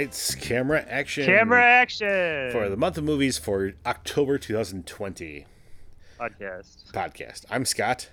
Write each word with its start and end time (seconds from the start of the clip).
lights, 0.00 0.34
camera, 0.34 0.82
action. 0.88 1.26
Camera 1.26 1.62
action 1.62 2.50
for 2.52 2.70
the 2.70 2.76
month 2.76 2.96
of 2.96 3.04
movies 3.04 3.36
for 3.36 3.72
October 3.84 4.38
2020 4.38 5.44
podcast. 6.18 6.90
Podcast. 6.92 7.44
I'm 7.50 7.66
Scott. 7.66 8.08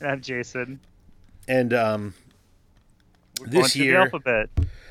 And 0.00 0.10
I'm 0.10 0.20
Jason. 0.20 0.80
And 1.46 1.72
um, 1.72 2.14
we're 3.40 3.46
this 3.46 3.76
year, 3.76 4.00
alphabet. 4.00 4.50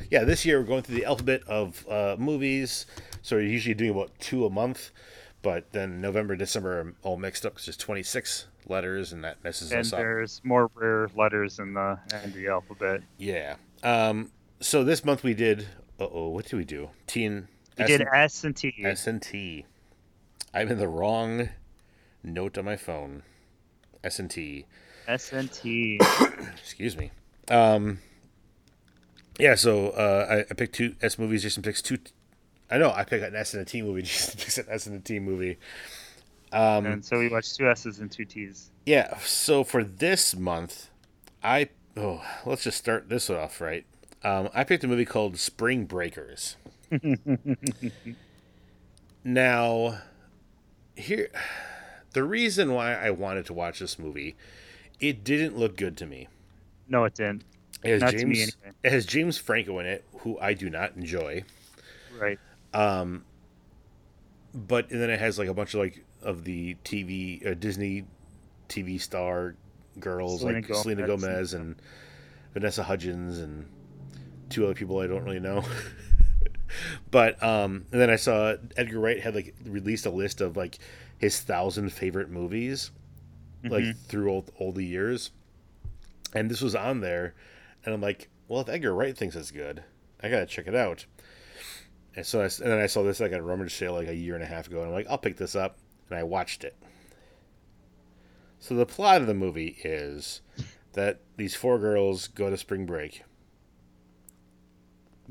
Yeah, 0.09 0.23
this 0.23 0.45
year 0.45 0.59
we're 0.59 0.65
going 0.65 0.83
through 0.83 0.95
the 0.95 1.05
alphabet 1.05 1.41
of 1.45 1.85
uh, 1.89 2.15
movies. 2.17 2.85
So 3.21 3.35
we're 3.35 3.41
usually 3.41 3.75
doing 3.75 3.91
about 3.91 4.17
two 4.19 4.45
a 4.45 4.49
month, 4.49 4.91
but 5.41 5.73
then 5.73 5.99
November, 5.99 6.37
December 6.37 6.79
are 6.79 6.93
all 7.03 7.17
mixed 7.17 7.45
up 7.45 7.53
because 7.53 7.65
there's 7.65 7.77
26 7.77 8.45
letters, 8.65 9.11
and 9.11 9.25
that 9.25 9.43
messes 9.43 9.73
and 9.73 9.81
us 9.81 9.91
up. 9.91 9.99
And 9.99 10.07
there's 10.07 10.39
more 10.45 10.71
rare 10.75 11.09
letters 11.17 11.59
in 11.59 11.73
the 11.73 11.99
of 12.13 12.33
the 12.33 12.47
alphabet. 12.47 13.01
Yeah. 13.17 13.55
Um, 13.83 14.31
so 14.61 14.85
this 14.85 15.03
month 15.03 15.23
we 15.23 15.33
did. 15.33 15.67
Uh 16.03 16.09
oh, 16.11 16.27
what 16.29 16.43
did 16.45 16.57
we 16.57 16.65
do? 16.65 16.89
T 17.07 17.23
and 17.23 17.47
we 17.77 17.85
S 17.85 17.89
did 17.89 18.01
S 18.01 18.43
and 18.43 18.55
T. 18.55 18.75
S 18.83 19.07
and 19.07 19.21
T. 19.21 19.65
I'm 20.53 20.69
in 20.69 20.77
the 20.77 20.87
wrong 20.87 21.49
note 22.21 22.57
on 22.57 22.65
my 22.65 22.75
phone. 22.75 23.23
S 24.03 24.19
and 24.19 24.29
T. 24.29 24.65
S 25.07 25.31
and 25.31 25.49
T. 25.49 25.99
Excuse 26.57 26.97
me. 26.97 27.11
Um. 27.47 27.99
Yeah, 29.39 29.55
so 29.55 29.91
uh, 29.91 30.27
I, 30.29 30.39
I 30.39 30.53
picked 30.55 30.75
two 30.75 30.95
S 31.01 31.17
movies. 31.17 31.43
Jason 31.43 31.63
picks 31.63 31.81
two. 31.81 31.99
I 32.69 32.77
know 32.77 32.91
I 32.91 33.05
picked 33.05 33.23
an 33.23 33.33
S 33.33 33.53
and 33.53 33.61
a 33.61 33.65
T 33.65 33.81
movie. 33.81 34.01
Jason 34.03 34.37
picks 34.37 34.57
an 34.57 34.65
S 34.69 34.85
and 34.87 34.97
a 34.97 34.99
T 34.99 35.19
movie. 35.19 35.57
Um, 36.51 36.85
and 36.85 37.05
so 37.05 37.17
we 37.17 37.29
watched 37.29 37.55
two 37.55 37.69
S's 37.69 37.99
and 37.99 38.11
two 38.11 38.25
T's. 38.25 38.71
Yeah. 38.85 39.17
So 39.19 39.63
for 39.63 39.85
this 39.85 40.35
month, 40.35 40.89
I 41.41 41.69
oh 41.95 42.21
let's 42.45 42.65
just 42.65 42.77
start 42.77 43.07
this 43.07 43.29
off 43.29 43.61
right. 43.61 43.85
Um, 44.23 44.49
I 44.53 44.63
picked 44.63 44.83
a 44.83 44.87
movie 44.87 45.05
called 45.05 45.37
Spring 45.37 45.85
Breakers. 45.85 46.55
now, 49.23 49.99
here, 50.95 51.29
the 52.13 52.23
reason 52.23 52.73
why 52.73 52.93
I 52.93 53.09
wanted 53.11 53.45
to 53.47 53.53
watch 53.53 53.79
this 53.79 53.99
movie, 53.99 54.35
it 54.99 55.23
didn't 55.23 55.57
look 55.57 55.75
good 55.75 55.97
to 55.97 56.05
me. 56.05 56.27
No, 56.87 57.03
it 57.03 57.15
didn't. 57.15 57.43
It 57.83 57.91
has 57.91 58.01
not 58.01 58.11
James. 58.11 58.39
Anyway. 58.39 58.75
It 58.83 58.91
has 58.91 59.05
James 59.05 59.37
Franco 59.37 59.79
in 59.79 59.85
it, 59.85 60.05
who 60.19 60.39
I 60.39 60.53
do 60.53 60.69
not 60.69 60.95
enjoy. 60.95 61.43
Right. 62.17 62.39
Um. 62.73 63.25
But 64.53 64.91
and 64.91 65.01
then 65.01 65.09
it 65.09 65.19
has 65.19 65.39
like 65.39 65.49
a 65.49 65.53
bunch 65.53 65.73
of 65.73 65.79
like 65.79 66.05
of 66.21 66.43
the 66.43 66.75
TV 66.85 67.45
uh, 67.45 67.55
Disney 67.55 68.05
TV 68.69 69.01
star 69.01 69.55
girls 69.99 70.41
Selena 70.41 70.59
like 70.59 70.67
Gomez 70.67 70.81
Selena 70.81 71.07
Gomez 71.07 71.53
and, 71.53 71.63
and 71.63 71.75
Vanessa 72.53 72.83
Hudgens 72.83 73.39
and 73.39 73.67
two 74.53 74.65
other 74.65 74.73
people 74.73 74.99
I 74.99 75.07
don't 75.07 75.23
really 75.23 75.39
know. 75.39 75.63
but 77.11 77.41
um, 77.43 77.85
and 77.91 78.01
then 78.01 78.09
I 78.09 78.15
saw 78.15 78.55
Edgar 78.77 78.99
Wright 78.99 79.19
had 79.19 79.35
like 79.35 79.55
released 79.65 80.05
a 80.05 80.09
list 80.09 80.41
of 80.41 80.55
like 80.57 80.77
his 81.17 81.39
thousand 81.39 81.91
favorite 81.91 82.29
movies, 82.29 82.91
mm-hmm. 83.63 83.73
like 83.73 83.97
through 83.97 84.29
all, 84.29 84.45
all 84.57 84.71
the 84.71 84.85
years, 84.85 85.31
and 86.33 86.49
this 86.49 86.61
was 86.61 86.75
on 86.75 87.01
there, 87.01 87.33
and 87.85 87.93
I'm 87.93 88.01
like, 88.01 88.29
well, 88.47 88.61
if 88.61 88.69
Edgar 88.69 88.93
Wright 88.93 89.17
thinks 89.17 89.35
it's 89.35 89.51
good, 89.51 89.83
I 90.21 90.29
gotta 90.29 90.45
check 90.45 90.67
it 90.67 90.75
out. 90.75 91.05
And 92.15 92.25
so 92.25 92.41
I, 92.41 92.43
and 92.43 92.71
then 92.71 92.79
I 92.79 92.85
saw 92.85 93.03
this 93.03 93.19
like 93.19 93.31
at 93.31 93.39
a 93.39 93.43
rummage 93.43 93.73
sale 93.73 93.93
like 93.93 94.07
a 94.07 94.15
year 94.15 94.35
and 94.35 94.43
a 94.43 94.47
half 94.47 94.67
ago, 94.67 94.79
and 94.79 94.87
I'm 94.87 94.93
like, 94.93 95.07
I'll 95.09 95.17
pick 95.17 95.37
this 95.37 95.55
up, 95.55 95.77
and 96.09 96.17
I 96.17 96.23
watched 96.23 96.63
it. 96.63 96.75
So 98.59 98.75
the 98.75 98.85
plot 98.85 99.19
of 99.19 99.27
the 99.27 99.33
movie 99.33 99.77
is 99.83 100.41
that 100.93 101.19
these 101.35 101.55
four 101.55 101.79
girls 101.79 102.27
go 102.27 102.49
to 102.49 102.57
spring 102.57 102.85
break 102.85 103.23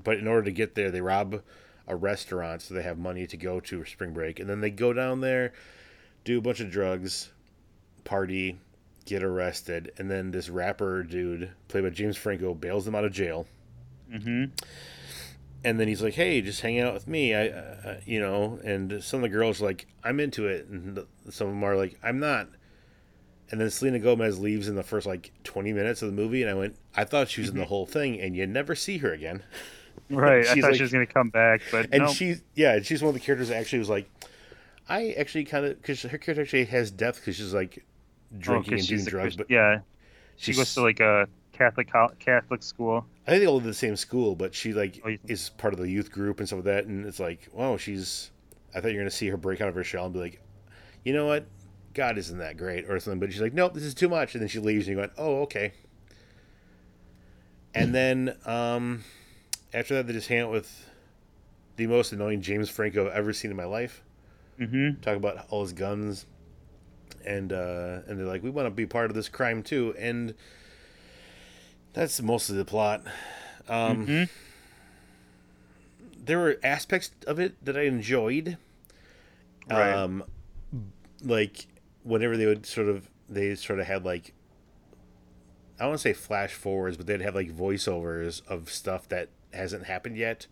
but 0.04 0.18
in 0.18 0.26
order 0.26 0.42
to 0.44 0.52
get 0.52 0.74
there, 0.74 0.90
they 0.90 1.00
rob 1.00 1.42
a 1.86 1.96
restaurant 1.96 2.62
so 2.62 2.74
they 2.74 2.82
have 2.82 2.98
money 2.98 3.26
to 3.26 3.36
go 3.36 3.60
to 3.60 3.84
spring 3.84 4.12
break, 4.12 4.38
and 4.38 4.48
then 4.48 4.60
they 4.60 4.70
go 4.70 4.92
down 4.92 5.20
there, 5.20 5.52
do 6.24 6.38
a 6.38 6.42
bunch 6.42 6.60
of 6.60 6.70
drugs, 6.70 7.30
party, 8.04 8.58
get 9.04 9.22
arrested, 9.22 9.92
and 9.98 10.10
then 10.10 10.30
this 10.30 10.48
rapper 10.48 11.02
dude, 11.02 11.50
played 11.68 11.84
by 11.84 11.90
James 11.90 12.16
Franco, 12.16 12.54
bails 12.54 12.84
them 12.84 12.94
out 12.94 13.04
of 13.04 13.12
jail. 13.12 13.46
Mm-hmm. 14.12 14.44
And 15.64 15.78
then 15.78 15.86
he's 15.88 16.02
like, 16.02 16.14
"Hey, 16.14 16.40
just 16.40 16.60
hang 16.60 16.80
out 16.80 16.92
with 16.92 17.06
me." 17.06 17.34
I, 17.34 17.48
uh, 17.48 18.00
you 18.04 18.20
know, 18.20 18.58
and 18.64 19.02
some 19.02 19.18
of 19.18 19.22
the 19.22 19.28
girls 19.28 19.62
are 19.62 19.66
like, 19.66 19.86
"I'm 20.02 20.18
into 20.18 20.46
it," 20.46 20.66
and 20.66 21.06
some 21.30 21.48
of 21.48 21.54
them 21.54 21.64
are 21.64 21.76
like, 21.76 21.98
"I'm 22.02 22.18
not." 22.18 22.48
And 23.50 23.60
then 23.60 23.70
Selena 23.70 23.98
Gomez 23.98 24.40
leaves 24.40 24.66
in 24.66 24.74
the 24.74 24.82
first 24.82 25.06
like 25.06 25.30
20 25.44 25.72
minutes 25.72 26.02
of 26.02 26.08
the 26.08 26.20
movie, 26.20 26.42
and 26.42 26.50
I 26.50 26.54
went, 26.54 26.76
"I 26.96 27.04
thought 27.04 27.28
she 27.28 27.42
was 27.42 27.50
in 27.50 27.56
the 27.56 27.62
mm-hmm. 27.62 27.68
whole 27.68 27.86
thing," 27.86 28.20
and 28.20 28.34
you 28.36 28.46
never 28.46 28.74
see 28.74 28.98
her 28.98 29.12
again. 29.12 29.42
Right. 30.10 30.46
I 30.46 30.54
thought 30.54 30.62
like, 30.62 30.74
she 30.74 30.82
was 30.82 30.92
going 30.92 31.06
to 31.06 31.12
come 31.12 31.30
back, 31.30 31.62
but 31.70 31.88
and 31.92 32.04
no. 32.04 32.12
she's 32.12 32.42
yeah, 32.54 32.80
she's 32.80 33.02
one 33.02 33.08
of 33.10 33.14
the 33.14 33.20
characters 33.20 33.48
that 33.48 33.56
actually 33.56 33.80
was 33.80 33.88
like, 33.88 34.10
I 34.88 35.12
actually 35.12 35.44
kind 35.44 35.64
of 35.64 35.80
because 35.80 36.02
her 36.02 36.18
character 36.18 36.42
actually 36.42 36.64
has 36.66 36.90
depth 36.90 37.20
because 37.20 37.36
she's 37.36 37.54
like 37.54 37.84
drinking 38.38 38.74
oh, 38.74 38.76
and 38.78 38.86
doing 38.86 39.04
drugs, 39.04 39.36
but 39.36 39.50
yeah, 39.50 39.80
she 40.36 40.52
goes 40.54 40.74
to 40.74 40.82
like 40.82 41.00
a 41.00 41.28
Catholic 41.52 41.90
Catholic 42.18 42.62
school. 42.62 43.06
I 43.26 43.30
think 43.30 43.40
they 43.40 43.46
all 43.46 43.54
live 43.54 43.64
in 43.64 43.70
the 43.70 43.74
same 43.74 43.96
school, 43.96 44.34
but 44.34 44.54
she 44.54 44.72
like 44.72 45.00
oh, 45.06 45.16
is 45.26 45.50
part 45.50 45.72
of 45.72 45.80
the 45.80 45.88
youth 45.88 46.10
group 46.10 46.38
and 46.40 46.48
stuff 46.48 46.58
like 46.58 46.64
that, 46.64 46.84
and 46.86 47.06
it's 47.06 47.20
like, 47.20 47.48
wow, 47.52 47.76
she's. 47.76 48.30
I 48.74 48.80
thought 48.80 48.88
you're 48.88 49.00
going 49.00 49.10
to 49.10 49.14
see 49.14 49.28
her 49.28 49.36
break 49.36 49.60
out 49.60 49.68
of 49.68 49.74
her 49.74 49.84
shell 49.84 50.06
and 50.06 50.14
be 50.14 50.20
like, 50.20 50.40
you 51.04 51.12
know 51.12 51.26
what, 51.26 51.46
God 51.92 52.16
isn't 52.16 52.38
that 52.38 52.56
great 52.56 52.88
or 52.88 52.98
something, 53.00 53.20
but 53.20 53.30
she's 53.30 53.42
like, 53.42 53.52
nope, 53.52 53.74
this 53.74 53.82
is 53.82 53.92
too 53.92 54.08
much, 54.08 54.34
and 54.34 54.40
then 54.40 54.48
she 54.48 54.58
leaves, 54.58 54.88
and 54.88 54.96
you 54.96 55.02
go, 55.02 55.10
oh, 55.18 55.42
okay. 55.42 55.72
And 57.74 57.94
then 57.94 58.36
um, 58.46 59.04
after 59.74 59.94
that, 59.94 60.06
they 60.06 60.12
just 60.12 60.28
hang 60.28 60.40
out 60.40 60.50
with 60.50 60.90
the 61.76 61.86
most 61.86 62.12
annoying 62.12 62.42
James 62.42 62.68
Franco 62.68 63.06
I've 63.06 63.12
ever 63.12 63.32
seen 63.32 63.50
in 63.50 63.56
my 63.56 63.64
life. 63.64 64.02
Mm-hmm. 64.58 65.00
Talk 65.00 65.16
about 65.16 65.46
all 65.50 65.62
his 65.62 65.72
guns, 65.72 66.26
and 67.24 67.52
uh, 67.52 68.00
and 68.06 68.18
they're 68.18 68.26
like, 68.26 68.42
we 68.42 68.50
want 68.50 68.66
to 68.66 68.70
be 68.70 68.86
part 68.86 69.10
of 69.10 69.14
this 69.14 69.28
crime 69.28 69.62
too, 69.62 69.94
and 69.98 70.34
that's 71.92 72.20
mostly 72.20 72.56
the 72.56 72.64
plot. 72.64 73.02
Um, 73.68 74.06
mm-hmm. 74.06 74.24
There 76.24 76.38
were 76.38 76.58
aspects 76.62 77.10
of 77.26 77.40
it 77.40 77.64
that 77.64 77.76
I 77.76 77.82
enjoyed. 77.82 78.58
Right. 79.68 79.92
Um, 79.92 80.24
like 81.24 81.66
whenever 82.02 82.36
they 82.36 82.46
would 82.46 82.66
sort 82.66 82.88
of 82.88 83.08
they 83.28 83.54
sort 83.54 83.78
of 83.78 83.86
had 83.86 84.04
like 84.04 84.34
I 85.78 85.84
don't 85.84 85.90
want 85.90 86.00
to 86.00 86.02
say 86.02 86.12
flash 86.12 86.52
forwards, 86.52 86.96
but 86.96 87.06
they'd 87.06 87.20
have 87.20 87.34
like 87.34 87.50
voiceovers 87.50 88.46
of 88.46 88.70
stuff 88.70 89.08
that 89.08 89.28
hasn't 89.52 89.86
happened 89.86 90.16
yet, 90.16 90.46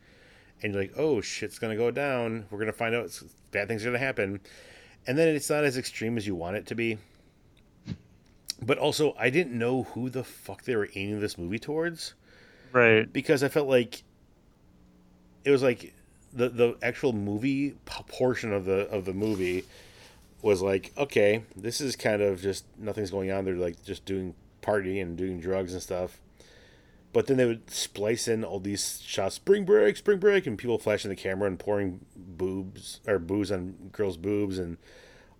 and 0.62 0.72
you're 0.72 0.82
like, 0.82 0.94
oh 0.96 1.20
shit's 1.20 1.58
gonna 1.58 1.76
go 1.76 1.90
down. 1.90 2.46
We're 2.50 2.58
gonna 2.58 2.72
find 2.72 2.94
out 2.94 3.18
bad 3.50 3.68
things 3.68 3.82
are 3.82 3.88
gonna 3.88 3.98
happen, 3.98 4.40
and 5.06 5.18
then 5.18 5.28
it's 5.34 5.50
not 5.50 5.64
as 5.64 5.76
extreme 5.76 6.16
as 6.16 6.26
you 6.26 6.34
want 6.34 6.56
it 6.56 6.66
to 6.66 6.74
be. 6.74 6.98
But 8.62 8.78
also, 8.78 9.14
I 9.18 9.30
didn't 9.30 9.58
know 9.58 9.84
who 9.84 10.10
the 10.10 10.22
fuck 10.22 10.64
they 10.64 10.76
were 10.76 10.90
aiming 10.94 11.20
this 11.20 11.38
movie 11.38 11.58
towards, 11.58 12.14
right? 12.72 13.10
Because 13.10 13.42
I 13.42 13.48
felt 13.48 13.68
like 13.68 14.02
it 15.44 15.50
was 15.50 15.62
like 15.62 15.94
the 16.32 16.48
the 16.48 16.76
actual 16.82 17.12
movie 17.12 17.76
portion 17.86 18.52
of 18.52 18.64
the 18.64 18.88
of 18.90 19.04
the 19.04 19.14
movie 19.14 19.64
was 20.42 20.62
like, 20.62 20.92
okay, 20.96 21.42
this 21.56 21.80
is 21.80 21.96
kind 21.96 22.22
of 22.22 22.40
just 22.40 22.64
nothing's 22.78 23.10
going 23.10 23.30
on. 23.30 23.44
They're 23.44 23.54
like 23.54 23.82
just 23.84 24.04
doing 24.04 24.34
party 24.62 25.00
and 25.00 25.16
doing 25.16 25.40
drugs 25.40 25.72
and 25.72 25.82
stuff. 25.82 26.20
But 27.12 27.26
then 27.26 27.38
they 27.38 27.46
would 27.46 27.70
splice 27.70 28.28
in 28.28 28.44
all 28.44 28.60
these 28.60 29.00
shots, 29.04 29.34
spring 29.34 29.64
break, 29.64 29.96
spring 29.96 30.18
break, 30.18 30.46
and 30.46 30.56
people 30.56 30.78
flashing 30.78 31.08
the 31.08 31.16
camera 31.16 31.48
and 31.48 31.58
pouring 31.58 32.04
boobs 32.16 33.00
or 33.06 33.18
booze 33.18 33.50
on 33.50 33.90
girls' 33.90 34.16
boobs 34.16 34.58
and 34.58 34.76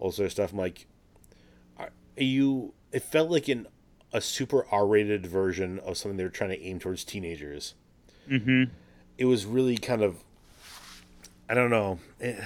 all 0.00 0.10
sort 0.10 0.26
of 0.26 0.32
stuff. 0.32 0.52
I'm 0.52 0.58
like, 0.58 0.86
are 1.78 1.90
you? 2.16 2.74
It 2.90 3.04
felt 3.04 3.30
like 3.30 3.48
in 3.48 3.68
a 4.12 4.20
super 4.20 4.66
R-rated 4.72 5.26
version 5.26 5.78
of 5.78 5.96
something 5.96 6.16
they 6.16 6.24
were 6.24 6.30
trying 6.30 6.50
to 6.50 6.60
aim 6.60 6.80
towards 6.80 7.04
teenagers. 7.04 7.74
Mm-hmm. 8.28 8.64
It 9.16 9.26
was 9.26 9.46
really 9.46 9.76
kind 9.76 10.02
of, 10.02 10.24
I 11.48 11.54
don't 11.54 11.70
know. 11.70 12.00
It, 12.18 12.42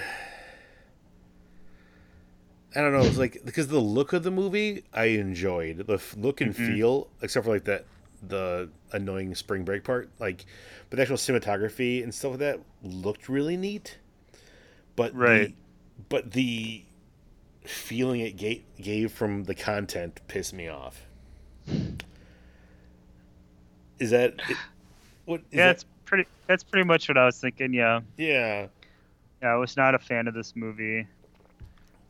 I 2.75 2.81
don't 2.81 2.91
know. 2.91 2.99
It 2.99 3.07
was 3.07 3.17
like 3.17 3.41
because 3.43 3.69
the 3.69 3.79
look 3.79 4.13
of 4.13 4.23
the 4.23 4.31
movie 4.31 4.83
I 4.93 5.05
enjoyed 5.05 5.87
the 5.87 5.99
look 6.17 6.41
and 6.41 6.53
mm-hmm. 6.53 6.67
feel, 6.67 7.07
except 7.21 7.45
for 7.45 7.53
like 7.53 7.63
that 7.63 7.85
the 8.29 8.69
annoying 8.91 9.35
spring 9.35 9.63
break 9.63 9.83
part. 9.83 10.09
Like, 10.19 10.45
but 10.89 10.97
the 10.97 11.01
actual 11.01 11.17
cinematography 11.17 12.03
and 12.03 12.13
stuff 12.13 12.31
like 12.31 12.39
that 12.39 12.59
looked 12.83 13.29
really 13.29 13.57
neat. 13.57 13.97
But 14.95 15.15
right, 15.15 15.47
the, 15.47 15.53
but 16.09 16.31
the 16.31 16.83
feeling 17.63 18.21
it 18.21 18.37
gave, 18.37 18.63
gave 18.81 19.11
from 19.11 19.43
the 19.43 19.55
content 19.55 20.21
pissed 20.27 20.53
me 20.53 20.67
off. 20.67 21.01
Is 23.99 24.11
that 24.11 24.35
it, 24.49 24.57
what? 25.25 25.41
Is 25.41 25.45
yeah, 25.57 25.67
that's 25.67 25.85
pretty. 26.05 26.25
That's 26.47 26.63
pretty 26.63 26.85
much 26.85 27.07
what 27.07 27.17
I 27.17 27.25
was 27.25 27.39
thinking. 27.39 27.73
Yeah. 27.73 28.01
Yeah. 28.17 28.67
Yeah, 29.41 29.47
I 29.47 29.55
was 29.55 29.75
not 29.75 29.95
a 29.95 29.99
fan 29.99 30.27
of 30.27 30.33
this 30.33 30.55
movie. 30.55 31.07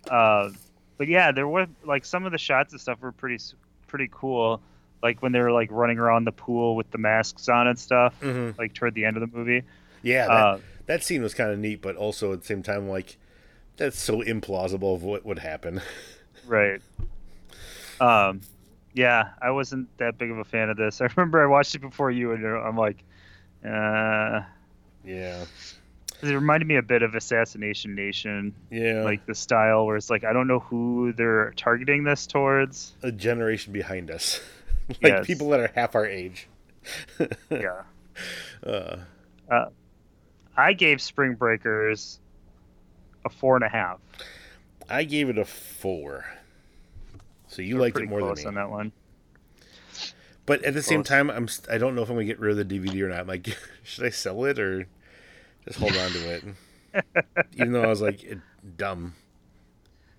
Uh, 0.09 0.51
but 0.97 1.07
yeah, 1.07 1.31
there 1.31 1.47
were 1.47 1.67
like 1.83 2.05
some 2.05 2.25
of 2.25 2.31
the 2.31 2.37
shots 2.37 2.73
and 2.73 2.81
stuff 2.81 3.01
were 3.01 3.11
pretty 3.11 3.43
pretty 3.87 4.09
cool. 4.11 4.61
Like 5.05 5.21
when 5.21 5.33
they 5.33 5.39
were 5.39 5.51
like 5.51 5.69
running 5.71 5.99
around 5.99 6.25
the 6.25 6.31
pool 6.31 6.75
with 6.75 6.89
the 6.89 6.97
masks 6.97 7.47
on 7.47 7.67
and 7.67 7.77
stuff, 7.77 8.19
mm-hmm. 8.21 8.59
like 8.59 8.73
toward 8.73 8.95
the 8.95 9.05
end 9.05 9.17
of 9.17 9.21
the 9.21 9.37
movie. 9.37 9.61
Yeah, 10.01 10.25
that, 10.25 10.31
uh, 10.31 10.57
that 10.87 11.03
scene 11.03 11.21
was 11.21 11.35
kind 11.35 11.51
of 11.51 11.59
neat, 11.59 11.79
but 11.79 11.95
also 11.95 12.33
at 12.33 12.39
the 12.39 12.45
same 12.47 12.63
time, 12.63 12.89
like 12.89 13.17
that's 13.77 14.01
so 14.01 14.23
implausible 14.23 14.95
of 14.95 15.03
what 15.03 15.23
would 15.23 15.37
happen. 15.37 15.79
right. 16.47 16.81
Um, 18.01 18.41
yeah, 18.95 19.29
I 19.39 19.51
wasn't 19.51 19.95
that 19.99 20.17
big 20.17 20.31
of 20.31 20.39
a 20.39 20.43
fan 20.43 20.71
of 20.71 20.77
this. 20.77 21.01
I 21.01 21.07
remember 21.15 21.43
I 21.43 21.45
watched 21.45 21.75
it 21.75 21.81
before 21.81 22.09
you, 22.09 22.31
and 22.31 22.43
I'm 22.43 22.75
like, 22.75 23.03
uh, 23.63 24.41
yeah. 25.05 25.45
It 26.23 26.29
reminded 26.33 26.67
me 26.67 26.77
a 26.77 26.81
bit 26.81 27.03
of 27.03 27.13
Assassination 27.13 27.93
Nation. 27.93 28.55
Yeah. 28.71 29.03
Like 29.03 29.27
the 29.27 29.35
style 29.35 29.85
where 29.85 29.97
it's 29.97 30.09
like 30.09 30.23
I 30.23 30.33
don't 30.33 30.47
know 30.47 30.61
who 30.61 31.13
they're 31.13 31.53
targeting 31.57 32.05
this 32.05 32.25
towards. 32.25 32.93
A 33.03 33.11
generation 33.11 33.71
behind 33.71 34.09
us. 34.09 34.41
like 35.01 35.13
yes. 35.13 35.25
people 35.25 35.49
that 35.49 35.59
are 35.59 35.71
half 35.73 35.95
our 35.95 36.05
age. 36.05 36.47
yeah. 37.49 37.83
Uh. 38.65 38.97
Uh, 39.49 39.65
I 40.57 40.73
gave 40.73 41.01
Spring 41.01 41.35
Breakers 41.35 42.19
a 43.25 43.29
four 43.29 43.55
and 43.55 43.63
a 43.63 43.69
half. 43.69 43.99
I 44.89 45.03
gave 45.03 45.29
it 45.29 45.37
a 45.37 45.45
four. 45.45 46.25
So 47.47 47.61
you 47.61 47.75
We're 47.75 47.81
liked 47.81 47.97
it 47.97 48.09
more 48.09 48.21
than 48.21 48.35
me 48.35 48.45
on 48.45 48.55
that 48.55 48.69
one. 48.69 48.91
But 50.45 50.63
at 50.63 50.73
the 50.73 50.79
close. 50.79 50.85
same 50.85 51.03
time, 51.03 51.29
I'm 51.29 51.49
I 51.71 51.77
don't 51.77 51.95
know 51.95 52.03
if 52.03 52.09
I'm 52.09 52.15
gonna 52.15 52.25
get 52.25 52.39
rid 52.39 52.57
of 52.57 52.67
the 52.67 52.79
DVD 52.79 53.01
or 53.01 53.09
not. 53.09 53.21
I'm 53.21 53.27
like, 53.27 53.47
should 53.83 54.05
I 54.05 54.09
sell 54.09 54.45
it 54.45 54.59
or 54.59 54.87
just 55.65 55.79
hold 55.79 55.95
on 55.97 56.11
to 56.11 56.33
it? 56.35 56.43
Even 57.55 57.71
though 57.71 57.83
I 57.83 57.87
was 57.87 58.01
like 58.01 58.37
dumb. 58.77 59.13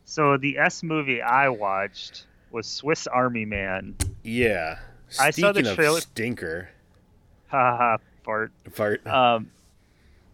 So 0.04 0.36
the 0.36 0.58
S 0.58 0.82
movie 0.82 1.22
I 1.22 1.48
watched 1.48 2.26
was 2.50 2.66
Swiss 2.66 3.06
Army 3.06 3.44
Man. 3.44 3.96
Yeah. 4.26 4.78
Speaking 5.08 5.26
I 5.26 5.30
saw 5.30 5.52
the 5.52 5.74
trailer. 5.74 6.00
stinker. 6.00 6.68
Ha 7.48 7.76
ha. 7.76 7.98
Fart. 8.24 8.52
Fart. 8.72 9.06
Um, 9.06 9.50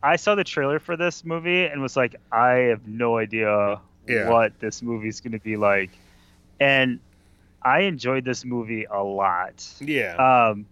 I 0.03 0.17
saw 0.17 0.35
the 0.35 0.45
trailer 0.45 0.79
for 0.79 0.97
this 0.97 1.25
movie 1.25 1.67
and 1.67 1.83
was 1.83 1.97
like, 1.97 2.17
I 2.33 2.71
have 2.71 2.89
no 2.89 3.19
idea 3.19 3.81
yeah. 4.09 4.31
what 4.31 4.59
this 4.59 4.83
movie 4.83 5.09
is 5.09 5.21
going 5.21 5.33
to 5.33 5.39
be 5.39 5.57
like, 5.57 5.91
and 6.59 6.99
I 7.63 7.81
enjoyed 7.81 8.25
this 8.25 8.45
movie 8.45 8.85
a 8.85 9.03
lot. 9.03 9.65
Yeah. 9.81 10.17
Um, 10.17 10.67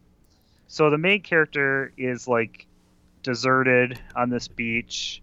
so 0.66 0.90
the 0.90 0.99
main 0.99 1.20
character 1.23 1.93
is 1.96 2.26
like 2.26 2.66
deserted 3.23 3.99
on 4.16 4.31
this 4.31 4.49
beach, 4.49 5.23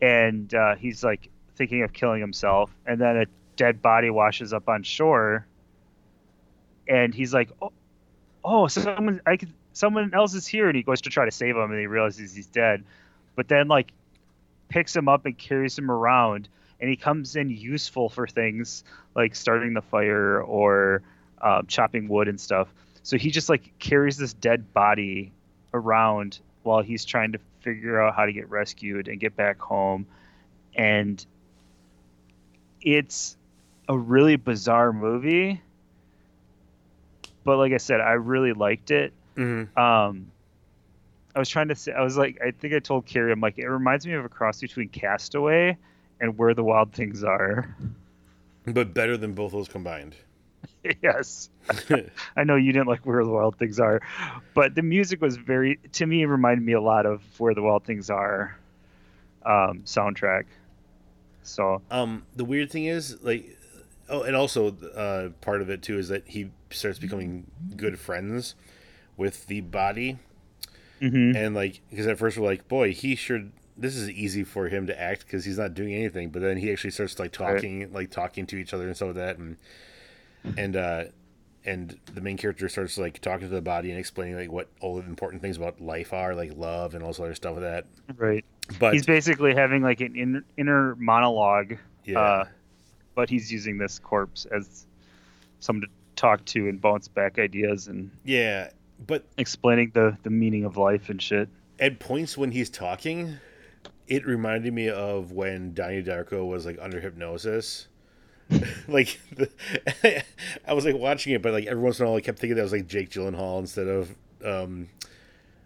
and 0.00 0.52
uh, 0.54 0.76
he's 0.76 1.02
like 1.02 1.30
thinking 1.56 1.82
of 1.82 1.92
killing 1.92 2.20
himself, 2.20 2.70
and 2.84 3.00
then 3.00 3.16
a 3.16 3.26
dead 3.56 3.80
body 3.80 4.10
washes 4.10 4.52
up 4.52 4.68
on 4.68 4.82
shore, 4.82 5.46
and 6.88 7.14
he's 7.14 7.32
like, 7.32 7.50
"Oh, 7.60 7.72
oh, 8.44 8.66
someone, 8.68 9.20
I 9.26 9.36
could, 9.36 9.52
someone 9.72 10.12
else 10.14 10.34
is 10.34 10.46
here," 10.46 10.68
and 10.68 10.76
he 10.76 10.82
goes 10.82 11.02
to 11.02 11.10
try 11.10 11.24
to 11.24 11.30
save 11.30 11.56
him, 11.56 11.70
and 11.70 11.80
he 11.80 11.86
realizes 11.86 12.34
he's 12.34 12.46
dead. 12.46 12.84
But 13.34 13.48
then 13.48 13.68
like 13.68 13.92
picks 14.68 14.94
him 14.94 15.08
up 15.08 15.26
and 15.26 15.36
carries 15.36 15.78
him 15.78 15.90
around 15.90 16.48
and 16.80 16.90
he 16.90 16.96
comes 16.96 17.36
in 17.36 17.50
useful 17.50 18.08
for 18.08 18.26
things 18.26 18.84
like 19.14 19.34
starting 19.34 19.74
the 19.74 19.82
fire 19.82 20.40
or 20.40 21.02
um, 21.40 21.66
chopping 21.66 22.08
wood 22.08 22.28
and 22.28 22.40
stuff. 22.40 22.68
So 23.02 23.16
he 23.16 23.30
just 23.30 23.48
like 23.48 23.78
carries 23.78 24.16
this 24.16 24.32
dead 24.32 24.72
body 24.72 25.32
around 25.72 26.40
while 26.62 26.82
he's 26.82 27.04
trying 27.04 27.32
to 27.32 27.38
figure 27.60 28.00
out 28.00 28.14
how 28.14 28.26
to 28.26 28.32
get 28.32 28.50
rescued 28.50 29.08
and 29.08 29.20
get 29.20 29.36
back 29.36 29.58
home. 29.58 30.06
And 30.74 31.24
it's 32.82 33.36
a 33.88 33.96
really 33.96 34.36
bizarre 34.36 34.92
movie 34.92 35.62
but 37.46 37.56
like 37.56 37.72
i 37.72 37.78
said 37.78 38.02
i 38.02 38.12
really 38.12 38.52
liked 38.52 38.90
it 38.90 39.14
mm-hmm. 39.36 39.78
um, 39.78 40.30
I 41.36 41.38
was 41.38 41.50
trying 41.50 41.68
to 41.68 41.74
say, 41.74 41.92
I 41.92 42.02
was 42.02 42.16
like, 42.16 42.40
I 42.42 42.50
think 42.50 42.72
I 42.72 42.78
told 42.78 43.04
Carrie, 43.04 43.30
I'm 43.30 43.42
like, 43.42 43.58
it 43.58 43.68
reminds 43.68 44.06
me 44.06 44.14
of 44.14 44.24
a 44.24 44.28
cross 44.28 44.58
between 44.58 44.88
Castaway 44.88 45.76
and 46.18 46.38
Where 46.38 46.54
the 46.54 46.64
Wild 46.64 46.94
Things 46.94 47.22
Are. 47.22 47.76
But 48.64 48.94
better 48.94 49.18
than 49.18 49.34
both 49.34 49.52
those 49.52 49.68
combined. 49.68 50.16
yes. 51.02 51.50
I 52.36 52.44
know 52.44 52.56
you 52.56 52.72
didn't 52.72 52.88
like 52.88 53.04
Where 53.04 53.22
the 53.22 53.30
Wild 53.30 53.58
Things 53.58 53.78
Are, 53.78 54.00
but 54.54 54.74
the 54.74 54.80
music 54.80 55.20
was 55.20 55.36
very, 55.36 55.78
to 55.92 56.06
me, 56.06 56.22
it 56.22 56.26
reminded 56.26 56.64
me 56.64 56.72
a 56.72 56.80
lot 56.80 57.04
of 57.04 57.22
Where 57.38 57.52
the 57.52 57.62
Wild 57.62 57.84
Things 57.84 58.08
Are 58.08 58.56
um, 59.44 59.82
soundtrack. 59.84 60.44
So, 61.42 61.82
um, 61.90 62.24
the 62.34 62.46
weird 62.46 62.70
thing 62.70 62.86
is, 62.86 63.22
like, 63.22 63.58
oh, 64.08 64.22
and 64.22 64.34
also 64.34 64.74
uh, 64.96 65.28
part 65.42 65.60
of 65.60 65.68
it 65.68 65.82
too 65.82 65.98
is 65.98 66.08
that 66.08 66.26
he 66.26 66.50
starts 66.70 66.98
becoming 66.98 67.50
good 67.76 67.98
friends 67.98 68.54
with 69.16 69.46
the 69.46 69.60
body 69.60 70.18
Mm-hmm. 71.00 71.36
And 71.36 71.54
like, 71.54 71.80
because 71.90 72.06
at 72.06 72.18
first 72.18 72.38
we're 72.38 72.46
like, 72.46 72.68
boy, 72.68 72.92
he 72.92 73.16
should. 73.16 73.52
This 73.76 73.94
is 73.96 74.08
easy 74.08 74.42
for 74.42 74.68
him 74.68 74.86
to 74.86 74.98
act 74.98 75.26
because 75.26 75.44
he's 75.44 75.58
not 75.58 75.74
doing 75.74 75.94
anything. 75.94 76.30
But 76.30 76.42
then 76.42 76.56
he 76.56 76.72
actually 76.72 76.90
starts 76.90 77.18
like 77.18 77.32
talking, 77.32 77.80
right. 77.80 77.92
like 77.92 78.10
talking 78.10 78.46
to 78.46 78.56
each 78.56 78.72
other 78.72 78.86
and 78.86 78.96
stuff 78.96 79.08
like 79.08 79.16
that, 79.16 79.38
and 79.38 79.56
and 80.56 80.76
uh, 80.76 81.04
and 81.64 81.98
the 82.14 82.22
main 82.22 82.38
character 82.38 82.68
starts 82.68 82.96
like 82.96 83.20
talking 83.20 83.48
to 83.48 83.54
the 83.54 83.60
body 83.60 83.90
and 83.90 83.98
explaining 83.98 84.36
like 84.36 84.50
what 84.50 84.68
all 84.80 84.96
the 84.96 85.02
important 85.02 85.42
things 85.42 85.58
about 85.58 85.80
life 85.80 86.14
are, 86.14 86.34
like 86.34 86.52
love 86.56 86.94
and 86.94 87.02
all 87.02 87.10
this 87.10 87.20
other 87.20 87.34
stuff 87.34 87.54
with 87.54 87.64
that. 87.64 87.84
Right. 88.16 88.44
But 88.80 88.94
he's 88.94 89.06
basically 89.06 89.54
having 89.54 89.82
like 89.82 90.00
an 90.00 90.16
in, 90.16 90.44
inner 90.56 90.96
monologue. 90.96 91.76
Yeah. 92.04 92.20
Uh, 92.20 92.44
but 93.14 93.28
he's 93.28 93.52
using 93.52 93.78
this 93.78 93.98
corpse 93.98 94.46
as 94.46 94.86
to 95.82 95.88
talk 96.16 96.44
to 96.46 96.68
and 96.68 96.80
bounce 96.80 97.08
back 97.08 97.38
ideas 97.38 97.86
and 97.86 98.10
yeah 98.24 98.70
but 99.04 99.24
explaining 99.36 99.90
the 99.94 100.16
the 100.22 100.30
meaning 100.30 100.64
of 100.64 100.76
life 100.76 101.08
and 101.08 101.20
shit. 101.20 101.48
At 101.78 101.98
points 101.98 102.38
when 102.38 102.52
he's 102.52 102.70
talking, 102.70 103.38
it 104.06 104.26
reminded 104.26 104.72
me 104.72 104.88
of 104.88 105.32
when 105.32 105.74
Donnie 105.74 106.02
Darko 106.02 106.46
was 106.46 106.64
like 106.64 106.78
under 106.80 107.00
hypnosis. 107.00 107.88
like 108.88 109.20
the, 109.32 109.50
I 110.66 110.72
was 110.72 110.84
like 110.84 110.96
watching 110.96 111.34
it, 111.34 111.42
but 111.42 111.52
like 111.52 111.66
every 111.66 111.82
once 111.82 111.98
in 111.98 112.06
a 112.06 112.08
while, 112.08 112.16
I 112.16 112.20
kept 112.20 112.38
thinking 112.38 112.56
that 112.56 112.62
was 112.62 112.72
like 112.72 112.86
Jake 112.86 113.10
Gyllenhaal 113.10 113.58
instead 113.58 113.88
of 113.88 114.14
um, 114.44 114.88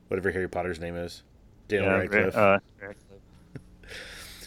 whatever 0.09 0.31
Harry 0.31 0.49
Potter's 0.49 0.81
name 0.81 0.97
is, 0.97 1.23
Daniel 1.69 1.91
yeah, 1.91 1.99
Radcliffe. 1.99 2.37
Uh, 2.37 2.59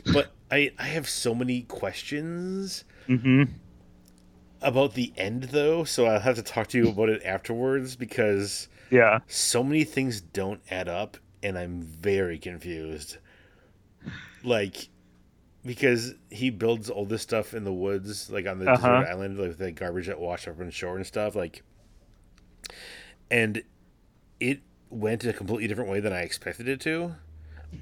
but 0.14 0.32
I 0.52 0.72
I 0.78 0.86
have 0.86 1.08
so 1.08 1.34
many 1.34 1.62
questions. 1.62 2.84
Mm-hmm 3.08 3.44
about 4.64 4.94
the 4.94 5.14
end 5.18 5.44
though, 5.44 5.84
so 5.84 6.06
I'll 6.06 6.20
have 6.20 6.36
to 6.36 6.42
talk 6.42 6.68
to 6.70 6.78
you 6.78 6.90
about 6.90 7.10
it 7.10 7.24
afterwards 7.24 7.96
because 7.96 8.68
yeah, 8.90 9.20
so 9.28 9.64
many 9.64 9.84
things 9.84 10.22
don't 10.22 10.62
add 10.70 10.88
up, 10.88 11.18
and 11.42 11.58
I'm 11.58 11.82
very 11.82 12.40
confused. 12.40 13.18
Like, 14.44 14.90
because 15.66 16.16
he 16.30 16.50
builds 16.50 16.90
all 16.90 17.06
this 17.06 17.22
stuff 17.22 17.54
in 17.54 17.64
the 17.64 17.74
woods, 17.74 18.30
like 18.30 18.48
on 18.48 18.60
the 18.60 18.72
uh-huh. 18.72 18.88
desert 18.88 19.10
island, 19.10 19.40
like 19.40 19.58
the 19.58 19.72
garbage 19.72 20.08
that 20.08 20.20
washed 20.20 20.48
up 20.48 20.60
on 20.60 20.70
shore 20.70 20.98
and 20.98 21.06
stuff, 21.06 21.36
like, 21.36 21.64
and 23.32 23.64
it 24.40 24.62
went 24.90 25.24
in 25.24 25.30
a 25.30 25.34
completely 25.34 25.68
different 25.68 25.90
way 25.90 26.00
than 26.00 26.14
I 26.14 26.22
expected 26.22 26.68
it 26.68 26.80
to, 26.82 27.16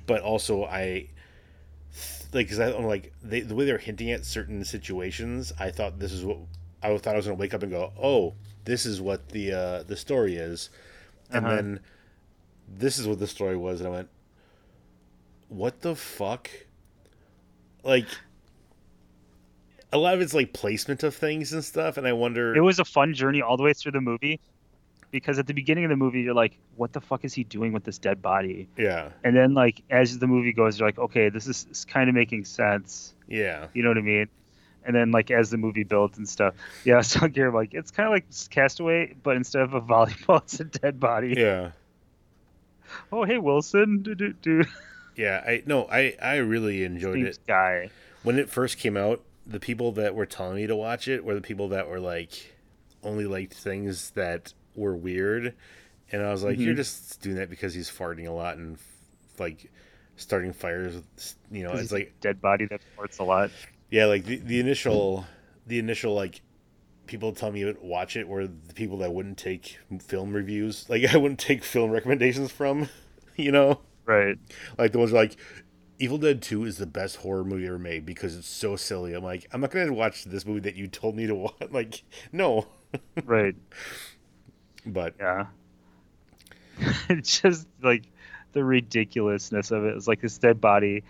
but 0.06 0.22
also 0.22 0.64
I 0.64 1.10
like 2.34 2.48
because 2.48 2.60
I'm 2.60 2.86
like 2.86 3.14
they, 3.22 3.42
the 3.42 3.56
way 3.56 3.66
they're 3.66 3.78
hinting 3.78 4.12
at 4.12 4.26
certain 4.26 4.64
situations, 4.64 5.52
I 5.60 5.72
thought 5.72 6.00
this 6.00 6.14
is 6.14 6.24
what 6.24 6.38
I 6.84 6.98
thought 6.98 7.14
I 7.14 7.18
was 7.18 7.26
gonna 7.26 7.38
wake 7.38 7.54
up 7.54 7.64
and 7.64 7.72
go, 7.72 7.94
"Oh, 8.02 8.34
this 8.66 8.86
is 8.86 9.02
what 9.02 9.30
the 9.30 9.54
uh, 9.54 9.84
the 9.84 9.96
story 9.96 10.36
is," 10.36 10.70
and 11.32 11.46
uh-huh. 11.46 11.56
then 11.56 11.80
this 12.68 12.98
is 12.98 13.08
what 13.08 13.20
the 13.20 13.28
story 13.28 13.58
was, 13.58 13.80
and 13.80 13.88
I 13.88 13.92
went, 13.92 14.10
"What 15.50 15.82
the 15.82 15.96
fuck?" 15.96 16.50
Like, 17.84 18.08
a 19.92 19.98
lot 19.98 20.14
of 20.14 20.22
it's 20.22 20.34
like 20.34 20.54
placement 20.54 21.04
of 21.04 21.16
things 21.16 21.54
and 21.54 21.64
stuff, 21.64 21.98
and 21.98 22.08
I 22.08 22.14
wonder. 22.14 22.56
It 22.56 22.62
was 22.62 22.80
a 22.80 22.86
fun 22.86 23.14
journey 23.14 23.42
all 23.42 23.58
the 23.58 23.64
way 23.64 23.74
through 23.74 23.92
the 23.94 24.02
movie, 24.02 24.40
because 25.12 25.38
at 25.38 25.48
the 25.48 25.54
beginning 25.54 25.84
of 25.84 25.90
the 25.90 25.96
movie, 25.96 26.22
you're 26.22 26.34
like, 26.34 26.58
"What 26.78 26.94
the 26.94 27.02
fuck 27.02 27.26
is 27.26 27.34
he 27.34 27.44
doing 27.44 27.74
with 27.74 27.84
this 27.84 28.00
dead 28.00 28.22
body?" 28.22 28.68
Yeah. 28.78 29.10
And 29.24 29.36
then, 29.36 29.54
like, 29.54 29.84
as 29.90 30.18
the 30.18 30.28
movie 30.28 30.54
goes, 30.54 30.80
you're 30.80 30.88
like, 30.88 30.98
"Okay, 30.98 31.30
this 31.30 31.48
is, 31.48 31.68
is 31.70 31.86
kind 31.86 32.10
of 32.10 32.16
making 32.16 32.46
sense." 32.46 33.14
Yeah. 33.28 33.68
You 33.74 33.84
know 33.84 33.90
what 33.90 33.98
I 33.98 34.02
mean? 34.02 34.28
And 34.86 34.96
then 34.96 35.12
like 35.12 35.32
as 35.32 35.50
the 35.50 35.58
movie 35.58 35.84
builds 35.84 36.18
and 36.18 36.28
stuff. 36.28 36.56
Yeah, 36.84 37.02
so 37.02 37.28
Gary, 37.28 37.52
like 37.52 37.74
it's 37.74 37.92
kind 37.92 38.08
of 38.08 38.12
like 38.12 38.26
Castaway, 38.50 39.16
but 39.22 39.36
instead 39.36 39.62
of 39.62 39.74
a 39.74 39.82
volleyball, 39.82 40.42
it's 40.44 40.60
a 40.60 40.66
dead 40.66 41.00
body. 41.00 41.36
Yeah. 41.38 41.72
Oh 43.12 43.24
hey 43.24 43.38
Wilson, 43.38 44.02
do 44.02 44.16
do 44.16 44.34
do. 44.34 44.64
Yeah, 45.16 45.44
I 45.46 45.64
no, 45.66 45.88
I 45.92 46.16
I 46.22 46.38
really 46.38 46.84
enjoyed 46.86 47.20
it. 47.20 47.40
Guy. 47.48 47.90
When 48.24 48.38
it 48.38 48.50
first 48.50 48.78
came 48.78 48.98
out, 48.98 49.24
the 49.48 49.60
people 49.60 49.92
that 49.94 50.14
were 50.14 50.26
telling 50.26 50.58
me 50.58 50.68
to 50.68 50.76
watch 50.76 51.08
it 51.08 51.24
were 51.24 51.34
the 51.34 51.42
people 51.42 51.70
that 51.70 51.88
were 51.88 52.00
like 52.00 52.56
only 53.04 53.26
liked 53.26 53.54
things 53.54 54.12
that 54.12 54.54
were 54.76 54.96
weird, 54.96 55.56
and 56.12 56.22
I 56.22 56.32
was 56.32 56.44
like, 56.44 56.56
mm-hmm. 56.56 56.64
you're 56.64 56.76
just 56.76 57.22
doing 57.22 57.38
that 57.38 57.50
because 57.50 57.74
he's 57.74 57.90
farting 57.90 58.28
a 58.28 58.32
lot 58.32 58.58
and 58.58 58.78
like 59.40 59.72
starting 60.18 60.54
fires. 60.54 60.96
With, 60.96 61.36
you 61.52 61.64
know, 61.64 61.72
it's 61.72 61.92
like 61.92 62.14
dead 62.22 62.42
body 62.42 62.66
that 62.68 62.82
farts 62.98 63.20
a 63.20 63.24
lot. 63.24 63.50
Yeah, 63.92 64.06
like 64.06 64.26
the, 64.26 64.38
the 64.38 64.60
initial 64.60 65.26
the 65.68 65.78
initial 65.78 66.16
like 66.16 66.42
people 67.06 67.34
tell 67.34 67.52
me 67.52 67.64
to 67.64 67.76
watch 67.82 68.16
it 68.16 68.26
were 68.26 68.48
the 68.48 68.74
people 68.74 69.00
that 69.00 69.14
wouldn't 69.14 69.38
take 69.38 69.78
film 70.00 70.34
reviews. 70.34 70.90
Like 70.90 71.04
I 71.14 71.18
wouldn't 71.18 71.40
take 71.40 71.64
film 71.64 71.92
recommendations 71.92 72.52
from, 72.52 72.90
you 73.36 73.52
know. 73.52 73.82
Right. 74.06 74.38
Like 74.78 74.94
the 74.94 75.00
ones 75.00 75.12
like 75.12 75.36
Evil 76.00 76.18
Dead 76.18 76.42
2 76.42 76.64
is 76.66 76.78
the 76.78 76.88
best 76.88 77.18
horror 77.18 77.44
movie 77.44 77.68
ever 77.68 77.78
made 77.78 78.06
because 78.06 78.36
it's 78.36 78.48
so 78.48 78.76
silly. 78.76 79.14
I'm 79.14 79.24
like, 79.24 79.46
I'm 79.52 79.62
not 79.62 79.72
going 79.72 79.88
to 79.88 79.94
watch 79.94 80.24
this 80.24 80.46
movie 80.46 80.62
that 80.62 80.76
you 80.76 80.88
told 80.88 81.16
me 81.16 81.28
to 81.28 81.36
watch. 81.36 81.54
Like, 81.70 82.04
no. 82.32 82.68
right. 83.26 83.56
But 84.86 85.16
yeah. 85.20 85.48
it's 87.10 87.42
just 87.42 87.68
like 87.84 88.06
the 88.54 88.64
ridiculousness 88.64 89.72
of 89.72 89.86
it. 89.86 89.96
It's 89.96 90.08
like 90.08 90.22
this 90.22 90.38
dead 90.38 90.60
body 90.60 91.04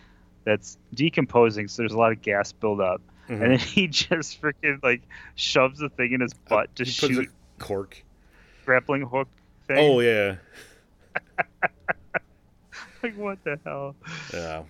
that's 0.43 0.77
decomposing, 0.93 1.67
so 1.67 1.81
there's 1.81 1.93
a 1.93 1.97
lot 1.97 2.11
of 2.11 2.21
gas 2.21 2.51
buildup. 2.51 3.01
Mm-hmm. 3.29 3.43
And 3.43 3.51
then 3.51 3.59
he 3.59 3.87
just 3.89 4.41
freaking 4.41 4.81
like 4.83 5.01
shoves 5.35 5.79
the 5.79 5.89
thing 5.89 6.13
in 6.13 6.21
his 6.21 6.33
butt 6.33 6.69
uh, 6.69 6.75
to 6.75 6.85
shoot 6.85 7.29
cork 7.59 8.03
grappling 8.65 9.03
hook 9.03 9.27
thing. 9.67 9.77
Oh 9.77 9.99
yeah. 9.99 10.35
like 13.03 13.15
what 13.17 13.43
the 13.43 13.59
hell? 13.63 13.95
Yeah. 14.33 14.63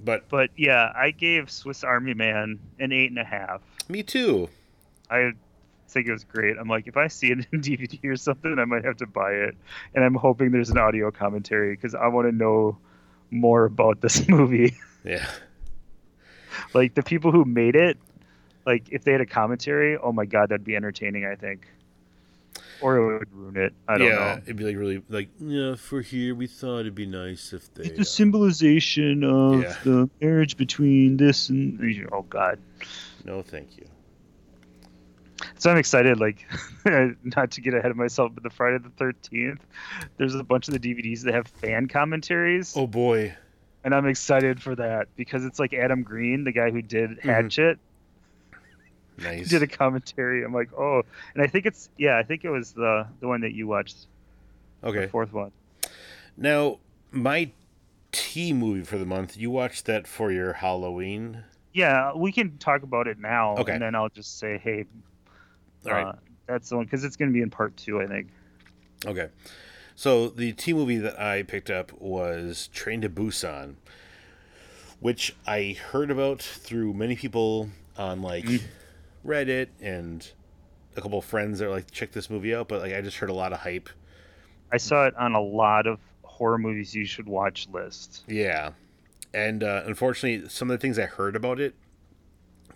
But 0.00 0.28
but 0.28 0.50
yeah, 0.56 0.92
I 0.94 1.10
gave 1.10 1.50
Swiss 1.50 1.84
Army 1.84 2.14
Man 2.14 2.58
an 2.78 2.92
eight 2.92 3.10
and 3.10 3.18
a 3.18 3.24
half. 3.24 3.62
Me 3.88 4.02
too. 4.02 4.48
I 5.10 5.32
think 5.88 6.08
it 6.08 6.12
was 6.12 6.24
great. 6.24 6.56
I'm 6.58 6.68
like, 6.68 6.86
if 6.86 6.96
I 6.96 7.08
see 7.08 7.30
it 7.30 7.46
in 7.52 7.60
DVD 7.62 8.04
or 8.04 8.16
something, 8.16 8.58
I 8.58 8.64
might 8.64 8.84
have 8.84 8.98
to 8.98 9.06
buy 9.06 9.32
it. 9.32 9.56
And 9.94 10.04
I'm 10.04 10.14
hoping 10.14 10.50
there's 10.50 10.70
an 10.70 10.78
audio 10.78 11.10
commentary 11.10 11.74
because 11.74 11.94
I 11.94 12.08
want 12.08 12.28
to 12.28 12.32
know 12.32 12.78
more 13.30 13.64
about 13.64 14.00
this 14.00 14.28
movie. 14.28 14.76
Yeah. 15.04 15.28
like 16.72 16.94
the 16.94 17.02
people 17.02 17.30
who 17.32 17.44
made 17.44 17.76
it, 17.76 17.98
like 18.66 18.88
if 18.90 19.04
they 19.04 19.12
had 19.12 19.20
a 19.20 19.26
commentary, 19.26 19.96
oh 19.96 20.12
my 20.12 20.24
god, 20.24 20.48
that'd 20.48 20.64
be 20.64 20.76
entertaining. 20.76 21.26
I 21.26 21.34
think 21.34 21.66
or 22.80 22.96
it 22.96 23.18
would 23.18 23.32
ruin 23.32 23.56
it. 23.56 23.72
I 23.88 23.98
don't 23.98 24.08
yeah, 24.08 24.14
know. 24.14 24.40
It'd 24.44 24.56
be 24.56 24.64
like 24.64 24.76
really 24.76 25.02
like 25.08 25.28
yeah. 25.38 25.74
For 25.74 26.00
here, 26.00 26.34
we 26.34 26.46
thought 26.46 26.80
it'd 26.80 26.94
be 26.94 27.06
nice 27.06 27.52
if 27.52 27.72
they 27.74 27.88
the 27.88 28.00
uh, 28.00 28.04
symbolization 28.04 29.24
of 29.24 29.62
yeah. 29.62 29.76
the 29.84 30.10
marriage 30.20 30.56
between 30.56 31.16
this 31.16 31.48
and 31.48 32.08
oh 32.12 32.22
god. 32.22 32.58
No, 33.24 33.42
thank 33.42 33.76
you. 33.76 33.86
So 35.58 35.70
I'm 35.70 35.76
excited, 35.76 36.20
like 36.20 36.46
not 37.24 37.52
to 37.52 37.60
get 37.60 37.74
ahead 37.74 37.90
of 37.90 37.96
myself, 37.96 38.32
but 38.34 38.42
the 38.42 38.50
Friday 38.50 38.78
the 38.78 38.90
Thirteenth, 38.90 39.64
there's 40.16 40.34
a 40.34 40.44
bunch 40.44 40.68
of 40.68 40.80
the 40.80 40.80
DVDs 40.80 41.22
that 41.22 41.34
have 41.34 41.48
fan 41.48 41.88
commentaries. 41.88 42.74
Oh 42.76 42.86
boy! 42.86 43.34
And 43.82 43.94
I'm 43.94 44.06
excited 44.06 44.62
for 44.62 44.74
that 44.76 45.08
because 45.16 45.44
it's 45.44 45.58
like 45.58 45.74
Adam 45.74 46.02
Green, 46.02 46.44
the 46.44 46.52
guy 46.52 46.70
who 46.70 46.82
did 46.82 47.10
mm-hmm. 47.10 47.28
Hatchet. 47.28 47.76
Mm-hmm 47.76 47.90
Nice. 49.18 49.48
did 49.48 49.62
a 49.62 49.66
commentary. 49.66 50.44
I'm 50.44 50.52
like, 50.52 50.72
oh, 50.72 51.02
and 51.34 51.42
I 51.42 51.46
think 51.46 51.66
it's 51.66 51.88
yeah, 51.96 52.18
I 52.18 52.22
think 52.22 52.44
it 52.44 52.50
was 52.50 52.72
the 52.72 53.06
the 53.20 53.28
one 53.28 53.42
that 53.42 53.52
you 53.52 53.66
watched. 53.66 54.06
Okay. 54.82 55.06
fourth 55.06 55.32
one. 55.32 55.52
Now, 56.36 56.78
my 57.10 57.50
T 58.12 58.52
movie 58.52 58.82
for 58.82 58.98
the 58.98 59.06
month. 59.06 59.36
You 59.36 59.50
watched 59.50 59.86
that 59.86 60.06
for 60.06 60.30
your 60.30 60.54
Halloween. 60.54 61.44
Yeah, 61.72 62.12
we 62.14 62.32
can 62.32 62.58
talk 62.58 62.82
about 62.82 63.08
it 63.08 63.18
now, 63.18 63.56
okay. 63.56 63.72
and 63.72 63.82
then 63.82 63.94
I'll 63.96 64.08
just 64.08 64.38
say, 64.38 64.58
hey, 64.58 64.86
uh, 65.86 66.12
that's 66.46 66.68
the 66.68 66.76
one 66.76 66.84
because 66.84 67.04
it's 67.04 67.16
going 67.16 67.30
to 67.30 67.34
be 67.34 67.42
in 67.42 67.50
part 67.50 67.76
two, 67.76 68.00
I 68.00 68.06
think. 68.06 68.28
Okay. 69.06 69.28
So 69.96 70.28
the 70.28 70.52
T 70.52 70.72
movie 70.72 70.98
that 70.98 71.20
I 71.20 71.42
picked 71.42 71.70
up 71.70 71.92
was 72.00 72.68
Train 72.72 73.00
to 73.02 73.08
Busan, 73.08 73.76
which 75.00 75.34
I 75.46 75.76
heard 75.90 76.10
about 76.10 76.42
through 76.42 76.94
many 76.94 77.16
people 77.16 77.70
on 77.96 78.22
like 78.22 78.44
mm. 78.44 78.62
Reddit 79.24 79.68
and 79.80 80.28
a 80.96 81.00
couple 81.00 81.18
of 81.18 81.24
friends 81.24 81.58
that 81.58 81.66
are 81.66 81.70
like, 81.70 81.90
check 81.90 82.12
this 82.12 82.28
movie 82.28 82.54
out. 82.54 82.68
But 82.68 82.82
like, 82.82 82.92
I 82.92 83.00
just 83.00 83.18
heard 83.18 83.30
a 83.30 83.34
lot 83.34 83.52
of 83.52 83.60
hype. 83.60 83.88
I 84.72 84.76
saw 84.76 85.06
it 85.06 85.14
on 85.16 85.34
a 85.34 85.40
lot 85.40 85.86
of 85.86 86.00
horror 86.22 86.58
movies 86.58 86.94
you 86.94 87.04
should 87.04 87.26
watch 87.26 87.68
list. 87.72 88.24
Yeah, 88.26 88.72
and 89.32 89.62
uh, 89.62 89.82
unfortunately, 89.86 90.48
some 90.48 90.70
of 90.70 90.74
the 90.74 90.82
things 90.82 90.98
I 90.98 91.06
heard 91.06 91.36
about 91.36 91.60
it 91.60 91.74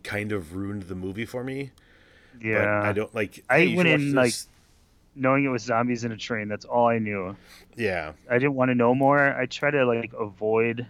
kind 0.05 0.31
of 0.31 0.55
ruined 0.55 0.85
the 0.85 0.95
movie 0.95 1.25
for 1.25 1.43
me. 1.43 1.73
Yeah, 2.43 2.83
I 2.83 2.93
don't 2.93 3.15
like. 3.15 3.45
I 3.49 3.75
went 3.77 3.89
in 3.89 4.13
like 4.15 4.35
knowing 5.15 5.45
it 5.45 5.49
was 5.49 5.63
zombies 5.63 6.05
in 6.05 6.13
a 6.13 6.17
train. 6.17 6.49
That's 6.49 6.65
all 6.65 6.87
I 6.87 6.99
knew. 6.99 7.37
Yeah, 7.77 8.13
I 8.31 8.35
didn't 8.35 8.55
want 8.55 8.71
to 8.71 8.75
know 8.75 8.95
more. 8.95 9.19
I 9.19 9.47
try 9.47 9.71
to 9.71 9.85
like 9.85 10.13
avoid. 10.13 10.87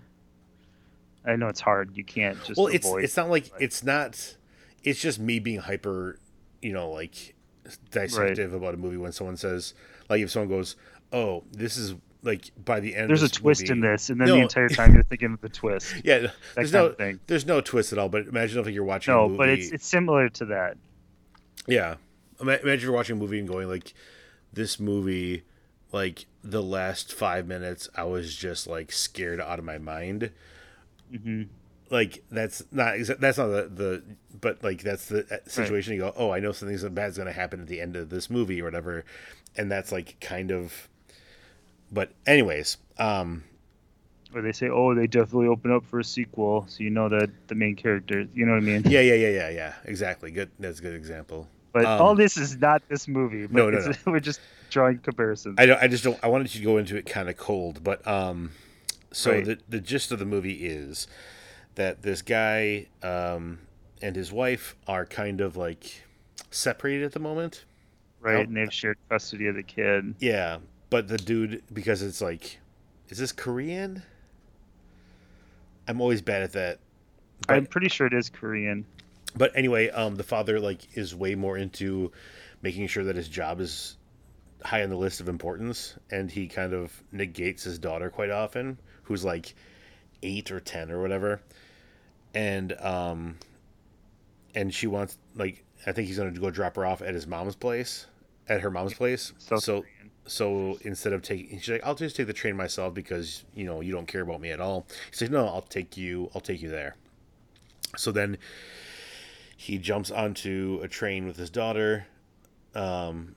I 1.25 1.37
know 1.37 1.49
it's 1.49 1.61
hard. 1.61 1.97
You 1.97 2.05
can't 2.05 2.43
just. 2.45 2.59
Well, 2.59 2.69
it's 2.69 2.87
it's 2.87 3.17
not 3.17 3.29
like, 3.29 3.51
like 3.53 3.63
it's 3.63 3.83
not 3.83 4.37
it's 4.83 5.01
just 5.01 5.19
me 5.19 5.39
being 5.39 5.59
hyper, 5.59 6.19
you 6.63 6.73
know, 6.73 6.91
like 6.91 7.35
dissective 7.91 8.53
right. 8.53 8.57
about 8.57 8.75
a 8.75 8.77
movie 8.77 8.97
when 8.97 9.13
someone 9.13 9.37
says, 9.37 9.75
like, 10.09 10.21
if 10.23 10.31
someone 10.31 10.49
goes, 10.49 10.77
"Oh, 11.13 11.45
this 11.53 11.77
is 11.77 11.95
like 12.23 12.51
by 12.65 12.81
the 12.81 12.95
end." 12.97 13.09
There's 13.11 13.23
a 13.23 13.29
twist 13.29 13.63
movie, 13.63 13.73
in 13.73 13.81
this, 13.81 14.11
and 14.11 14.21
then 14.21 14.29
no. 14.29 14.37
the 14.37 14.43
entire 14.43 14.69
time 14.69 14.95
you're 14.95 15.03
thinking 15.03 15.35
of 15.35 15.41
the 15.41 15.49
twist. 15.49 15.95
Yeah, 16.05 16.29
there's 16.55 16.73
no 16.73 16.95
there's 17.27 17.47
no 17.47 17.61
twist 17.61 17.93
at 17.93 17.99
all. 17.99 18.09
But 18.09 18.27
imagine 18.27 18.61
if 18.61 18.69
you're 18.69 18.85
watching. 18.85 19.15
No, 19.15 19.29
but 19.29 19.49
it's 19.49 19.71
it's 19.71 19.87
similar 19.87 20.29
to 20.31 20.47
that. 20.47 20.77
Yeah, 21.69 21.97
imagine 22.41 22.81
you're 22.81 22.93
watching 22.93 23.17
a 23.17 23.21
movie 23.21 23.39
and 23.39 23.47
going 23.47 23.69
like, 23.69 23.95
this 24.53 24.81
movie, 24.81 25.45
like 25.93 26.27
the 26.43 26.63
last 26.63 27.13
five 27.13 27.47
minutes, 27.47 27.89
I 27.95 28.05
was 28.05 28.35
just 28.35 28.67
like 28.67 28.93
scared 28.93 29.41
out 29.41 29.59
of 29.59 29.65
my 29.65 29.79
mind. 29.79 30.31
Mm-hmm. 31.13 31.45
Like 31.91 32.23
that's 32.31 32.63
not 32.71 32.97
that's 33.19 33.39
not 33.39 33.47
the, 33.47 33.71
the 33.75 34.03
but 34.39 34.63
like 34.63 34.83
that's 34.83 35.07
the 35.07 35.21
uh, 35.31 35.49
situation 35.49 35.93
right. 35.93 35.97
you 35.97 36.03
go 36.03 36.13
oh 36.17 36.31
i 36.31 36.39
know 36.39 36.53
something 36.53 36.77
bad's 36.95 37.17
going 37.17 37.27
to 37.27 37.33
happen 37.33 37.61
at 37.63 37.67
the 37.67 37.81
end 37.81 37.97
of 37.97 38.11
this 38.11 38.29
movie 38.29 38.61
or 38.61 38.65
whatever. 38.65 39.05
And 39.57 39.71
that's 39.71 39.91
like 39.91 40.21
kind 40.21 40.51
of 40.51 40.89
but 41.91 42.13
anyways 42.27 42.77
um 42.99 43.43
or 44.35 44.43
they 44.43 44.53
say 44.53 44.69
oh 44.69 44.95
they 44.95 45.07
definitely 45.07 45.49
open 45.49 45.73
up 45.73 45.83
for 45.87 45.99
a 45.99 46.05
sequel 46.05 46.67
so 46.69 46.83
you 46.83 46.91
know 46.91 47.09
that 47.09 47.31
the 47.49 47.55
main 47.55 47.75
character 47.75 48.27
you 48.35 48.45
know 48.45 48.53
what 48.53 48.59
i 48.59 48.67
mean? 48.67 48.83
Yeah 48.85 49.01
yeah 49.01 49.15
yeah 49.15 49.31
yeah 49.31 49.49
yeah. 49.49 49.75
Exactly. 49.87 50.31
Good 50.31 50.51
that's 50.59 50.81
a 50.81 50.83
good 50.83 50.95
example 50.95 51.49
but 51.83 51.87
um, 51.87 52.03
all 52.03 52.15
this 52.15 52.37
is 52.37 52.57
not 52.57 52.83
this 52.89 53.09
movie 53.09 53.47
no 53.51 53.71
no, 53.71 53.79
no. 53.79 53.93
we're 54.07 54.21
just 54.21 54.41
drawing 54.71 54.99
comparisons 54.99 55.55
i 55.59 55.67
don't 55.67 55.83
i 55.83 55.89
just 55.89 56.05
don't 56.05 56.19
i 56.23 56.29
wanted 56.29 56.55
you 56.55 56.61
to 56.61 56.67
go 56.67 56.77
into 56.77 56.97
it 56.97 57.07
kind 57.07 57.29
of 57.29 57.37
cold 57.37 57.83
but 57.83 58.07
um 58.07 58.51
so 59.13 59.33
right. 59.33 59.45
the 59.45 59.59
the 59.69 59.81
gist 59.81 60.13
of 60.13 60.19
the 60.19 60.27
movie 60.27 60.67
is 60.67 61.07
that 61.79 62.03
this 62.03 62.23
guy 62.23 62.87
um, 63.03 63.61
and 64.03 64.17
his 64.17 64.31
wife 64.33 64.75
are 64.87 65.07
kind 65.07 65.41
of 65.41 65.57
like 65.57 66.03
separated 66.51 67.05
at 67.05 67.13
the 67.13 67.21
moment. 67.21 67.65
Right, 68.21 68.47
and 68.47 68.57
they've 68.57 68.73
shared 68.73 68.99
custody 69.09 69.47
of 69.47 69.55
the 69.55 69.63
kid. 69.63 70.17
Yeah, 70.19 70.59
but 70.91 71.07
the 71.07 71.17
dude, 71.17 71.63
because 71.73 72.03
it's 72.03 72.21
like, 72.21 72.59
is 73.09 73.19
this 73.19 73.31
Korean? 73.31 74.03
I'm 75.87 76.01
always 76.01 76.21
bad 76.21 76.43
at 76.43 76.53
that. 76.53 76.81
But, 77.47 77.57
I'm 77.57 77.67
pretty 77.67 77.89
sure 77.89 78.09
it 78.09 78.13
is 78.13 78.29
Korean. 78.29 78.85
But 79.37 79.53
anyway, 79.55 79.91
um, 79.91 80.17
the 80.17 80.25
father 80.25 80.59
like 80.59 80.97
is 80.97 81.15
way 81.15 81.35
more 81.35 81.57
into 81.57 82.13
making 82.63 82.87
sure 82.89 83.05
that 83.05 83.17
his 83.17 83.29
job 83.29 83.61
is 83.61 83.97
high 84.65 84.83
on 84.83 84.91
the 84.91 84.97
list 84.97 85.21
of 85.21 85.29
importance, 85.29 85.95
and 86.11 86.31
he 86.31 86.49
kind 86.49 86.73
of 86.73 87.03
negates 87.13 87.63
his 87.63 87.79
daughter 87.79 88.11
quite 88.11 88.31
often, 88.31 88.79
who's 89.03 89.25
like 89.25 89.55
eight 90.23 90.51
or 90.51 90.61
ten 90.61 90.91
or 90.91 91.01
whatever 91.01 91.41
and 92.35 92.73
um, 92.81 93.37
and 94.55 94.73
she 94.73 94.87
wants 94.87 95.19
like 95.35 95.65
I 95.87 95.93
think 95.93 96.09
he's 96.09 96.19
gonna 96.19 96.31
go 96.31 96.51
drop 96.51 96.77
her 96.77 96.87
off 96.87 97.03
at 97.03 97.15
his 97.15 97.27
mom's 97.27 97.57
place, 97.57 98.07
at 98.49 98.61
her 98.61 98.71
mom's 98.71 98.95
place. 98.95 99.33
So 99.39 99.57
so, 99.57 99.85
so 100.27 100.79
instead 100.83 101.13
of 101.13 101.23
taking, 101.23 101.59
she's 101.59 101.71
like, 101.71 101.85
I'll 101.85 101.95
just 101.95 102.17
take 102.17 102.27
the 102.27 102.33
train 102.33 102.57
myself 102.57 102.95
because 102.95 103.45
you 103.55 103.65
know 103.65 103.81
you 103.81 103.93
don't 103.93 104.07
care 104.07 104.23
about 104.23 104.41
me 104.41 104.51
at 104.51 104.61
all. 104.61 104.87
He 105.11 105.17
says, 105.17 105.31
No, 105.31 105.47
I'll 105.47 105.63
take 105.63 105.97
you. 105.97 106.31
I'll 106.35 106.41
take 106.41 106.63
you 106.63 106.69
there. 106.69 106.97
So 107.97 108.13
then 108.13 108.39
he 109.61 109.77
jumps 109.77 110.13
onto 110.13 110.79
a 110.85 110.89
train 110.89 111.27
with 111.27 111.37
his 111.37 111.51
daughter. 111.51 112.07
Um, 112.77 113.35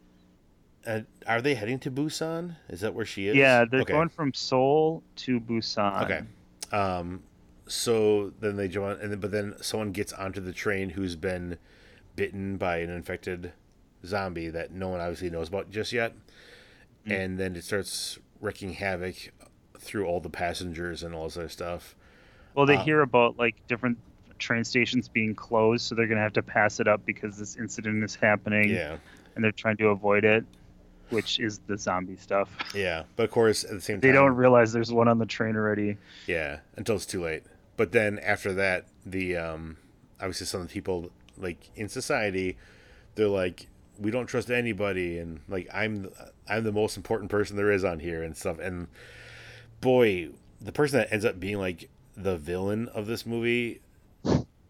are 1.25 1.41
they 1.41 1.55
heading 1.55 1.79
to 1.79 1.89
Busan? 1.89 2.57
Is 2.69 2.81
that 2.81 2.93
where 2.93 3.05
she 3.05 3.27
is? 3.27 3.35
Yeah, 3.35 3.65
they're 3.65 3.81
okay. 3.81 3.93
going 3.93 4.09
from 4.09 4.31
Seoul 4.31 5.01
to 5.15 5.39
Busan. 5.39 6.03
Okay. 6.03 6.21
Um, 6.71 7.23
so 7.65 8.33
then 8.39 8.55
they 8.55 8.67
join, 8.67 8.99
and 9.01 9.11
then, 9.11 9.19
but 9.19 9.31
then 9.31 9.55
someone 9.61 9.91
gets 9.93 10.13
onto 10.13 10.39
the 10.39 10.53
train 10.53 10.91
who's 10.91 11.15
been 11.15 11.57
bitten 12.15 12.57
by 12.57 12.77
an 12.77 12.91
infected 12.91 13.53
zombie 14.05 14.49
that 14.49 14.71
no 14.71 14.89
one 14.89 14.99
obviously 14.99 15.31
knows 15.31 15.47
about 15.47 15.71
just 15.71 15.91
yet, 15.91 16.13
mm. 17.07 17.19
and 17.19 17.39
then 17.39 17.55
it 17.55 17.63
starts 17.63 18.19
wreaking 18.39 18.73
havoc 18.73 19.31
through 19.79 20.05
all 20.05 20.19
the 20.19 20.29
passengers 20.29 21.01
and 21.01 21.15
all 21.15 21.23
this 21.23 21.37
other 21.37 21.49
stuff. 21.49 21.95
Well, 22.53 22.67
they 22.67 22.77
um, 22.77 22.85
hear 22.85 23.01
about 23.01 23.39
like 23.39 23.55
different 23.67 23.97
train 24.41 24.63
stations 24.63 25.07
being 25.07 25.33
closed, 25.33 25.85
so 25.85 25.95
they're 25.95 26.07
gonna 26.07 26.21
have 26.21 26.33
to 26.33 26.43
pass 26.43 26.79
it 26.79 26.87
up 26.87 27.05
because 27.05 27.37
this 27.37 27.55
incident 27.55 28.03
is 28.03 28.15
happening. 28.15 28.69
Yeah, 28.69 28.97
and 29.35 29.43
they're 29.43 29.51
trying 29.51 29.77
to 29.77 29.87
avoid 29.87 30.25
it 30.25 30.43
which 31.11 31.39
is 31.39 31.59
the 31.67 31.77
zombie 31.77 32.17
stuff. 32.17 32.49
Yeah, 32.73 33.03
but 33.15 33.23
of 33.23 33.31
course 33.31 33.63
at 33.63 33.71
the 33.71 33.81
same 33.81 34.01
time 34.01 34.09
they 34.09 34.13
don't 34.13 34.35
realize 34.35 34.73
there's 34.73 34.91
one 34.91 35.07
on 35.07 35.19
the 35.19 35.25
train 35.25 35.55
already. 35.55 35.97
Yeah, 36.25 36.59
until 36.75 36.95
it's 36.95 37.05
too 37.05 37.21
late. 37.21 37.43
But 37.77 37.91
then 37.91 38.19
after 38.19 38.53
that, 38.53 38.85
the 39.05 39.37
um, 39.37 39.77
obviously 40.19 40.47
some 40.47 40.61
of 40.61 40.67
the 40.67 40.73
people 40.73 41.11
like 41.37 41.69
in 41.75 41.89
society, 41.89 42.57
they're 43.15 43.27
like, 43.27 43.67
we 43.99 44.11
don't 44.11 44.25
trust 44.25 44.49
anybody, 44.49 45.19
and 45.19 45.41
like 45.47 45.67
I'm 45.73 46.09
I'm 46.47 46.63
the 46.63 46.71
most 46.71 46.97
important 46.97 47.29
person 47.29 47.55
there 47.57 47.71
is 47.71 47.83
on 47.83 47.99
here 47.99 48.23
and 48.23 48.35
stuff. 48.35 48.59
And 48.59 48.87
boy, 49.81 50.29
the 50.59 50.71
person 50.71 50.99
that 50.99 51.11
ends 51.11 51.25
up 51.25 51.39
being 51.39 51.59
like 51.59 51.89
the 52.15 52.37
villain 52.37 52.87
of 52.89 53.07
this 53.07 53.25
movie, 53.25 53.81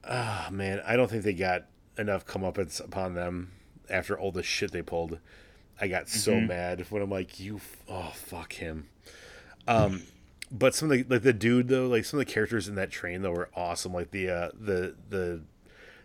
oh, 0.04 0.48
man, 0.52 0.82
I 0.86 0.96
don't 0.96 1.10
think 1.10 1.24
they 1.24 1.34
got 1.34 1.66
enough 1.98 2.26
comeuppance 2.26 2.84
upon 2.84 3.14
them 3.14 3.52
after 3.90 4.18
all 4.18 4.32
the 4.32 4.44
shit 4.44 4.72
they 4.72 4.82
pulled. 4.82 5.20
I 5.80 5.88
got 5.88 6.08
so 6.10 6.34
mm-hmm. 6.34 6.48
mad 6.48 6.86
when 6.90 7.02
I'm 7.02 7.10
like, 7.10 7.40
you, 7.40 7.60
oh 7.90 8.12
fuck 8.14 8.54
him. 8.54 8.88
Um, 9.68 10.04
but 10.52 10.76
some 10.76 10.92
of 10.92 10.98
the 10.98 11.04
like 11.16 11.24
the 11.24 11.34
dude 11.34 11.70
though, 11.70 11.88
like 11.88 12.06
some 12.06 12.20
of 12.20 12.26
the 12.26 12.32
characters 12.32 12.68
in 12.68 12.76
that 12.76 12.92
train 12.92 13.22
though 13.22 13.32
were 13.32 13.50
awesome. 13.56 13.94
Like 13.94 14.12
the 14.12 14.30
uh, 14.30 14.50
the 14.54 14.96
the 15.10 15.42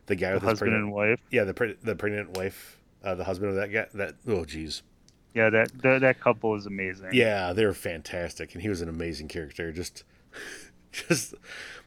the 0.07 0.17
guy 0.17 0.33
with 0.33 0.43
the 0.43 0.49
husband 0.49 0.71
pregnant, 0.71 0.85
and 0.85 0.93
wife. 0.93 1.21
Yeah, 1.31 1.45
the 1.45 1.55
pre- 1.55 1.77
the 1.83 1.95
pregnant 1.95 2.37
wife, 2.37 2.79
uh, 3.05 3.15
the 3.17 3.25
husband 3.25 3.51
of 3.51 3.57
that 3.57 3.73
guy. 3.73 3.87
That 3.93 4.15
oh 4.27 4.45
jeez. 4.45 4.83
Yeah, 5.35 5.51
that, 5.51 5.83
that 5.83 6.01
that 6.01 6.21
couple 6.21 6.55
is 6.55 6.65
amazing. 6.65 7.11
Yeah, 7.13 7.53
they're 7.53 7.75
fantastic, 7.75 8.55
and 8.55 8.63
he 8.63 8.71
was 8.71 8.81
an 8.81 8.89
amazing 8.89 9.29
character. 9.29 9.71
Just, 9.71 10.05
just, 10.93 11.35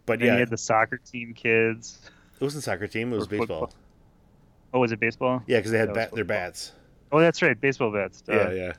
but 0.10 0.25
yeah, 0.25 0.34
he 0.34 0.39
had 0.39 0.50
the 0.50 0.58
soccer 0.58 0.98
team 0.98 1.36
kids. 1.36 2.00
It 2.39 2.44
wasn't 2.44 2.63
soccer 2.63 2.88
team. 2.88 3.13
It 3.13 3.18
was 3.18 3.28
baseball. 3.28 3.68
Football. 3.68 3.74
Oh, 4.74 4.80
was 4.80 4.92
it 4.92 5.00
baseball? 5.00 5.44
Yeah, 5.46 5.58
because 5.58 5.72
they 5.72 5.78
had 5.78 5.94
bat- 5.94 6.12
their 6.13 6.25
bats. 6.25 6.72
Oh, 7.12 7.20
that's 7.20 7.42
right, 7.44 7.60
baseball 7.60 7.92
bats. 7.92 8.24
Uh, 8.28 8.34
yeah, 8.34 8.51
yeah. 8.51 8.74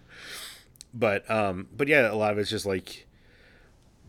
But 0.93 1.31
um, 1.31 1.69
but 1.77 1.87
yeah, 1.87 2.11
a 2.11 2.15
lot 2.15 2.33
of 2.33 2.39
it's 2.39 2.51
just 2.51 2.67
like, 2.67 3.07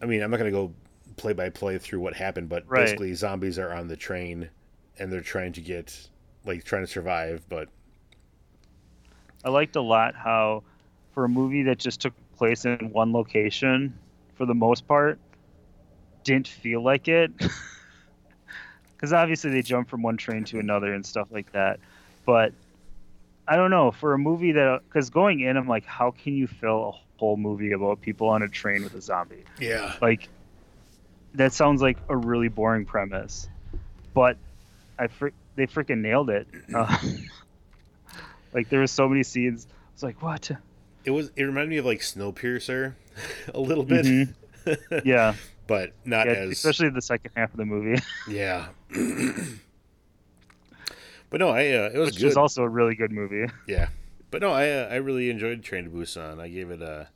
I 0.01 0.07
mean, 0.07 0.23
I'm 0.23 0.31
not 0.31 0.37
gonna 0.37 0.49
go 0.49 0.73
play 1.15 1.33
by 1.33 1.49
play 1.49 1.77
through 1.77 1.99
what 1.99 2.15
happened, 2.15 2.49
but 2.49 2.63
right. 2.67 2.85
basically, 2.85 3.13
zombies 3.13 3.59
are 3.59 3.71
on 3.71 3.87
the 3.87 3.95
train, 3.95 4.49
and 4.97 5.13
they're 5.13 5.21
trying 5.21 5.53
to 5.53 5.61
get 5.61 6.07
like 6.43 6.63
trying 6.63 6.81
to 6.83 6.91
survive, 6.91 7.45
but 7.49 7.69
I 9.45 9.49
liked 9.49 9.75
a 9.75 9.81
lot 9.81 10.15
how, 10.15 10.63
for 11.13 11.25
a 11.25 11.29
movie 11.29 11.63
that 11.63 11.77
just 11.77 12.01
took 12.01 12.13
place 12.35 12.65
in 12.65 12.89
one 12.91 13.13
location, 13.13 13.93
for 14.33 14.47
the 14.47 14.55
most 14.55 14.87
part, 14.87 15.19
didn't 16.23 16.47
feel 16.47 16.83
like 16.83 17.07
it. 17.07 17.31
Because 19.01 19.13
obviously 19.13 19.49
they 19.49 19.63
jump 19.63 19.89
from 19.89 20.03
one 20.03 20.15
train 20.15 20.43
to 20.43 20.59
another 20.59 20.93
and 20.93 21.03
stuff 21.03 21.27
like 21.31 21.51
that. 21.53 21.79
But 22.23 22.53
I 23.47 23.55
don't 23.55 23.71
know 23.71 23.89
for 23.89 24.13
a 24.13 24.19
movie 24.19 24.51
that 24.51 24.81
because 24.87 25.09
going 25.09 25.39
in, 25.39 25.57
I'm 25.57 25.67
like, 25.67 25.85
how 25.85 26.11
can 26.11 26.35
you 26.35 26.45
fill 26.45 26.89
a 26.89 26.91
whole 27.17 27.35
movie 27.35 27.71
about 27.71 28.01
people 28.01 28.29
on 28.29 28.43
a 28.43 28.47
train 28.47 28.83
with 28.83 28.93
a 28.93 29.01
zombie? 29.01 29.43
Yeah. 29.59 29.95
Like 30.03 30.29
that 31.33 31.51
sounds 31.51 31.81
like 31.81 31.97
a 32.09 32.15
really 32.15 32.47
boring 32.47 32.85
premise, 32.85 33.49
but 34.13 34.37
I 34.99 35.07
fr- 35.07 35.29
they 35.55 35.65
freaking 35.65 36.01
nailed 36.01 36.29
it. 36.29 36.47
Uh, 36.71 36.95
like 38.53 38.69
there 38.69 38.81
were 38.81 38.87
so 38.87 39.09
many 39.09 39.23
scenes. 39.23 39.65
I 39.67 39.73
was 39.95 40.03
like, 40.03 40.21
what? 40.21 40.51
It 41.05 41.11
was. 41.11 41.31
It 41.35 41.43
reminded 41.43 41.69
me 41.71 41.77
of 41.77 41.85
like 41.85 42.01
Snowpiercer, 42.01 42.93
a 43.55 43.59
little 43.59 43.83
bit. 43.83 44.05
Mm-hmm. 44.05 45.07
yeah. 45.07 45.33
But 45.71 45.93
not 46.03 46.27
yeah, 46.27 46.33
as 46.33 46.51
especially 46.51 46.89
the 46.89 47.01
second 47.01 47.31
half 47.33 47.49
of 47.51 47.57
the 47.57 47.63
movie. 47.63 47.97
yeah. 48.27 48.67
but 51.29 51.39
no, 51.39 51.47
I 51.47 51.71
uh, 51.71 51.91
it 51.93 51.97
was 51.97 52.07
Which 52.07 52.17
good. 52.17 52.25
was 52.25 52.35
also 52.35 52.63
a 52.63 52.67
really 52.67 52.93
good 52.93 53.13
movie. 53.13 53.49
Yeah. 53.67 53.87
But 54.31 54.41
no, 54.41 54.51
I 54.51 54.69
uh, 54.69 54.89
I 54.89 54.95
really 54.95 55.29
enjoyed 55.29 55.63
Train 55.63 55.85
to 55.85 55.89
Busan. 55.89 56.41
I 56.41 56.49
gave 56.49 56.71
it 56.71 56.81
a 56.81 57.07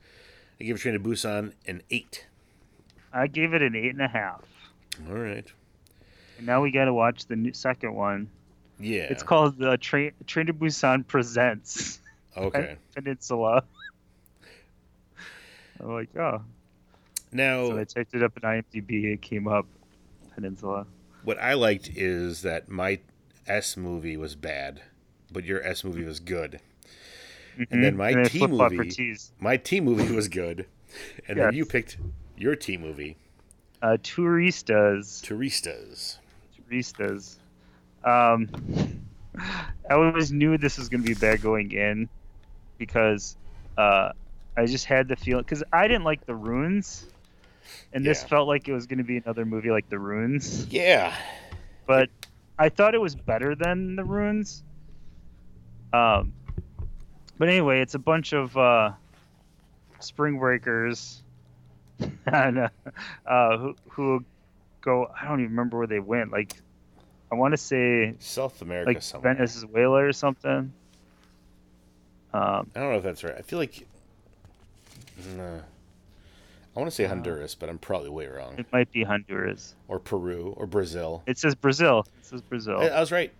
I 0.57 0.63
gave 0.63 0.79
Train 0.79 0.93
to 0.93 1.01
Busan 1.01 1.51
an 1.67 1.83
eight. 1.91 2.27
I 3.12 3.27
gave 3.27 3.53
it 3.53 3.62
an 3.62 3.75
eight 3.75 3.91
and 3.91 4.01
a 4.01 4.07
half. 4.07 4.45
All 5.09 5.15
right. 5.15 5.51
And 6.38 6.45
now 6.47 6.62
we 6.62 6.71
got 6.71 6.85
to 6.85 6.93
watch 6.93 7.25
the 7.25 7.35
new 7.35 7.51
second 7.51 7.93
one. 7.93 8.29
Yeah. 8.79 9.03
It's 9.09 9.24
called 9.24 9.57
the 9.57 9.71
uh, 9.71 9.77
Train 9.81 10.13
Train 10.27 10.45
to 10.45 10.53
Busan 10.53 11.05
Presents. 11.05 12.00
Okay. 12.37 12.75
Peninsula. 12.94 13.63
I'm 15.79 15.94
like, 15.94 16.13
oh. 16.18 16.41
Now. 17.35 17.67
So 17.67 17.77
I 17.77 17.83
typed 17.83 18.13
it 18.13 18.24
up 18.24 18.37
in 18.37 18.43
IMDb. 18.43 19.13
It 19.13 19.21
came 19.21 19.48
up 19.48 19.65
Peninsula. 20.33 20.85
What 21.24 21.39
I 21.39 21.53
liked 21.53 21.89
is 21.95 22.41
that 22.43 22.69
my 22.69 23.00
S 23.48 23.77
movie 23.77 24.17
was 24.17 24.35
bad, 24.35 24.81
but 25.31 25.43
your 25.43 25.63
S 25.63 25.83
movie 25.83 26.03
was 26.03 26.19
good. 26.19 26.59
Mm-hmm. 27.57 27.74
And 27.74 27.83
then 27.83 27.98
my 27.98 28.09
and 28.11 28.29
T 28.29 28.45
movie, 28.45 29.17
my 29.39 29.57
T 29.57 29.79
movie 29.79 30.13
was 30.13 30.27
good, 30.27 30.65
and 31.27 31.37
yes. 31.37 31.45
then 31.45 31.53
you 31.53 31.65
picked 31.65 31.98
your 32.37 32.55
T 32.55 32.77
movie. 32.77 33.17
Uh, 33.81 33.98
Touristas. 34.01 35.21
Touristas. 35.21 36.17
Turistas. 36.69 37.37
Um, 38.03 38.50
I 39.89 39.93
always 39.93 40.31
knew 40.31 40.57
this 40.57 40.77
was 40.77 40.89
going 40.89 41.01
to 41.01 41.07
be 41.07 41.13
bad 41.13 41.41
going 41.41 41.71
in 41.71 42.09
because 42.77 43.37
uh, 43.77 44.11
I 44.57 44.65
just 44.65 44.85
had 44.85 45.07
the 45.07 45.15
feeling 45.15 45.43
because 45.43 45.63
I 45.71 45.87
didn't 45.87 46.03
like 46.03 46.25
the 46.25 46.35
ruins, 46.35 47.05
and 47.93 48.05
this 48.05 48.23
felt 48.23 48.47
like 48.47 48.67
it 48.67 48.73
was 48.73 48.87
going 48.87 48.97
to 48.99 49.03
be 49.03 49.17
another 49.17 49.45
movie 49.45 49.71
like 49.71 49.89
the 49.89 49.99
ruins. 49.99 50.65
Yeah, 50.69 51.15
but 51.85 52.09
I 52.57 52.69
thought 52.69 52.95
it 52.95 53.01
was 53.01 53.15
better 53.15 53.55
than 53.55 53.95
the 53.95 54.03
ruins. 54.03 54.63
Um, 55.93 56.33
but 57.37 57.49
anyway, 57.49 57.81
it's 57.81 57.95
a 57.95 57.99
bunch 57.99 58.33
of 58.33 58.55
uh, 58.57 58.91
spring 59.99 60.39
breakers 60.39 61.23
and, 62.25 62.59
uh, 62.59 62.69
uh, 63.25 63.57
who, 63.57 63.75
who 63.89 64.25
go. 64.81 65.09
I 65.19 65.27
don't 65.27 65.39
even 65.39 65.51
remember 65.51 65.77
where 65.77 65.87
they 65.87 65.99
went. 65.99 66.31
Like 66.31 66.53
I 67.31 67.35
want 67.35 67.53
to 67.53 67.57
say 67.57 68.15
South 68.19 68.61
America, 68.61 68.89
like 68.89 69.01
somewhere. 69.01 69.35
Venezuela 69.35 70.03
or 70.03 70.13
something. 70.13 70.71
Um, 72.33 72.71
I 72.75 72.79
don't 72.79 72.91
know 72.91 72.97
if 72.97 73.03
that's 73.03 73.23
right. 73.23 73.35
I 73.37 73.41
feel 73.41 73.59
like. 73.59 73.85
Nah. 75.35 75.59
I 76.75 76.79
want 76.79 76.92
to 76.92 76.96
say 76.96 77.05
uh, 77.05 77.09
Honduras, 77.09 77.55
but 77.55 77.70
I'm 77.70 77.77
probably 77.77 78.09
way 78.09 78.27
wrong. 78.27 78.55
It 78.57 78.66
might 78.72 78.92
be 78.92 79.03
Honduras 79.03 79.75
or 79.88 80.00
Peru 80.00 80.53
or 80.57 80.66
Brazil. 80.66 81.24
It 81.25 81.38
says 81.38 81.55
Brazil. 81.55 82.05
It 82.20 82.25
says 82.25 82.42
Brazil. 82.42 82.81
I, 82.81 82.88
I 82.88 83.00
was 83.00 83.11
right. 83.11 83.31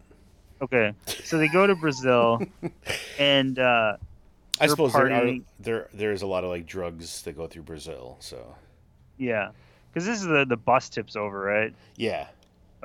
Okay, 0.62 0.94
so 1.26 1.38
they 1.38 1.50
go 1.50 1.68
to 1.68 1.76
Brazil, 1.76 2.42
and 3.20 3.60
uh, 3.60 3.98
I 4.60 4.68
suppose 4.68 4.94
there 4.94 5.12
are 5.12 5.38
there 5.60 5.90
there's 5.94 6.22
a 6.22 6.28
lot 6.28 6.46
of 6.46 6.50
like 6.50 6.66
drugs 6.66 7.24
that 7.24 7.36
go 7.36 7.46
through 7.46 7.64
Brazil. 7.64 8.16
So 8.20 8.56
yeah, 9.18 9.50
because 9.94 10.06
this 10.08 10.20
is 10.20 10.26
the 10.26 10.46
the 10.48 10.56
bus 10.56 10.88
tips 10.88 11.18
over, 11.18 11.40
right? 11.40 11.74
Yeah. 11.98 12.28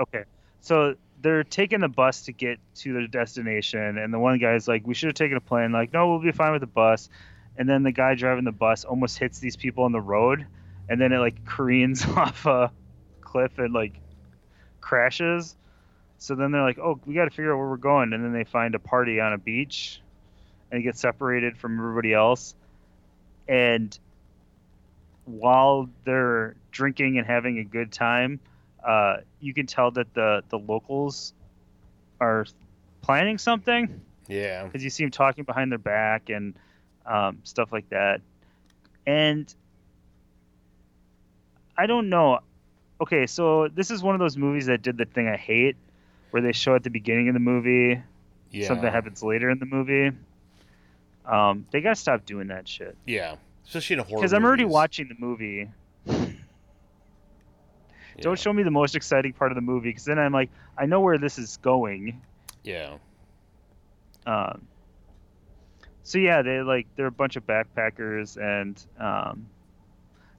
Okay, 0.00 0.24
so 0.60 0.96
they're 1.22 1.44
taking 1.44 1.80
the 1.80 1.88
bus 1.88 2.22
to 2.22 2.32
get 2.32 2.58
to 2.76 2.92
their 2.92 3.06
destination, 3.06 3.98
and 3.98 4.12
the 4.12 4.18
one 4.18 4.38
guy's 4.38 4.66
like, 4.66 4.84
"We 4.84 4.94
should 4.94 5.06
have 5.06 5.14
taken 5.14 5.36
a 5.36 5.40
plane." 5.40 5.70
Like, 5.70 5.92
no, 5.92 6.08
we'll 6.08 6.18
be 6.18 6.32
fine 6.32 6.50
with 6.50 6.62
the 6.62 6.66
bus. 6.66 7.08
And 7.60 7.68
then 7.68 7.82
the 7.82 7.92
guy 7.92 8.14
driving 8.14 8.44
the 8.44 8.52
bus 8.52 8.84
almost 8.84 9.18
hits 9.18 9.38
these 9.38 9.54
people 9.54 9.84
on 9.84 9.92
the 9.92 10.00
road, 10.00 10.46
and 10.88 10.98
then 10.98 11.12
it 11.12 11.18
like 11.18 11.44
careens 11.44 12.02
off 12.16 12.46
a 12.46 12.72
cliff 13.20 13.58
and 13.58 13.74
like 13.74 14.00
crashes. 14.80 15.54
So 16.16 16.34
then 16.34 16.52
they're 16.52 16.62
like, 16.62 16.78
"Oh, 16.78 16.98
we 17.04 17.12
got 17.12 17.24
to 17.24 17.30
figure 17.30 17.52
out 17.52 17.58
where 17.58 17.68
we're 17.68 17.76
going." 17.76 18.14
And 18.14 18.24
then 18.24 18.32
they 18.32 18.44
find 18.44 18.74
a 18.74 18.78
party 18.78 19.20
on 19.20 19.34
a 19.34 19.38
beach, 19.38 20.00
and 20.70 20.82
get 20.82 20.96
separated 20.96 21.58
from 21.58 21.78
everybody 21.78 22.14
else. 22.14 22.54
And 23.46 23.96
while 25.24 25.90
they're 26.06 26.56
drinking 26.72 27.18
and 27.18 27.26
having 27.26 27.58
a 27.58 27.64
good 27.64 27.92
time, 27.92 28.40
uh, 28.82 29.18
you 29.38 29.52
can 29.52 29.66
tell 29.66 29.90
that 29.90 30.14
the 30.14 30.44
the 30.48 30.58
locals 30.58 31.34
are 32.22 32.46
planning 33.02 33.36
something. 33.36 34.00
Yeah, 34.28 34.64
because 34.64 34.82
you 34.82 34.88
see 34.88 35.04
them 35.04 35.10
talking 35.10 35.44
behind 35.44 35.70
their 35.70 35.78
back 35.78 36.30
and 36.30 36.56
um, 37.06 37.38
stuff 37.44 37.72
like 37.72 37.88
that. 37.90 38.20
And 39.06 39.52
I 41.76 41.86
don't 41.86 42.08
know. 42.08 42.40
Okay, 43.00 43.26
so 43.26 43.68
this 43.68 43.90
is 43.90 44.02
one 44.02 44.14
of 44.14 44.18
those 44.18 44.36
movies 44.36 44.66
that 44.66 44.82
did 44.82 44.98
the 44.98 45.06
thing 45.06 45.28
I 45.28 45.36
hate, 45.36 45.76
where 46.30 46.42
they 46.42 46.52
show 46.52 46.74
at 46.74 46.82
the 46.82 46.90
beginning 46.90 47.28
of 47.28 47.34
the 47.34 47.40
movie 47.40 48.02
yeah. 48.50 48.66
something 48.66 48.90
happens 48.90 49.22
later 49.22 49.50
in 49.50 49.58
the 49.58 49.66
movie. 49.66 50.10
Um, 51.24 51.66
they 51.70 51.80
gotta 51.80 51.96
stop 51.96 52.26
doing 52.26 52.48
that 52.48 52.68
shit. 52.68 52.96
Yeah, 53.06 53.36
especially 53.66 53.94
in 53.94 54.00
a 54.00 54.02
horror. 54.02 54.20
Because 54.20 54.32
I'm 54.32 54.44
already 54.44 54.64
watching 54.64 55.08
the 55.08 55.14
movie 55.18 55.68
don't 58.20 58.38
show 58.38 58.52
me 58.52 58.62
the 58.62 58.70
most 58.70 58.94
exciting 58.96 59.32
part 59.32 59.50
of 59.50 59.54
the 59.54 59.62
movie 59.62 59.90
because 59.90 60.04
then 60.04 60.18
I'm 60.18 60.32
like, 60.32 60.50
I 60.76 60.86
know 60.86 61.00
where 61.00 61.18
this 61.18 61.38
is 61.38 61.56
going. 61.58 62.20
Yeah. 62.64 62.96
Um. 64.26 64.66
So 66.02 66.18
yeah, 66.18 66.42
they 66.42 66.60
like 66.60 66.86
they're 66.96 67.06
a 67.06 67.12
bunch 67.12 67.36
of 67.36 67.46
backpackers, 67.46 68.36
and 68.36 68.82
um, 68.98 69.46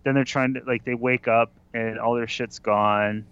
then 0.03 0.15
they're 0.15 0.23
trying 0.23 0.55
to 0.55 0.61
like 0.65 0.83
they 0.85 0.95
wake 0.95 1.27
up 1.27 1.51
and 1.73 1.99
all 1.99 2.15
their 2.15 2.27
shit's 2.27 2.59
gone, 2.59 3.25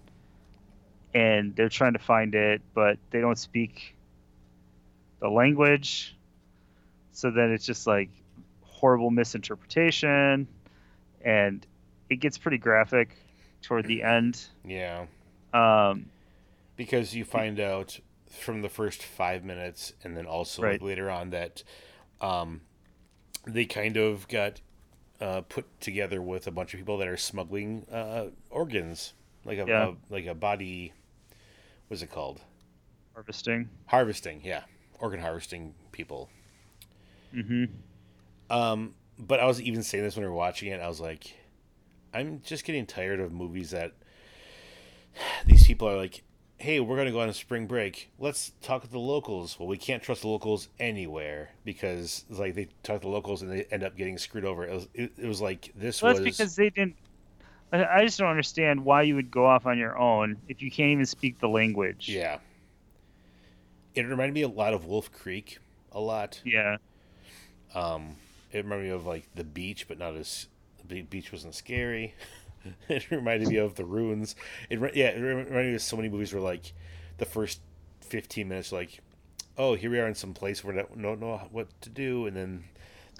and 1.12 1.54
they're 1.56 1.68
trying 1.68 1.94
to 1.94 1.98
find 1.98 2.34
it, 2.34 2.62
but 2.74 2.98
they 3.10 3.20
don't 3.20 3.38
speak 3.38 3.96
the 5.20 5.28
language, 5.28 6.16
so 7.12 7.30
then 7.30 7.52
it's 7.52 7.66
just 7.66 7.86
like 7.86 8.10
horrible 8.62 9.10
misinterpretation, 9.10 10.48
and 11.22 11.66
it 12.08 12.16
gets 12.16 12.38
pretty 12.38 12.58
graphic 12.58 13.10
toward 13.62 13.86
the 13.86 14.02
end. 14.02 14.42
Yeah. 14.64 15.06
Um, 15.52 16.06
because 16.76 17.14
you 17.14 17.24
find 17.24 17.60
out 17.60 18.00
from 18.30 18.62
the 18.62 18.68
first 18.68 19.02
five 19.02 19.44
minutes, 19.44 19.92
and 20.02 20.16
then 20.16 20.26
also 20.26 20.62
right. 20.62 20.80
later 20.80 21.10
on 21.10 21.30
that 21.30 21.62
um, 22.20 22.60
they 23.46 23.64
kind 23.64 23.96
of 23.96 24.28
got 24.28 24.60
uh, 25.20 25.42
put 25.42 25.80
together 25.80 26.22
with 26.22 26.46
a 26.46 26.50
bunch 26.50 26.74
of 26.74 26.78
people 26.78 26.98
that 26.98 27.08
are 27.08 27.16
smuggling 27.16 27.86
uh, 27.92 28.26
organs, 28.48 29.12
like 29.44 29.58
a, 29.58 29.66
yeah. 29.66 29.88
a, 29.88 30.12
like 30.12 30.26
a 30.26 30.34
body. 30.34 30.92
What's 31.88 32.02
it 32.02 32.10
called? 32.10 32.40
Harvesting. 33.14 33.68
Harvesting, 33.86 34.40
yeah, 34.44 34.62
organ 34.98 35.20
harvesting 35.20 35.74
people. 35.92 36.28
Mm-hmm. 37.34 37.64
Um, 38.50 38.94
but 39.18 39.40
I 39.40 39.46
was 39.46 39.60
even 39.60 39.82
saying 39.82 40.04
this 40.04 40.16
when 40.16 40.24
we 40.24 40.28
were 40.30 40.34
watching 40.34 40.72
it. 40.72 40.80
I 40.80 40.88
was 40.88 41.00
like, 41.00 41.36
I'm 42.14 42.40
just 42.44 42.64
getting 42.64 42.86
tired 42.86 43.20
of 43.20 43.32
movies 43.32 43.70
that 43.70 43.92
these 45.46 45.66
people 45.66 45.88
are 45.88 45.96
like, 45.96 46.22
hey, 46.60 46.78
we're 46.78 46.94
going 46.94 47.06
to 47.06 47.12
go 47.12 47.20
on 47.20 47.28
a 47.28 47.34
spring 47.34 47.66
break. 47.66 48.10
Let's 48.18 48.52
talk 48.60 48.82
to 48.82 48.90
the 48.90 48.98
locals. 48.98 49.58
Well, 49.58 49.66
we 49.66 49.78
can't 49.78 50.02
trust 50.02 50.20
the 50.22 50.28
locals 50.28 50.68
anywhere 50.78 51.50
because 51.64 52.24
like 52.28 52.54
they 52.54 52.68
talk 52.82 53.00
to 53.00 53.06
the 53.06 53.12
locals 53.12 53.40
and 53.42 53.50
they 53.50 53.64
end 53.70 53.82
up 53.82 53.96
getting 53.96 54.18
screwed 54.18 54.44
over. 54.44 54.64
It 54.64 54.74
was, 54.74 54.88
it, 54.94 55.12
it 55.16 55.26
was 55.26 55.40
like 55.40 55.72
this 55.74 56.02
well, 56.02 56.12
was 56.12 56.20
because 56.20 56.54
they 56.56 56.70
didn't. 56.70 56.96
I 57.72 58.04
just 58.04 58.18
don't 58.18 58.28
understand 58.28 58.84
why 58.84 59.02
you 59.02 59.14
would 59.14 59.30
go 59.30 59.46
off 59.46 59.64
on 59.64 59.78
your 59.78 59.96
own 59.96 60.36
if 60.48 60.60
you 60.60 60.70
can't 60.70 60.90
even 60.90 61.06
speak 61.06 61.38
the 61.38 61.48
language. 61.48 62.08
Yeah. 62.08 62.38
It 63.94 64.02
reminded 64.02 64.34
me 64.34 64.42
a 64.42 64.48
lot 64.48 64.74
of 64.74 64.86
Wolf 64.86 65.10
Creek, 65.12 65.58
a 65.92 66.00
lot. 66.00 66.40
Yeah. 66.44 66.76
Um, 67.74 68.16
it 68.50 68.64
reminded 68.64 68.88
me 68.88 68.90
of 68.90 69.06
like 69.06 69.28
the 69.36 69.44
beach, 69.44 69.86
but 69.86 69.98
not 69.98 70.16
as 70.16 70.48
the 70.86 71.02
beach 71.02 71.32
wasn't 71.32 71.54
scary. 71.54 72.14
it 72.88 73.10
reminded 73.10 73.48
me 73.48 73.56
of 73.56 73.74
the 73.74 73.84
ruins. 73.84 74.36
It 74.68 74.78
yeah, 74.94 75.08
it 75.08 75.20
reminded 75.20 75.70
me 75.70 75.74
of 75.74 75.82
so 75.82 75.96
many 75.96 76.08
movies 76.08 76.32
where 76.32 76.42
like 76.42 76.72
the 77.18 77.24
first 77.24 77.60
fifteen 78.00 78.48
minutes, 78.48 78.72
like, 78.72 79.00
oh, 79.56 79.74
here 79.74 79.90
we 79.90 79.98
are 79.98 80.06
in 80.06 80.14
some 80.14 80.34
place 80.34 80.62
where 80.62 80.74
we 80.74 81.02
don't 81.02 81.20
know 81.20 81.48
what 81.50 81.68
to 81.82 81.90
do, 81.90 82.26
and 82.26 82.36
then. 82.36 82.64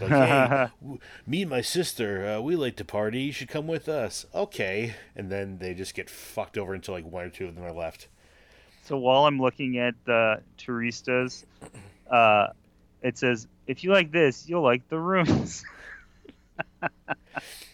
Like, 0.00 0.11
hey, 0.11 0.68
me 1.26 1.42
and 1.42 1.50
my 1.50 1.61
sister, 1.61 2.26
uh, 2.26 2.40
we 2.40 2.57
like 2.57 2.76
to 2.76 2.87
party. 2.87 3.20
You 3.20 3.33
should 3.33 3.48
come 3.48 3.66
with 3.66 3.87
us. 3.87 4.24
Okay, 4.35 4.94
and 5.14 5.31
then 5.31 5.59
they 5.59 5.74
just 5.74 5.94
get 5.94 6.09
fucked 6.09 6.57
over 6.57 6.72
until 6.72 6.94
like 6.94 7.05
one 7.05 7.26
or 7.26 7.29
two 7.29 7.48
of 7.48 7.55
them 7.55 7.64
are 7.64 7.72
left. 7.72 8.09
So 8.85 8.96
while 8.96 9.26
I'm 9.26 9.38
looking 9.38 9.76
at 9.79 9.94
the 10.07 10.40
turistas, 10.57 11.44
uh, 12.11 12.46
it 13.03 13.18
says, 13.18 13.46
"If 13.66 13.85
you 13.85 13.92
like 13.92 14.11
this, 14.11 14.48
you'll 14.48 14.62
like 14.62 14.88
the 14.88 14.98
rooms." 14.98 15.64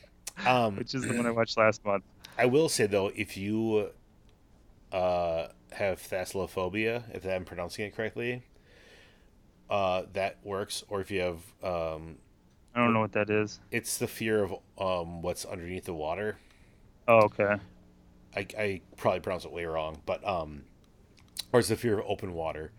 um, 0.47 0.77
which 0.77 0.95
is 0.95 1.03
the 1.03 1.15
one 1.15 1.27
I 1.27 1.31
watched 1.31 1.57
last 1.57 1.85
month. 1.85 2.05
I 2.39 2.47
will 2.47 2.69
say 2.69 2.87
though, 2.87 3.11
if 3.15 3.37
you 3.37 3.91
uh, 4.93 5.49
have 5.73 6.01
thalassophobia, 6.01 7.05
if 7.15 7.27
I'm 7.27 7.45
pronouncing 7.45 7.87
it 7.87 7.97
correctly, 7.97 8.43
uh, 9.71 10.03
that 10.13 10.39
works. 10.43 10.85
Or 10.89 11.01
if 11.01 11.11
you 11.11 11.21
have, 11.21 11.39
um, 11.63 12.17
I 12.75 12.81
don't 12.81 12.93
know 12.93 13.01
what 13.01 13.13
that 13.13 13.31
is. 13.31 13.61
It's 13.71 13.99
the 13.99 14.07
fear 14.07 14.45
of 14.45 14.53
um, 14.79 15.23
what's 15.23 15.45
underneath 15.45 15.85
the 15.85 15.95
water. 15.95 16.39
Oh, 17.09 17.23
okay. 17.23 17.57
I, 18.37 18.47
I 18.59 18.81
probably 18.97 19.21
pronounce 19.21 19.45
it 19.45 19.53
way 19.53 19.65
wrong, 19.65 20.03
but 20.05 20.27
um, 20.27 20.65
or 21.53 21.61
it's 21.61 21.69
the 21.69 21.77
fear 21.77 21.99
of 21.99 22.05
open 22.07 22.35
water. 22.35 22.73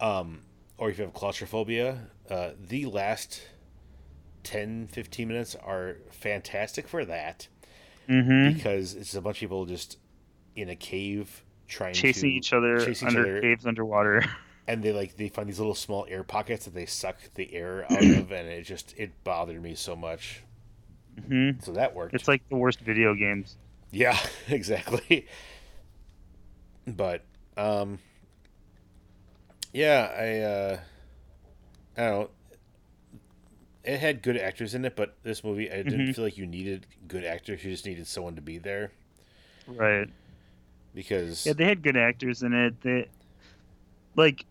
Um, 0.00 0.42
or 0.78 0.90
if 0.90 0.98
you 0.98 1.04
have 1.04 1.14
claustrophobia, 1.14 2.08
uh, 2.30 2.50
the 2.58 2.86
last 2.86 3.42
10, 4.46 4.86
15 4.86 5.28
minutes 5.28 5.56
are 5.56 5.96
fantastic 6.10 6.86
for 6.86 7.04
that. 7.04 7.48
Mm-hmm. 8.08 8.56
Because 8.56 8.94
it's 8.94 9.14
a 9.14 9.20
bunch 9.20 9.38
of 9.38 9.40
people 9.40 9.66
just 9.66 9.98
in 10.54 10.70
a 10.70 10.76
cave 10.76 11.42
trying 11.66 11.94
chasing 11.94 12.30
to 12.30 12.36
each 12.36 12.52
other 12.52 12.78
chasing 12.78 13.08
under 13.08 13.22
each 13.22 13.28
other, 13.28 13.40
caves 13.40 13.66
underwater. 13.66 14.24
And 14.68 14.82
they 14.82 14.90
like 14.90 15.16
they 15.16 15.28
find 15.28 15.48
these 15.48 15.60
little 15.60 15.76
small 15.76 16.08
air 16.10 16.24
pockets 16.24 16.64
that 16.64 16.74
they 16.74 16.86
suck 16.86 17.18
the 17.34 17.54
air 17.54 17.84
out 17.84 18.02
of, 18.02 18.32
and 18.32 18.48
it 18.48 18.62
just 18.62 18.94
it 18.98 19.12
bothered 19.22 19.62
me 19.62 19.76
so 19.76 19.94
much. 19.94 20.42
Mm-hmm. 21.20 21.60
So 21.60 21.70
that 21.74 21.94
worked. 21.94 22.14
It's 22.14 22.26
like 22.26 22.42
the 22.48 22.56
worst 22.56 22.80
video 22.80 23.14
games. 23.14 23.56
Yeah, 23.92 24.18
exactly. 24.48 25.28
But 26.84 27.22
um, 27.56 28.00
yeah, 29.72 30.10
I 30.18 30.38
uh, 30.40 30.80
I 31.96 32.00
don't 32.08 32.20
know. 32.22 32.30
It 33.86 34.00
had 34.00 34.22
good 34.22 34.36
actors 34.36 34.74
in 34.74 34.84
it, 34.84 34.96
but 34.96 35.16
this 35.22 35.44
movie 35.44 35.70
I 35.70 35.76
didn't 35.76 36.00
mm-hmm. 36.00 36.12
feel 36.12 36.24
like 36.24 36.36
you 36.36 36.46
needed 36.46 36.86
good 37.06 37.24
actors. 37.24 37.64
You 37.64 37.70
just 37.70 37.86
needed 37.86 38.06
someone 38.06 38.34
to 38.36 38.42
be 38.42 38.58
there. 38.58 38.90
Right. 39.66 40.08
Because 40.94 41.46
yeah, 41.46 41.52
they 41.52 41.64
had 41.64 41.82
good 41.82 41.96
actors 41.96 42.42
in 42.42 42.52
it. 42.52 42.80
They 42.80 43.08
like 44.16 44.44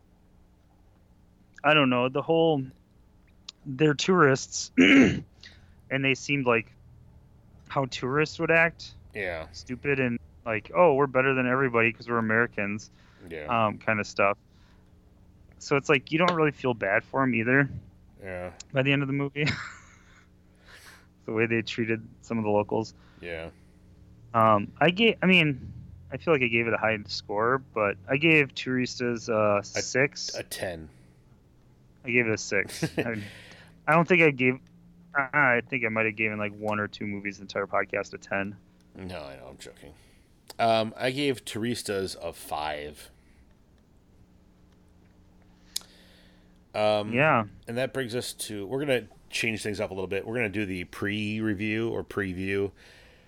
I 1.64 1.74
don't 1.74 1.90
know 1.90 2.10
the 2.10 2.22
whole. 2.22 2.64
They're 3.66 3.96
tourists, 3.96 4.72
and 4.78 5.24
they 5.90 6.14
seemed 6.14 6.46
like 6.46 6.72
how 7.68 7.86
tourists 7.86 8.40
would 8.40 8.52
act. 8.52 8.94
Yeah. 9.14 9.48
Stupid 9.54 10.00
and 10.00 10.20
like, 10.46 10.72
oh, 10.76 10.94
we're 10.94 11.08
better 11.08 11.34
than 11.34 11.48
everybody 11.48 11.92
because 11.92 12.08
we're 12.08 12.20
Americans. 12.20 12.92
Yeah. 13.28 13.46
Um, 13.46 13.80
kind 13.80 14.00
of 14.00 14.06
stuff 14.06 14.38
so 15.66 15.76
it's 15.78 15.90
like 15.90 16.12
you 16.12 16.20
don't 16.20 16.34
really 16.34 16.52
feel 16.52 16.74
bad 16.74 17.04
for 17.04 17.22
them 17.22 17.34
either. 17.34 17.70
Yeah. 18.26 18.52
By 18.74 18.82
the 18.82 18.92
end 18.92 19.04
of 19.04 19.08
the 19.08 19.14
movie, 19.14 19.48
the 21.26 21.32
way 21.32 21.46
they 21.46 21.62
treated 21.62 22.06
some 22.22 22.40
of 22.40 22.44
the 22.44 22.50
locals. 22.50 22.96
Yeah. 23.22 23.50
Um, 24.34 24.72
I 24.82 24.90
gave. 24.90 25.18
I 25.22 25.28
mean, 25.28 25.72
I 26.12 26.18
feel 26.18 26.34
like 26.34 26.42
I 26.42 26.48
gave 26.48 26.68
it 26.68 26.74
a 26.74 26.78
high 26.78 26.98
score, 27.08 27.62
but 27.74 27.98
I 28.10 28.18
gave 28.18 28.54
Turistas 28.56 29.30
uh, 29.30 29.60
a 29.60 29.64
six. 29.64 30.34
A 30.36 30.44
ten. 30.44 30.90
I 32.04 32.10
gave 32.10 32.28
it 32.28 32.34
a 32.34 32.38
six. 32.38 32.84
I, 32.98 33.22
I, 33.88 33.94
don't 33.94 34.08
think 34.08 34.24
I 34.24 34.32
gave. 34.32 34.60
I 35.16 35.62
think 35.70 35.86
I 35.86 35.90
might 35.90 36.06
have 36.06 36.16
given 36.16 36.40
like 36.40 36.56
one 36.58 36.80
or 36.80 36.88
two 36.88 37.06
movies 37.06 37.38
the 37.38 37.44
entire 37.44 37.68
podcast 37.68 38.14
a 38.14 38.18
ten. 38.18 38.56
No, 38.96 39.20
I 39.20 39.36
know 39.36 39.48
I'm 39.50 39.58
joking. 39.58 39.94
Um, 40.58 40.94
I 40.98 41.12
gave 41.12 41.46
Turistas 41.46 42.16
a 42.22 42.34
five. 42.34 43.12
Um, 46.76 47.14
yeah. 47.14 47.46
And 47.68 47.78
that 47.78 47.94
brings 47.94 48.16
us 48.16 48.34
to 48.34 48.68
we're 48.68 48.80
gonna 48.80 49.08
change 49.30 49.64
things 49.64 49.80
up 49.80 49.92
a 49.92 49.94
little 49.94 50.08
bit. 50.08 50.28
We're 50.28 50.36
gonna 50.36 50.50
do 50.50 50.66
the 50.66 50.84
pre-review 50.84 51.90
or 51.90 52.04
preview 52.04 52.72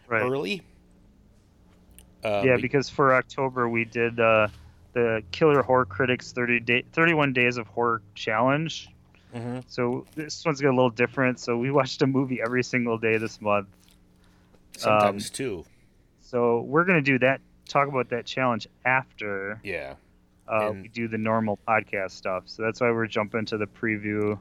right. 0.07 0.21
early. 0.21 0.62
Um, 2.23 2.45
yeah, 2.45 2.57
because 2.57 2.89
for 2.89 3.13
October 3.13 3.69
we 3.69 3.86
did 3.86 4.19
uh, 4.19 4.49
the 4.93 5.23
Killer 5.31 5.62
Horror 5.62 5.86
Critics 5.86 6.33
30 6.33 6.60
day, 6.60 6.83
31 6.91 7.31
Days 7.31 7.57
of 7.57 7.67
Horror 7.67 8.01
Challenge. 8.15 8.89
Mm-hmm. 9.33 9.60
So 9.67 10.05
this 10.15 10.43
one's 10.43 10.60
got 10.60 10.69
a 10.69 10.75
little 10.75 10.89
different. 10.89 11.39
So 11.39 11.57
we 11.57 11.71
watched 11.79 12.01
a 12.01 12.07
movie 12.07 12.41
every 12.43 12.63
single 12.63 12.97
day 12.97 13.17
this 13.17 13.39
month. 13.39 13.67
Sometimes 14.77 15.29
um, 15.29 15.33
two. 15.33 15.65
So 16.19 16.62
we're 16.62 16.83
gonna 16.83 17.01
do 17.01 17.17
that. 17.19 17.39
Talk 17.69 17.88
about 17.88 18.10
that 18.10 18.25
challenge 18.25 18.67
after. 18.83 19.62
Yeah 19.63 19.93
uh, 20.49 20.69
and... 20.69 20.81
we 20.83 20.88
do 20.88 21.07
the 21.07 21.17
normal 21.17 21.60
podcast 21.67 22.12
stuff. 22.12 22.43
So 22.45 22.63
that's 22.63 22.81
why 22.81 22.91
we're 22.91 23.07
jumping 23.07 23.45
to 23.45 23.57
the 23.57 23.67
preview 23.67 24.38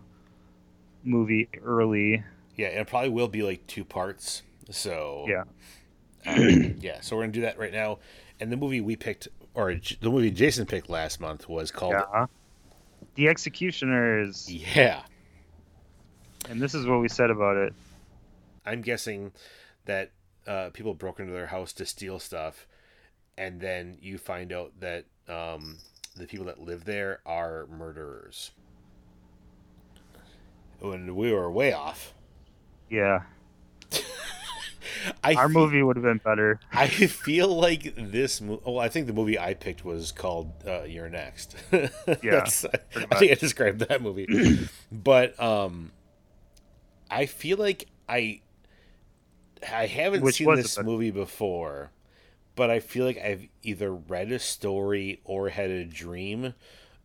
movie 1.05 1.49
early. 1.63 2.23
Yeah, 2.57 2.69
and 2.69 2.81
it 2.81 2.87
probably 2.87 3.11
will 3.11 3.29
be 3.29 3.43
like 3.43 3.67
two 3.67 3.85
parts. 3.85 4.43
So 4.71 5.27
yeah, 5.29 5.45
um, 6.27 6.77
yeah. 6.81 7.01
So 7.01 7.17
we're 7.17 7.23
gonna 7.23 7.33
do 7.33 7.41
that 7.43 7.59
right 7.59 7.73
now. 7.73 7.99
And 8.41 8.53
the 8.53 8.57
movie 8.57 8.81
we 8.81 8.97
picked, 8.97 9.29
or 9.55 9.75
the 10.01 10.11
movie 10.11 10.31
Jason 10.31 10.67
picked 10.67 10.91
last 10.91 11.21
month, 11.21 11.49
was 11.49 11.71
called 11.71 11.95
yeah. 11.95 12.27
The 13.15 13.29
Executioners. 13.29 14.51
Yeah. 14.51 15.03
And 16.49 16.61
this 16.61 16.75
is 16.75 16.87
what 16.87 17.01
we 17.01 17.09
said 17.09 17.31
about 17.31 17.57
it. 17.57 17.75
I'm 18.65 18.83
guessing 18.83 19.33
that 19.87 20.11
uh, 20.47 20.71
people 20.73 20.95
broke 20.95 21.19
into 21.19 21.33
their 21.33 21.47
house 21.47 21.73
to 21.75 21.87
steal 21.87 22.19
stuff, 22.19 22.67
and 23.39 23.61
then 23.61 23.97
you 24.01 24.19
find 24.19 24.53
out 24.53 24.73
that 24.81 25.07
um, 25.29 25.79
the 26.17 26.27
people 26.27 26.47
that 26.47 26.61
live 26.61 26.85
there 26.85 27.21
are 27.27 27.67
murderers. 27.67 28.51
When 30.81 31.15
we 31.17 31.33
were 31.33 31.51
way 31.51 31.73
off. 31.73 32.15
Yeah. 32.91 33.23
Our 35.25 35.49
movie 35.49 35.83
would 35.83 35.97
have 35.97 36.05
been 36.05 36.19
better. 36.19 36.61
I 36.73 36.89
feel 36.89 37.49
like 37.49 37.95
this. 37.97 38.41
Mo- 38.41 38.61
well, 38.65 38.79
I 38.79 38.89
think 38.89 39.07
the 39.07 39.13
movie 39.13 39.39
I 39.39 39.55
picked 39.55 39.85
was 39.85 40.13
called 40.13 40.53
uh, 40.67 40.83
"You're 40.83 41.09
Next." 41.09 41.57
yeah, 41.73 42.45
I 42.45 43.17
think 43.17 43.33
I 43.33 43.35
described 43.35 43.81
that 43.81 44.03
movie, 44.03 44.69
but 44.93 45.39
um, 45.41 45.93
I 47.11 47.27
feel 47.27 47.59
like 47.59 47.87
I 48.09 48.41
I 49.73 49.87
haven't 49.87 50.23
Which 50.23 50.37
seen 50.37 50.55
this 50.55 50.81
movie 50.83 51.11
before, 51.11 51.91
but 52.57 52.71
I 52.71 52.81
feel 52.81 53.05
like 53.05 53.19
I've 53.19 53.47
either 53.63 53.93
read 53.93 54.33
a 54.33 54.39
story 54.39 55.21
or 55.25 55.51
had 55.51 55.71
a 55.71 55.85
dream 55.85 56.55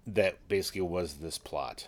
that 0.07 0.47
basically 0.47 0.81
was 0.81 1.15
this 1.15 1.37
plot. 1.37 1.87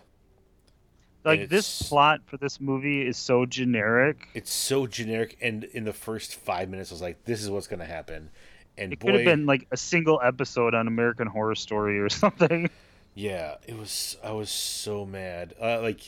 Like 1.25 1.47
this 1.47 1.83
plot 1.83 2.19
for 2.25 2.35
this 2.35 2.59
movie 2.59 3.07
is 3.07 3.15
so 3.15 3.45
generic. 3.45 4.27
It's 4.33 4.51
so 4.51 4.87
generic, 4.87 5.37
and 5.41 5.63
in 5.63 5.85
the 5.85 5.93
first 5.93 6.35
five 6.35 6.69
minutes, 6.69 6.91
I 6.91 6.95
was 6.95 7.01
like, 7.01 7.23
"This 7.23 7.41
is 7.41 7.49
what's 7.49 7.67
going 7.67 7.79
to 7.79 7.85
happen." 7.85 8.29
And 8.77 8.91
it 8.91 8.99
boy, 8.99 9.05
could 9.05 9.15
have 9.15 9.25
been 9.25 9.45
like 9.45 9.65
a 9.71 9.77
single 9.77 10.19
episode 10.21 10.73
on 10.73 10.87
American 10.87 11.27
Horror 11.27 11.55
Story 11.55 11.99
or 11.99 12.09
something. 12.09 12.69
Yeah, 13.15 13.55
it 13.65 13.77
was. 13.77 14.17
I 14.21 14.31
was 14.31 14.49
so 14.49 15.05
mad. 15.05 15.53
Uh, 15.61 15.79
like, 15.81 16.01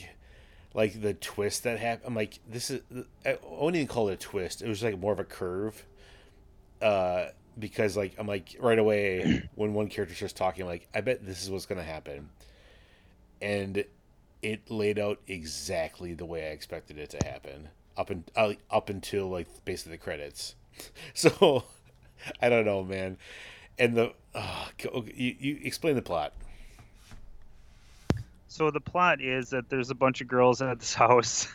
like 0.74 1.02
the 1.02 1.13
twist 1.13 1.63
that 1.63 1.80
happened. 1.80 2.08
I'm 2.08 2.15
like, 2.15 2.39
this 2.50 2.70
is 2.70 2.82
I 3.26 3.38
won't 3.41 3.76
even 3.76 3.88
call 3.88 4.10
it 4.10 4.13
a 4.13 4.18
twist. 4.18 4.62
It 4.62 4.68
was 4.68 4.84
like 4.84 5.00
more 5.00 5.13
of 5.13 5.20
a 5.20 5.24
curve. 5.24 5.86
Uh, 6.82 7.28
because 7.58 7.96
like 7.96 8.15
I'm 8.18 8.28
like 8.28 8.56
right 8.60 8.80
away 8.80 9.48
when 9.56 9.74
one 9.74 9.88
character 9.88 10.15
starts 10.15 10.34
talking, 10.34 10.63
I'm 10.63 10.70
like 10.70 10.88
I 10.94 11.02
bet 11.02 11.26
this 11.26 11.44
is 11.44 11.50
what's 11.50 11.65
gonna 11.65 11.84
happen, 11.84 12.30
and 13.41 13.84
it 14.41 14.70
laid 14.70 15.00
out 15.00 15.20
exactly 15.28 16.13
the 16.13 16.26
way 16.26 16.48
I 16.48 16.50
expected 16.50 17.00
it 17.00 17.10
to 17.12 17.26
happen 17.26 17.70
up 17.98 18.10
and 18.10 18.24
uh, 18.36 18.54
up 18.70 18.89
until 18.89 19.30
like 19.30 19.48
basically 19.65 19.94
the 19.94 20.04
credits. 20.04 20.56
So 21.13 21.63
I 22.41 22.50
don't 22.50 22.65
know, 22.65 22.84
man. 22.84 23.18
And 23.78 23.96
the 23.96 24.13
oh, 24.34 24.68
you 25.13 25.36
you 25.39 25.60
explain 25.63 25.96
the 25.96 26.02
plot. 26.02 26.34
So 28.48 28.72
the 28.72 28.82
plot 28.82 29.22
is 29.22 29.50
that 29.52 29.70
there's 29.70 29.89
a 29.89 29.96
bunch 29.96 30.22
of 30.22 30.28
girls 30.28 30.62
at 30.62 30.80
this 30.80 30.94
house, 31.06 31.48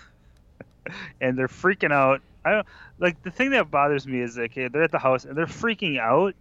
and 1.21 1.37
they're 1.37 1.49
freaking 1.49 1.93
out. 1.93 2.23
I 2.45 2.51
don't 2.53 2.67
like 2.99 3.23
the 3.23 3.31
thing 3.31 3.51
that 3.51 3.71
bothers 3.71 4.07
me 4.07 4.21
is 4.21 4.37
like 4.37 4.55
they're 4.55 4.83
at 4.83 4.93
the 4.93 4.99
house 4.99 5.25
and 5.25 5.37
they're 5.37 5.47
freaking 5.47 5.99
out 5.99 6.35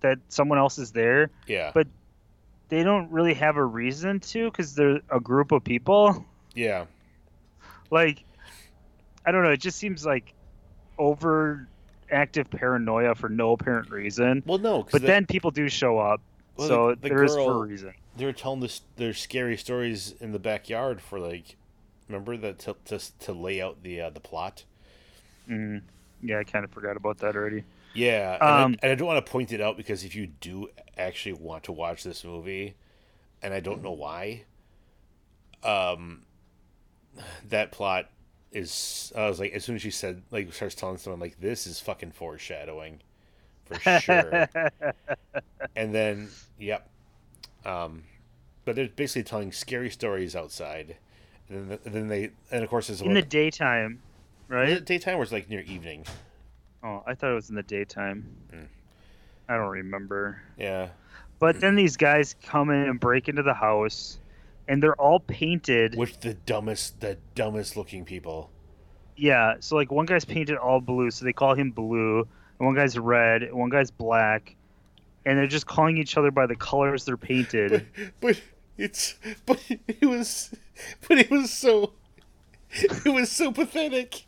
that 0.00 0.18
someone 0.28 0.58
else 0.58 0.78
is 0.78 0.92
there. 0.92 1.30
Yeah. 1.46 1.70
But 1.74 1.86
they 2.68 2.82
don't 2.82 3.10
really 3.10 3.34
have 3.34 3.56
a 3.56 3.64
reason 3.64 4.20
to 4.20 4.50
because 4.50 4.74
they're 4.74 5.00
a 5.10 5.20
group 5.20 5.52
of 5.52 5.62
people. 5.62 6.24
Yeah. 6.54 6.86
Like, 7.90 8.24
I 9.26 9.32
don't 9.32 9.42
know. 9.42 9.50
It 9.50 9.60
just 9.60 9.78
seems 9.78 10.06
like 10.06 10.34
overactive 10.98 12.50
paranoia 12.50 13.14
for 13.14 13.28
no 13.28 13.52
apparent 13.52 13.90
reason. 13.90 14.42
Well, 14.46 14.58
no. 14.58 14.86
But 14.90 15.02
the, 15.02 15.06
then 15.06 15.26
people 15.26 15.50
do 15.50 15.68
show 15.68 15.98
up, 15.98 16.20
well, 16.56 16.68
so 16.68 16.88
the, 16.90 16.96
the 16.96 17.08
there 17.08 17.18
girl, 17.18 17.26
is 17.26 17.34
for 17.34 17.64
a 17.64 17.66
reason 17.66 17.94
they 18.16 18.24
were 18.24 18.32
telling 18.32 18.60
this 18.60 18.82
their 18.96 19.14
scary 19.14 19.56
stories 19.56 20.14
in 20.20 20.32
the 20.32 20.38
backyard 20.38 21.00
for 21.00 21.18
like 21.18 21.56
remember 22.08 22.36
that 22.36 22.58
to 22.58 22.76
to, 22.84 22.98
to 23.18 23.32
lay 23.32 23.60
out 23.60 23.82
the 23.82 24.00
uh, 24.00 24.10
the 24.10 24.20
plot 24.20 24.64
mm, 25.48 25.80
yeah 26.22 26.38
i 26.38 26.44
kind 26.44 26.64
of 26.64 26.70
forgot 26.70 26.96
about 26.96 27.18
that 27.18 27.36
already. 27.36 27.64
Yeah 27.94 28.34
and, 28.34 28.42
um, 28.42 28.76
I, 28.82 28.86
and 28.86 28.92
I 28.92 28.94
don't 28.94 29.06
want 29.06 29.24
to 29.24 29.30
point 29.30 29.52
it 29.52 29.60
out 29.60 29.76
because 29.76 30.02
if 30.02 30.14
you 30.14 30.26
do 30.26 30.68
actually 30.96 31.34
want 31.34 31.64
to 31.64 31.72
watch 31.72 32.02
this 32.04 32.24
movie 32.24 32.74
and 33.42 33.52
i 33.52 33.60
don't 33.60 33.82
know 33.82 33.92
why 33.92 34.44
um 35.62 36.22
that 37.48 37.70
plot 37.70 38.08
is 38.50 39.12
i 39.16 39.28
was 39.28 39.38
like 39.38 39.52
as 39.52 39.64
soon 39.64 39.76
as 39.76 39.82
she 39.82 39.90
said 39.90 40.22
like 40.30 40.52
starts 40.52 40.74
telling 40.74 40.96
someone 40.96 41.20
like 41.20 41.38
this 41.40 41.66
is 41.66 41.80
fucking 41.80 42.12
foreshadowing 42.12 43.00
for 43.64 44.00
sure. 44.00 44.48
And 45.76 45.94
then 45.94 46.28
yep 46.58 46.88
um, 47.64 48.04
but 48.64 48.76
they're 48.76 48.88
basically 48.88 49.24
telling 49.24 49.52
scary 49.52 49.90
stories 49.90 50.34
outside, 50.36 50.96
and 51.48 51.70
then, 51.70 51.78
and 51.84 51.94
then 51.94 52.08
they 52.08 52.30
and 52.50 52.64
of 52.64 52.70
course 52.70 52.90
it's 52.90 53.00
in 53.00 53.14
the 53.14 53.22
daytime, 53.22 54.00
right? 54.48 54.68
Is 54.68 54.78
it 54.78 54.84
daytime 54.84 55.18
or 55.18 55.22
it's 55.22 55.32
like 55.32 55.48
near 55.48 55.60
evening? 55.60 56.04
Oh, 56.82 57.02
I 57.06 57.14
thought 57.14 57.30
it 57.30 57.34
was 57.34 57.50
in 57.50 57.56
the 57.56 57.62
daytime. 57.62 58.36
Mm. 58.52 58.66
I 59.48 59.56
don't 59.56 59.68
remember. 59.70 60.42
Yeah. 60.58 60.88
But 61.38 61.60
then 61.60 61.74
these 61.74 61.96
guys 61.96 62.34
come 62.42 62.70
in 62.70 62.88
and 62.88 63.00
break 63.00 63.28
into 63.28 63.42
the 63.42 63.54
house, 63.54 64.18
and 64.68 64.82
they're 64.82 65.00
all 65.00 65.20
painted. 65.20 65.96
With 65.96 66.20
the 66.20 66.34
dumbest, 66.34 67.00
the 67.00 67.18
dumbest 67.34 67.76
looking 67.76 68.04
people. 68.04 68.50
Yeah, 69.16 69.56
so 69.60 69.76
like 69.76 69.90
one 69.90 70.06
guy's 70.06 70.24
painted 70.24 70.56
all 70.56 70.80
blue, 70.80 71.10
so 71.10 71.24
they 71.24 71.32
call 71.32 71.54
him 71.54 71.70
Blue. 71.70 72.20
And 72.58 72.66
one 72.66 72.74
guy's 72.74 72.98
red, 72.98 73.42
and 73.42 73.54
one 73.54 73.70
guy's 73.70 73.90
black, 73.90 74.54
and 75.26 75.38
they're 75.38 75.46
just 75.46 75.66
calling 75.66 75.98
each 75.98 76.16
other 76.16 76.30
by 76.30 76.46
the 76.46 76.56
colors 76.56 77.04
they're 77.04 77.16
painted. 77.16 77.86
But, 78.20 78.20
but 78.20 78.40
it's 78.78 79.16
but 79.46 79.60
it 79.68 80.06
was 80.06 80.54
but 81.08 81.18
it 81.18 81.30
was 81.30 81.52
so 81.52 81.92
it 82.70 83.12
was 83.12 83.30
so 83.30 83.52
pathetic. 83.52 84.24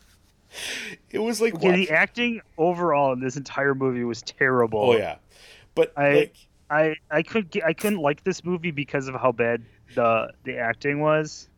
It 1.11 1.19
was 1.19 1.41
like 1.41 1.55
okay, 1.55 1.73
the 1.73 1.91
acting 1.91 2.41
overall 2.59 3.13
in 3.13 3.21
this 3.21 3.37
entire 3.37 3.75
movie 3.75 4.05
was 4.05 4.23
terrible. 4.23 4.91
Oh 4.91 4.97
yeah, 4.97 5.17
but 5.75 5.93
I 5.97 6.15
like, 6.15 6.37
I 6.71 6.97
I 7.11 7.23
could 7.23 7.61
I 7.65 7.73
couldn't 7.73 8.01
like 8.01 8.25
this 8.25 8.45
movie 8.45 8.71
because 8.71 9.09
of 9.09 9.15
how 9.15 9.33
bad 9.33 9.65
the 9.95 10.33
the 10.45 10.59
acting 10.59 11.01
was, 11.01 11.49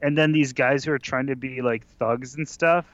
and 0.00 0.16
then 0.16 0.32
these 0.32 0.52
guys 0.52 0.84
who 0.84 0.92
are 0.92 0.98
trying 0.98 1.26
to 1.26 1.36
be 1.36 1.62
like 1.62 1.86
thugs 1.98 2.34
and 2.34 2.48
stuff 2.48 2.86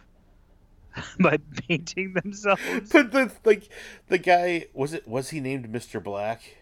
by 1.20 1.38
painting 1.68 2.14
themselves. 2.14 2.62
But 2.92 3.12
the 3.12 3.30
like 3.44 3.68
the 4.08 4.18
guy 4.18 4.66
was 4.72 4.92
it 4.92 5.06
was 5.06 5.30
he 5.30 5.40
named 5.40 5.70
Mr. 5.72 6.02
Black? 6.02 6.56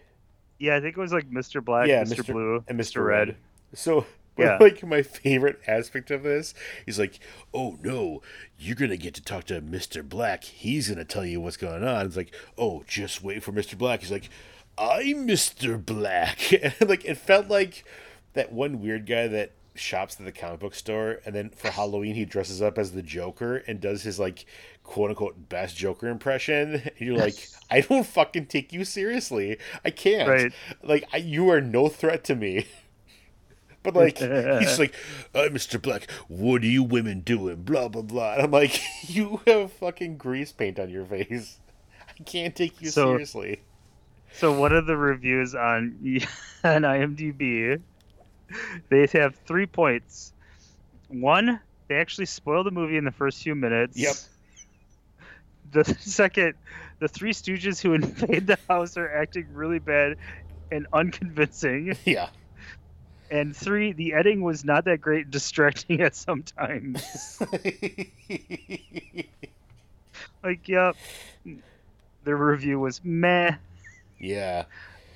Yeah, 0.58 0.76
I 0.76 0.80
think 0.80 0.96
it 0.96 1.00
was 1.00 1.12
like 1.12 1.30
Mr. 1.30 1.62
Black, 1.62 1.86
yeah, 1.86 2.02
Mr. 2.04 2.20
Mr. 2.20 2.32
Blue, 2.32 2.64
and 2.66 2.80
Mr. 2.80 3.04
Red. 3.04 3.28
Red. 3.28 3.36
So 3.74 4.06
yeah. 4.44 4.58
like 4.60 4.84
my 4.84 5.02
favorite 5.02 5.60
aspect 5.66 6.10
of 6.10 6.22
this, 6.22 6.54
he's 6.84 6.98
like, 6.98 7.18
"Oh 7.54 7.78
no, 7.82 8.22
you're 8.58 8.76
gonna 8.76 8.96
get 8.96 9.14
to 9.14 9.22
talk 9.22 9.44
to 9.44 9.60
Mr. 9.60 10.06
Black. 10.06 10.44
He's 10.44 10.88
gonna 10.88 11.04
tell 11.04 11.24
you 11.24 11.40
what's 11.40 11.56
going 11.56 11.84
on." 11.84 12.06
It's 12.06 12.16
like, 12.16 12.34
"Oh, 12.58 12.84
just 12.86 13.22
wait 13.22 13.42
for 13.42 13.52
Mr. 13.52 13.76
Black." 13.78 14.00
He's 14.00 14.12
like, 14.12 14.28
"I'm 14.76 15.26
Mr. 15.26 15.84
Black," 15.84 16.52
and 16.80 16.88
like 16.88 17.04
it 17.04 17.16
felt 17.16 17.48
like 17.48 17.84
that 18.34 18.52
one 18.52 18.80
weird 18.80 19.06
guy 19.06 19.26
that 19.28 19.52
shops 19.74 20.16
at 20.18 20.24
the 20.24 20.32
comic 20.32 20.60
book 20.60 20.74
store, 20.74 21.20
and 21.24 21.34
then 21.34 21.50
for 21.50 21.70
Halloween 21.70 22.14
he 22.14 22.24
dresses 22.24 22.62
up 22.62 22.78
as 22.78 22.92
the 22.92 23.02
Joker 23.02 23.56
and 23.66 23.80
does 23.80 24.02
his 24.02 24.18
like 24.18 24.46
quote 24.82 25.10
unquote 25.10 25.48
best 25.48 25.76
Joker 25.76 26.08
impression. 26.08 26.82
And 26.98 27.08
you're 27.08 27.16
like, 27.16 27.48
I 27.70 27.80
don't 27.80 28.06
fucking 28.06 28.46
take 28.46 28.72
you 28.72 28.84
seriously. 28.84 29.58
I 29.84 29.90
can't. 29.90 30.28
Right. 30.28 30.52
Like 30.82 31.08
I, 31.12 31.18
you 31.18 31.50
are 31.50 31.60
no 31.60 31.88
threat 31.88 32.24
to 32.24 32.34
me. 32.34 32.66
But 33.86 33.94
like 33.94 34.18
he's 34.58 34.78
like, 34.78 34.94
uh, 35.34 35.48
Mr. 35.48 35.80
Black, 35.80 36.10
what 36.28 36.62
are 36.62 36.66
you 36.66 36.82
women 36.82 37.20
doing? 37.20 37.62
Blah 37.62 37.88
blah 37.88 38.02
blah. 38.02 38.34
And 38.34 38.42
I'm 38.42 38.50
like, 38.50 38.80
you 39.08 39.40
have 39.46 39.72
fucking 39.72 40.16
grease 40.16 40.52
paint 40.52 40.78
on 40.78 40.90
your 40.90 41.04
face. 41.04 41.58
I 42.08 42.22
can't 42.24 42.54
take 42.54 42.80
you 42.80 42.90
so, 42.90 43.12
seriously. 43.12 43.60
So 44.32 44.58
what 44.58 44.72
are 44.72 44.82
the 44.82 44.96
reviews 44.96 45.54
on 45.54 45.98
on 46.64 46.82
IMDb? 46.82 47.80
they 48.88 49.06
have 49.12 49.36
three 49.46 49.66
points. 49.66 50.32
One, 51.08 51.60
they 51.88 51.96
actually 51.96 52.26
spoil 52.26 52.64
the 52.64 52.70
movie 52.70 52.96
in 52.96 53.04
the 53.04 53.12
first 53.12 53.42
few 53.42 53.54
minutes. 53.54 53.96
Yep. 53.96 54.14
The 55.72 55.84
second, 56.00 56.54
the 56.98 57.08
three 57.08 57.32
Stooges 57.32 57.80
who 57.80 57.94
invade 57.94 58.46
the 58.46 58.58
house 58.68 58.96
are 58.96 59.08
acting 59.08 59.46
really 59.52 59.78
bad 59.78 60.16
and 60.70 60.86
unconvincing. 60.92 61.96
Yeah. 62.04 62.28
And 63.30 63.56
three, 63.56 63.92
the 63.92 64.14
editing 64.14 64.42
was 64.42 64.64
not 64.64 64.84
that 64.84 65.00
great, 65.00 65.30
distracting 65.30 66.00
at 66.02 66.14
some 66.14 66.42
times. 66.42 67.40
like, 70.42 70.68
yep. 70.68 70.96
The 72.24 72.34
review 72.34 72.80
was 72.80 73.00
meh. 73.04 73.56
Yeah 74.18 74.64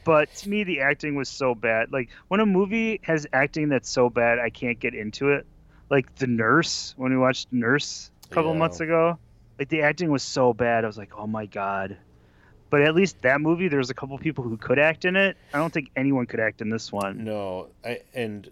but 0.05 0.33
to 0.35 0.49
me 0.49 0.65
the 0.65 0.81
acting 0.81 1.15
was 1.15 1.29
so 1.29 1.55
bad 1.55 1.93
like 1.93 2.09
when 2.29 2.41
a 2.41 2.47
movie 2.47 3.01
has 3.03 3.27
acting 3.33 3.69
that's 3.69 3.89
so 3.89 4.09
bad 4.09 4.39
i 4.39 4.51
can't 4.51 4.81
get 4.81 4.95
into 4.95 5.31
it 5.31 5.47
like 5.91 6.15
the 6.17 6.27
nurse 6.27 6.95
when 6.97 7.13
we 7.13 7.19
watched 7.19 7.49
nurse 7.53 8.11
a 8.31 8.35
couple 8.35 8.53
yeah. 8.53 8.59
months 8.59 8.81
ago 8.81 9.19
like 9.59 9.69
the 9.69 9.83
acting 9.83 10.11
was 10.11 10.23
so 10.23 10.53
bad 10.53 10.85
i 10.85 10.87
was 10.87 10.99
like 10.99 11.13
oh 11.17 11.27
my 11.27 11.47
god 11.47 11.97
but 12.71 12.83
at 12.83 12.95
least 12.95 13.21
that 13.23 13.41
movie 13.41 13.69
there 13.69 13.79
was 13.79 13.91
a 13.91 13.95
couple 13.95 14.17
people 14.19 14.45
who 14.45 14.57
could 14.57 14.79
act 14.79 15.05
in 15.05 15.17
it. 15.17 15.37
I 15.53 15.59
don't 15.59 15.73
think 15.73 15.91
anyone 15.97 16.27
could 16.27 16.41
act 16.41 16.61
in 16.61 16.71
this 16.71 16.91
one. 16.91 17.25
No 17.25 17.69
i 17.85 18.01
and 18.15 18.51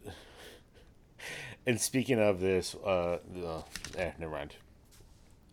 and 1.67 1.81
speaking 1.81 2.19
of 2.19 2.41
this 2.41 2.75
uh, 2.85 3.19
uh 3.45 3.63
eh, 3.97 4.13
never 4.19 4.33
mind. 4.33 4.57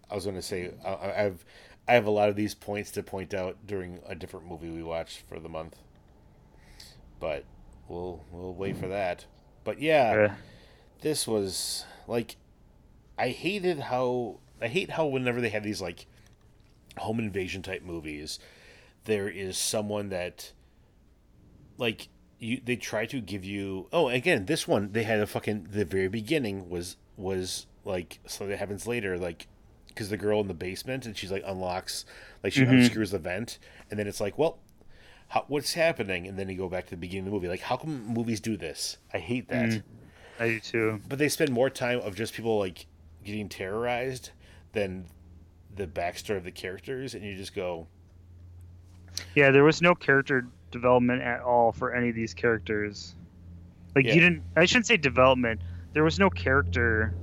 I 0.09 0.15
was 0.15 0.25
going 0.25 0.35
to 0.35 0.41
say 0.41 0.71
I, 0.83 1.25
i've 1.25 1.45
I 1.87 1.93
have 1.93 2.07
a 2.07 2.11
lot 2.11 2.29
of 2.29 2.35
these 2.35 2.55
points 2.55 2.91
to 2.91 3.03
point 3.03 3.33
out 3.33 3.57
during 3.67 3.99
a 4.07 4.15
different 4.15 4.47
movie 4.47 4.69
we 4.69 4.81
watched 4.81 5.19
for 5.29 5.39
the 5.39 5.49
month. 5.49 5.75
But 7.19 7.45
we'll 7.87 8.23
we'll 8.31 8.53
wait 8.53 8.77
for 8.77 8.87
that. 8.87 9.25
But 9.63 9.79
yeah, 9.79 10.13
yeah, 10.13 10.35
this 11.01 11.27
was 11.27 11.85
like 12.07 12.37
I 13.17 13.29
hated 13.29 13.79
how 13.79 14.39
I 14.61 14.67
hate 14.67 14.91
how 14.91 15.05
whenever 15.05 15.41
they 15.41 15.49
have 15.49 15.63
these 15.63 15.81
like 15.81 16.07
home 16.97 17.19
invasion 17.19 17.61
type 17.61 17.83
movies, 17.83 18.39
there 19.05 19.29
is 19.29 19.57
someone 19.57 20.09
that 20.09 20.51
like 21.77 22.09
you 22.39 22.61
they 22.63 22.75
try 22.75 23.05
to 23.05 23.21
give 23.21 23.43
you 23.43 23.87
oh 23.93 24.09
again 24.09 24.45
this 24.45 24.67
one 24.67 24.91
they 24.91 25.03
had 25.03 25.19
a 25.19 25.27
fucking 25.27 25.67
the 25.71 25.85
very 25.85 26.07
beginning 26.07 26.69
was 26.69 26.97
was 27.17 27.65
like 27.83 28.19
something 28.25 28.49
that 28.49 28.57
happens 28.57 28.85
later 28.85 29.17
like 29.17 29.47
because 29.87 30.09
the 30.09 30.17
girl 30.17 30.41
in 30.41 30.47
the 30.47 30.53
basement 30.53 31.05
and 31.05 31.17
she's 31.17 31.31
like 31.31 31.43
unlocks 31.45 32.05
like 32.43 32.51
she 32.51 32.61
mm-hmm. 32.61 32.73
unscrews 32.73 33.11
the 33.11 33.19
vent 33.19 33.57
and 33.89 33.97
then 33.97 34.07
it's 34.07 34.19
like 34.19 34.37
well 34.37 34.59
how, 35.27 35.45
what's 35.47 35.73
happening? 35.73 36.27
And 36.27 36.37
then 36.37 36.49
you 36.49 36.57
go 36.57 36.69
back 36.69 36.85
to 36.85 36.91
the 36.91 36.97
beginning 36.97 37.25
of 37.25 37.25
the 37.25 37.31
movie. 37.31 37.47
Like, 37.47 37.61
how 37.61 37.77
come 37.77 38.07
movies 38.07 38.39
do 38.39 38.57
this? 38.57 38.97
I 39.13 39.19
hate 39.19 39.49
that. 39.49 39.69
Mm, 39.69 39.83
I 40.39 40.47
do 40.47 40.59
too. 40.59 41.01
But 41.07 41.19
they 41.19 41.29
spend 41.29 41.51
more 41.51 41.69
time 41.69 41.99
of 41.99 42.15
just 42.15 42.33
people 42.33 42.59
like 42.59 42.85
getting 43.23 43.49
terrorized 43.49 44.31
than 44.73 45.05
the 45.75 45.87
backstory 45.87 46.37
of 46.37 46.43
the 46.43 46.51
characters, 46.51 47.13
and 47.13 47.23
you 47.23 47.35
just 47.35 47.55
go. 47.55 47.87
Yeah, 49.35 49.51
there 49.51 49.63
was 49.63 49.81
no 49.81 49.95
character 49.95 50.47
development 50.71 51.21
at 51.21 51.41
all 51.41 51.71
for 51.71 51.93
any 51.93 52.09
of 52.09 52.15
these 52.15 52.33
characters. 52.33 53.15
Like 53.95 54.05
yeah. 54.05 54.13
you 54.13 54.21
didn't. 54.21 54.43
I 54.55 54.65
shouldn't 54.65 54.87
say 54.87 54.97
development. 54.97 55.61
there 55.93 56.03
was 56.03 56.19
no 56.19 56.29
character 56.29 57.13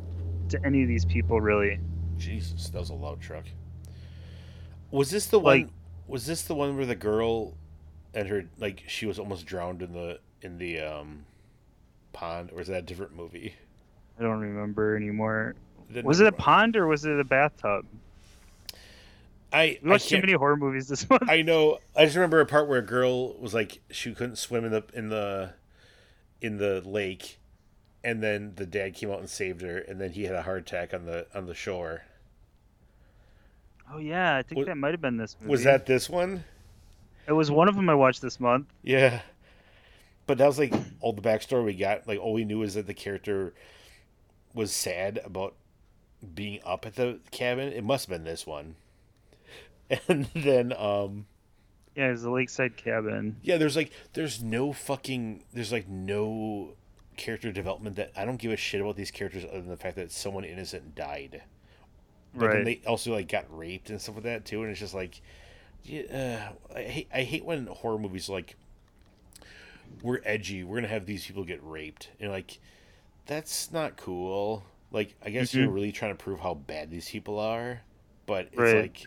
to 0.48 0.64
any 0.64 0.82
of 0.82 0.88
these 0.88 1.04
people 1.04 1.40
really. 1.40 1.78
Jesus, 2.18 2.70
that 2.70 2.78
was 2.78 2.90
a 2.90 2.94
loud 2.94 3.20
truck. 3.20 3.44
Was 4.90 5.10
this 5.10 5.26
the 5.26 5.40
like, 5.40 5.66
one? 5.66 5.74
Was 6.06 6.26
this 6.26 6.42
the 6.42 6.54
one 6.54 6.76
where 6.76 6.86
the 6.86 6.94
girl 6.94 7.54
and 8.14 8.28
her 8.28 8.44
like 8.58 8.84
she 8.86 9.06
was 9.06 9.18
almost 9.18 9.46
drowned 9.46 9.82
in 9.82 9.92
the 9.92 10.18
in 10.42 10.58
the 10.58 10.80
um 10.80 11.24
pond, 12.12 12.50
or 12.52 12.60
is 12.60 12.68
that 12.68 12.78
a 12.78 12.82
different 12.82 13.14
movie? 13.14 13.54
I 14.18 14.22
don't 14.22 14.40
remember 14.40 14.96
anymore. 14.96 15.54
Was 16.04 16.20
it 16.20 16.26
a 16.26 16.32
pond 16.32 16.76
or 16.76 16.86
was 16.86 17.04
it 17.04 17.18
a 17.18 17.24
bathtub? 17.24 17.86
I 19.52 19.78
we 19.82 19.90
watched 19.90 20.08
too 20.08 20.20
many 20.20 20.32
horror 20.32 20.56
movies 20.56 20.88
this 20.88 21.08
month. 21.10 21.28
I 21.28 21.42
know. 21.42 21.78
I 21.94 22.04
just 22.04 22.16
remember 22.16 22.40
a 22.40 22.46
part 22.46 22.68
where 22.68 22.78
a 22.78 22.86
girl 22.86 23.34
was 23.38 23.52
like 23.54 23.80
she 23.90 24.14
couldn't 24.14 24.36
swim 24.36 24.64
in 24.64 24.72
the 24.72 24.84
in 24.94 25.08
the 25.08 25.54
in 26.40 26.58
the 26.58 26.80
lake, 26.84 27.38
and 28.02 28.22
then 28.22 28.54
the 28.56 28.66
dad 28.66 28.94
came 28.94 29.10
out 29.10 29.20
and 29.20 29.28
saved 29.28 29.62
her, 29.62 29.78
and 29.78 30.00
then 30.00 30.12
he 30.12 30.24
had 30.24 30.34
a 30.34 30.42
heart 30.42 30.60
attack 30.60 30.94
on 30.94 31.04
the 31.04 31.26
on 31.34 31.46
the 31.46 31.54
shore. 31.54 32.02
Oh 33.92 33.98
yeah, 33.98 34.36
I 34.36 34.42
think 34.42 34.60
was, 34.60 34.66
that 34.66 34.76
might 34.76 34.92
have 34.92 35.00
been 35.00 35.18
this 35.18 35.36
movie. 35.40 35.50
Was 35.50 35.64
that 35.64 35.86
this 35.86 36.08
one? 36.08 36.44
It 37.26 37.32
was 37.32 37.50
one 37.50 37.68
of 37.68 37.76
them 37.76 37.88
I 37.88 37.94
watched 37.94 38.22
this 38.22 38.40
month. 38.40 38.66
Yeah, 38.82 39.20
but 40.26 40.38
that 40.38 40.46
was 40.46 40.58
like 40.58 40.72
all 41.00 41.12
the 41.12 41.22
backstory 41.22 41.64
we 41.64 41.74
got. 41.74 42.08
Like 42.08 42.18
all 42.18 42.32
we 42.32 42.44
knew 42.44 42.62
is 42.62 42.74
that 42.74 42.86
the 42.86 42.94
character 42.94 43.52
was 44.54 44.72
sad 44.72 45.20
about 45.24 45.54
being 46.34 46.60
up 46.64 46.86
at 46.86 46.96
the 46.96 47.20
cabin. 47.30 47.72
It 47.72 47.84
must 47.84 48.08
have 48.08 48.16
been 48.16 48.24
this 48.24 48.46
one. 48.46 48.76
And 50.08 50.26
then 50.34 50.72
um 50.72 51.26
Yeah, 51.94 52.06
there's 52.08 52.24
a 52.24 52.30
lakeside 52.30 52.76
cabin. 52.76 53.36
Yeah, 53.42 53.58
there's 53.58 53.76
like 53.76 53.92
there's 54.14 54.42
no 54.42 54.72
fucking 54.72 55.44
there's 55.52 55.72
like 55.72 55.88
no 55.88 56.74
character 57.16 57.52
development 57.52 57.96
that 57.96 58.10
I 58.16 58.24
don't 58.24 58.38
give 58.38 58.52
a 58.52 58.56
shit 58.56 58.80
about 58.80 58.96
these 58.96 59.10
characters 59.10 59.44
other 59.44 59.60
than 59.60 59.68
the 59.68 59.76
fact 59.76 59.96
that 59.96 60.10
someone 60.10 60.44
innocent 60.44 60.94
died. 60.94 61.42
But 62.34 62.46
right. 62.46 62.54
then 62.54 62.64
they 62.64 62.80
also 62.86 63.12
like 63.12 63.28
got 63.28 63.44
raped 63.56 63.90
and 63.90 64.00
stuff 64.00 64.16
like 64.16 64.24
that 64.24 64.44
too, 64.44 64.62
and 64.62 64.70
it's 64.70 64.80
just 64.80 64.94
like, 64.94 65.20
uh, 65.90 66.38
I 66.74 66.82
hate 66.82 67.08
I 67.12 67.22
hate 67.22 67.44
when 67.44 67.66
horror 67.66 67.98
movies 67.98 68.28
like 68.28 68.56
we're 70.02 70.20
edgy. 70.24 70.64
We're 70.64 70.76
gonna 70.76 70.88
have 70.88 71.04
these 71.04 71.26
people 71.26 71.44
get 71.44 71.60
raped, 71.62 72.10
and 72.20 72.30
like 72.30 72.58
that's 73.26 73.70
not 73.70 73.96
cool. 73.96 74.64
Like 74.90 75.14
I 75.24 75.30
guess 75.30 75.50
mm-hmm. 75.50 75.60
you're 75.60 75.70
really 75.70 75.92
trying 75.92 76.16
to 76.16 76.22
prove 76.22 76.40
how 76.40 76.54
bad 76.54 76.90
these 76.90 77.08
people 77.08 77.38
are, 77.38 77.82
but 78.24 78.48
it's 78.52 78.58
right. 78.58 78.82
like 78.82 79.06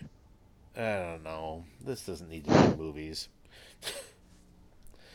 I 0.78 0.98
don't 0.98 1.24
know. 1.24 1.66
This 1.86 2.06
doesn't 2.06 2.30
need 2.30 2.46
to 2.46 2.52
be 2.52 2.76
movies. 2.78 3.30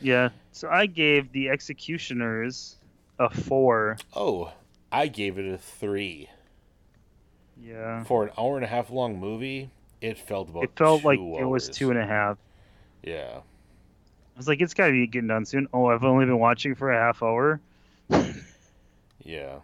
yeah. 0.00 0.30
So 0.52 0.68
I 0.68 0.86
gave 0.86 1.32
the 1.32 1.50
Executioners 1.50 2.76
a 3.18 3.28
four. 3.28 3.98
Oh, 4.14 4.52
I 4.90 5.08
gave 5.08 5.38
it 5.38 5.46
a 5.52 5.58
three. 5.58 6.28
Yeah. 7.62 8.04
For 8.04 8.24
an 8.24 8.30
hour 8.38 8.56
and 8.56 8.64
a 8.64 8.68
half 8.68 8.90
long 8.90 9.18
movie, 9.18 9.70
it 10.00 10.18
felt 10.18 10.48
about. 10.48 10.64
It 10.64 10.70
felt 10.76 11.04
like 11.04 11.18
hours. 11.18 11.40
it 11.40 11.44
was 11.44 11.68
two 11.68 11.90
and 11.90 11.98
a 11.98 12.06
half. 12.06 12.38
Yeah. 13.02 13.40
I 13.40 14.38
was 14.38 14.48
like, 14.48 14.62
it's 14.62 14.72
got 14.72 14.86
to 14.86 14.92
be 14.92 15.06
getting 15.06 15.28
done 15.28 15.44
soon. 15.44 15.68
Oh, 15.74 15.86
I've 15.86 16.04
only 16.04 16.24
been 16.24 16.38
watching 16.38 16.74
for 16.74 16.90
a 16.90 16.98
half 16.98 17.22
hour. 17.22 17.60
yeah. 19.22 19.58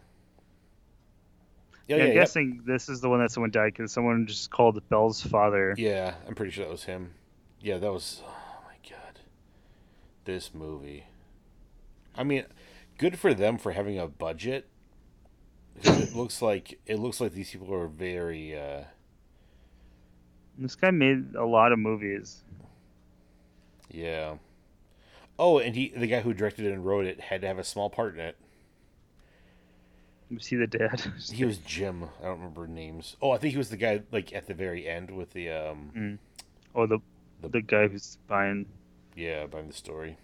Yeah, 1.89 1.97
yeah, 1.97 2.03
I'm 2.03 2.09
yeah, 2.09 2.15
guessing 2.15 2.63
this 2.67 2.89
is 2.89 3.01
the 3.01 3.09
one 3.09 3.21
that 3.21 3.31
someone 3.31 3.51
died 3.51 3.73
because 3.75 3.93
someone 3.93 4.27
just 4.27 4.51
called 4.51 4.81
Bell's 4.89 5.23
father. 5.23 5.75
Yeah, 5.79 6.15
I'm 6.27 6.35
pretty 6.35 6.51
sure 6.51 6.65
that 6.65 6.71
was 6.71 6.85
him. 6.85 7.13
Yeah, 7.61 7.79
that 7.79 7.93
was. 7.93 8.23
Oh 8.25 8.65
my 8.67 8.75
god, 8.89 9.21
this 10.25 10.53
movie. 10.53 11.05
I 12.17 12.25
mean, 12.25 12.45
good 12.99 13.19
for 13.19 13.35
them 13.35 13.59
for 13.59 13.73
having 13.73 13.99
a 13.99 14.09
budget 14.09 14.69
it 15.83 16.15
looks 16.15 16.41
like 16.43 16.79
it 16.87 16.99
looks 16.99 17.21
like 17.21 17.33
these 17.33 17.51
people 17.51 17.73
are 17.75 17.87
very. 17.87 18.59
Uh... 18.59 18.85
This 20.59 20.75
guy 20.75 20.91
made 20.91 21.35
a 21.35 21.45
lot 21.45 21.73
of 21.73 21.79
movies. 21.79 22.43
Yeah. 23.91 24.37
Oh, 25.39 25.59
and 25.59 25.75
he 25.75 25.93
the 25.95 26.07
guy 26.07 26.21
who 26.21 26.33
directed 26.33 26.67
it 26.67 26.73
and 26.73 26.85
wrote 26.85 27.05
it 27.05 27.21
had 27.21 27.43
to 27.43 27.47
have 27.47 27.59
a 27.59 27.65
small 27.65 27.91
part 27.91 28.15
in 28.15 28.21
it. 28.21 28.37
Was 30.31 30.47
he 30.47 30.57
the 30.57 30.67
dad? 30.67 31.03
he 31.33 31.45
was 31.45 31.59
Jim. 31.59 32.05
I 32.21 32.25
don't 32.25 32.39
remember 32.39 32.67
names. 32.67 33.17
Oh, 33.23 33.31
I 33.31 33.39
think 33.39 33.53
he 33.53 33.59
was 33.59 33.71
the 33.71 33.77
guy 33.77 34.03
like 34.11 34.33
at 34.33 34.47
the 34.47 34.55
very 34.55 34.89
end 34.89 35.11
with 35.11 35.33
the 35.33 35.51
um. 35.51 35.91
Mm. 35.97 36.19
Oh, 36.75 36.87
the, 36.87 36.99
the 37.43 37.49
the 37.49 37.61
guy 37.63 37.89
who's 37.89 38.19
buying. 38.27 38.67
Yeah, 39.15 39.47
buying 39.47 39.69
the 39.69 39.75
story. 39.75 40.17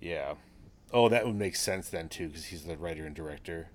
Yeah. 0.00 0.34
Oh, 0.92 1.08
that 1.08 1.24
would 1.24 1.36
make 1.36 1.54
sense 1.54 1.88
then 1.88 2.08
too, 2.08 2.28
because 2.28 2.46
he's 2.46 2.64
the 2.64 2.76
writer 2.76 3.06
and 3.06 3.14
director. 3.14 3.68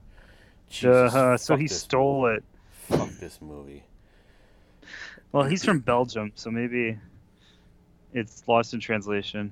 Jesus, 0.69 1.13
uh, 1.13 1.37
so 1.37 1.55
he 1.55 1.67
stole 1.67 2.23
movie. 2.23 2.37
it. 2.37 2.43
Fuck 2.71 3.09
this 3.19 3.41
movie. 3.41 3.83
Well, 5.31 5.43
he's 5.43 5.63
from 5.63 5.79
Belgium, 5.79 6.31
so 6.35 6.49
maybe 6.49 6.97
it's 8.13 8.43
lost 8.47 8.73
in 8.73 8.79
translation. 8.79 9.51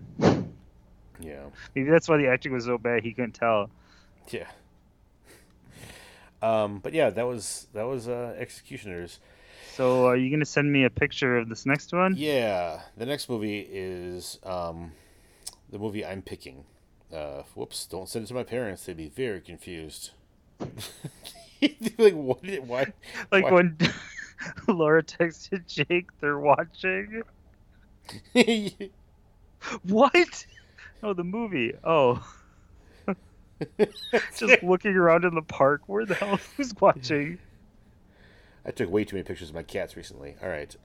Yeah. 1.20 1.46
Maybe 1.76 1.90
that's 1.90 2.10
why 2.10 2.18
the 2.18 2.28
acting 2.28 2.54
was 2.54 2.66
so 2.66 2.78
bad 2.78 3.04
he 3.04 3.14
couldn't 3.14 3.34
tell. 3.34 3.70
Yeah. 4.30 4.48
Um, 6.42 6.80
but 6.80 6.94
yeah, 6.94 7.10
that 7.10 7.26
was 7.26 7.68
that 7.74 7.84
was 7.84 8.08
uh, 8.08 8.36
Executioners. 8.38 9.20
So 9.76 10.08
are 10.08 10.18
you 10.18 10.30
gonna 10.30 10.46
send 10.46 10.72
me 10.72 10.84
a 10.84 10.90
picture 10.90 11.38
of 11.38 11.48
this 11.48 11.66
next 11.66 11.94
one? 11.94 12.16
Yeah, 12.18 12.82
the 12.98 13.06
next 13.06 13.30
movie 13.30 13.68
is 13.72 14.40
um, 14.44 14.92
the 15.72 15.80
movie 15.80 16.06
I'm 16.06 16.22
picking. 16.22 16.66
Uh, 17.14 17.44
whoops! 17.56 17.86
Don't 17.86 18.10
send 18.10 18.26
it 18.26 18.28
to 18.28 18.34
my 18.34 18.44
parents; 18.44 18.86
they'd 18.86 18.98
be 18.98 19.08
very 19.08 19.40
confused. 19.40 20.12
like 21.98 22.14
what? 22.14 22.44
Did, 22.44 22.68
Why? 22.68 22.92
Like 23.32 23.46
why? 23.46 23.52
when 23.52 23.78
Laura 24.68 25.02
texted 25.02 25.66
Jake, 25.66 26.10
they're 26.20 26.40
watching. 26.40 27.24
what? 29.84 30.46
Oh, 31.02 31.14
the 31.14 31.24
movie. 31.24 31.74
Oh. 31.84 32.22
Just 34.38 34.64
looking 34.64 34.96
around 34.96 35.26
in 35.26 35.36
the 35.36 35.42
park. 35.42 35.84
Where 35.88 36.06
the 36.06 36.16
hell 36.16 36.40
who's 36.58 36.74
watching? 36.80 37.40
I 38.66 38.72
took 38.72 38.90
way 38.90 39.04
too 39.04 39.16
many 39.16 39.24
pictures 39.24 39.50
of 39.50 39.56
my 39.56 39.64
cats 39.64 39.96
recently. 39.96 40.36
All 40.42 40.50
right. 40.50 40.76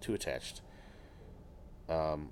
Too 0.00 0.14
attached. 0.14 0.60
Um, 1.88 2.30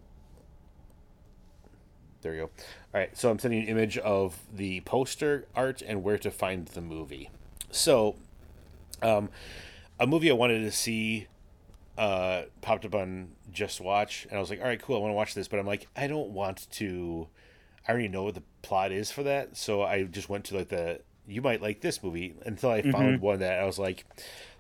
there 2.23 2.35
you 2.35 2.41
go. 2.43 2.51
All 2.95 3.01
right, 3.01 3.17
so 3.17 3.31
I'm 3.31 3.39
sending 3.39 3.63
an 3.63 3.69
image 3.69 3.99
of 3.99 4.39
the 4.53 4.81
poster 4.81 5.47
art 5.55 5.83
and 5.83 6.03
where 6.03 6.19
to 6.19 6.31
find 6.31 6.67
the 6.69 6.81
movie. 6.81 7.31
So, 7.71 8.17
um, 9.03 9.29
a 9.99 10.07
movie 10.07 10.31
I 10.31 10.35
wanted 10.35 10.61
to 10.61 10.71
see 10.71 11.27
uh, 11.99 12.43
popped 12.61 12.85
up 12.85 12.95
on 12.95 13.33
Just 13.51 13.81
Watch, 13.81 14.27
and 14.29 14.37
I 14.37 14.41
was 14.41 14.51
like, 14.51 14.61
all 14.61 14.67
right, 14.67 14.81
cool, 14.81 14.97
I 14.97 15.01
want 15.01 15.11
to 15.11 15.17
watch 15.17 15.35
this, 15.35 15.49
but 15.49 15.59
I'm 15.59 15.67
like, 15.67 15.89
I 15.97 16.07
don't 16.07 16.31
want 16.31 16.71
to 16.73 17.29
I 17.87 17.93
already 17.93 18.09
know 18.09 18.25
what 18.25 18.35
the 18.35 18.43
plot 18.63 18.93
is 18.93 19.11
for 19.11 19.23
that, 19.25 19.57
so 19.57 19.83
I 19.83 20.05
just 20.05 20.29
went 20.29 20.45
to 20.47 20.57
like 20.57 20.69
the 20.69 21.01
you 21.27 21.43
might 21.43 21.63
like 21.63 21.81
this 21.81 22.03
movie 22.03 22.35
until 22.45 22.71
I 22.71 22.81
mm-hmm. 22.81 22.91
found 22.91 23.21
one 23.21 23.39
that 23.41 23.61
I 23.61 23.65
was 23.65 23.79
like, 23.79 24.05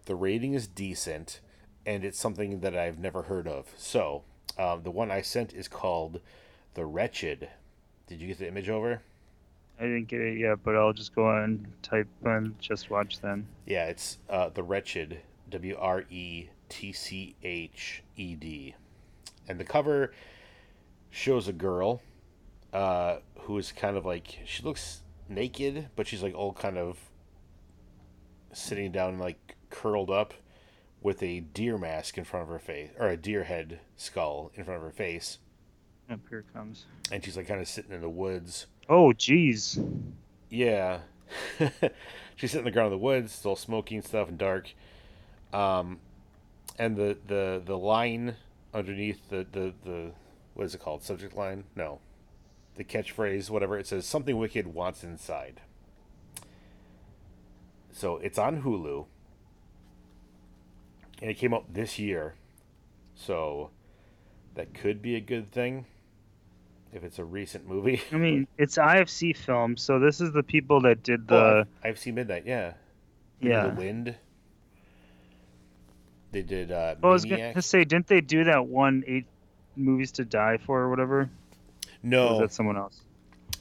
the 0.06 0.14
rating 0.14 0.54
is 0.54 0.66
decent, 0.66 1.40
and 1.87 2.04
it's 2.04 2.18
something 2.18 2.61
that 2.61 2.76
I've 2.76 2.98
never 2.98 3.22
heard 3.22 3.46
of. 3.46 3.66
So 3.76 4.22
um, 4.58 4.82
the 4.82 4.90
one 4.90 5.11
I 5.11 5.22
sent 5.22 5.52
is 5.52 5.68
called 5.68 6.20
The 6.74 6.85
Wretched. 6.85 7.48
Did 8.06 8.20
you 8.20 8.28
get 8.28 8.38
the 8.38 8.48
image 8.48 8.68
over? 8.68 9.02
I 9.78 9.85
didn't 9.85 10.08
get 10.08 10.20
it 10.20 10.38
yet, 10.38 10.58
but 10.62 10.76
I'll 10.76 10.92
just 10.92 11.14
go 11.14 11.26
on 11.26 11.66
type 11.82 12.08
and 12.24 12.58
just 12.61 12.90
watch 12.90 13.20
then. 13.20 13.46
Yeah, 13.66 13.87
it's 13.87 14.18
uh, 14.29 14.50
The 14.50 14.62
Wretched, 14.62 15.20
W 15.50 15.77
R 15.79 16.04
E 16.10 16.48
T 16.68 16.92
C 16.92 17.35
H 17.42 18.02
E 18.16 18.35
D. 18.35 18.75
And 19.48 19.58
the 19.58 19.64
cover 19.64 20.12
shows 21.10 21.48
a 21.48 21.52
girl 21.52 22.00
uh, 22.73 23.18
who 23.40 23.58
is 23.58 23.73
kind 23.73 23.96
of 23.96 24.04
like 24.04 24.40
she 24.44 24.62
looks 24.62 25.02
naked, 25.29 25.88
but 25.96 26.06
she's 26.06 26.23
like 26.23 26.35
all 26.35 26.52
kind 26.52 26.79
of 26.79 26.98
sitting 28.52 28.92
down, 28.92 29.18
like 29.18 29.56
curled 29.70 30.10
up, 30.10 30.35
with 31.02 31.23
a 31.23 31.40
deer 31.40 31.79
mask 31.79 32.16
in 32.16 32.25
front 32.25 32.44
of 32.44 32.48
her 32.48 32.58
face, 32.58 32.90
or 32.98 33.08
a 33.08 33.16
deer 33.16 33.44
head 33.44 33.81
skull 33.96 34.52
in 34.54 34.64
front 34.64 34.79
of 34.79 34.85
her 34.85 34.92
face. 34.92 35.38
Yep, 36.08 36.20
here 36.29 36.38
it 36.40 36.52
comes. 36.52 36.87
And 37.10 37.25
she's 37.25 37.37
like 37.37 37.48
kind 37.48 37.60
of 37.60 37.68
sitting 37.68 37.92
in 37.92 38.00
the 38.00 38.08
woods. 38.08 38.66
Oh, 38.88 39.12
jeez. 39.12 39.83
Yeah. 40.50 41.00
she's 42.37 42.50
sitting 42.50 42.58
on 42.58 42.64
the 42.64 42.70
ground 42.70 42.92
in 42.92 42.98
the 42.98 43.04
woods, 43.04 43.33
smoky 43.56 43.96
and 43.96 44.04
stuff 44.04 44.29
and 44.29 44.38
dark. 44.38 44.75
Um, 45.52 46.00
and 46.79 46.96
the 46.96 47.16
the 47.27 47.62
the 47.64 47.77
line 47.77 48.37
underneath 48.73 49.29
the 49.29 49.46
the 49.50 49.75
the 49.85 50.12
what 50.54 50.64
is 50.64 50.75
it 50.75 50.81
called? 50.81 51.02
Subject 51.02 51.37
line? 51.37 51.64
No, 51.77 52.00
the 52.77 52.85
catchphrase, 52.85 53.50
whatever. 53.50 53.79
It 53.79 53.87
says 53.87 54.06
something 54.06 54.37
wicked 54.37 54.66
wants 54.68 55.04
inside. 55.04 55.60
So 57.92 58.16
it's 58.16 58.38
on 58.38 58.62
Hulu, 58.62 59.06
and 61.20 61.31
it 61.31 61.35
came 61.35 61.52
out 61.52 61.75
this 61.75 61.98
year, 61.98 62.35
so 63.14 63.70
that 64.54 64.73
could 64.73 65.02
be 65.02 65.14
a 65.14 65.20
good 65.20 65.52
thing. 65.52 65.87
if 66.92 67.04
it's 67.04 67.18
a 67.18 67.25
recent 67.25 67.66
movie. 67.66 68.02
I 68.12 68.16
mean, 68.16 68.46
it's 68.58 68.77
IFC 68.77 69.37
film, 69.37 69.77
so 69.77 69.98
this 69.98 70.20
is 70.20 70.33
the 70.33 70.42
people 70.42 70.81
that 70.83 71.02
did 71.02 71.29
the 71.29 71.66
oh, 71.85 71.88
IFC 71.88 72.12
Midnight, 72.12 72.44
yeah. 72.46 72.75
Yeah. 73.40 73.68
The 73.68 73.75
Wind. 73.75 74.14
They 76.31 76.42
did. 76.42 76.73
Uh, 76.73 76.94
well, 77.02 77.12
I 77.12 77.14
was 77.14 77.25
going 77.25 77.54
to 77.54 77.62
say, 77.62 77.85
didn't 77.85 78.06
they 78.06 78.20
do 78.20 78.44
that 78.44 78.66
one 78.66 79.04
eight 79.06 79.27
movies 79.77 80.12
to 80.12 80.25
die 80.25 80.58
for 80.58 80.81
or 80.81 80.90
whatever? 80.90 81.29
No, 82.03 82.29
or 82.29 82.31
was 82.33 82.40
that 82.40 82.53
someone 82.53 82.77
else? 82.77 83.00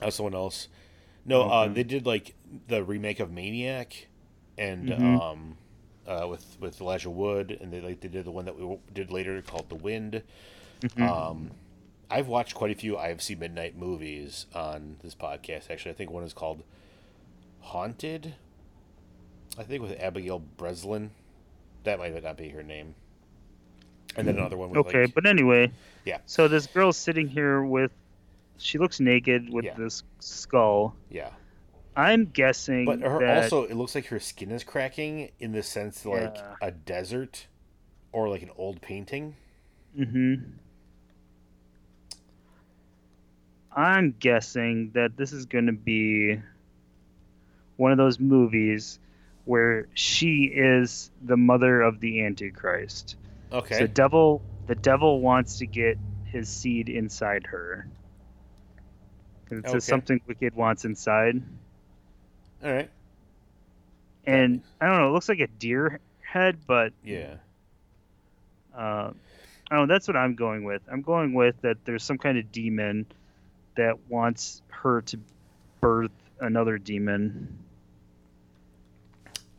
Oh, 0.02 0.10
someone 0.10 0.34
else. 0.34 0.68
No, 1.26 1.44
uh, 1.44 1.68
they 1.68 1.84
did 1.84 2.06
like 2.06 2.34
the 2.68 2.84
remake 2.84 3.20
of 3.20 3.32
Maniac, 3.32 4.08
and 4.58 4.90
mm-hmm. 4.90 5.20
um, 5.20 5.58
uh, 6.08 6.28
with 6.28 6.58
with 6.60 6.82
Elijah 6.82 7.10
Wood, 7.10 7.58
and 7.62 7.72
they 7.72 7.82
like 7.82 8.02
they 8.02 8.08
did 8.08 8.26
the 8.26 8.32
one 8.32 8.46
that 8.46 8.58
we 8.58 8.78
did 8.94 9.12
later 9.12 9.42
called 9.42 9.70
The 9.70 9.76
Wind. 9.76 10.24
Mm-hmm. 10.82 11.04
Um, 11.04 11.52
I've 12.10 12.28
watched 12.28 12.56
quite 12.56 12.72
a 12.72 12.76
few 12.76 12.96
IFC 12.96 13.38
Midnight 13.40 13.78
movies 13.78 14.48
on 14.54 14.98
this 15.02 15.16
podcast. 15.16 15.70
Actually, 15.70 15.92
I 15.92 15.94
think 15.96 16.12
one 16.12 16.24
is 16.24 16.34
called 16.34 16.64
Haunter. 17.62 18.34
I 19.58 19.64
think 19.64 19.82
with 19.82 20.00
Abigail 20.00 20.40
Breslin. 20.40 21.12
That 21.84 22.00
might 22.00 22.22
not 22.22 22.38
be 22.38 22.50
her 22.50 22.64
name. 22.64 22.96
And 24.16 24.28
then 24.28 24.38
another 24.38 24.58
one. 24.58 24.76
okay, 24.76 25.06
like, 25.06 25.16
but 25.16 25.26
anyway. 25.26 25.72
Yeah. 26.06 26.20
So 26.26 26.48
this 26.48 26.68
girl's 26.68 26.98
sitting 26.98 27.28
here 27.28 27.64
with, 27.64 27.92
she 28.62 28.78
looks 28.78 29.00
naked 29.00 29.52
with 29.52 29.66
yeah. 29.66 29.76
this 29.78 30.04
skull. 30.20 30.96
Yeah. 31.10 31.30
I'm 31.96 32.26
guessing. 32.26 32.86
But 32.86 33.02
her 33.02 33.20
that, 33.20 33.44
also, 33.44 33.64
it 33.64 33.76
looks 33.76 33.96
like 33.96 34.06
her 34.08 34.20
skin 34.20 34.52
is 34.52 34.64
cracking 34.64 35.32
in 35.40 35.52
the 35.52 35.64
sense 35.64 36.06
like 36.06 36.36
yeah. 36.36 36.56
a 36.62 36.72
desert, 36.72 37.48
or 38.12 38.30
like 38.30 38.42
an 38.42 38.52
old 38.58 38.82
painting. 38.82 39.36
Mm-hmm. 39.98 40.52
I'm 43.76 44.16
guessing 44.20 44.92
that 44.94 45.18
this 45.18 45.34
is 45.34 45.46
going 45.46 45.68
to 45.68 45.74
be 45.74 46.40
one 47.78 47.92
of 47.92 47.98
those 47.98 48.20
movies 48.20 49.00
where 49.46 49.88
she 49.94 50.44
is 50.44 51.10
the 51.22 51.38
mother 51.38 51.82
of 51.82 52.00
the 52.00 52.24
Antichrist. 52.24 53.16
Okay. 53.52 53.80
So 53.80 53.88
devil, 53.88 54.42
the 54.68 54.76
devil 54.76 55.20
wants 55.20 55.58
to 55.60 55.66
get 55.66 55.98
his 56.26 56.48
seed 56.48 56.90
inside 56.90 57.46
her. 57.48 57.88
It 59.52 59.58
okay. 59.58 59.72
says 59.72 59.84
something 59.84 60.22
wicked 60.28 60.56
wants 60.56 60.86
inside. 60.86 61.42
All 62.64 62.72
right. 62.72 62.90
And 64.26 64.62
I 64.80 64.88
don't 64.88 64.98
know. 64.98 65.10
It 65.10 65.12
looks 65.12 65.30
like 65.30 65.40
a 65.40 65.48
deer 65.48 66.00
head, 66.22 66.60
but 66.66 66.94
yeah. 67.04 67.36
Uh, 68.76 69.12
I 69.70 69.76
don't 69.76 69.88
know. 69.88 69.94
That's 69.94 70.08
what 70.08 70.16
I'm 70.16 70.36
going 70.36 70.64
with. 70.64 70.82
I'm 70.90 71.02
going 71.02 71.34
with 71.34 71.60
that. 71.62 71.84
There's 71.86 72.04
some 72.04 72.18
kind 72.18 72.38
of 72.38 72.52
demon 72.52 73.06
that 73.76 73.98
wants 74.10 74.62
her 74.70 75.02
to 75.02 75.20
birth 75.82 76.12
another 76.40 76.78
demon. 76.78 77.58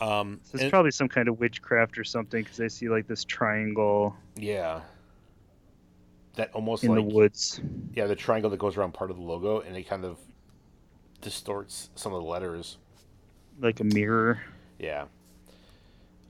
Um, 0.00 0.40
so 0.44 0.58
it's 0.58 0.70
probably 0.70 0.90
some 0.90 1.08
kind 1.08 1.28
of 1.28 1.38
witchcraft 1.38 1.98
or 1.98 2.04
something 2.04 2.42
because 2.42 2.60
I 2.60 2.68
see 2.68 2.88
like 2.88 3.06
this 3.06 3.24
triangle. 3.24 4.16
Yeah. 4.36 4.80
That 6.34 6.50
almost 6.54 6.84
in 6.84 6.90
like, 6.90 6.96
the 6.96 7.14
woods. 7.14 7.60
Yeah, 7.94 8.06
the 8.06 8.16
triangle 8.16 8.50
that 8.50 8.58
goes 8.58 8.76
around 8.76 8.94
part 8.94 9.10
of 9.10 9.16
the 9.16 9.22
logo, 9.22 9.60
and 9.60 9.76
it 9.76 9.88
kind 9.88 10.04
of 10.04 10.18
distorts 11.20 11.90
some 11.94 12.12
of 12.12 12.22
the 12.22 12.28
letters. 12.28 12.78
Like 13.60 13.80
a 13.80 13.84
mirror. 13.84 14.42
Yeah. 14.78 15.06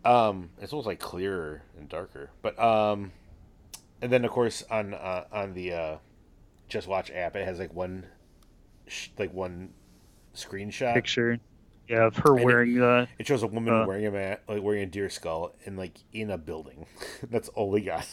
Um, 0.05 0.51
it's 0.61 0.73
almost 0.73 0.87
like 0.87 0.99
clearer 0.99 1.63
and 1.79 1.89
darker, 1.89 2.31
but 2.43 2.59
um, 2.59 3.13
and 4.01 4.13
then 4.13 4.25
of 4.25 4.33
course 4.33 4.65
on 4.69 4.95
uh, 4.95 5.25
on 5.33 5.55
the 5.55 5.73
uh, 5.73 5.97
just 6.69 6.89
Watch 6.89 7.11
app, 7.13 7.37
it 7.37 7.45
has 7.45 7.61
like 7.61 7.73
one, 7.73 8.07
sh- 8.89 9.11
like 9.19 9.33
one 9.33 9.73
screenshot 10.35 10.95
picture. 10.95 11.39
Yeah, 11.89 12.07
of 12.07 12.17
her 12.17 12.37
and 12.37 12.45
wearing 12.45 12.75
the. 12.75 12.87
Uh, 12.87 13.07
it 13.19 13.27
shows 13.27 13.43
a 13.43 13.47
woman 13.47 13.75
uh, 13.75 13.87
wearing 13.87 14.07
a 14.07 14.11
mat, 14.11 14.43
like 14.49 14.63
wearing 14.63 14.83
a 14.83 14.87
deer 14.87 15.09
skull, 15.09 15.55
and 15.67 15.77
like 15.77 15.93
in 16.13 16.31
a 16.31 16.39
building. 16.39 16.87
That's 17.31 17.49
all 17.51 17.71
we 17.71 17.83
got. 17.83 18.09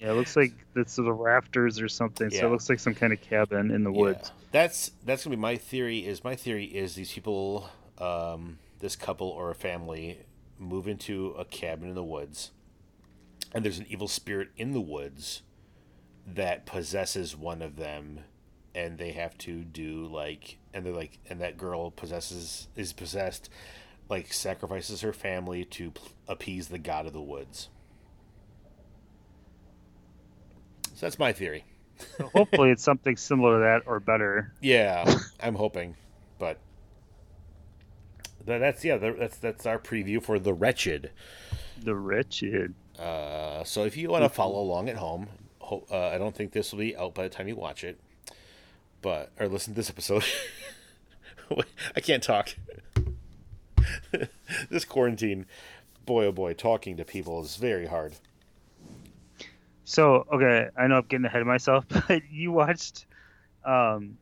Yeah, 0.00 0.10
it 0.10 0.14
looks 0.14 0.34
like 0.34 0.54
this 0.74 0.90
is 0.92 0.96
the 0.96 1.12
rafters 1.12 1.80
or 1.80 1.88
something. 1.88 2.30
Yeah. 2.30 2.40
So 2.40 2.46
it 2.46 2.50
looks 2.50 2.68
like 2.70 2.80
some 2.80 2.94
kind 2.94 3.12
of 3.12 3.20
cabin 3.20 3.70
in 3.70 3.84
the 3.84 3.92
woods. 3.92 4.32
Yeah. 4.32 4.44
That's 4.52 4.92
that's 5.04 5.24
gonna 5.24 5.36
be 5.36 5.40
my 5.40 5.56
theory. 5.56 6.06
Is 6.06 6.24
my 6.24 6.34
theory 6.34 6.64
is 6.64 6.94
these 6.94 7.12
people, 7.12 7.68
um, 7.98 8.58
this 8.78 8.96
couple 8.96 9.28
or 9.28 9.50
a 9.50 9.54
family, 9.54 10.18
move 10.58 10.88
into 10.88 11.34
a 11.38 11.44
cabin 11.44 11.88
in 11.88 11.94
the 11.94 12.04
woods, 12.04 12.50
and 13.52 13.64
there's 13.64 13.78
an 13.78 13.86
evil 13.88 14.08
spirit 14.08 14.48
in 14.56 14.72
the 14.72 14.80
woods 14.80 15.42
that 16.26 16.66
possesses 16.66 17.36
one 17.36 17.60
of 17.60 17.76
them 17.76 18.20
and 18.74 18.98
they 18.98 19.12
have 19.12 19.36
to 19.38 19.64
do 19.64 20.06
like 20.06 20.58
and 20.72 20.84
they're 20.84 20.92
like 20.92 21.18
and 21.28 21.40
that 21.40 21.56
girl 21.56 21.90
possesses 21.90 22.68
is 22.76 22.92
possessed 22.92 23.50
like 24.08 24.32
sacrifices 24.32 25.00
her 25.00 25.12
family 25.12 25.64
to 25.64 25.92
appease 26.28 26.68
the 26.68 26.78
god 26.78 27.06
of 27.06 27.12
the 27.12 27.20
woods 27.20 27.68
so 31.00 31.06
that's 31.06 31.18
my 31.18 31.32
theory 31.32 31.64
so 32.18 32.30
hopefully 32.34 32.70
it's 32.70 32.82
something 32.82 33.16
similar 33.16 33.58
to 33.58 33.64
that 33.64 33.82
or 33.86 34.00
better 34.00 34.52
yeah 34.60 35.18
i'm 35.40 35.54
hoping 35.54 35.96
but 36.38 36.58
that's 38.44 38.84
yeah 38.84 38.96
that's 38.96 39.38
that's 39.38 39.66
our 39.66 39.78
preview 39.78 40.22
for 40.22 40.38
the 40.38 40.52
wretched 40.52 41.10
the 41.82 41.94
wretched 41.94 42.74
uh, 42.98 43.64
so 43.64 43.84
if 43.84 43.96
you 43.96 44.10
want 44.10 44.22
to 44.22 44.28
follow 44.28 44.60
along 44.60 44.88
at 44.90 44.96
home 44.96 45.26
uh, 45.90 46.08
I 46.08 46.18
don't 46.18 46.34
think 46.34 46.52
this 46.52 46.72
will 46.72 46.80
be 46.80 46.96
out 46.96 47.14
by 47.14 47.24
the 47.24 47.28
time 47.28 47.48
you 47.48 47.56
watch 47.56 47.84
it, 47.84 48.00
but 49.02 49.30
or 49.38 49.48
listen 49.48 49.74
to 49.74 49.76
this 49.76 49.90
episode. 49.90 50.24
I 51.96 52.00
can't 52.00 52.22
talk. 52.22 52.54
this 54.70 54.84
quarantine, 54.84 55.46
boy 56.06 56.26
oh 56.26 56.32
boy, 56.32 56.54
talking 56.54 56.96
to 56.96 57.04
people 57.04 57.42
is 57.42 57.56
very 57.56 57.86
hard. 57.86 58.14
So 59.90 60.24
okay, 60.32 60.68
I 60.76 60.86
know 60.86 60.98
I'm 60.98 61.06
getting 61.06 61.26
ahead 61.26 61.40
of 61.40 61.46
myself, 61.46 61.84
but 62.08 62.22
you 62.30 62.52
watched, 62.52 63.06
um, 63.64 64.18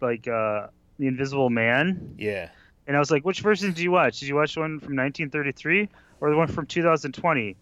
like 0.00 0.28
uh, 0.28 0.68
the 0.98 1.08
Invisible 1.08 1.50
Man. 1.50 2.14
Yeah. 2.16 2.50
And 2.86 2.96
I 2.96 3.00
was 3.00 3.10
like, 3.10 3.24
which 3.24 3.40
version 3.40 3.68
did 3.72 3.80
you 3.80 3.90
watch? 3.90 4.20
Did 4.20 4.28
you 4.28 4.36
watch 4.36 4.56
one 4.56 4.78
from 4.78 4.96
1933 4.96 5.88
or 6.20 6.30
the 6.30 6.36
one 6.36 6.48
from 6.48 6.66
2020? 6.66 7.56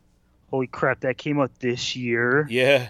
holy 0.50 0.66
crap, 0.66 1.00
that 1.00 1.18
came 1.18 1.40
out 1.40 1.50
this 1.58 1.96
year. 1.96 2.46
Yeah. 2.48 2.88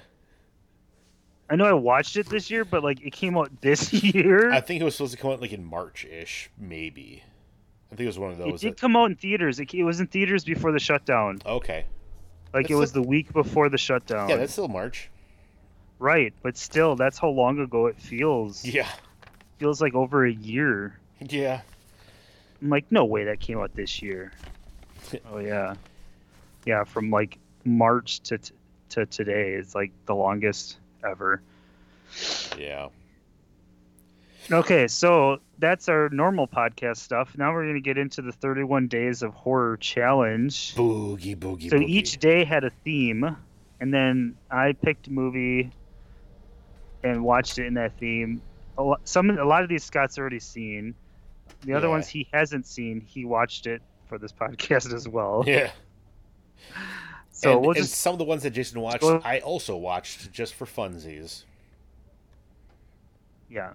I 1.49 1.57
know 1.57 1.65
I 1.65 1.73
watched 1.73 2.17
it 2.17 2.29
this 2.29 2.51
year, 2.51 2.65
but 2.65 2.83
like 2.83 3.01
it 3.03 3.13
came 3.13 3.39
out 3.39 3.61
this 3.61 3.93
year. 4.05 4.51
I 4.53 4.61
think 4.61 4.81
it 4.81 4.85
was 4.85 4.97
supposed 4.97 5.15
to 5.15 5.19
come 5.19 5.31
out 5.31 5.41
like 5.41 5.53
in 5.53 5.65
March 5.65 6.05
ish, 6.05 6.51
maybe. 6.59 7.23
I 7.91 7.95
think 7.95 8.01
it 8.01 8.07
was 8.07 8.19
one 8.19 8.33
of 8.33 8.39
those. 8.39 8.63
It 8.63 8.67
did 8.67 8.73
that... 8.75 8.81
come 8.81 8.97
out 8.97 9.11
in 9.11 9.17
theaters. 9.17 9.61
It, 9.61 9.73
it, 9.73 9.85
was 9.85 10.01
in 10.01 10.09
theaters 10.09 10.45
before 10.45 10.73
the 10.73 10.81
shutdown. 10.81 11.41
Okay. 11.47 11.87
Like 12.57 12.65
that's 12.65 12.73
it 12.73 12.75
was 12.77 12.91
still... 12.91 13.03
the 13.03 13.09
week 13.09 13.35
before 13.35 13.69
the 13.69 13.77
shutdown. 13.77 14.31
Yeah, 14.31 14.37
that's 14.37 14.53
still 14.53 14.67
March. 14.67 15.11
Right, 15.99 16.33
but 16.43 16.57
still, 16.57 16.97
that's 16.97 17.19
how 17.19 17.29
long 17.29 17.59
ago 17.59 17.87
it 17.87 18.01
feels. 18.01 18.65
Yeah. 18.65 18.89
Feels 19.59 19.83
like 19.83 19.95
over 19.95 20.25
a 20.25 20.33
year. 20.33 20.99
Yeah. 21.21 21.61
I'm 22.63 22.71
like, 22.71 22.87
no 22.91 23.05
way 23.05 23.25
that 23.25 23.41
came 23.41 23.59
out 23.59 23.75
this 23.75 24.01
year. 24.01 24.33
oh 25.31 25.37
yeah. 25.37 25.75
Yeah, 26.65 26.85
from 26.85 27.11
like 27.11 27.37
March 27.67 28.21
to 28.21 28.39
t- 28.39 28.55
to 28.89 29.05
today 29.05 29.53
it's 29.53 29.75
like 29.75 29.93
the 30.07 30.15
longest 30.15 30.79
ever. 31.05 31.43
Yeah. 32.59 32.89
Okay, 34.51 34.89
so 34.89 35.41
that's 35.59 35.89
our 35.89 36.09
normal 36.11 36.47
podcast 36.47 36.99
stuff. 36.99 37.37
Now 37.37 37.53
we're 37.53 37.65
going 37.65 37.75
to 37.75 37.81
get 37.81 37.99
into 37.99 38.23
the 38.23 38.33
31 38.33 38.89
days 38.89 39.23
of 39.23 39.35
horror 39.35 39.77
challenge. 39.77 40.75
Boogie 40.75 41.37
boogie. 41.37 41.71
So 41.71 41.79
boogie. 41.79 41.89
each 41.89 42.19
day 42.19 42.45
had 42.45 42.65
a 42.65 42.71
theme, 42.85 43.37
and 43.81 43.93
then 43.93 44.37
I 44.51 44.73
picked 44.73 45.09
a 45.09 45.13
movie 45.13 45.71
and 47.03 47.25
watched 47.25 47.59
it 47.59 47.67
in 47.67 47.75
that 47.75 47.99
theme. 47.99 48.43
A 48.79 48.83
lot, 48.83 49.01
some 49.05 49.31
a 49.31 49.45
lot 49.45 49.63
of 49.63 49.69
these 49.69 49.85
Scott's 49.85 50.19
already 50.19 50.41
seen. 50.41 50.95
The 51.63 51.73
other 51.73 51.87
yeah. 51.87 51.93
ones 51.93 52.09
he 52.09 52.29
hasn't 52.33 52.67
seen. 52.67 53.01
He 53.01 53.25
watched 53.25 53.67
it 53.67 53.83
for 54.07 54.19
this 54.19 54.33
podcast 54.41 54.93
as 54.93 55.09
well. 55.09 55.45
Yeah. 55.47 55.71
So 57.33 57.53
and, 57.53 57.61
we'll 57.61 57.71
and 57.73 57.81
just 57.81 57.97
some 57.97 58.15
of 58.15 58.19
the 58.19 58.25
ones 58.25 58.45
that 58.45 58.53
Jason 58.53 58.81
watched, 58.81 59.05
I 59.05 59.41
also 59.41 59.77
watched 59.77 60.33
just 60.33 60.55
for 60.55 60.65
funsies. 60.65 61.45
Yeah. 63.51 63.75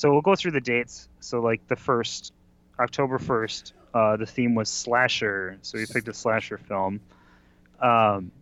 So 0.00 0.10
we'll 0.10 0.22
go 0.22 0.34
through 0.34 0.52
the 0.52 0.62
dates. 0.62 1.10
So 1.20 1.42
like 1.42 1.68
the 1.68 1.76
first 1.76 2.32
October 2.78 3.18
first, 3.18 3.74
uh, 3.92 4.16
the 4.16 4.24
theme 4.24 4.54
was 4.54 4.70
slasher. 4.70 5.58
So 5.60 5.76
we 5.76 5.84
picked 5.84 6.08
a 6.08 6.14
slasher 6.14 6.56
film. 6.56 7.00
Um, 7.78 8.32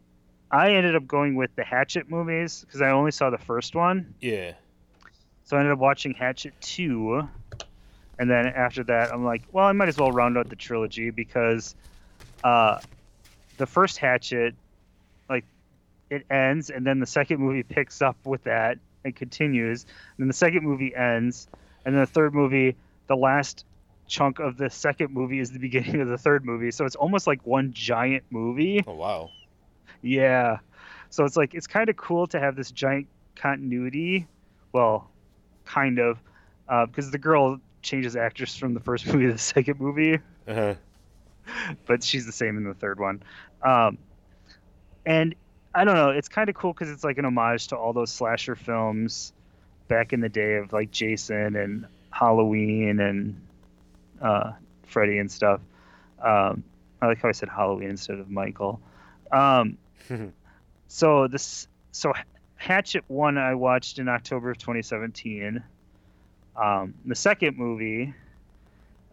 I 0.52 0.74
ended 0.74 0.94
up 0.94 1.08
going 1.08 1.34
with 1.34 1.50
the 1.56 1.64
Hatchet 1.64 2.08
movies 2.08 2.60
because 2.64 2.80
I 2.80 2.90
only 2.90 3.10
saw 3.10 3.30
the 3.30 3.38
first 3.38 3.74
one. 3.74 4.14
Yeah. 4.20 4.52
So 5.46 5.56
I 5.56 5.58
ended 5.58 5.72
up 5.72 5.80
watching 5.80 6.14
Hatchet 6.14 6.54
two, 6.60 7.28
and 8.20 8.30
then 8.30 8.46
after 8.46 8.84
that, 8.84 9.12
I'm 9.12 9.24
like, 9.24 9.42
well, 9.50 9.66
I 9.66 9.72
might 9.72 9.88
as 9.88 9.98
well 9.98 10.12
round 10.12 10.38
out 10.38 10.48
the 10.50 10.54
trilogy 10.54 11.10
because 11.10 11.74
uh, 12.44 12.78
the 13.56 13.66
first 13.66 13.98
Hatchet, 13.98 14.54
like 15.28 15.44
it 16.08 16.24
ends, 16.30 16.70
and 16.70 16.86
then 16.86 17.00
the 17.00 17.06
second 17.06 17.40
movie 17.40 17.64
picks 17.64 18.00
up 18.00 18.16
with 18.24 18.44
that 18.44 18.78
and 19.08 19.16
continues. 19.16 19.84
And 19.84 20.24
then 20.24 20.28
the 20.28 20.34
second 20.34 20.62
movie 20.62 20.94
ends, 20.94 21.48
and 21.84 21.94
then 21.94 22.02
the 22.02 22.06
third 22.06 22.34
movie, 22.34 22.76
the 23.06 23.16
last 23.16 23.64
chunk 24.06 24.38
of 24.38 24.56
the 24.56 24.70
second 24.70 25.12
movie 25.12 25.38
is 25.38 25.50
the 25.52 25.58
beginning 25.58 26.00
of 26.00 26.08
the 26.08 26.18
third 26.18 26.44
movie. 26.44 26.70
So 26.70 26.84
it's 26.84 26.96
almost 26.96 27.26
like 27.26 27.46
one 27.46 27.72
giant 27.72 28.24
movie. 28.30 28.84
Oh 28.86 28.94
wow. 28.94 29.30
Yeah. 30.02 30.58
So 31.10 31.24
it's 31.24 31.36
like 31.36 31.54
it's 31.54 31.66
kind 31.66 31.88
of 31.88 31.96
cool 31.96 32.26
to 32.28 32.40
have 32.40 32.56
this 32.56 32.70
giant 32.70 33.08
continuity. 33.36 34.26
Well, 34.72 35.10
kind 35.64 35.98
of, 35.98 36.18
because 36.66 37.08
uh, 37.08 37.10
the 37.10 37.18
girl 37.18 37.60
changes 37.82 38.16
actress 38.16 38.56
from 38.56 38.74
the 38.74 38.80
first 38.80 39.06
movie 39.12 39.26
to 39.26 39.32
the 39.32 39.38
second 39.38 39.80
movie. 39.80 40.18
Uh-huh. 40.46 40.74
But 41.86 42.04
she's 42.04 42.26
the 42.26 42.32
same 42.32 42.58
in 42.58 42.64
the 42.64 42.74
third 42.74 43.00
one. 43.00 43.22
Um, 43.62 43.98
and 45.06 45.34
I 45.74 45.84
don't 45.84 45.94
know. 45.94 46.10
It's 46.10 46.28
kind 46.28 46.48
of 46.48 46.54
cool 46.54 46.72
because 46.72 46.90
it's 46.90 47.04
like 47.04 47.18
an 47.18 47.24
homage 47.24 47.68
to 47.68 47.76
all 47.76 47.92
those 47.92 48.10
slasher 48.10 48.56
films 48.56 49.32
back 49.86 50.12
in 50.12 50.20
the 50.20 50.28
day 50.28 50.56
of 50.56 50.72
like 50.72 50.90
Jason 50.90 51.56
and 51.56 51.86
Halloween 52.10 53.00
and 53.00 53.40
uh, 54.20 54.52
Freddy 54.86 55.18
and 55.18 55.30
stuff. 55.30 55.60
Um, 56.22 56.64
I 57.00 57.06
like 57.06 57.20
how 57.20 57.28
I 57.28 57.32
said 57.32 57.48
Halloween 57.48 57.90
instead 57.90 58.18
of 58.18 58.30
Michael. 58.30 58.80
Um, 59.30 59.78
so 60.88 61.28
this, 61.28 61.68
so 61.92 62.12
Hatchet 62.56 63.04
one 63.08 63.38
I 63.38 63.54
watched 63.54 63.98
in 63.98 64.08
October 64.08 64.50
of 64.50 64.58
2017. 64.58 65.62
Um, 66.56 66.94
the 67.04 67.14
second 67.14 67.56
movie, 67.56 68.14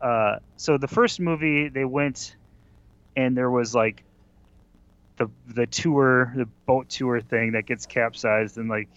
uh, 0.01 0.39
so 0.57 0.77
the 0.77 0.87
first 0.87 1.19
movie 1.19 1.69
they 1.69 1.85
went 1.85 2.35
and 3.15 3.37
there 3.37 3.51
was 3.51 3.75
like 3.75 4.03
the 5.17 5.29
the 5.47 5.67
tour, 5.67 6.33
the 6.35 6.45
boat 6.65 6.89
tour 6.89 7.21
thing 7.21 7.53
that 7.53 7.65
gets 7.65 7.85
capsized, 7.85 8.57
and 8.57 8.69
like 8.69 8.89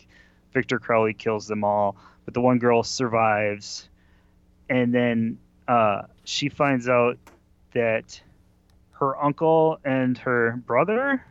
Victor 0.52 0.78
Crowley 0.78 1.14
kills 1.14 1.46
them 1.46 1.64
all, 1.64 1.96
but 2.24 2.34
the 2.34 2.40
one 2.40 2.58
girl 2.58 2.82
survives, 2.82 3.88
and 4.68 4.94
then 4.94 5.38
uh, 5.66 6.02
she 6.24 6.48
finds 6.48 6.88
out 6.88 7.18
that 7.72 8.20
her 8.92 9.16
uncle 9.22 9.78
and 9.84 10.18
her 10.18 10.60
brother 10.66 11.22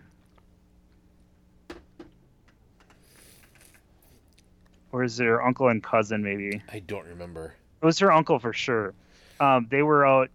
or 4.98 5.04
is 5.04 5.20
it 5.20 5.26
her 5.26 5.44
uncle 5.44 5.68
and 5.68 5.84
cousin 5.84 6.24
maybe? 6.24 6.62
I 6.72 6.80
don't 6.80 7.06
remember. 7.08 7.54
It 7.82 7.86
was 7.86 8.00
her 8.00 8.12
uncle 8.12 8.40
for 8.40 8.54
sure. 8.54 8.94
Um, 9.40 9.68
they 9.70 9.84
were 9.84 10.06
out 10.06 10.30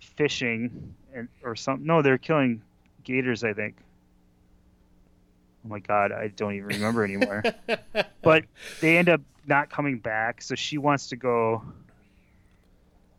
fishing 0.00 0.94
and 1.14 1.28
or 1.42 1.54
something 1.54 1.86
no 1.86 2.02
they're 2.02 2.18
killing 2.18 2.62
gators, 3.06 3.42
I 3.42 3.54
think. 3.54 3.76
Oh 5.64 5.68
my 5.68 5.78
god, 5.78 6.12
I 6.12 6.28
don't 6.28 6.54
even 6.54 6.68
remember 6.68 7.04
anymore. 7.04 7.42
but 8.22 8.44
they 8.80 8.98
end 8.98 9.08
up 9.08 9.22
not 9.46 9.70
coming 9.70 9.98
back, 9.98 10.42
so 10.42 10.54
she 10.54 10.76
wants 10.76 11.08
to 11.08 11.16
go 11.16 11.62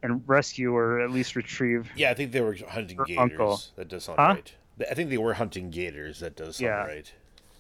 and 0.03 0.21
rescue 0.27 0.75
or 0.75 0.99
at 0.99 1.09
least 1.09 1.35
retrieve. 1.35 1.89
Yeah, 1.95 2.11
I 2.11 2.13
think 2.13 2.31
they 2.31 2.41
were 2.41 2.55
hunting 2.69 2.97
gators. 2.97 3.17
Uncle. 3.17 3.61
That 3.75 3.87
does 3.87 4.03
sound 4.03 4.19
huh? 4.19 4.35
right. 4.35 4.53
I 4.89 4.93
think 4.93 5.09
they 5.09 5.17
were 5.17 5.33
hunting 5.33 5.71
gators. 5.71 6.19
That 6.19 6.35
does 6.35 6.57
sound 6.57 6.67
yeah. 6.67 6.85
right. 6.85 7.11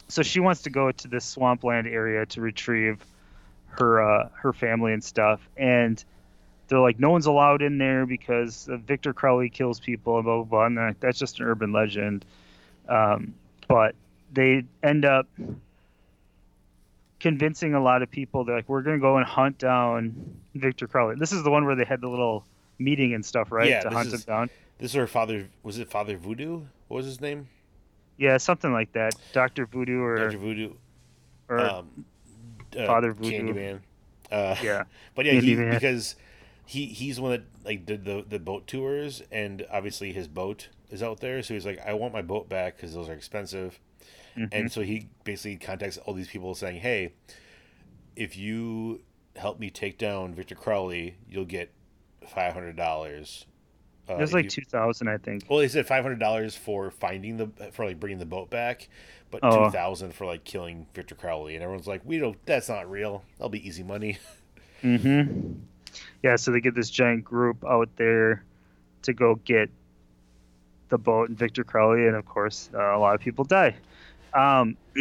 So 0.07 0.21
she 0.21 0.39
wants 0.39 0.61
to 0.61 0.69
go 0.69 0.91
to 0.91 1.07
this 1.07 1.25
swampland 1.25 1.87
area 1.87 2.25
to 2.27 2.41
retrieve 2.41 3.03
her 3.69 4.01
uh, 4.01 4.29
her 4.33 4.53
family 4.53 4.93
and 4.93 5.03
stuff, 5.03 5.47
and 5.57 6.03
they're 6.67 6.79
like, 6.79 6.99
no 6.99 7.09
one's 7.09 7.25
allowed 7.25 7.61
in 7.61 7.77
there 7.77 8.05
because 8.05 8.69
Victor 8.85 9.13
Crowley 9.13 9.49
kills 9.49 9.79
people 9.79 10.17
and 10.17 10.25
blah 10.25 10.43
blah 10.43 10.67
blah. 10.67 10.83
And 10.83 10.95
that's 10.99 11.19
just 11.19 11.39
an 11.39 11.45
urban 11.45 11.71
legend. 11.71 12.25
Um, 12.87 13.33
but 13.67 13.95
they 14.33 14.63
end 14.83 15.05
up 15.05 15.27
convincing 17.19 17.73
a 17.73 17.81
lot 17.81 18.01
of 18.01 18.11
people. 18.11 18.43
They're 18.43 18.55
like, 18.55 18.69
we're 18.69 18.81
gonna 18.81 18.99
go 18.99 19.17
and 19.17 19.25
hunt 19.25 19.57
down 19.57 20.39
Victor 20.55 20.87
Crowley. 20.87 21.15
This 21.15 21.31
is 21.31 21.43
the 21.43 21.49
one 21.49 21.65
where 21.65 21.75
they 21.75 21.85
had 21.85 22.01
the 22.01 22.09
little 22.09 22.45
meeting 22.79 23.13
and 23.13 23.25
stuff, 23.25 23.51
right? 23.51 23.69
Yeah, 23.69 23.81
to 23.81 23.89
hunt 23.89 24.07
is, 24.07 24.13
him 24.13 24.19
down. 24.21 24.49
This 24.77 24.91
is 24.91 24.95
her 24.95 25.07
father. 25.07 25.49
Was 25.63 25.79
it 25.79 25.89
Father 25.89 26.17
Voodoo? 26.17 26.63
What 26.87 26.97
was 26.97 27.05
his 27.05 27.21
name? 27.21 27.47
Yeah, 28.17 28.37
something 28.37 28.73
like 28.73 28.93
that. 28.93 29.15
Doctor 29.33 29.65
Voodoo 29.65 30.01
or 30.01 30.17
Doctor 30.17 30.37
Voodoo 30.37 30.73
or 31.49 31.59
um, 31.59 32.05
uh, 32.77 32.85
Father 32.85 33.13
Voodoo. 33.13 33.53
Candyman. 33.53 33.79
Uh, 34.31 34.55
yeah, 34.61 34.83
but 35.15 35.25
yeah, 35.25 35.33
he, 35.33 35.55
because 35.55 36.15
he 36.67 36.87
he's 36.87 37.19
one 37.19 37.31
that 37.31 37.43
like 37.63 37.85
did 37.85 38.03
the 38.03 38.25
the 38.27 38.39
boat 38.39 38.67
tours, 38.67 39.23
and 39.31 39.65
obviously 39.71 40.11
his 40.11 40.27
boat 40.27 40.67
is 40.89 41.01
out 41.01 41.21
there. 41.21 41.41
So 41.41 41.53
he's 41.53 41.65
like, 41.65 41.79
I 41.85 41.93
want 41.93 42.13
my 42.13 42.21
boat 42.21 42.49
back 42.49 42.75
because 42.75 42.93
those 42.93 43.07
are 43.07 43.13
expensive, 43.13 43.79
mm-hmm. 44.37 44.47
and 44.51 44.71
so 44.71 44.81
he 44.81 45.07
basically 45.23 45.55
contacts 45.55 45.97
all 45.97 46.13
these 46.13 46.27
people 46.27 46.53
saying, 46.55 46.81
Hey, 46.81 47.13
if 48.17 48.35
you 48.35 49.01
help 49.37 49.59
me 49.59 49.69
take 49.69 49.97
down 49.97 50.35
Victor 50.35 50.55
Crowley, 50.55 51.15
you'll 51.29 51.45
get 51.45 51.71
five 52.27 52.53
hundred 52.53 52.75
dollars. 52.75 53.45
Uh, 54.09 54.15
it 54.15 54.19
was 54.19 54.33
like 54.33 54.49
two 54.49 54.65
thousand, 54.69 55.07
I 55.07 55.19
think. 55.19 55.45
Well, 55.49 55.61
he 55.61 55.69
said 55.69 55.87
five 55.87 56.03
hundred 56.03 56.19
dollars 56.19 56.53
for 56.53 56.91
finding 56.91 57.37
the 57.37 57.71
for 57.71 57.85
like 57.85 57.97
bringing 57.97 58.19
the 58.19 58.25
boat 58.25 58.49
back, 58.49 58.89
but 59.31 59.39
oh. 59.41 59.67
two 59.67 59.71
thousand 59.71 60.13
for 60.13 60.25
like 60.25 60.43
killing 60.43 60.85
Victor 60.93 61.15
Crowley, 61.15 61.55
and 61.55 61.63
everyone's 61.63 61.87
like, 61.87 62.01
"We 62.03 62.17
don't. 62.17 62.37
That's 62.45 62.67
not 62.67 62.91
real. 62.91 63.23
That'll 63.37 63.47
be 63.47 63.65
easy 63.65 63.83
money." 63.83 64.17
Mm-hmm 64.83 65.53
yeah, 66.23 66.35
so 66.35 66.51
they 66.51 66.59
get 66.59 66.75
this 66.75 66.89
giant 66.89 67.23
group 67.23 67.63
out 67.65 67.89
there 67.95 68.43
to 69.03 69.13
go 69.13 69.35
get 69.35 69.69
the 70.89 70.97
boat 70.97 71.29
and 71.29 71.37
Victor 71.37 71.63
Crowley, 71.63 72.07
and 72.07 72.15
of 72.15 72.25
course, 72.25 72.69
uh, 72.73 72.95
a 72.95 72.99
lot 72.99 73.15
of 73.15 73.21
people 73.21 73.45
die. 73.45 73.75
Um, 74.33 74.77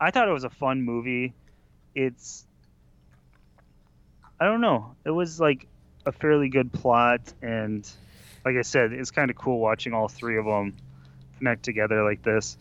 I 0.00 0.10
thought 0.10 0.28
it 0.28 0.32
was 0.32 0.44
a 0.44 0.50
fun 0.50 0.82
movie. 0.82 1.34
It's, 1.94 2.46
I 4.38 4.44
don't 4.44 4.60
know, 4.60 4.94
it 5.04 5.10
was 5.10 5.40
like 5.40 5.66
a 6.06 6.12
fairly 6.12 6.48
good 6.48 6.72
plot, 6.72 7.32
and 7.42 7.88
like 8.44 8.56
I 8.56 8.62
said, 8.62 8.92
it's 8.92 9.10
kind 9.10 9.30
of 9.30 9.36
cool 9.36 9.58
watching 9.58 9.94
all 9.94 10.08
three 10.08 10.38
of 10.38 10.44
them 10.44 10.76
connect 11.38 11.64
together 11.64 12.04
like 12.04 12.22
this. 12.22 12.56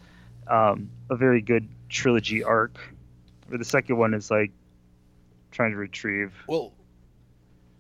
Um, 0.48 0.90
a 1.10 1.16
very 1.16 1.42
good 1.42 1.68
trilogy 1.90 2.44
arc. 2.44 2.78
Where 3.48 3.58
the 3.58 3.66
second 3.66 3.98
one 3.98 4.14
is 4.14 4.30
like 4.30 4.52
trying 5.52 5.72
to 5.72 5.78
retrieve. 5.78 6.34
Well, 6.48 6.74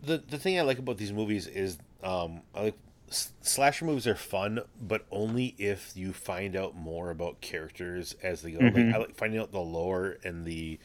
the 0.03 0.17
the 0.17 0.37
thing 0.37 0.59
I 0.59 0.61
like 0.61 0.79
about 0.79 0.97
these 0.97 1.13
movies 1.13 1.47
is 1.47 1.77
um, 2.03 2.41
I 2.55 2.63
like 2.63 2.77
slasher 3.09 3.85
movies 3.85 4.07
are 4.07 4.15
fun, 4.15 4.61
but 4.81 5.05
only 5.11 5.55
if 5.57 5.95
you 5.95 6.13
find 6.13 6.55
out 6.55 6.75
more 6.75 7.09
about 7.09 7.41
characters 7.41 8.15
as 8.21 8.41
they 8.41 8.51
go. 8.51 8.59
Mm-hmm. 8.59 8.87
Like 8.87 8.95
I 8.95 8.97
like 8.99 9.15
finding 9.15 9.39
out 9.39 9.51
the 9.51 9.59
lore 9.59 10.17
and 10.23 10.45
the 10.45 10.79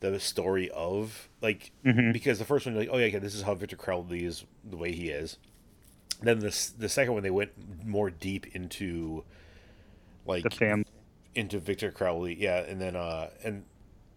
the 0.00 0.20
story 0.20 0.70
of 0.70 1.28
like 1.40 1.72
mm-hmm. 1.84 2.12
because 2.12 2.38
the 2.38 2.44
first 2.44 2.66
one 2.66 2.76
like 2.76 2.88
oh 2.92 2.98
yeah, 2.98 3.06
yeah 3.06 3.18
this 3.18 3.34
is 3.34 3.42
how 3.42 3.54
Victor 3.54 3.76
Crowley 3.76 4.24
is 4.24 4.44
the 4.64 4.76
way 4.76 4.92
he 4.92 5.10
is. 5.10 5.38
Then 6.22 6.38
the 6.38 6.70
the 6.78 6.88
second 6.88 7.14
one 7.14 7.22
they 7.22 7.30
went 7.30 7.52
more 7.84 8.10
deep 8.10 8.54
into 8.54 9.24
like 10.26 10.44
the 10.44 10.50
fam 10.50 10.84
into 11.34 11.58
Victor 11.58 11.90
Crowley 11.90 12.34
yeah 12.34 12.60
and 12.60 12.80
then 12.80 12.96
uh 12.96 13.30
and 13.44 13.64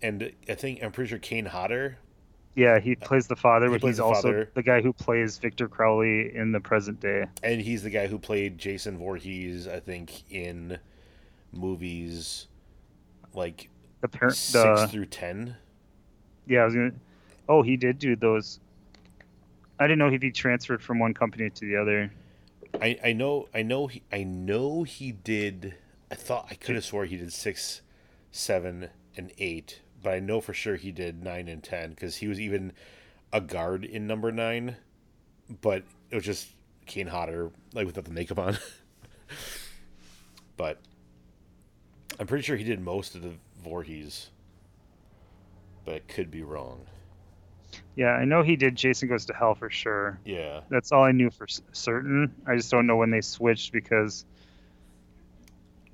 and 0.02 0.32
I 0.48 0.56
think 0.56 0.82
I'm 0.82 0.92
pretty 0.92 1.10
sure 1.10 1.20
Kane 1.20 1.46
Hodder 1.46 1.98
yeah, 2.56 2.80
he 2.80 2.96
plays 2.96 3.28
the 3.28 3.36
father, 3.36 3.68
he 3.68 3.72
but 3.78 3.82
he's 3.82 3.98
the 3.98 4.04
also 4.04 4.22
father. 4.22 4.52
the 4.54 4.64
guy 4.64 4.82
who 4.82 4.92
plays 4.94 5.38
Victor 5.38 5.68
Crowley 5.68 6.36
in 6.36 6.52
the 6.52 6.60
present 6.60 7.00
day. 7.00 7.26
And 7.44 7.62
he's 7.62 7.84
the 7.84 7.90
guy 7.90 8.08
who 8.08 8.20
played 8.20 8.58
Jason 8.58 8.98
Voorhees, 8.98 9.68
I 9.68 9.80
think, 9.80 10.24
in 10.32 10.80
movies 11.52 12.48
like 13.34 13.70
the 14.02 14.08
parent 14.08 14.36
six 14.36 14.82
the, 14.82 14.88
through 14.88 15.06
ten. 15.06 15.56
Yeah, 16.48 16.62
I 16.62 16.66
was 16.66 16.74
gonna. 16.74 16.92
Oh, 17.48 17.62
he 17.62 17.78
did 17.78 18.00
do 18.00 18.16
those. 18.16 18.60
I 19.80 19.88
didn't 19.88 20.00
know 20.00 20.08
if 20.08 20.22
he 20.22 20.32
transferred 20.32 20.84
from 20.84 21.00
one 21.00 21.14
company 21.14 21.50
to 21.50 21.66
the 21.66 21.78
other. 21.78 22.12
I, 22.82 23.00
I 23.04 23.14
know 23.14 23.48
I 23.54 23.62
know 23.62 23.88
he 23.88 24.04
I 24.12 24.24
know 24.24 24.84
he 24.84 25.12
did. 25.12 25.76
I 26.12 26.16
thought 26.16 26.48
I 26.50 26.56
could 26.56 26.76
have 26.76 26.86
swore 26.86 27.06
he 27.06 27.18
did 27.18 27.32
six, 27.32 27.82
seven, 28.32 28.90
and 29.16 29.32
eight, 29.38 29.82
but 30.02 30.14
I 30.14 30.20
know 30.20 30.42
for 30.42 30.54
sure 30.54 30.76
he 30.76 30.92
did 30.92 31.24
nine 31.24 31.48
and 31.48 31.64
ten 31.64 31.92
because 31.92 32.18
he 32.18 32.28
was 32.28 32.40
even 32.40 32.74
a 33.32 33.42
guard 33.42 33.86
in 33.86 34.08
number 34.08 34.32
nine, 34.32 34.78
but 35.62 35.84
it 36.10 36.16
was 36.16 36.26
just 36.26 36.48
Kane 36.86 37.08
Hodder 37.08 37.52
like 37.74 37.86
without 37.86 38.06
the 38.06 38.12
makeup 38.12 38.40
on. 38.40 38.58
but 40.58 40.80
I'm 42.20 42.28
pretty 42.28 42.44
sure 42.44 42.56
he 42.56 42.64
did 42.64 42.80
most 42.80 43.16
of 43.16 43.22
the 43.22 43.34
Voorhees, 43.64 44.30
but 45.86 45.96
I 45.96 46.00
could 46.00 46.32
be 46.32 46.44
wrong. 46.44 46.86
Yeah, 47.96 48.12
I 48.12 48.26
know 48.26 48.42
he 48.44 48.56
did 48.56 48.76
Jason 48.76 49.10
Goes 49.10 49.26
to 49.26 49.34
Hell 49.34 49.56
for 49.56 49.70
sure. 49.70 50.20
Yeah. 50.26 50.62
That's 50.70 50.92
all 50.92 51.04
I 51.04 51.12
knew 51.12 51.30
for 51.30 51.48
certain. 51.72 52.34
I 52.48 52.56
just 52.56 52.72
don't 52.72 52.88
know 52.88 52.96
when 52.96 53.12
they 53.12 53.22
switched 53.22 53.72
because 53.72 54.26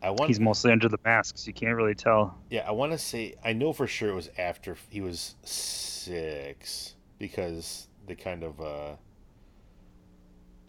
I 0.05 0.11
want. 0.11 0.27
He's 0.27 0.39
mostly 0.39 0.71
under 0.71 0.87
the 0.87 0.99
mask, 1.03 1.39
so 1.39 1.47
you 1.47 1.53
can't 1.53 1.75
really 1.75 1.95
tell. 1.95 2.37
Yeah, 2.51 2.63
I 2.67 2.71
want 2.71 2.91
to 2.91 2.97
say 2.99 3.33
I 3.43 3.53
know 3.53 3.73
for 3.73 3.87
sure 3.87 4.09
it 4.09 4.13
was 4.13 4.29
after 4.37 4.77
he 4.89 5.01
was 5.01 5.35
six 5.41 6.93
because 7.17 7.87
they 8.05 8.13
kind 8.13 8.43
of 8.43 8.61
uh, 8.61 8.95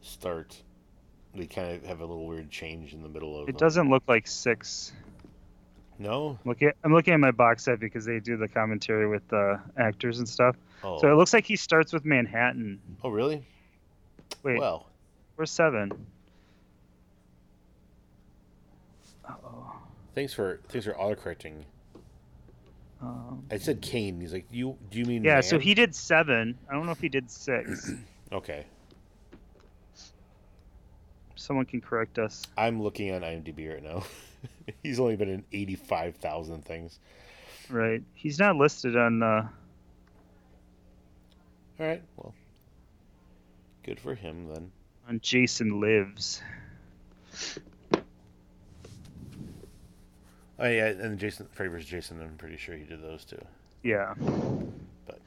start. 0.00 0.56
They 1.34 1.44
kind 1.44 1.76
of 1.76 1.84
have 1.84 2.00
a 2.00 2.06
little 2.06 2.26
weird 2.26 2.50
change 2.50 2.94
in 2.94 3.02
the 3.02 3.10
middle 3.10 3.38
of. 3.38 3.46
It 3.46 3.58
doesn't 3.58 3.90
look 3.90 4.04
like 4.08 4.26
six. 4.26 4.94
No. 5.98 6.38
Look 6.46 6.62
at 6.62 6.74
I'm 6.82 6.94
looking 6.94 7.12
at 7.12 7.20
my 7.20 7.30
box 7.30 7.64
set 7.64 7.78
because 7.78 8.06
they 8.06 8.20
do 8.20 8.38
the 8.38 8.48
commentary 8.48 9.06
with 9.06 9.28
the 9.28 9.60
actors 9.76 10.18
and 10.18 10.26
stuff. 10.26 10.56
Oh. 10.82 10.98
So 10.98 11.12
it 11.12 11.16
looks 11.16 11.34
like 11.34 11.44
he 11.44 11.56
starts 11.56 11.92
with 11.92 12.06
Manhattan. 12.06 12.80
Oh 13.04 13.10
really? 13.10 13.44
Wait. 14.42 14.58
Well. 14.58 14.86
Where's 15.34 15.50
seven? 15.50 16.06
Oh 19.28 19.76
Thanks 20.16 20.32
for 20.32 20.60
thanks 20.68 20.86
for 20.86 20.94
autocorrecting. 20.94 21.64
Um, 23.02 23.44
I 23.50 23.58
said 23.58 23.82
Kane. 23.82 24.18
He's 24.18 24.32
like, 24.32 24.46
you 24.50 24.78
do 24.90 24.98
you 24.98 25.04
mean? 25.04 25.22
Yeah. 25.22 25.34
Man? 25.34 25.42
So 25.42 25.58
he 25.58 25.74
did 25.74 25.94
seven. 25.94 26.56
I 26.70 26.72
don't 26.72 26.86
know 26.86 26.92
if 26.92 27.00
he 27.02 27.10
did 27.10 27.30
six. 27.30 27.92
okay. 28.32 28.64
Someone 31.34 31.66
can 31.66 31.82
correct 31.82 32.18
us. 32.18 32.44
I'm 32.56 32.82
looking 32.82 33.12
on 33.12 33.20
IMDb 33.20 33.70
right 33.70 33.82
now. 33.82 34.04
He's 34.82 34.98
only 34.98 35.16
been 35.16 35.28
in 35.28 35.44
eighty-five 35.52 36.16
thousand 36.16 36.64
things. 36.64 36.98
Right. 37.68 38.02
He's 38.14 38.38
not 38.38 38.56
listed 38.56 38.96
on. 38.96 39.22
Uh... 39.22 39.48
All 41.78 41.86
right. 41.86 42.02
Well, 42.16 42.32
good 43.82 44.00
for 44.00 44.14
him 44.14 44.48
then. 44.48 44.72
On 45.10 45.20
Jason 45.20 45.78
Lives. 45.78 46.40
Oh 50.58 50.68
yeah, 50.68 50.86
and 50.86 51.18
Jason 51.18 51.46
Freddy. 51.52 51.82
Jason. 51.82 52.20
I'm 52.20 52.36
pretty 52.36 52.56
sure 52.56 52.74
he 52.76 52.84
did 52.84 53.02
those 53.02 53.24
too. 53.24 53.44
Yeah. 53.82 54.14
But. 55.06 55.18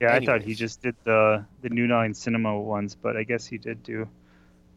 Yeah, 0.00 0.10
anyways. 0.12 0.28
I 0.28 0.32
thought 0.32 0.42
he 0.42 0.54
just 0.54 0.82
did 0.82 0.96
the 1.04 1.44
the 1.60 1.68
New 1.68 1.86
Line 1.86 2.14
Cinema 2.14 2.58
ones, 2.58 2.94
but 2.94 3.16
I 3.16 3.24
guess 3.24 3.46
he 3.46 3.58
did 3.58 3.82
do 3.82 4.08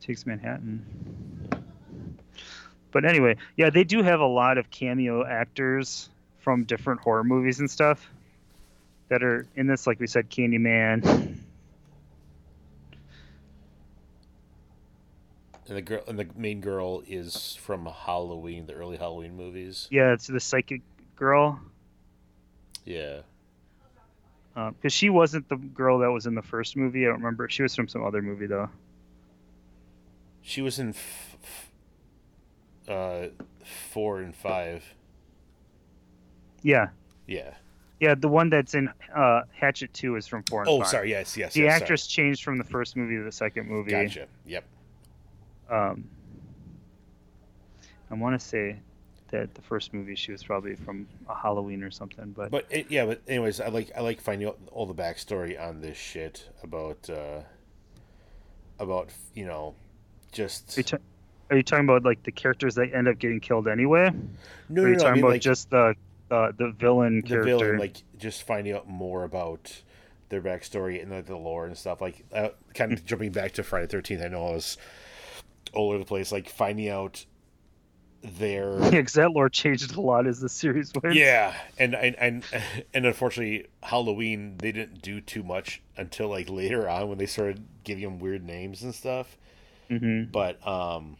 Takes 0.02 0.26
Manhattan. 0.26 0.86
But 2.92 3.06
anyway, 3.06 3.38
yeah, 3.56 3.70
they 3.70 3.86
do 3.86 4.04
have 4.04 4.20
a 4.20 4.28
lot 4.28 4.58
of 4.58 4.70
cameo 4.70 5.26
actors 5.26 6.10
from 6.40 6.66
different 6.66 7.00
horror 7.02 7.24
movies 7.24 7.60
and 7.60 7.72
stuff 7.72 8.08
that 9.08 9.24
are 9.24 9.48
in 9.56 9.68
this. 9.68 9.88
Like 9.88 10.00
we 10.00 10.08
said, 10.08 10.30
Candyman. 10.30 11.38
And 15.74 15.80
the 15.80 15.82
girl 15.90 16.04
and 16.08 16.20
the 16.20 16.28
main 16.36 16.62
girl 16.62 17.02
is 17.08 17.58
from 17.60 17.88
Halloween, 17.88 18.68
the 18.68 18.74
early 18.74 18.96
Halloween 18.96 19.36
movies. 19.36 19.88
Yeah, 19.90 20.14
it's 20.14 20.28
the 20.28 20.40
psychic 20.40 20.84
girl. 21.16 21.60
Yeah. 22.86 23.22
Because 24.54 24.76
uh, 24.86 24.90
she 24.90 25.10
wasn't 25.10 25.50
the 25.50 25.56
girl 25.56 25.98
that 26.00 26.12
was 26.12 26.28
in 26.28 26.36
the 26.36 26.44
first 26.44 26.76
movie. 26.76 27.06
I 27.06 27.08
don't 27.08 27.16
remember. 27.16 27.50
She 27.50 27.64
was 27.64 27.74
from 27.76 27.88
some 27.88 28.06
other 28.06 28.22
movie 28.22 28.46
though. 28.46 28.70
She 30.44 30.62
was 30.62 30.78
in 30.78 30.90
f- 30.90 31.38
f- 32.88 32.88
uh, 32.88 33.28
four 33.90 34.20
and 34.20 34.36
five. 34.36 34.84
Yeah. 36.62 36.90
Yeah. 37.26 37.56
Yeah, 38.00 38.14
the 38.14 38.28
one 38.28 38.52
that's 38.52 38.76
in 38.76 38.92
uh, 39.16 39.42
Hatchet 39.60 39.92
Two 39.92 40.18
is 40.18 40.28
from 40.28 40.44
four 40.44 40.62
and 40.62 40.70
oh, 40.70 40.82
five. 40.82 40.88
sorry. 40.90 41.10
Yes, 41.10 41.36
yes. 41.36 41.56
The 41.56 41.62
yes, 41.62 41.82
actress 41.82 42.04
sorry. 42.04 42.28
changed 42.28 42.44
from 42.44 42.60
the 42.60 42.64
first 42.64 42.96
movie 42.96 43.18
to 43.18 43.24
the 43.24 43.32
second 43.32 43.68
movie. 43.68 43.90
Gotcha. 43.90 44.28
Yep. 44.46 44.66
Um, 45.70 46.06
I 48.12 48.16
want 48.16 48.40
to 48.40 48.46
say 48.46 48.78
that 49.34 49.56
the 49.56 49.62
first 49.62 49.94
movie 49.94 50.16
she 50.16 50.32
was 50.32 50.44
probably 50.44 50.76
from 50.76 51.08
a 51.28 51.34
Halloween 51.34 51.84
or 51.84 51.90
something, 51.90 52.32
but 52.38 52.52
but 52.52 52.68
it, 52.70 52.86
yeah, 52.90 53.06
but 53.06 53.22
anyways, 53.28 53.60
I 53.60 53.70
like 53.70 53.92
I 53.98 54.02
like 54.02 54.22
finding 54.22 54.48
out 54.48 54.60
all 54.72 54.86
the 54.86 54.94
backstory 54.94 55.60
on 55.60 55.82
this 55.82 55.98
shit 55.98 56.48
about 56.62 57.10
uh, 57.10 57.40
about 58.80 59.10
you 59.34 59.46
know 59.46 59.74
just. 60.32 60.78
Are 60.78 60.82
you, 60.82 60.84
ta- 60.84 60.98
are 61.50 61.58
you, 61.58 61.64
talking 61.64 61.86
about 61.86 62.04
like 62.04 62.22
the 62.24 62.32
characters 62.32 62.76
that 62.76 62.94
end 62.94 63.08
up 63.08 63.18
getting 63.18 63.40
killed 63.40 63.68
anyway? 63.68 64.12
No, 64.70 64.84
or 64.84 64.86
are 64.86 64.90
you 64.90 64.96
no, 64.96 65.00
talking 65.00 65.12
I 65.12 65.16
mean, 65.16 65.24
about 65.24 65.32
like, 65.32 65.42
just 65.42 65.72
the 65.72 65.96
uh, 66.30 66.52
the 66.56 66.72
villain 66.78 67.22
the 67.22 67.28
character? 67.28 67.58
villain, 67.58 67.78
like 67.80 68.04
just 68.20 68.44
finding 68.44 68.74
out 68.74 68.88
more 68.88 69.24
about 69.24 69.82
their 70.30 70.42
backstory 70.42 71.02
and 71.02 71.12
like 71.12 71.26
the 71.26 71.36
lore 71.36 71.66
and 71.66 71.76
stuff. 71.76 72.02
Like 72.02 72.24
uh, 72.32 72.50
kind 72.76 72.94
of 72.94 73.04
jumping 73.06 73.32
back 73.32 73.54
to 73.54 73.64
Friday 73.64 73.88
Thirteenth. 73.88 74.22
I 74.22 74.28
know 74.28 74.48
I 74.48 74.52
was 74.52 74.78
all 75.74 75.90
over 75.90 76.00
the 76.00 76.06
place. 76.06 76.32
Like 76.32 76.50
finding 76.50 76.90
out 76.90 77.26
their 78.24 78.80
yeah, 78.84 78.90
because 78.92 79.14
that 79.14 79.32
lore 79.32 79.50
changed 79.50 79.96
a 79.96 80.02
lot 80.02 80.28
as 80.28 80.40
the 80.40 80.50
series 80.50 80.92
went. 81.02 81.16
Yeah, 81.16 81.54
and 81.78 81.96
and 81.96 82.16
and 82.18 82.44
and 82.94 83.06
unfortunately, 83.06 83.68
Halloween 83.82 84.58
they 84.58 84.72
didn't 84.72 85.02
do 85.02 85.22
too 85.22 85.44
much 85.44 85.82
until 85.98 86.30
like 86.30 86.50
later 86.50 86.90
on 86.90 87.10
when 87.10 87.18
they 87.18 87.26
started 87.26 87.66
giving 87.84 88.04
them 88.04 88.20
weird 88.20 88.44
names 88.44 88.82
and 88.84 88.96
stuff. 88.96 89.38
Mm-hmm. 89.90 90.32
But 90.32 90.66
um, 90.66 91.18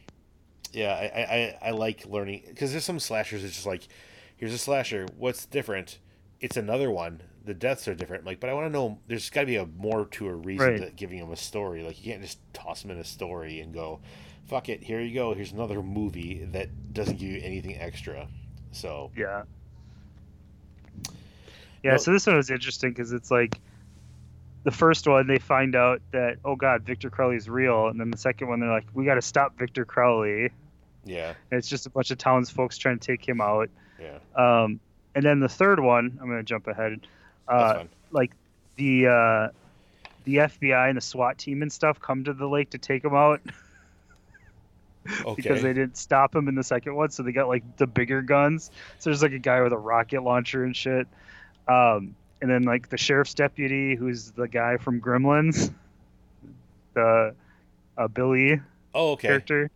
yeah, 0.72 0.94
I, 0.94 1.20
I, 1.64 1.70
I 1.70 1.72
like 1.72 2.06
learning 2.06 2.44
because 2.48 2.72
there's 2.72 2.86
some 2.86 3.00
slashers. 3.00 3.44
It's 3.44 3.54
just 3.54 3.68
like, 3.68 3.88
here's 4.36 4.54
a 4.54 4.58
slasher. 4.58 5.06
What's 5.18 5.46
different? 5.46 6.00
It's 6.40 6.58
another 6.58 6.90
one. 6.90 7.22
The 7.46 7.54
deaths 7.54 7.88
are 7.88 7.96
different. 7.96 8.26
Like, 8.26 8.40
but 8.40 8.50
I 8.50 8.54
want 8.54 8.68
to 8.68 8.72
know. 8.72 9.00
There's 9.08 9.30
got 9.30 9.42
to 9.42 9.48
be 9.48 9.58
a 9.58 9.66
more 9.66 10.06
to 10.06 10.28
a 10.28 10.34
reason 10.34 10.68
right. 10.68 10.82
to 10.82 10.92
giving 10.92 11.20
them 11.20 11.32
a 11.32 11.36
story. 11.36 11.84
Like, 11.84 12.04
you 12.04 12.12
can't 12.12 12.24
just 12.24 12.40
toss 12.54 12.82
them 12.82 12.92
in 12.92 12.98
a 12.98 13.04
story 13.04 13.60
and 13.60 13.74
go, 13.74 14.00
"Fuck 14.48 14.70
it, 14.70 14.84
here 14.84 15.02
you 15.02 15.14
go. 15.14 15.34
Here's 15.34 15.52
another 15.52 15.82
movie 15.82 16.46
that 16.52 16.94
doesn't 16.94 17.18
give 17.18 17.30
you 17.30 17.42
anything 17.44 17.78
extra." 17.80 18.28
So 18.72 19.12
yeah, 19.16 19.44
yeah. 21.84 21.92
No, 21.92 21.98
so 21.98 22.12
this 22.12 22.26
one 22.26 22.36
was 22.36 22.50
interesting 22.50 22.92
because 22.92 23.12
it's 23.12 23.32
like 23.32 23.60
the 24.64 24.72
first 24.72 25.08
one 25.08 25.28
they 25.28 25.38
find 25.38 25.76
out 25.76 26.02
that 26.12 26.38
oh 26.46 26.56
god 26.56 26.84
victor 26.84 27.10
crowley's 27.10 27.50
real 27.50 27.88
and 27.88 28.00
then 28.00 28.12
the 28.12 28.18
second 28.18 28.48
one 28.48 28.60
they're 28.60 28.70
like 28.70 28.86
we 28.94 29.06
got 29.06 29.16
to 29.16 29.22
stop 29.22 29.58
victor 29.58 29.86
crowley 29.86 30.50
yeah 31.06 31.34
and 31.52 31.58
it's 31.58 31.68
just 31.68 31.86
a 31.86 31.90
bunch 31.90 32.12
of 32.12 32.18
townsfolk 32.18 32.74
trying 32.74 32.98
to 32.98 33.06
take 33.06 33.28
him 33.28 33.42
out 33.42 33.70
yeah 34.00 34.18
um 34.36 34.80
and 35.16 35.26
then 35.26 35.40
the 35.40 35.50
third 35.50 35.80
one 35.80 36.18
i'm 36.22 36.30
gonna 36.30 36.44
jump 36.44 36.68
ahead 36.68 37.00
uh 37.48 37.84
like 38.12 38.32
the 38.78 39.08
uh 39.08 39.50
the 40.24 40.38
fbi 40.38 40.88
and 40.88 40.98
the 40.98 41.02
swat 41.02 41.38
team 41.38 41.62
and 41.62 41.72
stuff 41.72 42.00
come 42.00 42.24
to 42.24 42.34
the 42.34 42.48
lake 42.48 42.70
to 42.70 42.78
take 42.78 43.04
him 43.04 43.14
out 43.14 43.42
okay. 45.26 45.34
because 45.36 45.62
they 45.62 45.74
didn't 45.74 45.98
stop 45.98 46.36
him 46.36 46.48
in 46.48 46.56
the 46.56 46.64
second 46.64 46.96
one 46.96 47.10
so 47.10 47.24
they 47.24 47.32
got 47.32 47.48
like 47.48 47.64
the 47.78 47.88
bigger 47.88 48.22
guns 48.22 48.72
so 49.00 49.10
there's 49.10 49.22
like 49.22 49.34
a 49.34 49.40
guy 49.40 49.62
with 49.62 49.74
a 49.74 49.78
rocket 49.78 50.24
launcher 50.24 50.64
and 50.64 50.76
shit 50.76 51.08
um 51.68 52.16
and 52.44 52.52
then 52.52 52.64
like 52.64 52.90
the 52.90 52.98
sheriff's 52.98 53.34
deputy, 53.34 53.96
who's 53.96 54.32
the 54.32 54.50
guy 54.50 54.76
from 54.76 55.00
Gremlins, 55.00 55.74
the 56.94 57.34
uh, 57.98 58.08
Billy 58.10 58.60
oh, 58.94 59.12
okay. 59.12 59.30
character. 59.30 59.72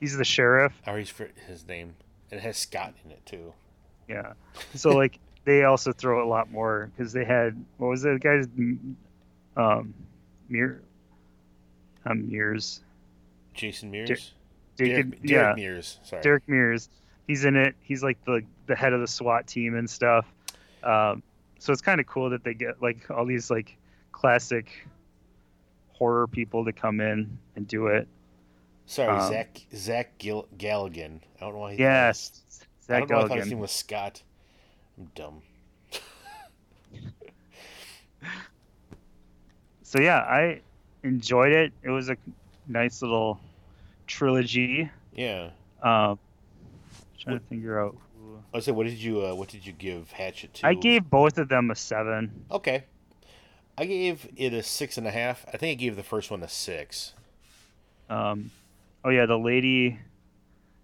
He's 0.00 0.16
the 0.16 0.24
sheriff. 0.24 0.72
Or 0.84 0.94
oh, 0.94 0.96
he's 0.96 1.10
for 1.10 1.30
his 1.46 1.66
name. 1.68 1.94
It 2.32 2.40
has 2.40 2.56
Scott 2.56 2.94
in 3.04 3.12
it 3.12 3.24
too. 3.24 3.54
Yeah. 4.08 4.32
So 4.74 4.90
like 4.90 5.20
they 5.44 5.62
also 5.62 5.92
throw 5.92 6.26
a 6.26 6.28
lot 6.28 6.50
more 6.50 6.90
because 6.96 7.12
they 7.12 7.24
had 7.24 7.64
what 7.76 7.86
was 7.86 8.02
the 8.02 8.18
guy's 8.20 8.46
um, 9.56 9.94
Mir, 10.48 10.82
um, 12.04 12.28
Mears. 12.28 12.80
Jason 13.54 13.92
Mears. 13.92 14.32
Der- 14.78 14.86
Derek, 14.86 15.10
Derek, 15.10 15.30
yeah. 15.30 15.52
Mears. 15.54 16.00
Sorry. 16.04 16.22
Derek 16.22 16.48
Mears. 16.48 16.88
He's 17.26 17.44
in 17.44 17.56
it. 17.56 17.74
He's 17.80 18.02
like 18.02 18.24
the 18.24 18.42
the 18.66 18.76
head 18.76 18.92
of 18.92 19.00
the 19.00 19.08
SWAT 19.08 19.46
team 19.46 19.74
and 19.76 19.88
stuff. 19.88 20.26
Um, 20.82 21.22
so 21.58 21.72
it's 21.72 21.82
kind 21.82 22.00
of 22.00 22.06
cool 22.06 22.30
that 22.30 22.44
they 22.44 22.54
get 22.54 22.80
like 22.80 23.10
all 23.10 23.26
these 23.26 23.50
like 23.50 23.76
classic 24.12 24.70
horror 25.92 26.26
people 26.26 26.64
to 26.64 26.72
come 26.72 27.00
in 27.00 27.38
and 27.56 27.66
do 27.66 27.88
it. 27.88 28.08
Sorry, 28.86 29.14
um, 29.14 29.28
Zach 29.28 29.60
Zach 29.74 30.16
Gil- 30.18 30.48
Galligan. 30.56 31.20
I 31.36 31.40
don't 31.40 31.52
know 31.54 31.58
why. 31.60 31.74
He 31.74 31.80
yes, 31.80 32.40
Zach 32.86 33.02
I 33.02 33.06
don't 33.06 33.10
know. 33.10 33.24
I 33.24 33.28
thought 33.28 33.38
his 33.38 33.50
name 33.50 33.58
was 33.58 33.72
Scott. 33.72 34.22
I'm 34.96 35.10
dumb. 35.14 35.42
so 39.82 40.00
yeah, 40.00 40.20
I 40.20 40.60
enjoyed 41.02 41.52
it. 41.52 41.72
It 41.82 41.90
was 41.90 42.08
a 42.08 42.16
nice 42.66 43.02
little 43.02 43.40
trilogy. 44.08 44.90
Yeah. 45.14 45.50
Um, 45.82 46.18
trying 47.20 47.36
what, 47.36 47.42
to 47.42 47.48
figure 47.48 47.80
out 47.80 47.96
I 48.52 48.60
said, 48.60 48.74
what 48.74 48.86
did 48.86 48.98
you 48.98 49.24
uh, 49.24 49.34
what 49.34 49.48
did 49.48 49.66
you 49.66 49.72
give 49.72 50.10
Hatchet 50.10 50.54
two? 50.54 50.66
I 50.66 50.74
gave 50.74 51.08
both 51.08 51.38
of 51.38 51.48
them 51.48 51.70
a 51.70 51.74
seven. 51.74 52.44
Okay, 52.50 52.84
I 53.76 53.84
gave 53.84 54.26
it 54.36 54.54
a 54.54 54.62
six 54.62 54.96
and 54.96 55.06
a 55.06 55.10
half. 55.10 55.44
I 55.52 55.56
think 55.58 55.78
I 55.78 55.80
gave 55.80 55.96
the 55.96 56.02
first 56.02 56.30
one 56.30 56.42
a 56.42 56.48
six. 56.48 57.12
Um, 58.08 58.50
oh 59.04 59.10
yeah, 59.10 59.26
the 59.26 59.38
lady. 59.38 59.98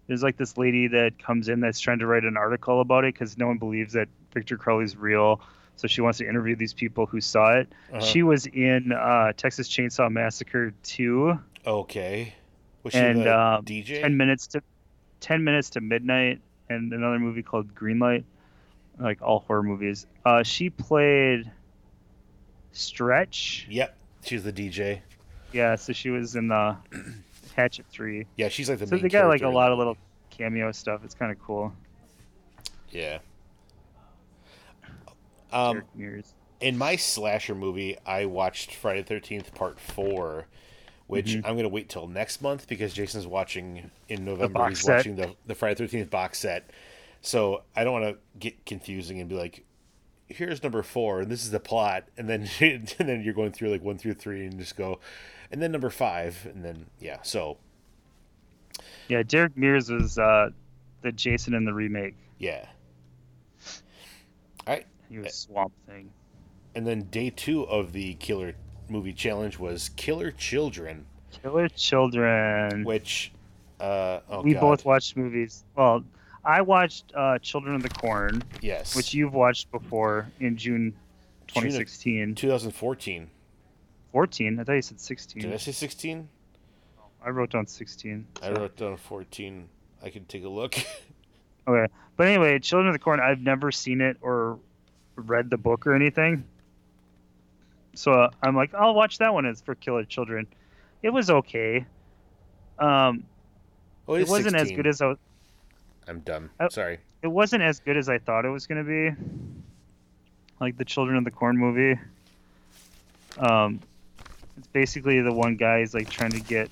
There's 0.06 0.22
like 0.22 0.36
this 0.36 0.58
lady 0.58 0.86
that 0.88 1.18
comes 1.18 1.48
in 1.48 1.60
that's 1.60 1.80
trying 1.80 2.00
to 2.00 2.06
write 2.06 2.24
an 2.24 2.36
article 2.36 2.82
about 2.82 3.04
it 3.04 3.14
because 3.14 3.38
no 3.38 3.46
one 3.46 3.56
believes 3.56 3.94
that 3.94 4.08
Victor 4.34 4.58
Crowley's 4.58 4.96
real. 4.96 5.40
So 5.76 5.88
she 5.88 6.02
wants 6.02 6.18
to 6.18 6.28
interview 6.28 6.54
these 6.54 6.74
people 6.74 7.06
who 7.06 7.22
saw 7.22 7.54
it. 7.54 7.72
Uh-huh. 7.90 8.00
She 8.04 8.22
was 8.22 8.44
in 8.46 8.92
uh, 8.92 9.32
Texas 9.32 9.66
Chainsaw 9.66 10.12
Massacre 10.12 10.74
2. 10.82 11.38
Okay. 11.66 12.34
Was 12.84 12.94
and 12.94 13.26
uh, 13.26 13.60
DJ? 13.64 14.00
Ten 14.00 14.16
minutes 14.16 14.46
to 14.48 14.62
ten 15.20 15.42
minutes 15.42 15.70
to 15.70 15.80
midnight 15.80 16.40
and 16.68 16.92
another 16.92 17.18
movie 17.18 17.42
called 17.42 17.74
Greenlight, 17.74 18.24
like 18.98 19.20
all 19.22 19.40
horror 19.40 19.62
movies. 19.62 20.06
Uh, 20.24 20.42
she 20.42 20.70
played 20.70 21.50
Stretch. 22.72 23.66
Yep, 23.70 23.96
she's 24.22 24.44
the 24.44 24.52
DJ. 24.52 25.00
Yeah, 25.52 25.76
so 25.76 25.92
she 25.92 26.10
was 26.10 26.36
in 26.36 26.48
the 26.48 26.76
Hatchet 27.56 27.86
Three. 27.90 28.26
Yeah, 28.36 28.48
she's 28.48 28.68
like 28.68 28.78
the. 28.78 28.86
So 28.86 28.96
they 28.96 29.08
got 29.08 29.28
like 29.28 29.42
a 29.42 29.48
lot 29.48 29.72
of 29.72 29.78
little 29.78 29.96
cameo 30.30 30.72
stuff. 30.72 31.02
It's 31.04 31.14
kind 31.14 31.32
of 31.32 31.38
cool. 31.40 31.72
Yeah. 32.90 33.18
Um, 35.52 35.82
in 36.60 36.76
my 36.76 36.96
slasher 36.96 37.54
movie, 37.54 37.96
I 38.04 38.24
watched 38.24 38.74
Friday 38.74 39.02
Thirteenth 39.02 39.54
Part 39.54 39.78
Four, 39.78 40.46
which 41.14 41.26
mm-hmm. 41.26 41.46
I'm 41.46 41.54
going 41.54 41.64
to 41.64 41.68
wait 41.68 41.88
till 41.88 42.06
next 42.06 42.42
month 42.42 42.68
because 42.68 42.92
Jason's 42.92 43.26
watching 43.26 43.90
in 44.08 44.24
November. 44.24 44.68
He's 44.68 44.80
set. 44.80 44.96
watching 44.96 45.16
the 45.16 45.34
the 45.46 45.54
Friday 45.54 45.76
Thirteenth 45.76 46.10
box 46.10 46.40
set, 46.40 46.70
so 47.22 47.62
I 47.76 47.84
don't 47.84 47.92
want 47.92 48.16
to 48.16 48.38
get 48.38 48.66
confusing 48.66 49.20
and 49.20 49.28
be 49.28 49.36
like, 49.36 49.64
"Here's 50.26 50.62
number 50.62 50.82
four, 50.82 51.20
and 51.20 51.30
this 51.30 51.44
is 51.44 51.50
the 51.50 51.60
plot," 51.60 52.08
and 52.16 52.28
then 52.28 52.48
and 52.60 52.88
then 52.98 53.22
you're 53.22 53.34
going 53.34 53.52
through 53.52 53.70
like 53.70 53.82
one 53.82 53.96
through 53.96 54.14
three 54.14 54.44
and 54.44 54.58
just 54.58 54.76
go, 54.76 54.98
and 55.50 55.62
then 55.62 55.70
number 55.72 55.90
five, 55.90 56.46
and 56.52 56.64
then 56.64 56.86
yeah. 56.98 57.22
So 57.22 57.58
yeah, 59.08 59.22
Derek 59.22 59.56
Mears 59.56 59.90
was 59.90 60.18
uh, 60.18 60.50
the 61.02 61.12
Jason 61.12 61.54
in 61.54 61.64
the 61.64 61.72
remake. 61.72 62.16
Yeah. 62.38 62.66
All 64.66 64.74
right. 64.74 64.86
He 65.08 65.18
was 65.18 65.34
Swamp 65.34 65.72
Thing. 65.86 66.10
And 66.74 66.86
then 66.86 67.02
day 67.10 67.30
two 67.30 67.62
of 67.64 67.92
the 67.92 68.14
Killer 68.14 68.54
movie 68.88 69.12
challenge 69.12 69.58
was 69.58 69.90
Killer 69.90 70.30
Children. 70.30 71.06
Killer 71.30 71.68
Children. 71.68 72.84
Which, 72.84 73.32
uh, 73.80 74.20
oh 74.28 74.42
we 74.42 74.54
God. 74.54 74.60
both 74.60 74.84
watched 74.84 75.16
movies. 75.16 75.64
Well, 75.76 76.04
I 76.44 76.60
watched 76.60 77.12
uh, 77.14 77.38
Children 77.38 77.76
of 77.76 77.82
the 77.82 77.88
Corn. 77.88 78.42
Yes. 78.60 78.94
Which 78.94 79.14
you've 79.14 79.34
watched 79.34 79.70
before 79.70 80.30
in 80.40 80.56
June 80.56 80.94
2016. 81.48 82.34
2014. 82.34 83.30
14? 84.12 84.60
I 84.60 84.64
thought 84.64 84.72
you 84.72 84.82
said 84.82 85.00
16. 85.00 85.42
Did 85.42 85.52
I 85.52 85.56
say 85.56 85.72
16? 85.72 86.28
I 87.24 87.30
wrote 87.30 87.50
down 87.50 87.66
16. 87.66 88.26
So. 88.40 88.46
I 88.46 88.52
wrote 88.52 88.76
down 88.76 88.96
14. 88.96 89.68
I 90.02 90.10
can 90.10 90.24
take 90.26 90.44
a 90.44 90.48
look. 90.48 90.76
okay. 91.68 91.92
But 92.16 92.28
anyway, 92.28 92.58
Children 92.58 92.88
of 92.88 92.94
the 92.94 92.98
Corn, 92.98 93.20
I've 93.20 93.40
never 93.40 93.72
seen 93.72 94.00
it 94.00 94.18
or 94.20 94.58
read 95.16 95.50
the 95.50 95.56
book 95.56 95.86
or 95.86 95.94
anything. 95.94 96.44
So 97.94 98.12
uh, 98.12 98.30
I'm 98.42 98.56
like, 98.56 98.74
I'll 98.74 98.94
watch 98.94 99.18
that 99.18 99.32
one. 99.32 99.44
It's 99.44 99.60
for 99.60 99.74
Killer 99.74 100.04
Children. 100.04 100.46
It 101.02 101.10
was 101.10 101.30
okay. 101.30 101.84
Um, 102.78 103.24
oh, 104.08 104.14
it 104.14 104.28
wasn't 104.28 104.56
16. 104.56 104.60
as 104.60 104.70
good 104.72 104.86
as 104.86 105.00
I 105.00 105.06
was. 105.06 105.18
I'm 106.08 106.20
done. 106.20 106.50
I, 106.58 106.68
Sorry. 106.68 106.98
It 107.22 107.28
wasn't 107.28 107.62
as 107.62 107.80
good 107.80 107.96
as 107.96 108.08
I 108.08 108.18
thought 108.18 108.44
it 108.44 108.50
was 108.50 108.66
going 108.66 108.84
to 108.84 108.88
be. 108.88 109.16
Like 110.60 110.76
the 110.76 110.84
Children 110.84 111.16
of 111.18 111.24
the 111.24 111.30
Corn 111.30 111.56
movie. 111.56 111.98
Um, 113.38 113.80
it's 114.56 114.68
basically 114.68 115.20
the 115.20 115.32
one 115.32 115.56
guy 115.56 115.80
is 115.80 115.94
like 115.94 116.08
trying 116.08 116.30
to 116.30 116.40
get 116.40 116.70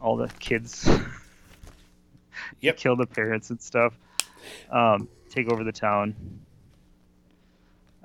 all 0.00 0.16
the 0.16 0.28
kids 0.38 0.88
yep. 2.60 2.76
kill 2.76 2.96
the 2.96 3.06
parents 3.06 3.50
and 3.50 3.60
stuff. 3.60 3.94
Um, 4.70 5.08
take 5.30 5.50
over 5.50 5.64
the 5.64 5.72
town. 5.72 6.14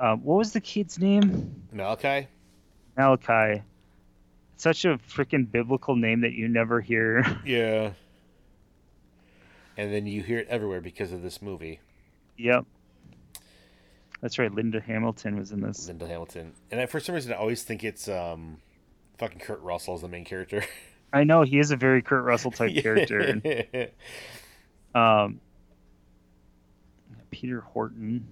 Um, 0.01 0.23
what 0.23 0.37
was 0.37 0.51
the 0.51 0.59
kid's 0.59 0.97
name? 0.97 1.63
Malachi. 1.71 2.27
Malachi. 2.97 3.61
Such 4.57 4.83
a 4.83 4.97
freaking 4.97 5.49
biblical 5.49 5.95
name 5.95 6.21
that 6.21 6.33
you 6.33 6.47
never 6.47 6.81
hear. 6.81 7.23
Yeah. 7.45 7.91
And 9.77 9.93
then 9.93 10.05
you 10.05 10.21
hear 10.21 10.39
it 10.39 10.47
everywhere 10.49 10.81
because 10.81 11.13
of 11.13 11.21
this 11.21 11.41
movie. 11.41 11.79
Yep. 12.37 12.65
That's 14.21 14.37
right. 14.37 14.53
Linda 14.53 14.81
Hamilton 14.81 15.37
was 15.37 15.51
in 15.51 15.61
this. 15.61 15.87
Linda 15.87 16.07
Hamilton, 16.07 16.53
and 16.69 16.81
I, 16.81 16.85
for 16.87 16.99
some 16.99 17.15
reason, 17.15 17.31
I 17.31 17.37
always 17.37 17.63
think 17.63 17.83
it's 17.83 18.07
um, 18.07 18.57
fucking 19.17 19.39
Kurt 19.39 19.61
Russell 19.61 19.95
as 19.95 20.01
the 20.01 20.07
main 20.07 20.25
character. 20.25 20.63
I 21.13 21.23
know 21.23 21.43
he 21.43 21.57
is 21.57 21.71
a 21.71 21.75
very 21.77 22.01
Kurt 22.01 22.23
Russell 22.23 22.51
type 22.51 22.75
character. 22.75 23.41
Um, 24.93 25.39
Peter 27.31 27.61
Horton. 27.61 28.27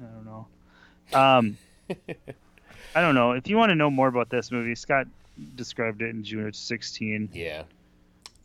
I 0.00 0.14
don't 0.14 0.24
know. 0.24 0.46
Um, 1.12 1.58
I 2.94 3.00
don't 3.00 3.14
know. 3.14 3.32
If 3.32 3.48
you 3.48 3.56
want 3.56 3.70
to 3.70 3.76
know 3.76 3.90
more 3.90 4.08
about 4.08 4.30
this 4.30 4.50
movie, 4.50 4.74
Scott 4.74 5.06
described 5.54 6.02
it 6.02 6.10
in 6.10 6.24
June 6.24 6.46
of 6.46 6.56
16. 6.56 7.30
Yeah. 7.32 7.62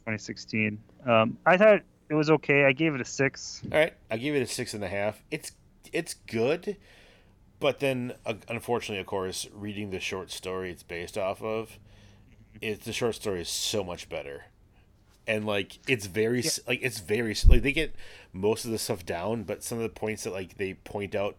2016. 0.05 0.79
Um, 1.05 1.37
I 1.45 1.57
thought 1.57 1.81
it 2.09 2.13
was 2.13 2.29
okay. 2.29 2.65
I 2.65 2.71
gave 2.71 2.93
it 2.95 3.01
a 3.01 3.05
six. 3.05 3.61
All 3.71 3.77
right, 3.77 3.93
I 4.09 4.17
gave 4.17 4.35
it 4.35 4.41
a 4.41 4.47
six 4.47 4.73
and 4.73 4.83
a 4.83 4.87
half. 4.87 5.21
It's 5.31 5.51
it's 5.91 6.13
good, 6.13 6.77
but 7.59 7.79
then 7.79 8.13
uh, 8.25 8.35
unfortunately, 8.47 8.99
of 8.99 9.07
course, 9.07 9.47
reading 9.53 9.89
the 9.89 9.99
short 9.99 10.31
story 10.31 10.71
it's 10.71 10.83
based 10.83 11.17
off 11.17 11.41
of, 11.41 11.79
it 12.61 12.81
the 12.81 12.93
short 12.93 13.15
story 13.15 13.41
is 13.41 13.49
so 13.49 13.83
much 13.83 14.09
better, 14.09 14.45
and 15.27 15.45
like 15.45 15.79
it's 15.87 16.05
very 16.05 16.41
yeah. 16.41 16.51
like 16.67 16.79
it's 16.83 16.99
very 16.99 17.35
like 17.47 17.63
they 17.63 17.73
get 17.73 17.95
most 18.31 18.65
of 18.65 18.71
the 18.71 18.77
stuff 18.77 19.05
down, 19.05 19.43
but 19.43 19.63
some 19.63 19.77
of 19.79 19.83
the 19.83 19.89
points 19.89 20.23
that 20.23 20.33
like 20.33 20.57
they 20.57 20.75
point 20.75 21.15
out 21.15 21.37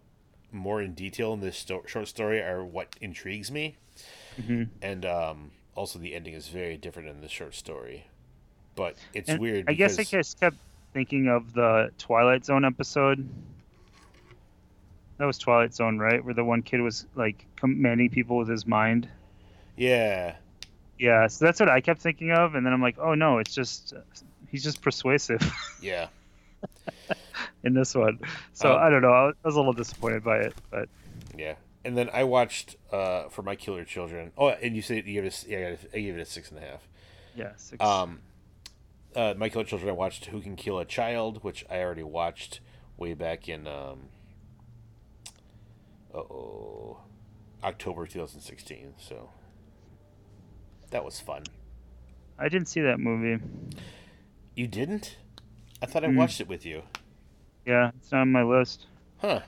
more 0.57 0.83
in 0.83 0.95
detail 0.95 1.33
in 1.33 1.41
this 1.41 1.57
sto- 1.57 1.85
short 1.87 2.09
story 2.09 2.41
are 2.41 2.65
what 2.65 2.97
intrigues 3.01 3.51
me, 3.51 3.77
mm-hmm. 4.41 4.65
and 4.83 5.05
um, 5.05 5.51
also 5.75 5.99
the 5.99 6.15
ending 6.15 6.35
is 6.35 6.49
very 6.49 6.77
different 6.77 7.09
in 7.09 7.21
the 7.21 7.29
short 7.29 7.55
story 7.55 8.07
but 8.77 8.95
it's 9.13 9.29
and 9.29 9.41
weird. 9.41 9.65
I 9.67 9.73
guess 9.73 9.99
I 9.99 10.05
just 10.05 10.39
kept 10.39 10.57
thinking 10.93 11.27
of 11.29 11.53
the 11.53 11.91
Twilight 11.99 12.45
Zone 12.45 12.65
episode. 12.65 13.29
That 15.19 15.25
was 15.25 15.39
Twilight 15.39 15.75
Zone, 15.75 15.99
right? 15.99 16.25
Where 16.25 16.35
the 16.35 16.45
one 16.45 16.63
kid 16.63 16.81
was 16.83 17.07
like 17.17 17.47
commanding 17.57 18.11
people 18.11 18.37
with 18.37 18.49
his 18.49 18.67
mind. 18.67 19.09
Yeah. 19.77 20.37
Yeah, 20.99 21.27
so 21.27 21.45
that's 21.45 21.59
what 21.59 21.69
I 21.69 21.81
kept 21.81 22.01
thinking 22.01 22.31
of, 22.31 22.55
and 22.55 22.65
then 22.65 22.73
I'm 22.73 22.81
like, 22.81 22.97
oh 22.99 23.15
no, 23.15 23.39
it's 23.39 23.55
just 23.55 23.93
he's 24.49 24.63
just 24.63 24.81
persuasive. 24.83 25.43
Yeah. 25.83 26.09
In 27.67 27.75
this 27.75 27.95
one, 27.95 28.21
so 28.53 28.73
um, 28.73 28.83
I 28.83 28.91
don't 28.91 29.03
know. 29.03 29.13
I 29.13 29.33
was 29.43 29.55
a 29.55 29.59
little 29.59 29.73
disappointed 29.73 30.23
by 30.23 30.39
it, 30.39 30.55
but 30.71 30.89
yeah. 31.37 31.55
And 31.85 31.99
then 31.99 32.11
I 32.13 32.25
watched 32.25 32.77
uh, 32.93 33.29
for 33.29 33.43
my 33.43 33.57
Killer 33.57 33.85
Children. 33.85 34.33
Oh, 34.39 34.49
and 34.49 34.77
you 34.77 34.83
said 34.83 34.97
you 34.99 35.03
gave 35.21 35.25
it. 35.25 35.45
A, 35.47 35.51
yeah, 35.51 35.77
I 35.93 36.01
gave 36.01 36.17
it 36.17 36.21
a 36.21 36.25
six 36.25 36.51
and 36.51 36.59
a 36.59 36.63
half. 36.63 36.87
Yeah, 37.35 37.53
six. 37.57 37.85
Um, 37.85 38.21
uh, 39.17 39.35
My 39.37 39.49
Killer 39.49 39.65
Children, 39.65 39.91
I 39.91 39.93
watched 39.95 40.27
Who 40.27 40.41
Can 40.41 40.57
Kill 40.57 40.79
a 40.79 40.85
Child, 40.85 41.43
which 41.43 41.65
I 41.71 41.81
already 41.81 42.03
watched 42.03 42.61
way 42.97 43.15
back 43.15 43.49
in 43.49 43.67
um, 43.67 44.09
oh 46.15 46.99
October 47.65 48.07
2016. 48.07 48.95
So 48.99 49.31
that 50.91 51.05
was 51.05 51.19
fun. 51.19 51.45
I 52.39 52.49
didn't 52.49 52.69
see 52.69 52.83
that 52.83 53.01
movie. 53.01 53.43
You 54.55 54.67
didn't? 54.67 55.17
I 55.83 55.87
thought 55.87 56.05
I 56.05 56.09
mm. 56.09 56.17
watched 56.17 56.41
it 56.41 56.49
with 56.49 56.65
you. 56.67 56.83
Yeah, 57.67 57.91
it's 57.99 58.13
not 58.13 58.23
on 58.23 58.33
my 58.33 58.45
list. 58.45 58.87
Huh. 59.19 59.41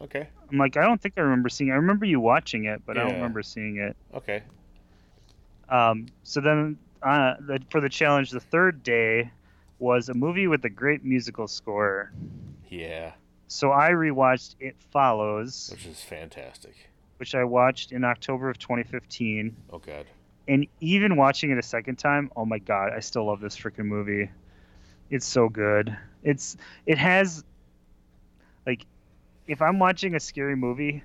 Okay. 0.00 0.28
I'm 0.50 0.58
like, 0.58 0.76
I 0.76 0.84
don't 0.84 1.00
think 1.00 1.14
I 1.16 1.22
remember 1.22 1.48
seeing. 1.48 1.70
It. 1.70 1.72
I 1.72 1.76
remember 1.76 2.04
you 2.04 2.20
watching 2.20 2.66
it, 2.66 2.82
but 2.86 2.96
yeah. 2.96 3.02
I 3.02 3.04
don't 3.06 3.14
remember 3.16 3.42
seeing 3.42 3.78
it. 3.78 3.96
Okay. 4.14 4.42
Um. 5.68 6.06
So 6.22 6.40
then 6.40 6.78
uh, 7.02 7.34
the, 7.40 7.60
for 7.70 7.80
the 7.80 7.88
challenge, 7.88 8.30
the 8.30 8.40
third 8.40 8.82
day 8.82 9.30
was 9.78 10.08
a 10.08 10.14
movie 10.14 10.46
with 10.46 10.64
a 10.64 10.70
great 10.70 11.04
musical 11.04 11.46
score. 11.48 12.12
Yeah. 12.68 13.12
So 13.48 13.72
I 13.72 13.90
rewatched 13.90 14.56
It 14.60 14.76
Follows, 14.90 15.70
which 15.72 15.86
is 15.86 16.02
fantastic. 16.02 16.74
Which 17.16 17.34
I 17.34 17.44
watched 17.44 17.92
in 17.92 18.04
October 18.04 18.50
of 18.50 18.58
2015. 18.58 19.56
Oh 19.72 19.78
god. 19.78 20.06
And 20.46 20.66
even 20.80 21.16
watching 21.16 21.50
it 21.50 21.58
a 21.58 21.62
second 21.62 21.96
time, 21.96 22.30
oh 22.36 22.44
my 22.44 22.58
god, 22.58 22.92
I 22.94 23.00
still 23.00 23.26
love 23.26 23.40
this 23.40 23.56
freaking 23.56 23.84
movie. 23.86 24.30
It's 25.10 25.26
so 25.26 25.48
good. 25.48 25.96
It's 26.22 26.56
it 26.86 26.98
has 26.98 27.44
like 28.66 28.84
if 29.46 29.62
I'm 29.62 29.78
watching 29.78 30.14
a 30.14 30.20
scary 30.20 30.56
movie, 30.56 31.02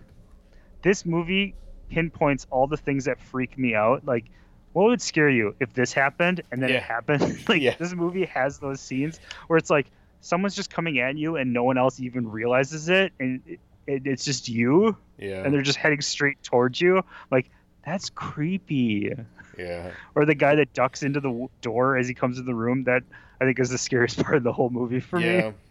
this 0.81 1.05
movie 1.05 1.55
pinpoints 1.89 2.47
all 2.49 2.67
the 2.67 2.77
things 2.77 3.05
that 3.05 3.19
freak 3.21 3.57
me 3.57 3.75
out. 3.75 4.05
Like 4.05 4.25
what 4.73 4.85
would 4.85 5.01
scare 5.01 5.29
you 5.29 5.55
if 5.59 5.73
this 5.73 5.93
happened 5.93 6.41
and 6.51 6.61
then 6.61 6.69
yeah. 6.69 6.77
it 6.77 6.83
happened? 6.83 7.43
like 7.47 7.61
yeah. 7.61 7.75
this 7.77 7.93
movie 7.93 8.25
has 8.25 8.59
those 8.59 8.79
scenes 8.79 9.19
where 9.47 9.57
it's 9.57 9.69
like 9.69 9.87
someone's 10.21 10.55
just 10.55 10.69
coming 10.69 10.99
at 10.99 11.17
you 11.17 11.35
and 11.37 11.53
no 11.53 11.63
one 11.63 11.77
else 11.77 11.99
even 11.99 12.29
realizes 12.29 12.89
it 12.89 13.13
and 13.19 13.41
it, 13.45 13.59
it, 13.87 14.07
it's 14.07 14.25
just 14.25 14.49
you. 14.49 14.97
Yeah. 15.17 15.43
And 15.43 15.53
they're 15.53 15.61
just 15.61 15.77
heading 15.77 16.01
straight 16.01 16.41
towards 16.43 16.81
you. 16.81 17.03
Like 17.31 17.49
that's 17.85 18.09
creepy. 18.09 19.13
Yeah. 19.57 19.91
or 20.15 20.25
the 20.25 20.35
guy 20.35 20.55
that 20.55 20.73
ducks 20.73 21.03
into 21.03 21.19
the 21.19 21.47
door 21.61 21.97
as 21.97 22.07
he 22.07 22.13
comes 22.13 22.39
in 22.39 22.45
the 22.45 22.55
room. 22.55 22.83
That 22.85 23.03
I 23.39 23.45
think 23.45 23.59
is 23.59 23.69
the 23.69 23.77
scariest 23.77 24.19
part 24.23 24.37
of 24.37 24.43
the 24.43 24.53
whole 24.53 24.69
movie 24.69 24.99
for 24.99 25.19
yeah. 25.19 25.49
me. 25.49 25.53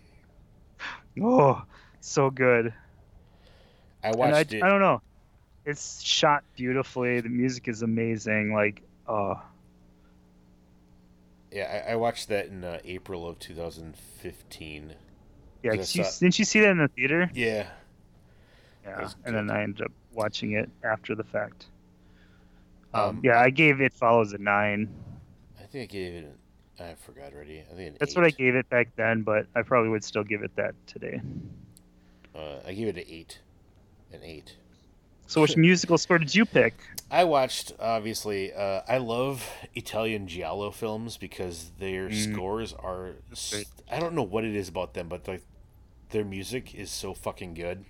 Oh, 1.23 1.63
so 2.01 2.31
good. 2.31 2.73
I 4.03 4.13
watched 4.13 4.55
I, 4.55 4.57
it. 4.57 4.63
I 4.63 4.69
don't 4.71 4.81
know. 4.81 5.03
It's 5.67 6.01
shot 6.01 6.43
beautifully. 6.57 7.21
The 7.21 7.29
music 7.29 7.69
is 7.69 7.83
amazing. 7.83 8.55
Like 8.55 8.81
Oh. 9.07 9.41
Yeah, 11.51 11.85
I, 11.87 11.93
I 11.93 11.97
watched 11.97 12.29
that 12.29 12.47
in 12.47 12.65
uh, 12.65 12.79
April 12.85 13.29
of 13.29 13.39
2015. 13.39 14.95
Yeah, 15.63 15.73
you, 15.75 15.85
saw... 15.85 16.03
didn't 16.19 16.39
you 16.39 16.45
see 16.45 16.61
that 16.61 16.71
in 16.71 16.79
the 16.79 16.89
theater? 16.89 17.31
Yeah. 17.35 17.69
Yeah, 18.85 19.11
and 19.25 19.37
then 19.37 19.51
I 19.51 19.63
ended 19.63 19.83
up 19.83 19.93
watching 20.13 20.53
it 20.53 20.69
after 20.83 21.15
the 21.15 21.23
fact. 21.23 21.67
Um, 22.95 23.21
yeah, 23.23 23.41
I 23.41 23.51
gave 23.51 23.81
It 23.81 23.93
Follows 23.93 24.33
a 24.33 24.39
nine. 24.39 24.89
I 25.59 25.65
think 25.65 25.91
I 25.91 25.93
gave 25.93 26.15
it. 26.15 26.37
I 26.79 26.95
forgot 26.95 27.33
already. 27.33 27.63
I 27.71 27.75
think 27.75 27.99
that's 27.99 28.13
eight. 28.13 28.17
what 28.17 28.27
I 28.27 28.31
gave 28.31 28.55
it 28.55 28.69
back 28.69 28.89
then, 28.97 29.23
but 29.23 29.47
I 29.55 29.63
probably 29.63 29.91
would 29.91 30.05
still 30.05 30.25
give 30.25 30.43
it 30.43 30.55
that 30.57 30.75
today. 30.87 31.21
Uh, 32.35 32.57
I 32.67 32.73
gave 32.73 32.89
it 32.89 32.97
an 32.97 33.05
eight. 33.09 33.39
An 34.13 34.21
eight. 34.23 34.57
So, 35.27 35.41
which 35.41 35.57
musical 35.57 35.97
score 35.99 36.19
did 36.19 36.35
you 36.35 36.45
pick? 36.45 36.75
I 37.11 37.25
watched 37.25 37.73
obviously. 37.79 38.53
Uh, 38.53 38.83
I 38.89 38.99
love 38.99 39.49
Italian 39.75 40.27
giallo 40.27 40.71
films 40.71 41.17
because 41.17 41.73
their 41.79 42.09
mm. 42.09 42.33
scores 42.33 42.73
are. 42.73 43.13
I 43.91 44.01
don't 44.01 44.15
know 44.15 44.23
what 44.23 44.45
it 44.45 44.55
is 44.55 44.69
about 44.69 44.95
them, 44.95 45.09
but 45.09 45.29
like 45.29 45.43
their 46.11 46.25
music 46.25 46.75
is 46.75 46.91
so 46.91 47.15
fucking 47.15 47.55
good. 47.55 47.85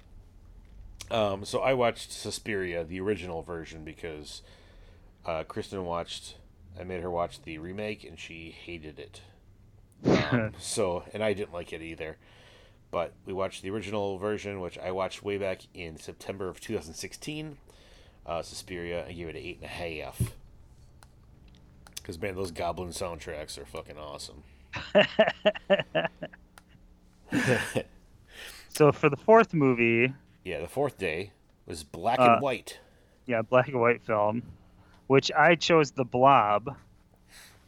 Um, 1.11 1.45
so 1.45 1.61
I 1.61 1.75
watched 1.75 2.11
Suspiria, 2.11 2.85
the 2.85 3.01
original 3.01 3.43
version, 3.43 3.85
because 3.85 4.43
uh, 5.27 5.45
Kristen 5.45 5.85
watched. 5.85 6.37
I 6.79 6.85
made 6.85 7.03
her 7.03 7.11
watch 7.11 7.43
the 7.43 7.59
remake, 7.59 8.05
and 8.05 8.19
she 8.19 8.51
hated 8.51 8.99
it. 8.99 9.21
Um, 10.33 10.53
so, 10.59 11.05
and 11.13 11.23
I 11.23 11.33
didn't 11.33 11.53
like 11.53 11.73
it 11.73 11.81
either. 11.81 12.17
But 12.91 13.13
we 13.25 13.33
watched 13.33 13.63
the 13.63 13.71
original 13.71 14.19
version, 14.19 14.61
which 14.61 14.79
I 14.79 14.91
watched 14.91 15.23
way 15.23 15.39
back 15.39 15.63
in 15.75 15.97
September 15.97 16.49
of 16.49 16.61
2016. 16.61 17.57
Uh, 18.27 18.43
Suspiria, 18.43 19.07
I 19.07 19.13
gave 19.13 19.29
it 19.29 19.37
an 19.37 19.43
eight 19.43 19.59
and 19.63 19.65
a 19.65 19.69
half. 19.69 20.21
Because 21.97 22.21
man, 22.21 22.35
those 22.35 22.51
Goblin 22.51 22.91
soundtracks 22.91 23.59
are 23.59 23.65
fucking 23.65 23.97
awesome. 23.97 24.43
so 28.69 28.91
for 28.93 29.09
the 29.09 29.17
fourth 29.17 29.55
movie, 29.55 30.13
yeah, 30.45 30.61
the 30.61 30.69
fourth 30.69 30.99
day 30.99 31.33
was 31.67 31.85
black 31.85 32.19
and 32.19 32.29
uh, 32.29 32.41
white. 32.41 32.81
Yeah, 33.27 33.43
black 33.43 33.69
and 33.69 33.81
white 33.81 34.03
film, 34.03 34.43
which 35.13 35.31
I 35.33 35.55
chose 35.55 35.91
the 35.91 36.05
Blob, 36.05 36.75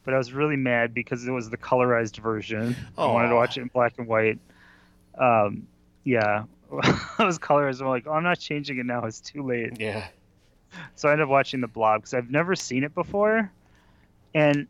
but 0.05 0.14
I 0.14 0.18
was 0.18 0.32
really 0.32 0.57
mad 0.57 0.95
because 0.95 1.26
it 1.26 1.30
was 1.30 1.51
the 1.51 1.59
colorized 1.59 2.16
version. 2.18 2.74
I 2.97 3.07
wanted 3.07 3.28
to 3.28 3.34
watch 3.34 3.59
it 3.59 3.61
in 3.61 3.68
black 3.68 3.95
and 3.99 4.07
white 4.07 4.38
um, 5.18 5.66
yeah, 6.05 6.45
I 7.18 7.24
was 7.24 7.38
colorized. 7.38 7.80
I'm 7.80 7.88
like, 7.88 8.07
oh, 8.07 8.12
I'm 8.12 8.22
not 8.22 8.38
changing 8.38 8.78
it 8.78 8.86
now. 8.86 9.05
It's 9.05 9.20
too 9.20 9.42
late. 9.42 9.78
Yeah. 9.78 10.07
So 10.97 11.09
I 11.09 11.12
ended 11.12 11.24
up 11.24 11.30
watching 11.30 11.61
the 11.61 11.68
Blob 11.68 12.01
because 12.01 12.14
I've 12.14 12.30
never 12.30 12.57
seen 12.57 12.82
it 12.82 12.95
before, 12.95 13.51
and 14.34 14.66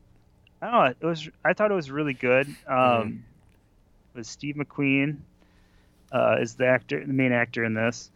I 0.60 0.70
don't 0.70 0.72
know. 0.72 0.94
It 1.00 1.06
was. 1.06 1.28
I 1.44 1.54
thought 1.54 1.70
it 1.70 1.74
was 1.74 1.90
really 1.90 2.12
good. 2.12 2.48
Um, 2.66 2.76
mm-hmm. 2.76 3.16
With 4.14 4.26
Steve 4.26 4.56
McQueen 4.56 5.18
uh, 6.12 6.36
is 6.40 6.54
the 6.54 6.66
actor, 6.66 7.04
the 7.04 7.12
main 7.12 7.32
actor 7.32 7.64
in 7.64 7.74
this, 7.74 8.10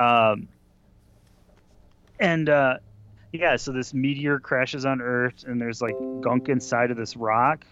um, 0.00 0.48
and 2.18 2.48
uh, 2.48 2.78
yeah. 3.32 3.56
So 3.56 3.72
this 3.72 3.94
meteor 3.94 4.40
crashes 4.40 4.84
on 4.86 5.00
Earth, 5.02 5.44
and 5.46 5.60
there's 5.60 5.82
like 5.82 5.98
gunk 6.20 6.48
inside 6.48 6.90
of 6.90 6.96
this 6.96 7.16
rock, 7.16 7.66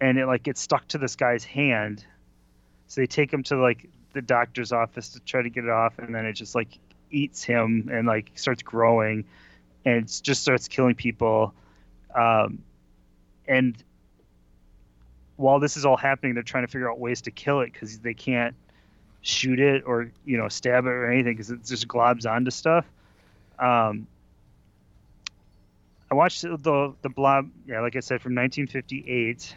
and 0.00 0.18
it 0.18 0.26
like 0.26 0.44
gets 0.44 0.60
stuck 0.60 0.88
to 0.88 0.98
this 0.98 1.16
guy's 1.16 1.44
hand 1.44 2.04
so 2.86 3.00
they 3.02 3.06
take 3.06 3.32
him 3.32 3.42
to 3.44 3.56
like 3.56 3.88
the 4.14 4.22
doctor's 4.22 4.72
office 4.72 5.10
to 5.10 5.20
try 5.20 5.42
to 5.42 5.50
get 5.50 5.64
it 5.64 5.70
off, 5.70 5.98
and 5.98 6.14
then 6.14 6.26
it 6.26 6.34
just 6.34 6.54
like 6.54 6.78
eats 7.10 7.42
him 7.44 7.88
and 7.92 8.06
like 8.06 8.32
starts 8.36 8.62
growing, 8.62 9.26
and 9.84 10.08
just 10.22 10.42
starts 10.42 10.68
killing 10.68 10.94
people. 10.94 11.54
Um, 12.14 12.64
and 13.46 13.82
while 15.36 15.60
this 15.60 15.76
is 15.76 15.84
all 15.86 15.96
happening, 15.96 16.34
they're 16.34 16.42
trying 16.42 16.64
to 16.64 16.72
figure 16.72 16.90
out 16.90 16.98
ways 16.98 17.22
to 17.22 17.30
kill 17.30 17.60
it 17.60 17.72
because 17.72 18.00
they 18.00 18.14
can't 18.14 18.56
shoot 19.22 19.60
it 19.60 19.82
or 19.86 20.12
you 20.24 20.38
know 20.38 20.48
stab 20.48 20.86
it 20.86 20.90
or 20.90 21.10
anything 21.10 21.34
because 21.34 21.50
it 21.50 21.64
just 21.64 21.88
globs 21.88 22.30
onto 22.30 22.50
stuff. 22.50 22.86
Um, 23.58 24.08
I 26.10 26.14
watched 26.14 26.42
the 26.42 26.94
the 27.02 27.08
blob, 27.08 27.50
yeah, 27.66 27.80
like 27.80 27.96
I 27.96 28.00
said, 28.00 28.20
from 28.20 28.34
1958. 28.34 29.54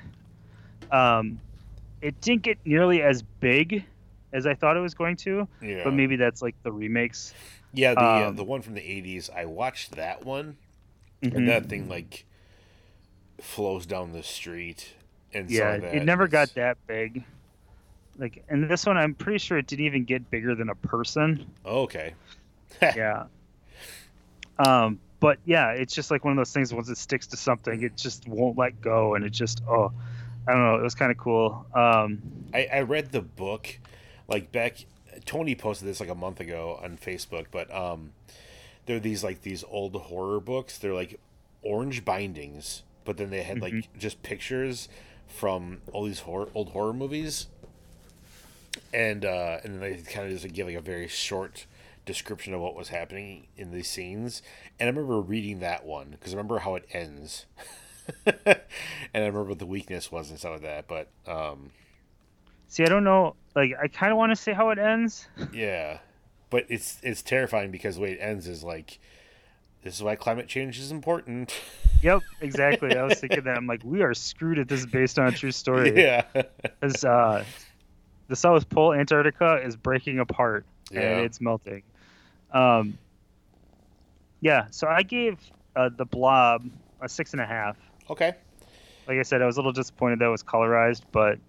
Um, 0.91 1.39
it 2.01 2.19
didn't 2.21 2.43
get 2.43 2.57
nearly 2.65 3.01
as 3.01 3.21
big 3.21 3.85
as 4.33 4.45
I 4.45 4.53
thought 4.53 4.75
it 4.75 4.81
was 4.81 4.93
going 4.93 5.15
to. 5.17 5.47
Yeah. 5.61 5.83
But 5.83 5.93
maybe 5.93 6.15
that's 6.15 6.41
like 6.41 6.55
the 6.63 6.71
remakes. 6.71 7.33
Yeah, 7.73 7.93
the 7.93 8.01
uh, 8.01 8.03
um, 8.03 8.23
uh, 8.23 8.31
the 8.31 8.43
one 8.43 8.61
from 8.61 8.73
the 8.73 8.81
'80s. 8.81 9.29
I 9.33 9.45
watched 9.45 9.93
that 9.93 10.25
one, 10.25 10.57
mm-hmm. 11.21 11.35
and 11.35 11.47
that 11.47 11.67
thing 11.67 11.87
like 11.87 12.25
flows 13.39 13.85
down 13.85 14.11
the 14.11 14.23
street. 14.23 14.93
And 15.33 15.49
yeah, 15.49 15.73
it 15.73 16.03
never 16.03 16.27
got 16.27 16.53
that 16.55 16.77
big. 16.87 17.23
Like, 18.17 18.43
and 18.49 18.69
this 18.69 18.85
one, 18.85 18.97
I'm 18.97 19.15
pretty 19.15 19.37
sure 19.37 19.57
it 19.57 19.67
didn't 19.67 19.85
even 19.85 20.03
get 20.03 20.29
bigger 20.29 20.53
than 20.53 20.69
a 20.69 20.75
person. 20.75 21.45
Oh, 21.63 21.83
okay. 21.83 22.13
yeah. 22.81 23.25
Um, 24.59 24.99
but 25.21 25.37
yeah, 25.45 25.69
it's 25.69 25.93
just 25.93 26.11
like 26.11 26.25
one 26.25 26.33
of 26.33 26.37
those 26.37 26.51
things. 26.51 26.73
Once 26.73 26.89
it 26.89 26.97
sticks 26.97 27.27
to 27.27 27.37
something, 27.37 27.81
it 27.81 27.95
just 27.95 28.27
won't 28.27 28.57
let 28.57 28.81
go, 28.81 29.15
and 29.15 29.23
it 29.23 29.29
just 29.29 29.61
oh 29.69 29.93
I 30.47 30.51
don't 30.51 30.63
know. 30.63 30.75
It 30.75 30.81
was 30.81 30.95
kind 30.95 31.11
of 31.11 31.17
cool. 31.17 31.65
Um, 31.73 32.21
I, 32.53 32.67
I 32.73 32.81
read 32.81 33.11
the 33.11 33.21
book, 33.21 33.79
like 34.27 34.51
back. 34.51 34.85
Tony 35.25 35.53
posted 35.55 35.87
this 35.87 35.99
like 35.99 36.09
a 36.09 36.15
month 36.15 36.39
ago 36.39 36.79
on 36.83 36.97
Facebook, 36.97 37.45
but 37.51 37.73
um, 37.73 38.11
they're 38.87 38.99
these 38.99 39.23
like 39.23 39.43
these 39.43 39.63
old 39.69 39.93
horror 39.95 40.39
books. 40.39 40.79
They're 40.79 40.93
like 40.93 41.19
orange 41.61 42.03
bindings, 42.03 42.81
but 43.05 43.17
then 43.17 43.29
they 43.29 43.43
had 43.43 43.57
mm-hmm. 43.57 43.77
like 43.77 43.97
just 43.99 44.23
pictures 44.23 44.89
from 45.27 45.81
all 45.93 46.05
these 46.05 46.21
horror, 46.21 46.47
old 46.55 46.69
horror 46.69 46.93
movies, 46.93 47.45
and 48.91 49.23
uh, 49.23 49.59
and 49.63 49.75
then 49.75 49.79
they 49.79 49.97
kind 49.97 50.25
of 50.25 50.33
just 50.33 50.43
like, 50.43 50.53
give 50.53 50.65
like 50.65 50.75
a 50.75 50.81
very 50.81 51.07
short 51.07 51.67
description 52.05 52.53
of 52.53 52.61
what 52.61 52.75
was 52.75 52.89
happening 52.89 53.47
in 53.55 53.71
these 53.71 53.89
scenes. 53.89 54.41
And 54.79 54.87
I 54.87 54.91
remember 54.91 55.19
reading 55.19 55.59
that 55.59 55.85
one 55.85 56.11
because 56.11 56.33
I 56.33 56.37
remember 56.37 56.59
how 56.59 56.75
it 56.75 56.85
ends. 56.91 57.45
and 58.25 58.35
I 59.13 59.19
remember 59.19 59.45
what 59.45 59.59
the 59.59 59.65
weakness 59.65 60.11
was 60.11 60.29
and 60.29 60.39
some 60.39 60.53
of 60.53 60.61
that. 60.61 60.87
But 60.87 61.09
um, 61.27 61.71
see, 62.67 62.83
I 62.83 62.87
don't 62.87 63.03
know. 63.03 63.35
Like, 63.55 63.73
I 63.81 63.87
kind 63.87 64.11
of 64.11 64.17
want 64.17 64.31
to 64.31 64.35
say 64.35 64.53
how 64.53 64.69
it 64.69 64.79
ends. 64.79 65.27
yeah, 65.53 65.99
but 66.49 66.65
it's 66.69 66.99
it's 67.03 67.21
terrifying 67.21 67.71
because 67.71 67.95
the 67.95 68.01
way 68.01 68.11
it 68.13 68.19
ends 68.19 68.47
is 68.47 68.63
like, 68.63 68.99
this 69.83 69.95
is 69.95 70.03
why 70.03 70.15
climate 70.15 70.47
change 70.47 70.79
is 70.79 70.91
important. 70.91 71.53
Yep, 72.03 72.23
exactly. 72.41 72.97
I 72.97 73.03
was 73.03 73.19
thinking 73.19 73.43
that 73.43 73.55
I'm 73.55 73.67
like, 73.67 73.83
we 73.83 74.01
are 74.01 74.15
screwed 74.15 74.57
if 74.57 74.67
this 74.67 74.79
is 74.79 74.87
based 74.87 75.19
on 75.19 75.27
a 75.27 75.31
true 75.31 75.51
story. 75.51 75.93
Yeah, 75.95 76.23
because 76.63 77.05
uh, 77.05 77.45
the 78.27 78.35
South 78.35 78.67
Pole, 78.69 78.91
Antarctica, 78.91 79.61
is 79.63 79.75
breaking 79.75 80.17
apart 80.17 80.65
yeah. 80.91 81.01
and 81.01 81.25
it's 81.25 81.39
melting. 81.39 81.83
Um, 82.51 82.97
yeah, 84.41 84.67
so 84.71 84.87
I 84.87 85.03
gave 85.03 85.39
uh, 85.75 85.89
the 85.95 86.05
Blob 86.05 86.65
a 86.99 87.07
six 87.07 87.31
and 87.33 87.41
a 87.41 87.45
half. 87.45 87.77
Okay. 88.09 88.33
Like 89.07 89.17
I 89.17 89.23
said, 89.23 89.41
I 89.41 89.45
was 89.45 89.57
a 89.57 89.59
little 89.59 89.71
disappointed 89.71 90.19
that 90.19 90.25
it 90.25 90.29
was 90.29 90.43
colorized, 90.43 91.03
but 91.11 91.39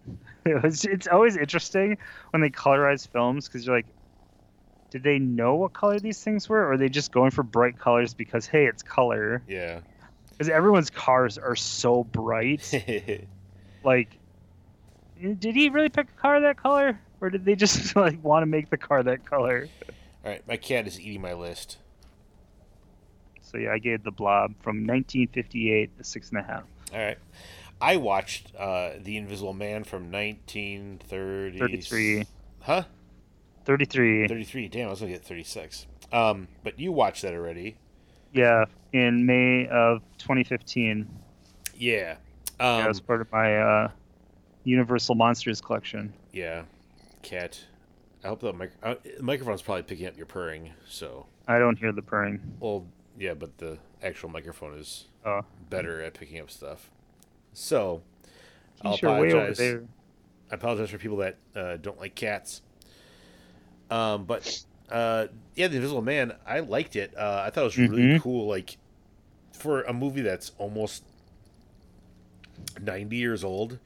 it 0.44 0.62
was. 0.62 0.84
It's 0.84 1.06
always 1.06 1.36
interesting 1.36 1.98
when 2.30 2.42
they 2.42 2.50
colorize 2.50 3.06
films 3.08 3.46
because 3.46 3.66
you're 3.66 3.76
like, 3.76 3.86
did 4.90 5.02
they 5.02 5.18
know 5.18 5.54
what 5.54 5.72
color 5.72 5.98
these 6.00 6.22
things 6.22 6.48
were, 6.48 6.58
or 6.58 6.72
are 6.72 6.76
they 6.76 6.88
just 6.88 7.12
going 7.12 7.30
for 7.30 7.42
bright 7.42 7.78
colors 7.78 8.14
because 8.14 8.46
hey, 8.46 8.66
it's 8.66 8.82
color? 8.82 9.42
Yeah. 9.48 9.80
Because 10.30 10.48
everyone's 10.48 10.90
cars 10.90 11.38
are 11.38 11.56
so 11.56 12.04
bright. 12.04 12.72
like, 13.84 14.08
did 15.20 15.54
he 15.54 15.68
really 15.68 15.90
pick 15.90 16.08
a 16.08 16.20
car 16.20 16.40
that 16.40 16.56
color, 16.56 16.98
or 17.20 17.30
did 17.30 17.44
they 17.44 17.54
just 17.54 17.94
like 17.96 18.22
want 18.24 18.42
to 18.42 18.46
make 18.46 18.70
the 18.70 18.78
car 18.78 19.02
that 19.02 19.24
color? 19.24 19.68
All 20.24 20.30
right, 20.30 20.46
my 20.46 20.56
cat 20.56 20.86
is 20.86 21.00
eating 21.00 21.20
my 21.22 21.34
list. 21.34 21.78
So 23.42 23.58
yeah, 23.58 23.72
I 23.72 23.78
gave 23.78 24.04
the 24.04 24.10
Blob 24.10 24.54
from 24.62 24.86
1958 24.86 25.90
a 25.98 26.04
six 26.04 26.28
and 26.30 26.38
a 26.38 26.42
half. 26.42 26.64
All 26.92 26.98
right. 26.98 27.18
I 27.80 27.96
watched 27.96 28.54
uh, 28.56 28.90
The 29.02 29.16
Invisible 29.16 29.54
Man 29.54 29.84
from 29.84 30.10
1933. 30.12 32.26
Huh? 32.60 32.82
33. 33.64 34.28
33. 34.28 34.68
Damn, 34.68 34.88
I 34.88 34.90
was 34.90 35.00
going 35.00 35.10
to 35.12 35.18
get 35.18 35.26
36. 35.26 35.86
Um, 36.12 36.48
but 36.62 36.78
you 36.78 36.92
watched 36.92 37.22
that 37.22 37.32
already. 37.32 37.76
Yeah, 38.32 38.66
in 38.92 39.24
May 39.26 39.66
of 39.68 40.02
2015. 40.18 41.08
Yeah. 41.76 42.16
Um, 42.60 42.80
yeah, 42.80 42.88
was 42.88 43.00
part 43.00 43.22
of 43.22 43.32
my 43.32 43.56
uh, 43.56 43.90
Universal 44.64 45.14
Monsters 45.14 45.60
collection. 45.60 46.12
Yeah. 46.32 46.62
Cat. 47.22 47.60
I 48.22 48.28
hope 48.28 48.40
the, 48.40 48.52
mic- 48.52 48.72
uh, 48.82 48.96
the 49.16 49.22
microphone's 49.22 49.62
probably 49.62 49.82
picking 49.82 50.06
up 50.06 50.16
your 50.16 50.26
purring, 50.26 50.72
so. 50.88 51.26
I 51.48 51.58
don't 51.58 51.78
hear 51.78 51.92
the 51.92 52.02
purring. 52.02 52.40
Well, 52.60 52.86
yeah, 53.18 53.34
but 53.34 53.58
the 53.58 53.78
actual 54.02 54.28
microphone 54.28 54.78
is 54.78 55.06
oh. 55.24 55.44
better 55.68 56.02
at 56.02 56.14
picking 56.14 56.40
up 56.40 56.50
stuff. 56.50 56.90
So, 57.52 58.02
I'll 58.82 58.94
apologize. 58.94 59.60
I 59.60 60.54
apologize 60.54 60.90
for 60.90 60.98
people 60.98 61.18
that 61.18 61.36
uh, 61.54 61.76
don't 61.76 61.98
like 61.98 62.14
cats. 62.14 62.62
Um, 63.90 64.24
but 64.24 64.64
uh, 64.90 65.26
yeah, 65.54 65.68
the 65.68 65.76
Invisible 65.76 66.02
Man, 66.02 66.34
I 66.46 66.60
liked 66.60 66.96
it. 66.96 67.16
Uh, 67.16 67.42
I 67.46 67.50
thought 67.50 67.62
it 67.62 67.64
was 67.64 67.78
really 67.78 68.02
mm-hmm. 68.02 68.18
cool. 68.18 68.48
Like 68.48 68.76
for 69.52 69.82
a 69.82 69.92
movie 69.92 70.22
that's 70.22 70.52
almost 70.58 71.04
ninety 72.80 73.16
years 73.16 73.44
old. 73.44 73.78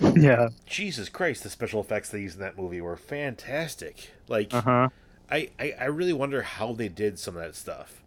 Yeah. 0.00 0.48
Jesus 0.66 1.08
Christ, 1.08 1.42
the 1.42 1.50
special 1.50 1.80
effects 1.80 2.10
they 2.10 2.20
used 2.20 2.36
in 2.36 2.42
that 2.42 2.58
movie 2.58 2.80
were 2.80 2.96
fantastic. 2.96 4.10
Like, 4.28 4.52
uh-huh. 4.52 4.88
I, 5.30 5.50
I, 5.58 5.74
I 5.80 5.84
really 5.84 6.12
wonder 6.12 6.42
how 6.42 6.72
they 6.72 6.88
did 6.88 7.18
some 7.18 7.36
of 7.36 7.42
that 7.42 7.54
stuff 7.54 8.02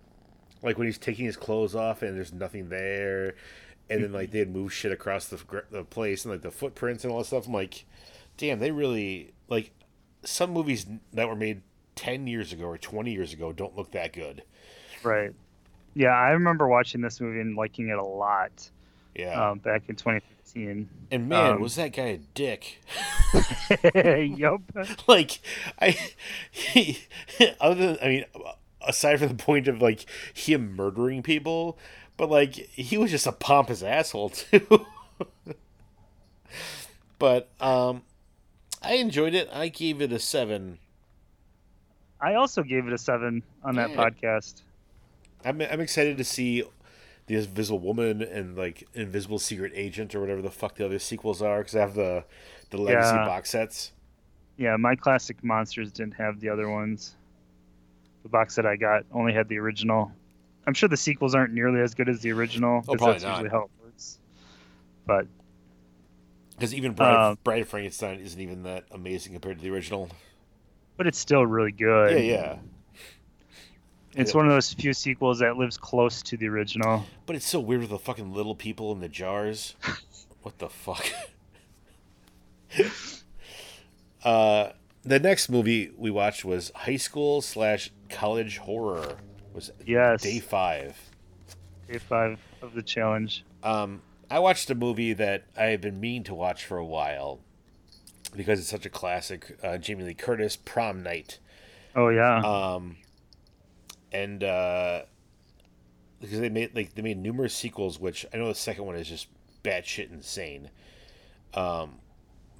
like 0.61 0.77
when 0.77 0.87
he's 0.87 0.97
taking 0.97 1.25
his 1.25 1.37
clothes 1.37 1.75
off 1.75 2.01
and 2.01 2.15
there's 2.15 2.33
nothing 2.33 2.69
there 2.69 3.35
and 3.89 4.03
then 4.03 4.11
like 4.11 4.31
they 4.31 4.39
had 4.39 4.53
move 4.53 4.73
shit 4.73 4.91
across 4.91 5.27
the 5.27 5.63
the 5.71 5.83
place 5.83 6.25
and 6.25 6.33
like 6.33 6.41
the 6.41 6.51
footprints 6.51 7.03
and 7.03 7.11
all 7.11 7.19
that 7.19 7.25
stuff. 7.25 7.47
I'm 7.47 7.53
like, 7.53 7.85
damn, 8.35 8.59
they 8.59 8.71
really 8.71 9.33
like 9.47 9.71
some 10.23 10.51
movies 10.51 10.85
that 11.13 11.27
were 11.27 11.35
made 11.35 11.61
ten 11.95 12.27
years 12.27 12.51
ago 12.51 12.65
or 12.65 12.77
twenty 12.77 13.13
years 13.13 13.33
ago 13.33 13.53
don't 13.53 13.77
look 13.77 13.91
that 13.91 14.13
good. 14.13 14.43
Right. 15.03 15.31
Yeah, 15.93 16.09
I 16.09 16.31
remember 16.31 16.67
watching 16.67 17.01
this 17.01 17.21
movie 17.21 17.39
and 17.39 17.55
liking 17.55 17.89
it 17.89 17.97
a 17.97 18.03
lot. 18.03 18.69
Yeah. 19.17 19.49
Um, 19.49 19.59
back 19.59 19.83
in 19.89 19.95
2015. 19.95 20.89
And 21.11 21.29
man, 21.29 21.53
um, 21.53 21.61
was 21.61 21.75
that 21.75 21.93
guy 21.93 22.03
a 22.03 22.17
dick? 22.17 22.81
yup. 24.37 24.61
like, 25.07 25.39
I, 25.81 25.97
he, 26.51 26.99
other 27.59 27.93
than, 27.93 27.97
I 28.01 28.07
mean, 28.07 28.25
aside 28.87 29.19
from 29.19 29.29
the 29.29 29.35
point 29.35 29.67
of 29.67 29.81
like 29.81 30.05
him 30.33 30.75
murdering 30.75 31.23
people, 31.23 31.77
but 32.15 32.29
like 32.29 32.53
he 32.53 32.97
was 32.97 33.11
just 33.11 33.27
a 33.27 33.31
pompous 33.31 33.83
asshole 33.83 34.29
too. 34.29 34.85
but 37.19 37.49
um, 37.59 38.03
I 38.81 38.95
enjoyed 38.95 39.33
it. 39.33 39.49
I 39.51 39.69
gave 39.69 40.01
it 40.01 40.11
a 40.11 40.19
seven. 40.19 40.79
I 42.19 42.35
also 42.35 42.63
gave 42.63 42.87
it 42.87 42.93
a 42.93 42.97
seven 42.97 43.43
on 43.63 43.75
that 43.75 43.91
yeah. 43.91 43.95
podcast. 43.95 44.61
I'm 45.45 45.61
I'm 45.61 45.81
excited 45.81 46.17
to 46.17 46.23
see 46.23 46.63
the 47.27 47.35
Invisible 47.35 47.79
Woman 47.79 48.21
and 48.21 48.57
like 48.57 48.87
Invisible 48.93 49.39
Secret 49.39 49.73
Agent 49.75 50.15
or 50.15 50.21
whatever 50.21 50.41
the 50.41 50.49
fuck 50.49 50.75
the 50.75 50.85
other 50.85 50.99
sequels 50.99 51.41
are 51.41 51.59
because 51.59 51.75
I 51.75 51.81
have 51.81 51.93
the 51.93 52.23
the 52.69 52.77
legacy 52.77 53.15
yeah. 53.15 53.25
box 53.25 53.51
sets. 53.51 53.91
Yeah, 54.57 54.75
my 54.77 54.95
classic 54.95 55.43
monsters 55.43 55.91
didn't 55.91 56.13
have 56.13 56.39
the 56.39 56.49
other 56.49 56.69
ones. 56.69 57.15
The 58.23 58.29
box 58.29 58.55
set 58.55 58.65
I 58.65 58.75
got 58.75 59.03
only 59.13 59.33
had 59.33 59.47
the 59.47 59.57
original. 59.57 60.11
I'm 60.65 60.73
sure 60.73 60.89
the 60.89 60.97
sequels 60.97 61.35
aren't 61.35 61.53
nearly 61.53 61.79
as 61.81 61.93
good 61.93 62.09
as 62.09 62.21
the 62.21 62.31
original. 62.31 62.83
Oh, 62.87 62.95
probably 62.95 63.13
that's 63.13 63.23
not. 63.23 63.31
usually 63.33 63.49
how 63.49 63.63
it 63.65 63.69
works. 63.83 64.19
But 65.05 65.27
because 66.51 66.73
even 66.73 66.93
Bride, 66.93 67.13
uh, 67.13 67.35
Bride 67.43 67.61
of 67.61 67.67
Frankenstein 67.67 68.19
isn't 68.19 68.39
even 68.39 68.63
that 68.63 68.85
amazing 68.91 69.33
compared 69.33 69.57
to 69.57 69.63
the 69.63 69.69
original. 69.69 70.09
But 70.95 71.07
it's 71.07 71.19
still 71.19 71.45
really 71.45 71.71
good. 71.71 72.13
Yeah, 72.13 72.17
yeah. 72.17 72.57
It's 74.15 74.31
yeah. 74.31 74.37
one 74.37 74.45
of 74.47 74.51
those 74.51 74.73
few 74.73 74.93
sequels 74.93 75.39
that 75.39 75.57
lives 75.57 75.77
close 75.77 76.21
to 76.23 76.37
the 76.37 76.47
original. 76.47 77.05
But 77.25 77.35
it's 77.35 77.47
so 77.47 77.59
weird 77.59 77.81
with 77.81 77.89
the 77.89 77.99
fucking 77.99 78.33
little 78.33 78.55
people 78.55 78.91
in 78.91 78.99
the 78.99 79.09
jars. 79.09 79.75
what 80.41 80.57
the 80.59 80.69
fuck? 80.69 81.05
uh, 84.23 84.69
the 85.03 85.19
next 85.19 85.49
movie 85.49 85.91
we 85.97 86.11
watched 86.11 86.45
was 86.45 86.71
High 86.75 86.97
School 86.97 87.41
slash 87.41 87.91
College 88.09 88.57
Horror. 88.57 89.17
Was 89.53 89.71
yes 89.85 90.21
day 90.21 90.39
five. 90.39 90.97
Day 91.87 91.97
five 91.97 92.39
of 92.61 92.73
the 92.73 92.83
challenge. 92.83 93.43
Um, 93.63 94.01
I 94.29 94.39
watched 94.39 94.69
a 94.69 94.75
movie 94.75 95.13
that 95.13 95.45
I 95.57 95.65
have 95.65 95.81
been 95.81 95.99
meaning 95.99 96.23
to 96.25 96.33
watch 96.33 96.65
for 96.65 96.77
a 96.77 96.85
while 96.85 97.39
because 98.35 98.59
it's 98.59 98.69
such 98.69 98.85
a 98.85 98.89
classic. 98.89 99.57
Uh, 99.63 99.77
Jamie 99.77 100.03
Lee 100.03 100.13
Curtis, 100.13 100.55
Prom 100.55 101.01
Night. 101.01 101.39
Oh 101.95 102.09
yeah. 102.09 102.39
Um, 102.41 102.97
and 104.11 104.43
uh, 104.43 105.01
because 106.19 106.39
they 106.39 106.49
made 106.49 106.75
like 106.75 106.95
they 106.95 107.01
made 107.01 107.17
numerous 107.17 107.53
sequels, 107.53 107.99
which 107.99 108.25
I 108.33 108.37
know 108.37 108.47
the 108.47 108.55
second 108.55 108.85
one 108.85 108.95
is 108.95 109.07
just 109.07 109.27
batshit 109.63 110.11
insane. 110.11 110.69
Um, 111.53 111.95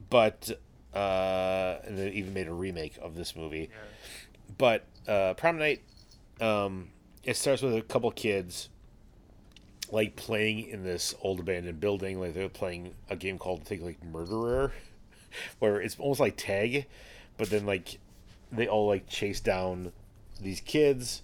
but 0.09 0.51
uh, 0.93 1.77
and 1.83 1.97
they 1.97 2.09
even 2.11 2.33
made 2.33 2.47
a 2.47 2.53
remake 2.53 2.97
of 3.01 3.15
this 3.15 3.35
movie. 3.35 3.69
Yeah. 3.71 3.77
But 4.57 4.85
uh, 5.07 5.33
Prom 5.35 5.57
Night, 5.57 5.81
um, 6.39 6.89
it 7.23 7.35
starts 7.35 7.61
with 7.61 7.75
a 7.75 7.81
couple 7.81 8.09
kids 8.11 8.69
like 9.91 10.15
playing 10.15 10.67
in 10.67 10.83
this 10.83 11.15
old 11.21 11.39
abandoned 11.39 11.79
building. 11.79 12.19
Like 12.19 12.33
they're 12.33 12.49
playing 12.49 12.93
a 13.09 13.15
game 13.15 13.37
called 13.37 13.61
I 13.61 13.63
think 13.65 13.81
like 13.81 14.03
Murderer, 14.03 14.71
where 15.59 15.81
it's 15.81 15.97
almost 15.99 16.19
like 16.19 16.37
tag, 16.37 16.85
but 17.37 17.49
then 17.49 17.65
like 17.65 17.99
they 18.51 18.67
all 18.67 18.87
like 18.87 19.07
chase 19.07 19.39
down 19.39 19.91
these 20.39 20.61
kids 20.61 21.23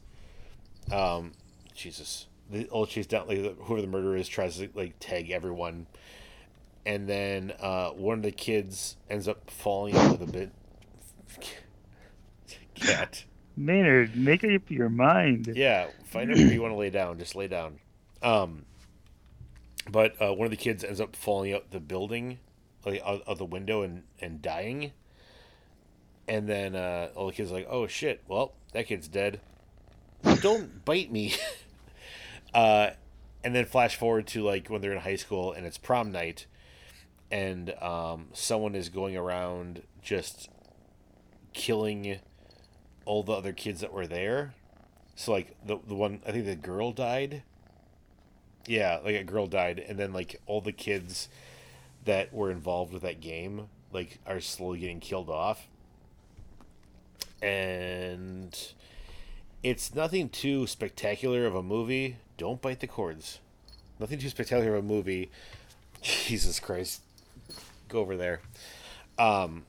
um, 0.91 1.31
Jesus, 1.73 2.27
the 2.49 2.67
old 2.69 2.89
chase 2.89 3.07
down 3.07 3.27
like 3.27 3.37
whoever 3.59 3.81
the 3.81 3.87
murderer 3.87 4.17
is 4.17 4.27
tries 4.27 4.57
to 4.57 4.69
like 4.73 4.95
tag 4.99 5.31
everyone, 5.31 5.87
and 6.85 7.07
then 7.07 7.53
uh, 7.59 7.89
one 7.89 8.17
of 8.17 8.23
the 8.23 8.31
kids 8.31 8.97
ends 9.09 9.27
up 9.27 9.49
falling 9.49 9.95
in 9.95 10.11
with 10.11 10.21
a 10.21 10.31
bit. 10.31 10.51
Cat. 12.75 13.25
Maynard, 13.55 14.15
make 14.15 14.43
up 14.43 14.69
your 14.71 14.89
mind. 14.89 15.51
Yeah, 15.55 15.87
find 16.05 16.31
out 16.31 16.37
where 16.37 16.51
you 16.51 16.61
want 16.61 16.73
to 16.73 16.77
lay 16.77 16.89
down. 16.89 17.19
Just 17.19 17.35
lay 17.35 17.47
down. 17.47 17.79
Um, 18.21 18.65
but 19.89 20.19
uh, 20.21 20.33
one 20.33 20.45
of 20.45 20.51
the 20.51 20.57
kids 20.57 20.83
ends 20.83 20.99
up 20.99 21.15
falling 21.15 21.53
out 21.53 21.71
the 21.71 21.79
building, 21.79 22.39
like 22.85 23.01
out, 23.05 23.21
out 23.27 23.37
the 23.37 23.45
window, 23.45 23.83
and 23.83 24.03
and 24.19 24.41
dying. 24.41 24.91
And 26.27 26.47
then 26.47 26.75
uh, 26.75 27.09
all 27.15 27.27
the 27.27 27.33
kids 27.33 27.51
are 27.51 27.55
like, 27.55 27.67
"Oh 27.69 27.85
shit! 27.85 28.23
Well, 28.27 28.53
that 28.71 28.87
kid's 28.87 29.07
dead." 29.07 29.39
Don't 30.41 30.83
bite 30.85 31.11
me. 31.11 31.33
uh, 32.53 32.91
and 33.43 33.53
then 33.53 33.65
flash 33.65 33.95
forward 33.95 34.27
to 34.27 34.43
like 34.43 34.69
when 34.69 34.81
they're 34.81 34.93
in 34.93 34.99
high 34.99 35.15
school 35.15 35.51
and 35.51 35.65
it's 35.65 35.77
prom 35.77 36.11
night, 36.11 36.45
and 37.31 37.73
um, 37.81 38.27
someone 38.33 38.75
is 38.75 38.89
going 38.89 39.17
around 39.17 39.83
just 40.01 40.49
killing 41.53 42.19
all 43.05 43.23
the 43.23 43.33
other 43.33 43.53
kids 43.53 43.81
that 43.81 43.93
were 43.93 44.07
there. 44.07 44.53
So 45.15 45.31
like 45.31 45.55
the 45.65 45.77
the 45.87 45.95
one 45.95 46.21
I 46.25 46.31
think 46.31 46.45
the 46.45 46.55
girl 46.55 46.91
died. 46.91 47.43
Yeah, 48.65 48.99
like 49.03 49.15
a 49.15 49.23
girl 49.23 49.47
died, 49.47 49.79
and 49.79 49.99
then 49.99 50.13
like 50.13 50.41
all 50.45 50.61
the 50.61 50.71
kids 50.71 51.27
that 52.05 52.33
were 52.33 52.49
involved 52.49 52.93
with 52.93 53.01
that 53.03 53.21
game 53.21 53.67
like 53.93 54.19
are 54.25 54.41
slowly 54.41 54.79
getting 54.79 54.99
killed 54.99 55.29
off. 55.29 55.67
And 57.41 58.57
it's 59.63 59.95
nothing 59.95 60.29
too 60.29 60.67
spectacular 60.67 61.45
of 61.45 61.55
a 61.55 61.63
movie. 61.63 62.17
Don't 62.37 62.61
bite 62.61 62.81
the 62.81 62.87
cords. 62.87 63.39
Nothing 63.99 64.19
too 64.19 64.29
spectacular 64.29 64.75
of 64.75 64.83
a 64.83 64.87
movie. 64.87 65.31
Jesus 66.01 66.59
Christ. 66.59 67.01
Go 67.87 67.99
over 67.99 68.17
there. 68.17 68.41
Um, 69.17 69.63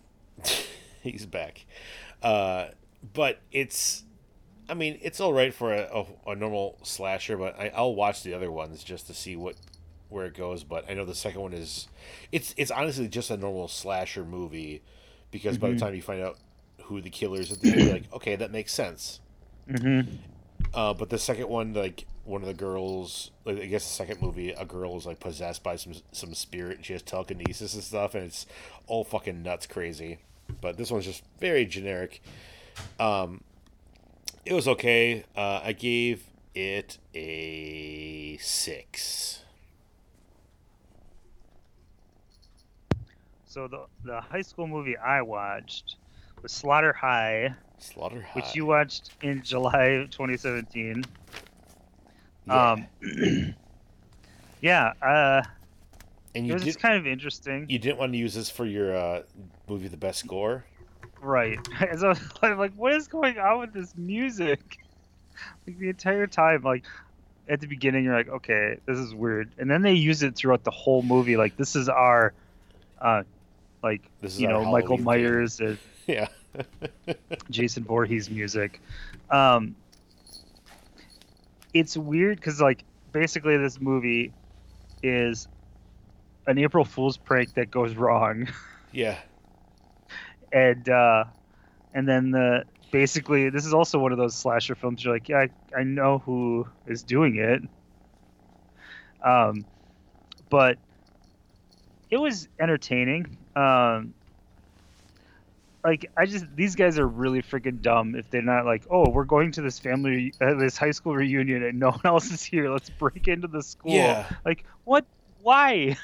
he's 1.03 1.27
back. 1.27 1.65
Uh, 2.23 2.69
but 3.13 3.41
it's, 3.53 4.03
I 4.69 4.75
mean, 4.75 4.99
it's 5.03 5.21
all 5.21 5.33
right 5.33 5.55
for 5.55 5.73
a, 5.73 5.89
a, 6.27 6.31
a 6.33 6.35
normal 6.35 6.79
slasher, 6.83 7.37
but 7.37 7.59
I, 7.59 7.71
I'll 7.75 7.95
watch 7.95 8.23
the 8.23 8.35
other 8.35 8.51
ones 8.51 8.83
just 8.83 9.07
to 9.07 9.15
see 9.15 9.37
what 9.37 9.55
where 10.09 10.27
it 10.27 10.35
goes. 10.35 10.65
But 10.65 10.91
I 10.91 10.95
know 10.95 11.05
the 11.05 11.15
second 11.15 11.41
one 11.41 11.53
is, 11.53 11.89
it's 12.33 12.55
it's 12.57 12.71
honestly 12.71 13.09
just 13.09 13.31
a 13.31 13.37
normal 13.37 13.69
slasher 13.69 14.25
movie, 14.25 14.83
because 15.31 15.57
mm-hmm. 15.57 15.61
by 15.61 15.69
the 15.69 15.75
mm-hmm. 15.75 15.85
time 15.85 15.95
you 15.95 16.03
find 16.03 16.23
out 16.23 16.39
who 16.85 17.01
the 17.01 17.11
killers 17.11 17.53
are, 17.53 17.67
you're 17.67 17.93
like, 17.93 18.13
okay, 18.13 18.37
that 18.37 18.51
makes 18.51 18.73
sense. 18.73 19.21
Mm-hmm. 19.69 20.17
Uh, 20.73 20.95
but 20.95 21.11
the 21.11 21.19
second 21.19 21.49
one, 21.49 21.73
like 21.73 22.07
one 22.25 22.43
of 22.43 22.49
the 22.49 22.55
girls, 22.55 23.31
like, 23.45 23.61
I 23.61 23.67
guess 23.67 23.85
the 23.85 23.95
second 23.95 24.21
movie, 24.21 24.51
a 24.51 24.65
girl 24.65 24.97
is 24.97 25.07
like 25.07 25.21
possessed 25.21 25.63
by 25.63 25.77
some 25.77 25.95
some 26.13 26.35
spirit, 26.35 26.77
and 26.77 26.85
she 26.85 26.93
has 26.93 27.03
telekinesis 27.03 27.75
and 27.75 27.83
stuff, 27.83 28.15
and 28.15 28.25
it's 28.25 28.47
all 28.87 29.05
fucking 29.05 29.43
nuts, 29.43 29.67
crazy. 29.67 30.19
But 30.61 30.77
this 30.77 30.91
one's 30.91 31.05
just 31.05 31.23
very 31.39 31.65
generic. 31.65 32.23
Um, 32.99 33.43
it 34.45 34.53
was 34.53 34.69
okay. 34.69 35.25
Uh, 35.37 35.61
I 35.63 35.73
gave 35.73 36.25
it 36.55 36.99
a 37.15 38.37
six. 38.41 39.43
So 43.47 43.69
the 43.69 43.87
the 44.05 44.21
high 44.21 44.43
school 44.43 44.67
movie 44.67 44.97
I 44.97 45.23
watched 45.23 45.97
was 46.43 46.53
Slaughter 46.53 46.93
High 46.93 47.55
Slaughter 47.79 48.23
High. 48.23 48.41
Which 48.41 48.55
you 48.55 48.67
watched 48.67 49.13
in 49.23 49.43
July 49.43 49.87
of 49.87 50.11
2017. 50.11 51.05
Yeah. 52.47 52.73
Um, 52.73 52.87
yeah. 54.61 54.93
Uh, 55.03 55.43
and 56.35 56.47
you 56.47 56.53
it 56.53 56.55
was 56.55 56.65
did, 56.65 56.79
kind 56.81 56.97
of 56.97 57.07
interesting. 57.07 57.67
You 57.69 57.79
didn't 57.79 57.99
want 57.99 58.13
to 58.13 58.19
use 58.19 58.35
this 58.35 58.51
for 58.51 58.67
your 58.67 58.97
uh, 58.97 59.23
movie, 59.69 59.89
The 59.89 59.97
Best 59.97 60.21
Score. 60.21 60.65
Right. 61.21 61.59
So 61.99 62.15
I'm 62.43 62.59
like, 62.59 62.75
what 62.75 62.93
is 62.93 63.09
going 63.09 63.39
on 63.39 63.61
with 63.61 63.73
this 63.73 63.97
music? 63.97 64.61
Like 65.67 65.79
the 65.81 65.89
entire 65.89 66.29
time, 66.29 66.63
like 66.63 66.85
at 67.49 67.61
the 67.61 67.67
beginning, 67.67 68.05
you're 68.05 68.15
like, 68.15 68.29
okay, 68.29 68.79
this 68.87 68.97
is 68.97 69.13
weird, 69.13 69.51
and 69.59 69.69
then 69.69 69.83
they 69.83 69.95
use 69.95 70.23
it 70.23 70.37
throughout 70.37 70.63
the 70.63 70.71
whole 70.71 71.03
movie. 71.03 71.37
Like 71.37 71.57
this 71.57 71.75
is 71.75 71.89
our, 71.89 72.33
uh, 73.01 73.25
like 73.83 74.03
you 74.23 74.47
know, 74.47 74.65
Michael 74.65 74.99
Myers. 74.99 75.59
And, 75.59 75.77
yeah. 76.07 76.29
Jason 77.51 77.85
Voorhees 77.85 78.31
music. 78.31 78.81
Um, 79.31 79.77
it's 81.73 81.97
weird 81.97 82.37
because 82.37 82.61
like 82.61 82.85
basically 83.13 83.57
this 83.57 83.81
movie 83.81 84.33
is 85.03 85.49
an 86.47 86.59
April 86.59 86.85
Fool's 86.85 87.17
prank 87.17 87.55
that 87.55 87.71
goes 87.71 87.95
wrong. 87.95 88.49
Yeah. 88.93 89.19
and 90.53 90.89
uh, 90.89 91.25
and 91.93 92.09
then 92.09 92.31
the 92.31 92.65
basically 92.93 93.51
this 93.51 93.67
is 93.67 93.75
also 93.75 93.99
one 93.99 94.13
of 94.13 94.19
those 94.19 94.35
slasher 94.35 94.75
films. 94.75 95.05
You're 95.05 95.15
like, 95.15 95.29
yeah, 95.29 95.47
I, 95.75 95.81
I 95.81 95.83
know 95.83 96.19
who 96.19 96.67
is 96.87 97.03
doing 97.03 97.37
it. 97.37 97.61
Um, 99.23 99.65
but 100.51 100.79
it 102.11 102.19
was 102.19 102.49
entertaining. 102.61 103.37
Um, 103.57 104.15
like 105.85 106.11
I 106.17 106.25
just 106.25 106.47
these 106.57 106.75
guys 106.75 106.99
are 106.99 107.07
really 107.07 107.43
freaking 107.43 107.83
dumb 107.83 108.15
if 108.15 108.31
they're 108.31 108.41
not 108.41 108.65
like, 108.65 108.85
oh, 108.91 109.11
we're 109.11 109.25
going 109.25 109.53
to 109.53 109.63
this 109.63 109.79
family, 109.79 110.33
uh, 110.41 110.55
this 110.55 110.79
high 110.79 110.93
school 110.93 111.15
reunion, 111.15 111.63
and 111.63 111.79
no 111.79 111.91
one 111.91 112.01
else 112.05 112.31
is 112.31 112.43
here. 112.43 112.71
Let's 112.71 112.89
break 112.89 113.29
into 113.29 113.49
the 113.49 113.63
school. 113.63 113.93
Yeah. 113.93 114.29
Like 114.45 114.65
what? 114.85 115.05
Why? 115.43 115.97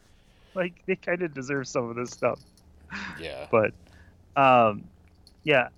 like 0.54 0.74
they 0.86 0.96
kind 0.96 1.22
of 1.22 1.32
deserve 1.32 1.66
some 1.66 1.88
of 1.88 1.96
this 1.96 2.10
stuff. 2.10 2.38
Yeah. 3.18 3.46
But, 3.50 3.72
um, 4.36 4.84
yeah, 5.44 5.68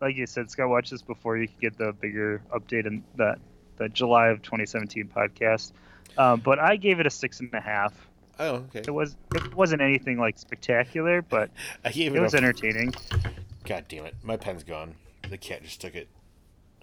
like 0.00 0.16
you 0.16 0.26
said, 0.26 0.50
Scott, 0.50 0.70
watch 0.70 0.88
this 0.88 1.02
before 1.02 1.36
you 1.36 1.48
can 1.48 1.56
get 1.60 1.76
the 1.76 1.92
bigger 1.92 2.40
update 2.50 2.86
in 2.86 3.04
that 3.16 3.38
the 3.76 3.90
July 3.90 4.28
of 4.28 4.40
2017 4.40 5.10
podcast. 5.14 5.72
Um, 6.16 6.40
but 6.40 6.58
I 6.58 6.76
gave 6.76 6.98
it 6.98 7.06
a 7.06 7.10
six 7.10 7.40
and 7.40 7.52
a 7.52 7.60
half. 7.60 7.92
Oh, 8.38 8.54
okay. 8.54 8.80
It 8.80 8.90
was 8.90 9.16
it 9.34 9.54
wasn't 9.54 9.82
anything 9.82 10.18
like 10.18 10.38
spectacular, 10.38 11.22
but 11.22 11.50
I 11.84 11.90
gave 11.90 12.14
it. 12.14 12.20
was 12.20 12.34
entertaining. 12.34 12.94
God 13.64 13.86
damn 13.88 14.06
it! 14.06 14.14
My 14.22 14.36
pen's 14.36 14.62
gone. 14.62 14.94
The 15.28 15.38
cat 15.38 15.62
just 15.62 15.80
took 15.80 15.94
it. 15.94 16.08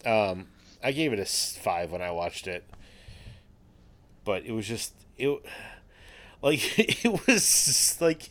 Um, 0.06 0.48
I 0.84 0.92
gave 0.92 1.14
it 1.14 1.20
a 1.20 1.26
five 1.26 1.92
when 1.92 2.02
I 2.02 2.12
watched 2.12 2.48
it, 2.48 2.64
but 4.26 4.46
it 4.46 4.52
was 4.52 4.68
just 4.68 4.94
it. 5.18 5.44
Like 6.42 6.78
it 7.06 7.26
was 7.26 7.98
like 8.02 8.30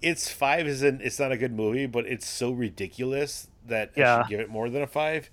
it's 0.00 0.30
five 0.30 0.68
isn't 0.68 1.02
it's 1.02 1.18
not 1.18 1.32
a 1.32 1.36
good 1.36 1.52
movie, 1.52 1.86
but 1.86 2.06
it's 2.06 2.24
so 2.24 2.52
ridiculous 2.52 3.48
that 3.66 3.90
I 3.96 4.20
should 4.20 4.30
give 4.30 4.38
it 4.38 4.48
more 4.48 4.70
than 4.70 4.80
a 4.80 4.86
five. 4.86 5.28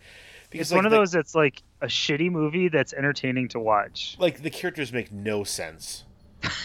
It's 0.51 0.71
like, 0.71 0.77
one 0.77 0.85
of 0.85 0.91
the, 0.91 0.97
those 0.97 1.11
that's 1.11 1.35
like 1.35 1.61
a 1.81 1.85
shitty 1.85 2.31
movie 2.31 2.67
that's 2.67 2.93
entertaining 2.93 3.49
to 3.49 3.59
watch. 3.59 4.15
like 4.17 4.41
the 4.41 4.49
characters 4.49 4.91
make 4.91 5.11
no 5.11 5.43
sense. 5.43 6.03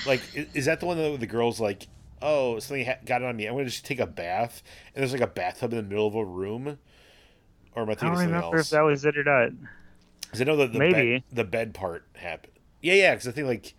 Like 0.06 0.20
is 0.54 0.64
that 0.66 0.80
the 0.80 0.86
one 0.86 0.96
that 0.98 1.20
the 1.20 1.26
girls 1.26 1.60
like? 1.60 1.86
Oh, 2.22 2.58
something 2.58 2.84
ha- 2.84 2.98
got 3.06 3.22
on 3.22 3.36
me. 3.36 3.46
I'm 3.46 3.54
gonna 3.54 3.64
just 3.64 3.86
take 3.86 3.98
a 4.00 4.06
bath, 4.06 4.62
and 4.94 5.00
there's 5.02 5.12
like 5.12 5.22
a 5.22 5.26
bathtub 5.26 5.72
in 5.72 5.76
the 5.78 5.82
middle 5.82 6.06
of 6.06 6.14
a 6.14 6.24
room. 6.24 6.78
Or 7.74 7.82
am 7.82 7.88
I 7.88 7.92
I 7.92 7.94
don't 7.94 8.10
remember 8.12 8.56
else? 8.56 8.66
if 8.66 8.70
that 8.70 8.82
was 8.82 9.04
it 9.04 9.16
or 9.16 9.24
not. 9.24 9.52
Because 10.22 10.40
I 10.40 10.44
know 10.44 10.56
that 10.56 10.72
the 10.72 10.78
Maybe. 10.78 11.18
bed, 11.18 11.22
the 11.32 11.44
bed 11.44 11.72
part 11.74 12.04
happened. 12.16 12.52
Yeah, 12.82 12.94
yeah. 12.94 13.14
Because 13.14 13.28
I 13.28 13.32
think 13.32 13.46
like, 13.46 13.74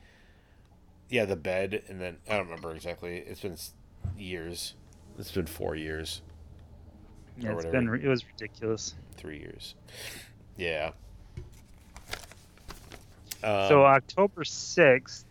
yeah, 1.09 1.25
the 1.25 1.35
bed, 1.35 1.83
and 1.87 1.99
then 2.01 2.17
I 2.29 2.37
don't 2.37 2.45
remember 2.45 2.73
exactly. 2.73 3.17
It's 3.17 3.41
been 3.41 3.57
years. 4.17 4.73
It's 5.19 5.31
been 5.31 5.45
four 5.45 5.75
years, 5.75 6.21
Yeah, 7.37 7.51
it's 7.53 7.65
been 7.65 7.93
it 7.93 8.07
was 8.07 8.25
ridiculous. 8.25 8.95
three 9.17 9.39
years. 9.39 9.75
Yeah. 10.57 10.91
Um, 13.43 13.67
so 13.67 13.83
October 13.85 14.43
sixth, 14.43 15.25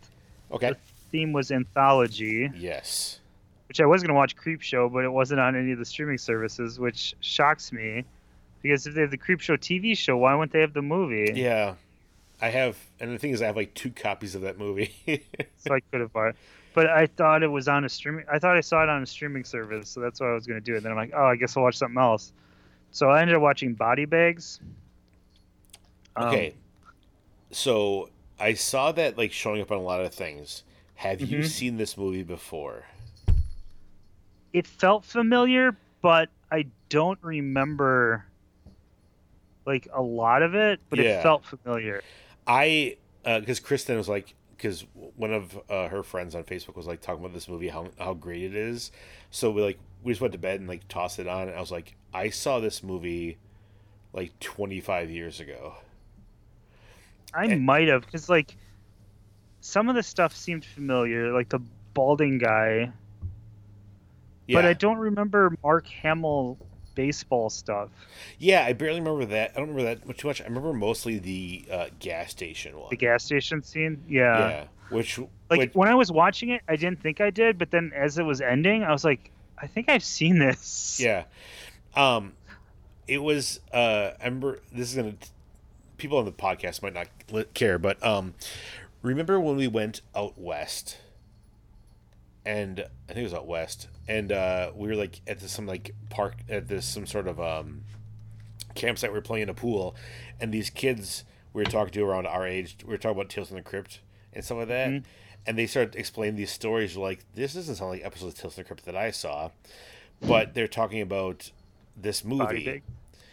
okay. 0.53 0.73
theme 1.11 1.33
was 1.33 1.51
anthology, 1.51 2.51
Yes. 2.57 3.21
which 3.69 3.81
I 3.81 3.87
was 3.87 4.03
gonna 4.03 4.15
watch 4.15 4.37
Creepshow, 4.37 4.93
but 4.93 5.05
it 5.05 5.13
wasn't 5.13 5.41
on 5.41 5.57
any 5.57 5.73
of 5.73 5.79
the 5.79 5.85
streaming 5.85 6.19
services, 6.19 6.79
which 6.79 7.15
shocks 7.21 7.73
me. 7.73 8.05
Because 8.63 8.87
if 8.87 8.95
they 8.95 9.01
have 9.01 9.11
the 9.11 9.17
Creepshow 9.19 9.57
TV 9.59 9.97
show, 9.97 10.17
why 10.19 10.35
wouldn't 10.35 10.53
they 10.53 10.61
have 10.61 10.75
the 10.75 10.83
movie? 10.83 11.33
Yeah. 11.35 11.75
I 12.43 12.49
have, 12.49 12.77
and 12.99 13.13
the 13.15 13.19
thing 13.19 13.31
is, 13.33 13.43
I 13.43 13.47
have 13.47 13.57
like 13.57 13.73
two 13.75 13.91
copies 13.91 14.35
of 14.35 14.43
that 14.43 14.59
movie. 14.59 14.95
So 15.59 15.75
I 15.75 15.81
could 15.81 16.01
have 16.01 16.13
bought. 16.13 16.29
it. 16.29 16.37
But 16.73 16.87
I 16.89 17.07
thought 17.07 17.43
it 17.43 17.49
was 17.49 17.69
on 17.69 17.85
a 17.85 17.89
streaming. 17.91 18.25
I 18.33 18.39
thought 18.39 18.57
I 18.57 18.61
saw 18.61 18.83
it 18.83 18.89
on 18.89 19.03
a 19.03 19.07
streaming 19.07 19.45
service, 19.45 19.91
so 19.91 20.01
that's 20.01 20.21
why 20.21 20.29
I 20.31 20.33
was 20.35 20.47
gonna 20.47 20.61
do 20.61 20.75
it. 20.77 20.83
Then 20.83 20.93
I'm 20.93 20.97
like, 20.97 21.13
oh, 21.15 21.25
I 21.27 21.37
guess 21.37 21.57
I'll 21.57 21.63
watch 21.65 21.77
something 21.77 22.01
else. 22.01 22.33
So 22.93 23.11
I 23.11 23.21
ended 23.21 23.37
up 23.37 23.43
watching 23.43 23.75
Body 23.75 24.05
Bags. 24.07 24.61
Um, 26.17 26.29
okay. 26.29 26.55
So 27.51 28.09
I 28.41 28.55
saw 28.55 28.91
that 28.93 29.19
like 29.19 29.33
showing 29.33 29.61
up 29.61 29.71
on 29.71 29.79
a 29.79 29.83
lot 29.83 30.01
of 30.01 30.13
things. 30.15 30.65
Have 30.97 31.21
you 31.21 31.39
Mhm. 31.41 31.47
seen 31.47 31.77
this 31.77 31.97
movie 31.97 32.23
before? 32.23 32.85
it 34.53 34.67
felt 34.67 35.05
familiar, 35.05 35.77
but 36.03 36.29
I 36.51 36.67
don't 36.89 37.23
remember 37.23 38.27
like 39.65 39.87
a 39.93 40.03
lot 40.03 40.43
of 40.43 40.57
it. 40.57 40.81
But 40.91 40.99
Yeah. 40.99 41.21
it 41.21 41.23
felt 41.23 41.45
familiar. 41.45 42.03
I 42.47 42.97
because 43.25 43.61
Kristen 43.61 43.97
was 43.97 44.09
like 44.09 44.35
because 44.57 44.85
one 45.17 45.33
of 45.33 45.59
uh, 45.71 45.89
her 45.89 46.03
friends 46.03 46.35
on 46.35 46.43
Facebook 46.45 46.75
was 46.75 46.87
like 46.87 47.01
talking 47.01 47.23
about 47.23 47.33
this 47.35 47.49
movie 47.49 47.69
how 47.69 47.91
how 47.99 48.15
great 48.15 48.43
it 48.43 48.57
is. 48.57 48.91
So 49.31 49.51
we 49.53 49.63
like 49.63 49.79
we 50.03 50.13
just 50.13 50.21
went 50.21 50.33
to 50.33 50.39
bed 50.39 50.59
and 50.59 50.69
like 50.69 50.89
tossed 50.89 51.19
it 51.21 51.29
on 51.29 51.47
and 51.49 51.57
I 51.57 51.61
was 51.61 51.71
like 51.71 51.95
I 52.13 52.31
saw 52.31 52.59
this 52.59 52.83
movie 52.83 53.39
like 54.13 54.39
25 54.41 55.11
years 55.11 55.39
ago. 55.39 55.75
I 57.35 57.47
Eh. 57.47 57.57
might 57.57 57.89
have 57.89 58.05
because 58.05 58.29
like 58.29 58.57
some 59.61 59.89
of 59.89 59.95
the 59.95 60.03
stuff 60.03 60.35
seemed 60.35 60.65
familiar, 60.65 61.33
like 61.33 61.49
the 61.49 61.61
balding 61.95 62.39
guy, 62.39 62.91
Yeah. 64.47 64.57
but 64.59 64.65
I 64.65 64.73
don't 64.73 64.99
remember 64.99 65.55
Mark 65.63 65.87
Hamill 65.87 66.59
baseball 66.95 67.49
stuff. 67.51 67.89
yeah, 68.39 68.65
I 68.65 68.73
barely 68.73 69.01
remember 69.01 69.25
that. 69.27 69.53
I 69.55 69.61
don't 69.61 69.71
remember 69.75 69.95
that 70.05 70.19
too 70.19 70.29
much. 70.29 70.41
I 70.41 70.45
remember 70.45 70.73
mostly 70.73 71.19
the 71.19 71.65
uh, 71.71 71.87
gas 71.99 72.31
station 72.33 72.77
one. 72.79 72.89
The 72.91 72.97
gas 72.97 73.25
station 73.25 73.63
scene, 73.63 74.03
yeah. 74.09 74.39
yeah. 74.49 74.65
which 74.91 75.19
Like 75.49 75.59
which- 75.61 75.75
when 75.75 75.89
I 75.89 75.95
was 75.95 76.11
watching 76.11 76.51
it, 76.51 76.63
I 76.69 76.77
didn't 76.77 77.01
think 77.01 77.21
I 77.21 77.31
did, 77.31 77.59
but 77.59 77.71
then 77.71 77.93
as 77.95 78.19
it 78.19 78.25
was 78.25 78.41
ending, 78.41 78.83
I 78.83 78.91
was 78.93 79.05
like, 79.05 79.31
I 79.57 79.67
think 79.67 79.89
I've 79.89 80.03
seen 80.05 80.39
this. 80.39 80.99
Yeah. 81.01 81.25
Um 81.95 82.33
it 83.07 83.19
was 83.23 83.61
uh 83.73 84.13
I 84.21 84.25
remember 84.25 84.61
this 84.73 84.91
is 84.91 84.95
going 84.97 85.17
to 85.17 85.29
people 86.01 86.19
on 86.19 86.25
the 86.25 86.33
podcast 86.33 86.83
might 86.83 86.95
not 86.95 87.07
care, 87.55 87.79
but 87.79 88.03
um 88.05 88.35
remember 89.03 89.39
when 89.39 89.57
we 89.57 89.69
went 89.69 90.01
out 90.15 90.37
west 90.39 90.99
and 92.45 92.81
I 92.81 93.13
think 93.13 93.19
it 93.19 93.23
was 93.25 93.35
out 93.35 93.47
west 93.47 93.89
and 94.09 94.33
uh 94.33 94.73
we 94.75 94.89
were 94.89 94.95
like 94.97 95.21
at 95.27 95.41
this 95.41 95.53
some 95.53 95.67
like 95.67 95.95
park 96.09 96.37
at 96.49 96.69
this 96.69 96.87
some 96.87 97.07
sort 97.07 97.29
of 97.29 97.41
um 97.41 97.83
campsite 98.75 99.11
we 99.11 99.19
were 99.19 99.23
playing 99.23 99.49
a 99.49 99.55
pool 99.55 99.95
and 100.41 100.53
these 100.53 100.71
kids 100.71 101.25
we 101.53 101.63
were 101.63 101.71
talking 101.71 101.93
to 101.93 102.03
around 102.03 102.27
our 102.27 102.47
age 102.47 102.77
we 102.85 102.91
were 102.91 102.99
talking 102.99 103.19
about 103.19 103.29
Tales 103.29 103.49
from 103.49 103.57
the 103.59 103.63
Crypt 103.63 104.01
and 104.33 104.45
stuff 104.45 104.59
like 104.59 104.69
that 104.69 104.89
Mhm. 104.89 105.05
and 105.47 105.59
they 105.59 105.67
started 105.67 105.97
explaining 105.97 106.37
these 106.37 106.51
stories 106.51 106.97
like 106.97 107.25
this 107.35 107.55
doesn't 107.55 107.75
sound 107.77 107.91
like 107.91 108.05
episodes 108.05 108.35
of 108.35 108.41
Tales 108.41 108.55
from 108.55 108.63
the 108.63 108.67
Crypt 108.69 108.85
that 108.87 108.97
I 108.97 109.11
saw 109.11 109.51
but 110.23 110.55
they're 110.55 110.69
talking 110.69 111.01
about 111.01 111.51
this 111.97 112.25
movie. 112.25 112.83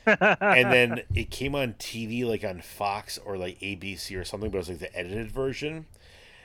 And 0.07 0.71
then 0.71 1.01
it 1.15 1.29
came 1.29 1.55
on 1.55 1.73
TV 1.73 2.25
like 2.25 2.43
on 2.43 2.61
Fox 2.61 3.17
or 3.17 3.37
like 3.37 3.59
ABC 3.59 4.19
or 4.19 4.23
something 4.23 4.49
but 4.49 4.57
it 4.57 4.59
was 4.59 4.69
like 4.69 4.79
the 4.79 4.95
edited 4.97 5.31
version 5.31 5.85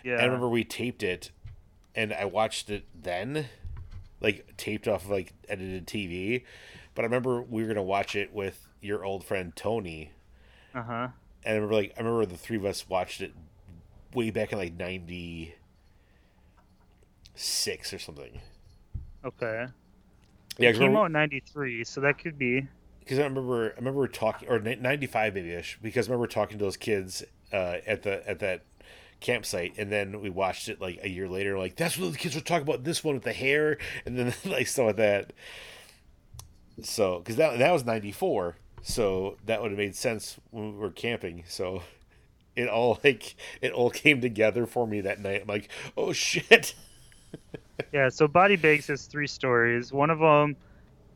yeah. 0.02 0.18
I 0.18 0.24
remember 0.24 0.48
we 0.48 0.64
taped 0.64 1.02
it, 1.02 1.30
and 1.94 2.12
I 2.12 2.24
watched 2.24 2.70
it 2.70 2.84
then, 2.94 3.46
like 4.20 4.56
taped 4.56 4.88
off 4.88 5.04
of 5.04 5.10
like 5.10 5.32
edited 5.48 5.86
TV. 5.86 6.44
But 6.94 7.02
I 7.02 7.06
remember 7.06 7.40
we 7.42 7.62
were 7.62 7.68
gonna 7.68 7.82
watch 7.82 8.16
it 8.16 8.32
with 8.32 8.68
your 8.80 9.04
old 9.04 9.24
friend 9.24 9.54
Tony, 9.56 10.10
Uh 10.74 10.82
huh. 10.82 11.08
and 11.44 11.52
I 11.52 11.54
remember 11.54 11.74
like 11.74 11.94
I 11.96 12.00
remember 12.00 12.26
the 12.26 12.36
three 12.36 12.56
of 12.56 12.64
us 12.64 12.88
watched 12.88 13.20
it 13.20 13.32
way 14.14 14.30
back 14.30 14.52
in 14.52 14.58
like 14.58 14.74
ninety 14.74 15.54
six 17.34 17.92
or 17.92 17.98
something. 17.98 18.40
Okay. 19.24 19.66
Yeah, 20.58 20.70
it 20.70 20.76
came 20.76 20.96
out 20.96 21.06
in 21.06 21.12
'93, 21.12 21.84
so 21.84 22.00
that 22.02 22.18
could 22.18 22.38
be. 22.38 22.66
Because 23.02 23.18
I 23.18 23.24
remember 23.24 23.72
I 23.72 23.78
remember 23.78 24.06
talking 24.08 24.48
or 24.48 24.58
ninety 24.60 25.06
five 25.06 25.34
maybe 25.34 25.52
ish 25.52 25.78
because 25.82 26.08
I 26.08 26.12
remember 26.12 26.28
talking 26.28 26.58
to 26.58 26.64
those 26.64 26.76
kids 26.76 27.24
uh, 27.52 27.76
at 27.86 28.02
the 28.02 28.28
at 28.28 28.38
that 28.38 28.62
campsite 29.20 29.74
and 29.78 29.90
then 29.90 30.20
we 30.20 30.30
watched 30.30 30.68
it 30.68 30.80
like 30.80 30.98
a 31.02 31.08
year 31.08 31.28
later 31.28 31.56
like 31.56 31.76
that's 31.76 31.96
what 31.96 32.10
the 32.10 32.18
kids 32.18 32.34
were 32.34 32.40
talking 32.40 32.66
about 32.66 32.82
this 32.82 33.04
one 33.04 33.14
with 33.14 33.22
the 33.22 33.32
hair 33.32 33.78
and 34.06 34.18
then 34.18 34.34
like 34.44 34.66
stuff 34.66 34.86
like 34.86 34.96
that. 34.96 35.32
So 36.82 37.18
because 37.18 37.36
that 37.36 37.58
that 37.58 37.72
was 37.72 37.84
94 37.84 38.56
so 38.82 39.36
that 39.46 39.62
would 39.62 39.70
have 39.70 39.78
made 39.78 39.94
sense 39.94 40.38
when 40.50 40.72
we 40.72 40.78
were 40.78 40.90
camping 40.90 41.44
so 41.46 41.82
it 42.56 42.68
all 42.68 42.98
like 43.02 43.34
it 43.60 43.72
all 43.72 43.90
came 43.90 44.20
together 44.20 44.66
for 44.66 44.86
me 44.86 45.00
that 45.00 45.20
night. 45.20 45.42
I'm 45.42 45.48
like 45.48 45.68
oh 45.96 46.12
shit. 46.12 46.74
Yeah, 47.92 48.10
so 48.10 48.28
Body 48.28 48.56
Bags 48.56 48.86
has 48.88 49.06
three 49.06 49.26
stories. 49.26 49.92
One 49.92 50.10
of 50.10 50.18
them 50.18 50.56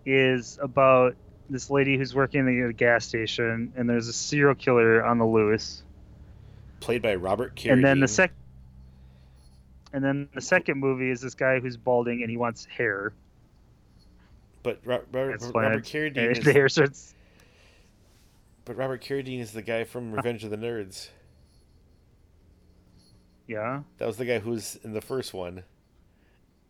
is 0.07 0.59
about 0.63 1.15
this 1.51 1.71
lady 1.71 1.97
who's 1.97 2.15
working 2.15 2.41
at 2.63 2.69
a 2.71 2.73
gas 2.73 3.05
station, 3.07 3.73
and 3.77 3.89
there's 3.89 4.09
a 4.09 4.13
serial 4.13 4.55
killer 4.55 5.05
on 5.05 5.19
the 5.19 5.27
loose. 5.27 5.83
played 6.81 7.03
by 7.03 7.15
robert 7.15 7.55
Carradine. 7.57 7.73
And 7.73 7.85
then 7.85 8.01
the 8.01 8.09
sec, 8.09 8.33
and 9.93 10.05
then 10.05 10.29
the 10.35 10.41
second 10.41 10.79
movie 10.79 11.11
is 11.11 11.21
this 11.21 11.35
guy 11.35 11.59
who's 11.61 11.77
balding 11.77 12.23
and 12.23 12.31
he 12.31 12.37
wants 12.37 12.65
hair. 12.67 13.13
but 14.63 14.81
Ro- 14.85 15.03
Ro- 15.13 15.35
robert 15.55 15.85
Carradine 15.85 16.33
is, 16.37 16.45
the 16.45 16.53
hair 16.53 16.69
starts. 16.69 17.15
but 18.65 18.77
robert 18.77 19.01
Carradine 19.03 19.41
is 19.41 19.53
the 19.53 19.63
guy 19.63 19.85
from 19.85 20.13
revenge 20.13 20.45
of 20.45 20.51
the 20.51 20.59
nerds 20.59 21.09
Yeah, 23.47 23.83
That 23.99 24.07
was 24.07 24.17
the 24.17 24.25
guy 24.25 24.41
who 24.41 24.51
was 24.51 24.77
in 24.83 24.93
the 24.93 25.01
first 25.01 25.33
one. 25.33 25.63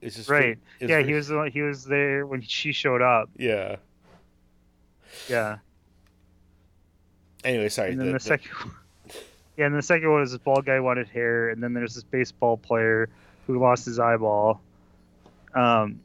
It's 0.02 0.14
just 0.16 0.28
right. 0.28 0.58
it's 0.78 0.90
Yeah, 0.90 0.98
very- 1.00 1.04
he 1.06 1.12
was 1.14 1.32
he 1.52 1.62
was 1.62 1.84
there 1.86 2.26
when 2.26 2.42
she 2.42 2.72
showed 2.72 3.00
up. 3.00 3.30
Yeah. 3.38 3.76
Yeah, 5.28 5.58
Anyway, 7.44 7.68
sorry. 7.68 7.92
and 7.92 8.00
then 8.00 8.12
the- 8.12 8.18
the, 8.18 8.28
the- 8.28 8.70
Yeah, 9.56 9.64
and 9.66 9.74
the 9.74 9.80
second 9.82 10.10
one 10.12 10.20
is 10.22 10.32
this 10.32 10.40
bald 10.40 10.66
guy 10.66 10.80
wanted 10.80 11.08
hair, 11.08 11.48
and 11.48 11.62
then 11.62 11.72
there's 11.72 11.94
this 11.94 12.04
baseball 12.04 12.58
player 12.58 13.08
who 13.46 13.58
lost 13.58 13.86
his 13.86 13.98
eyeball. 13.98 14.60
Um, 15.54 15.98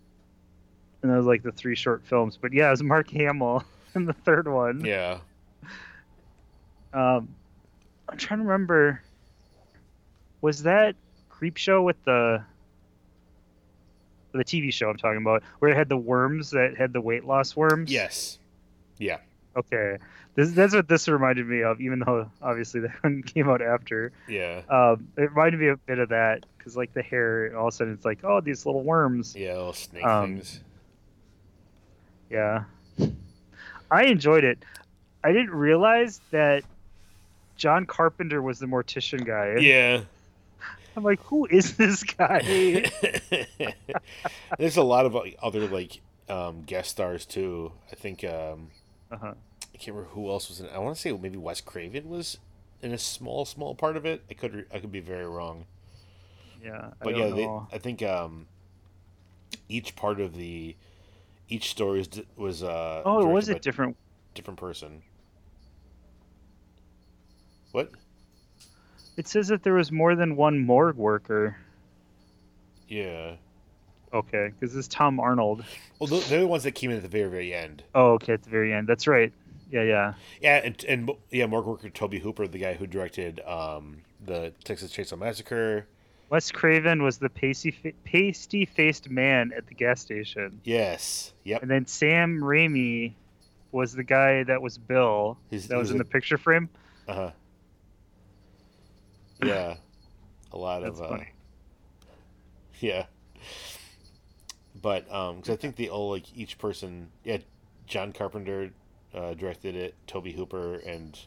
and 1.01 1.11
those 1.11 1.25
like 1.25 1.43
the 1.43 1.51
three 1.51 1.75
short 1.75 2.01
films. 2.05 2.37
But 2.41 2.53
yeah, 2.53 2.67
it 2.67 2.71
was 2.71 2.81
Mark 2.83 3.09
Hamill 3.09 3.65
in 3.95 4.05
the 4.05 4.13
third 4.13 4.47
one. 4.47 4.85
Yeah. 4.85 5.17
Um, 6.93 7.27
I'm 8.07 8.17
trying 8.17 8.39
to 8.39 8.45
remember. 8.45 9.01
Was 10.41 10.63
that 10.63 10.95
Creepshow 11.29 11.83
with 11.83 12.01
the 12.05 12.41
the 14.31 14.45
TV 14.45 14.71
show 14.71 14.89
I'm 14.89 14.95
talking 14.97 15.21
about, 15.21 15.43
where 15.59 15.71
it 15.71 15.75
had 15.75 15.89
the 15.89 15.97
worms 15.97 16.51
that 16.51 16.77
had 16.77 16.93
the 16.93 17.01
weight 17.01 17.25
loss 17.25 17.53
worms? 17.55 17.91
Yes. 17.91 18.39
Yeah. 19.01 19.17
Okay. 19.55 19.97
This, 20.35 20.51
that's 20.51 20.73
what 20.73 20.87
this 20.87 21.07
reminded 21.07 21.47
me 21.47 21.63
of, 21.63 21.81
even 21.81 21.99
though 21.99 22.29
obviously 22.41 22.79
that 22.81 23.03
one 23.03 23.23
came 23.23 23.49
out 23.49 23.61
after. 23.61 24.11
Yeah. 24.27 24.61
Um, 24.69 25.07
it 25.17 25.29
reminded 25.31 25.59
me 25.59 25.67
a 25.69 25.77
bit 25.77 25.99
of 25.99 26.09
that 26.09 26.45
because, 26.57 26.77
like, 26.77 26.93
the 26.93 27.01
hair, 27.01 27.57
all 27.57 27.67
of 27.67 27.73
a 27.73 27.75
sudden, 27.75 27.93
it's 27.93 28.05
like, 28.05 28.23
oh, 28.23 28.39
these 28.39 28.65
little 28.65 28.83
worms. 28.83 29.35
Yeah, 29.35 29.55
little 29.55 29.73
snake 29.73 30.05
um, 30.05 30.35
things. 30.35 30.59
Yeah. 32.29 32.63
I 33.89 34.05
enjoyed 34.05 34.45
it. 34.45 34.63
I 35.23 35.33
didn't 35.33 35.51
realize 35.51 36.21
that 36.31 36.63
John 37.57 37.85
Carpenter 37.85 38.41
was 38.41 38.59
the 38.59 38.67
mortician 38.67 39.25
guy. 39.25 39.59
Yeah. 39.59 40.01
I'm 40.95 41.03
like, 41.03 41.21
who 41.23 41.45
is 41.45 41.75
this 41.77 42.03
guy? 42.03 42.89
There's 44.57 44.77
a 44.77 44.83
lot 44.83 45.05
of 45.05 45.17
other 45.41 45.67
like 45.67 45.99
um, 46.29 46.63
guest 46.63 46.91
stars 46.91 47.25
too. 47.25 47.71
I 47.91 47.95
think 47.95 48.23
um, 48.23 48.69
uh-huh. 49.11 49.33
I 49.73 49.77
can't 49.77 49.95
remember 49.95 50.09
who 50.13 50.29
else 50.29 50.49
was 50.49 50.59
in. 50.59 50.67
it. 50.67 50.71
I 50.73 50.79
want 50.79 50.95
to 50.95 51.01
say 51.01 51.11
maybe 51.11 51.37
Wes 51.37 51.61
Craven 51.61 52.09
was 52.09 52.37
in 52.81 52.91
a 52.93 52.97
small, 52.97 53.45
small 53.45 53.75
part 53.75 53.97
of 53.97 54.05
it. 54.05 54.23
I 54.29 54.33
could 54.33 54.65
I 54.73 54.79
could 54.79 54.91
be 54.91 54.99
very 54.99 55.27
wrong. 55.27 55.65
Yeah, 56.63 56.91
but 57.01 57.17
yeah, 57.17 57.29
they, 57.29 57.45
I 57.45 57.79
think 57.79 58.03
um, 58.03 58.47
each 59.67 59.95
part 59.95 60.19
of 60.19 60.35
the 60.35 60.75
each 61.49 61.69
story 61.69 61.99
was, 61.99 62.09
was 62.37 62.63
uh, 62.63 63.01
oh, 63.05 63.21
it 63.21 63.31
was 63.31 63.49
a 63.49 63.59
different 63.59 63.97
different 64.33 64.59
person. 64.59 65.01
What? 67.71 67.91
It 69.17 69.27
says 69.27 69.47
that 69.49 69.63
there 69.63 69.73
was 69.73 69.91
more 69.91 70.15
than 70.15 70.35
one 70.35 70.59
morgue 70.59 70.97
worker. 70.97 71.57
Yeah. 72.87 73.35
Okay, 74.13 74.51
because 74.59 74.73
this 74.73 74.85
is 74.85 74.87
Tom 74.87 75.19
Arnold. 75.19 75.63
Well, 75.99 76.07
they're 76.19 76.41
the 76.41 76.47
ones 76.47 76.63
that 76.63 76.73
came 76.73 76.91
in 76.91 76.97
at 76.97 77.01
the 77.03 77.07
very, 77.07 77.29
very 77.29 77.53
end. 77.53 77.83
Oh, 77.95 78.13
okay, 78.13 78.33
at 78.33 78.43
the 78.43 78.49
very 78.49 78.73
end. 78.73 78.87
That's 78.87 79.07
right. 79.07 79.31
Yeah, 79.71 79.83
yeah. 79.83 80.13
Yeah, 80.41 80.57
and, 80.57 80.83
and 80.83 81.11
yeah, 81.29 81.45
Mark 81.45 81.65
worker 81.65 81.89
Tobe 81.89 82.15
Hooper, 82.15 82.47
the 82.47 82.57
guy 82.57 82.73
who 82.73 82.87
directed 82.87 83.39
um, 83.41 84.01
the 84.25 84.53
Texas 84.63 84.91
Chainsaw 84.91 85.17
Massacre. 85.17 85.87
Wes 86.29 86.51
Craven 86.51 87.03
was 87.03 87.17
the 87.17 87.29
pasty, 87.29 87.71
pasty 88.03 88.65
faced 88.65 89.09
man 89.09 89.51
at 89.55 89.67
the 89.67 89.73
gas 89.73 90.01
station. 90.01 90.59
Yes. 90.63 91.33
Yep. 91.43 91.61
And 91.61 91.71
then 91.71 91.85
Sam 91.85 92.41
Raimi 92.41 93.13
was 93.71 93.93
the 93.93 94.03
guy 94.03 94.43
that 94.43 94.61
was 94.61 94.77
Bill. 94.77 95.37
That 95.49 95.55
was, 95.55 95.69
was 95.69 95.91
in 95.91 95.95
a... 95.95 95.99
the 95.99 96.05
picture 96.05 96.37
frame. 96.37 96.69
Uh 97.07 97.13
huh. 97.13 97.31
Yeah, 99.43 99.75
a 100.51 100.57
lot 100.57 100.83
That's 100.83 100.99
of. 100.99 101.05
Uh, 101.05 101.09
funny. 101.09 101.29
Yeah, 102.79 103.05
but 104.81 105.11
um, 105.13 105.37
because 105.37 105.51
I 105.51 105.55
think 105.55 105.75
the 105.75 105.89
all 105.89 106.11
like 106.11 106.25
each 106.35 106.57
person, 106.57 107.09
yeah, 107.23 107.37
John 107.87 108.13
Carpenter 108.13 108.71
uh, 109.13 109.33
directed 109.33 109.75
it, 109.75 109.95
Tobe 110.07 110.27
Hooper 110.27 110.75
and 110.77 111.17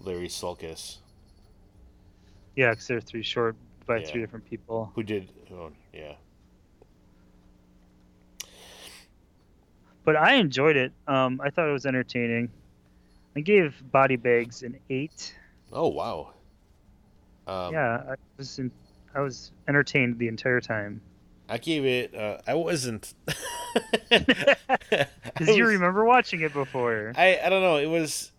Larry 0.00 0.28
Sulkis. 0.28 0.98
Yeah, 2.56 2.70
because 2.70 2.86
they're 2.86 3.00
three 3.00 3.22
short 3.22 3.56
by 3.86 3.98
yeah. 3.98 4.06
three 4.06 4.20
different 4.20 4.48
people. 4.48 4.92
Who 4.94 5.02
did? 5.02 5.28
Oh, 5.52 5.72
yeah. 5.92 6.14
But 10.04 10.16
I 10.16 10.34
enjoyed 10.34 10.76
it. 10.76 10.92
Um, 11.08 11.40
I 11.42 11.50
thought 11.50 11.68
it 11.68 11.72
was 11.72 11.86
entertaining. 11.86 12.50
I 13.36 13.40
gave 13.40 13.82
Body 13.90 14.16
Bags 14.16 14.62
an 14.62 14.78
eight. 14.90 15.34
Oh 15.72 15.88
wow! 15.88 16.34
Um, 17.46 17.72
yeah, 17.72 18.02
I 18.10 18.14
was 18.36 18.58
in, 18.58 18.70
I 19.14 19.20
was 19.20 19.50
entertained 19.66 20.18
the 20.18 20.28
entire 20.28 20.60
time. 20.60 21.00
I 21.48 21.58
gave 21.58 21.84
it. 21.84 22.14
Uh, 22.14 22.38
I 22.46 22.54
wasn't. 22.54 23.14
Because 25.34 25.56
you 25.56 25.66
remember 25.66 26.04
watching 26.04 26.42
it 26.42 26.52
before. 26.52 27.12
I 27.16 27.40
I 27.44 27.48
don't 27.48 27.62
know. 27.62 27.76
It 27.76 27.86
was 27.86 28.30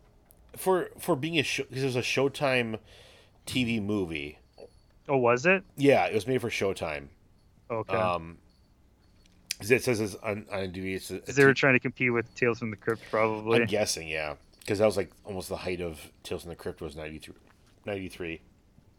for 0.56 0.90
for 0.98 1.18
being 1.18 1.38
a 1.38 1.44
show 1.44 1.64
because 1.64 1.84
it 1.84 1.88
was 1.88 1.96
a 1.98 2.02
Showtime 2.02 2.80
TV 3.46 3.84
movie. 3.84 4.40
Oh, 5.10 5.18
was 5.18 5.46
it? 5.46 5.64
Yeah, 5.76 6.06
it 6.06 6.14
was 6.14 6.26
made 6.26 6.40
for 6.40 6.50
Showtime. 6.50 7.08
Okay. 7.70 7.94
Um, 7.94 8.38
it 9.60 9.84
says 9.84 10.00
it's 10.00 10.16
on, 10.16 10.46
on 10.52 10.72
DVD. 10.72 10.96
It's 10.96 11.12
a, 11.12 11.18
a 11.28 11.34
they 11.34 11.44
were 11.44 11.54
trying 11.54 11.74
to 11.74 11.82
compete 11.82 12.14
with 12.14 12.34
Tales 12.36 12.60
from 12.60 12.72
the 12.72 12.78
Crypt, 12.78 13.02
probably. 13.12 13.60
I'm 13.60 13.68
guessing, 13.68 14.08
yeah, 14.08 14.36
because 14.62 14.80
that 14.80 14.86
was 14.86 14.96
like 14.96 15.12
almost 15.26 15.50
the 15.50 15.58
height 15.58 15.82
of 15.82 16.00
Tales 16.24 16.44
from 16.44 16.50
the 16.50 16.56
Crypt 16.56 16.80
was 16.82 16.96
93. 16.96 17.36
93 17.86 18.42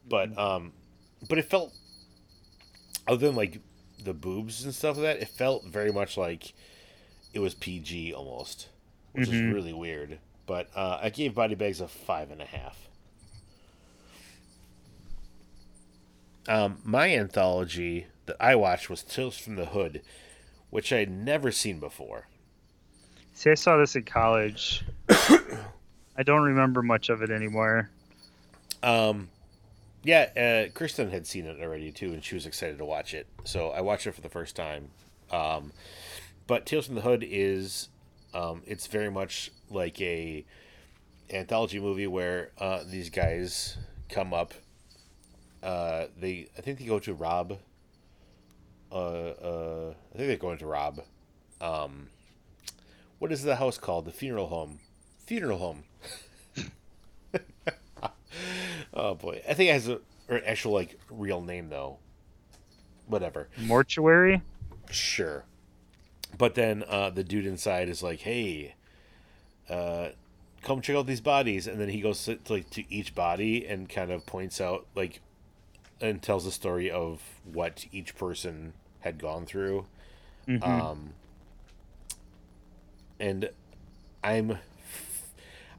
but 0.07 0.37
um, 0.37 0.73
but 1.27 1.37
it 1.37 1.45
felt 1.45 1.73
other 3.07 3.27
than 3.27 3.35
like 3.35 3.59
the 4.07 4.13
boobs 4.13 4.63
and 4.63 4.73
stuff 4.73 4.97
like 4.97 5.05
that, 5.05 5.21
it 5.21 5.27
felt 5.27 5.65
very 5.65 5.91
much 5.91 6.17
like 6.17 6.53
it 7.33 7.39
was 7.39 7.53
PG 7.53 8.13
almost, 8.13 8.69
which 9.11 9.29
mm-hmm. 9.29 9.49
is 9.49 9.53
really 9.53 9.73
weird. 9.73 10.17
But 10.47 10.69
uh, 10.75 10.99
I 11.01 11.09
gave 11.09 11.35
Body 11.35 11.55
Bags 11.55 11.81
a 11.81 11.87
five 11.87 12.31
and 12.31 12.41
a 12.41 12.45
half. 12.45 12.87
Um, 16.47 16.77
my 16.85 17.13
anthology 17.13 18.07
that 18.25 18.37
I 18.39 18.55
watched 18.55 18.89
was 18.89 19.03
Tales 19.03 19.37
from 19.37 19.57
the 19.57 19.65
Hood, 19.65 20.01
which 20.69 20.93
I 20.93 20.99
had 20.99 21.11
never 21.11 21.51
seen 21.51 21.79
before. 21.79 22.27
See, 23.33 23.51
I 23.51 23.55
saw 23.55 23.77
this 23.77 23.95
in 23.95 24.03
college. 24.03 24.85
I 25.09 26.23
don't 26.23 26.43
remember 26.43 26.81
much 26.81 27.09
of 27.09 27.21
it 27.21 27.29
anymore. 27.29 27.89
Um, 28.81 29.29
yeah, 30.07 30.29
uh, 30.37 30.71
Kristen 30.73 31.11
had 31.11 31.27
seen 31.27 31.45
it 31.45 31.59
already 31.61 31.91
too, 31.91 32.13
and 32.13 32.23
she 32.23 32.33
was 32.33 32.45
excited 32.45 32.77
to 32.77 32.85
watch 32.85 33.13
it. 33.13 33.27
So 33.43 33.71
I 33.71 33.81
watched 33.81 34.07
it 34.07 34.15
for 34.15 34.21
the 34.21 34.29
first 34.29 34.55
time. 34.55 34.91
Um, 35.29 35.73
but 36.47 36.65
Tales 36.65 36.85
from 36.85 36.95
the 36.95 37.01
Hood 37.01 37.25
is, 37.29 37.89
um, 38.33 38.61
it's 38.65 38.87
very 38.87 39.11
much 39.11 39.51
like 39.69 39.99
a 39.99 40.45
anthology 41.29 41.81
movie 41.81 42.07
where 42.07 42.51
uh, 42.57 42.83
these 42.87 43.09
guys 43.09 43.75
come 44.07 44.33
up. 44.33 44.53
Uh, 45.61 46.05
they, 46.17 46.47
I 46.57 46.61
think 46.61 46.79
they 46.79 46.85
go 46.85 46.99
to 46.99 47.13
rob. 47.13 47.57
Uh, 48.89 48.95
uh, 48.95 49.93
I 50.13 50.17
think 50.17 50.29
they're 50.29 50.37
going 50.37 50.59
to 50.59 50.67
rob. 50.67 51.01
Um, 51.59 52.07
what 53.19 53.33
is 53.33 53.43
the 53.43 53.57
house 53.57 53.77
called? 53.77 54.05
The 54.05 54.13
funeral 54.13 54.47
home. 54.47 54.79
Funeral 55.25 55.57
home. 55.57 55.83
oh 58.97 59.15
boy, 59.15 59.41
I 59.47 59.53
think 59.53 59.69
it 59.69 59.73
has 59.73 59.87
a 59.87 59.99
or 60.27 60.41
actual 60.45 60.73
like 60.73 60.99
real 61.09 61.41
name 61.41 61.69
though. 61.69 61.97
Whatever. 63.07 63.47
Mortuary. 63.57 64.41
Sure. 64.89 65.45
But 66.37 66.55
then 66.55 66.83
uh, 66.87 67.09
the 67.09 67.23
dude 67.23 67.45
inside 67.45 67.87
is 67.87 68.03
like, 68.03 68.19
"Hey, 68.19 68.75
uh, 69.69 70.09
come 70.61 70.81
check 70.81 70.95
out 70.95 71.07
these 71.07 71.21
bodies," 71.21 71.67
and 71.67 71.79
then 71.79 71.89
he 71.89 72.01
goes 72.01 72.25
to, 72.25 72.37
like 72.49 72.69
to 72.71 72.83
each 72.93 73.15
body 73.15 73.65
and 73.65 73.87
kind 73.87 74.11
of 74.11 74.25
points 74.25 74.59
out 74.59 74.85
like 74.95 75.21
and 76.01 76.21
tells 76.21 76.45
the 76.45 76.51
story 76.51 76.91
of 76.91 77.21
what 77.45 77.85
each 77.91 78.15
person 78.15 78.73
had 78.99 79.17
gone 79.17 79.45
through. 79.45 79.85
Mm-hmm. 80.47 80.63
Um, 80.63 81.13
and 83.19 83.49
I'm 84.23 84.59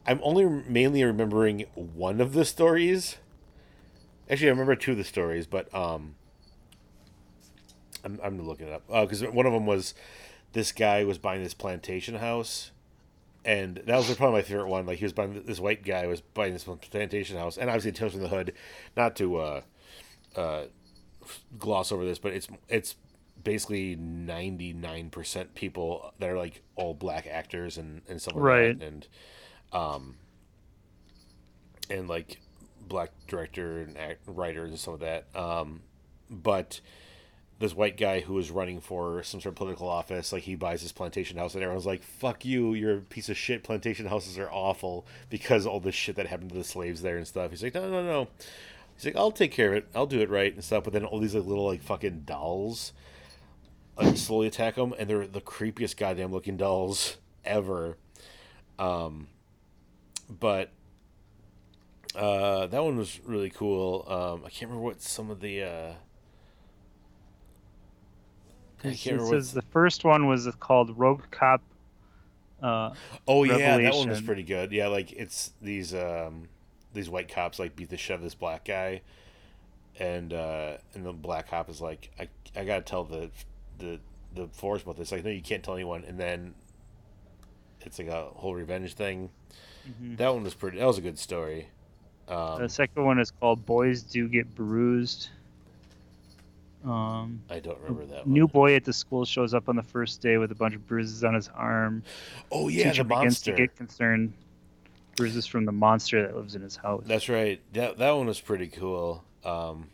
I'm 0.09 0.21
only 0.23 0.47
mainly 0.47 1.05
remembering 1.05 1.67
one 1.75 2.23
of 2.23 2.33
the 2.33 2.47
stories. 2.47 3.19
Actually, 4.31 4.49
I 4.49 4.51
remember 4.53 4.75
two 4.75 4.93
of 4.93 4.97
the 4.99 5.05
stories, 5.05 5.47
but 5.47 5.73
um, 5.75 6.15
I'm 8.03 8.19
I'm 8.25 8.41
looking 8.41 8.69
it 8.69 8.73
up 8.73 8.87
because 8.87 9.23
uh, 9.23 9.27
one 9.27 9.45
of 9.45 9.53
them 9.53 9.67
was 9.67 9.93
this 10.55 10.73
guy 10.73 11.05
was 11.05 11.19
buying 11.19 11.43
this 11.43 11.53
plantation 11.53 12.15
house, 12.15 12.71
and 13.45 13.83
that 13.85 13.97
was 13.97 14.15
probably 14.17 14.39
my 14.39 14.43
favorite 14.43 14.69
one. 14.69 14.87
Like 14.87 14.97
he 14.97 15.05
was 15.05 15.13
buying 15.13 15.43
this 15.45 15.61
white 15.61 15.85
guy 15.85 16.07
was 16.07 16.23
buying 16.23 16.55
this 16.55 16.65
plantation 16.65 17.37
house, 17.37 17.59
and 17.59 17.69
obviously 17.69 17.93
Tales 17.93 18.13
from 18.13 18.23
the 18.23 18.29
Hood. 18.29 18.55
Not 18.97 19.15
to 19.17 19.37
uh, 19.37 19.61
uh, 20.35 20.63
gloss 21.59 21.93
over 21.93 22.07
this, 22.07 22.19
but 22.19 22.33
it's 22.33 22.49
it's 22.71 22.97
basically 23.45 23.95
99% 23.95 25.55
people 25.55 26.13
that 26.19 26.29
are 26.31 26.39
like 26.39 26.63
all 26.77 26.95
black 26.95 27.27
actors 27.27 27.79
and, 27.79 28.03
and 28.09 28.21
stuff 28.21 28.35
like 28.35 28.43
right. 28.43 28.79
that. 28.79 28.87
And 28.87 29.07
um, 29.73 30.17
and 31.91 32.09
like 32.09 32.41
black 32.87 33.11
director 33.27 33.81
and 33.81 33.97
act, 33.97 34.21
writers 34.27 34.71
and 34.71 34.79
some 34.79 34.95
of 34.95 35.01
that. 35.01 35.27
Um, 35.35 35.83
but 36.31 36.81
this 37.59 37.75
white 37.75 37.97
guy 37.97 38.21
who 38.21 38.35
was 38.35 38.51
running 38.51 38.81
for 38.81 39.23
some 39.23 39.41
sort 39.41 39.53
of 39.53 39.57
political 39.57 39.89
office, 39.89 40.33
like 40.33 40.45
he 40.45 40.55
buys 40.55 40.83
this 40.83 40.93
plantation 40.93 41.39
house, 41.39 41.55
and 41.55 41.63
everyone's 41.63 41.87
like, 41.87 42.03
"Fuck 42.03 42.45
you! 42.45 42.75
You're 42.75 42.99
a 42.99 43.01
piece 43.01 43.29
of 43.29 43.37
shit. 43.37 43.65
Plantation 43.65 44.07
houses 44.07 44.39
are 44.39 44.51
awful 44.51 45.07
because 45.29 45.67
all 45.67 45.81
the 45.81 45.93
shit 45.93 46.17
that 46.17 46.27
happened 46.27 46.51
to 46.51 46.57
the 46.57 46.65
slaves 46.65 47.03
there 47.03 47.17
and 47.17 47.27
stuff." 47.27 47.51
He's 47.51 47.63
like, 47.63 47.75
"No, 47.75 47.91
no, 47.91 48.03
no. 48.03 48.29
He's 48.95 49.05
like, 49.05 49.17
I'll 49.17 49.31
take 49.31 49.53
care 49.53 49.69
of 49.69 49.75
it. 49.75 49.89
I'll 49.95 50.07
do 50.07 50.21
it 50.21 50.29
right 50.29 50.53
and 50.53 50.65
stuff. 50.65 50.83
But 50.83 50.93
then 50.93 51.05
all 51.05 51.21
these 51.21 51.35
like 51.35 51.47
little 51.47 51.67
like 51.67 51.83
fucking 51.83 52.23
dolls 52.27 52.93
like 53.99 54.17
slowly 54.17 54.47
attack 54.47 54.77
him, 54.77 54.95
and 54.99 55.09
they're 55.09 55.27
the 55.27 55.41
creepiest 55.41 55.97
goddamn 55.97 56.33
looking 56.33 56.57
dolls 56.57 57.17
ever. 57.45 57.97
Um, 58.79 59.29
but 60.29 60.71
uh, 62.15 62.67
that 62.67 62.83
one 62.83 62.97
was 62.97 63.21
really 63.25 63.51
cool. 63.51 64.05
Um, 64.09 64.45
I 64.45 64.51
can't 64.51 64.71
remember 64.71 64.85
what 64.85 65.01
some 65.03 65.31
of 65.31 65.41
the. 65.41 65.63
Uh, 65.63 65.93
I 68.85 68.95
can't 68.95 69.21
remember. 69.21 69.37
Says 69.37 69.53
the 69.53 69.63
first 69.63 70.05
one 70.05 70.27
was 70.27 70.49
called 70.61 70.97
Rogue 70.99 71.25
Cop. 71.31 71.63
Uh, 72.63 72.93
oh 73.27 73.45
yeah, 73.45 73.79
that 73.79 73.95
one 73.95 74.09
was 74.09 74.21
pretty 74.21 74.43
good. 74.43 74.73
Yeah, 74.73 74.89
like 74.89 75.13
it's 75.13 75.53
these 75.63 75.95
um, 75.95 76.49
these 76.93 77.09
white 77.09 77.29
cops 77.29 77.59
like 77.59 77.77
beat 77.77 77.91
the 77.91 77.97
shit 77.97 78.17
of 78.17 78.23
this 78.23 78.35
black 78.35 78.65
guy, 78.65 79.03
and 79.99 80.33
uh, 80.33 80.79
and 80.95 81.07
the 81.07 81.13
black 81.13 81.51
cop 81.51 81.69
is 81.69 81.81
like, 81.81 82.11
I 82.19 82.29
I 82.57 82.65
gotta 82.65 82.83
tell 82.83 83.05
the 83.05 83.31
the 83.79 84.01
the 84.35 84.49
force 84.49 84.83
about 84.83 84.97
this. 84.97 85.13
Like, 85.13 85.25
no, 85.25 85.31
you 85.31 85.43
can't 85.43 85.63
tell 85.63 85.75
anyone. 85.75 86.05
And 86.05 86.19
then 86.19 86.55
it's 87.81 87.99
like 87.99 88.09
a 88.09 88.27
whole 88.35 88.55
revenge 88.55 88.95
thing. 88.95 89.31
Mm-hmm. 89.89 90.17
That 90.17 90.35
one 90.35 90.45
was 90.45 90.55
pretty. 90.55 90.79
That 90.79 90.87
was 90.87 90.99
a 90.99 91.03
good 91.03 91.19
story. 91.19 91.69
Um, 92.29 92.61
the 92.61 92.69
second 92.69 93.05
one 93.05 93.19
is 93.19 93.31
called 93.31 93.65
"Boys 93.65 94.03
Do 94.03 94.29
Get 94.29 94.55
Bruised." 94.55 95.31
Um, 96.85 97.43
I 97.51 97.59
don't 97.59 97.79
remember 97.81 98.07
that. 98.15 98.27
New 98.27 98.47
boy 98.47 98.75
at 98.77 98.85
the 98.85 98.93
school 98.93 99.25
shows 99.25 99.53
up 99.53 99.69
on 99.69 99.77
the 99.77 99.83
first 99.83 100.21
day 100.21 100.39
with 100.39 100.53
a 100.53 100.55
bunch 100.55 100.75
of 100.75 100.87
bruises 100.87 101.25
on 101.25 101.35
his 101.35 101.49
arm. 101.49 102.03
Oh 102.53 102.69
yeah, 102.69 102.91
Teacher 102.91 103.03
the 103.03 103.09
monster. 103.09 103.51
to 103.51 103.57
get 103.57 103.77
concerned. 103.77 104.33
Bruises 105.17 105.47
from 105.47 105.65
the 105.65 105.73
monster 105.73 106.23
that 106.23 106.37
lives 106.37 106.55
in 106.55 106.63
his 106.63 106.77
house. 106.77 107.03
That's 107.07 107.29
right. 107.29 107.61
That 107.73 107.99
that 107.99 108.11
one 108.13 108.27
was 108.27 108.41
pretty 108.41 108.69
cool. 108.69 109.25
Um, 109.45 109.89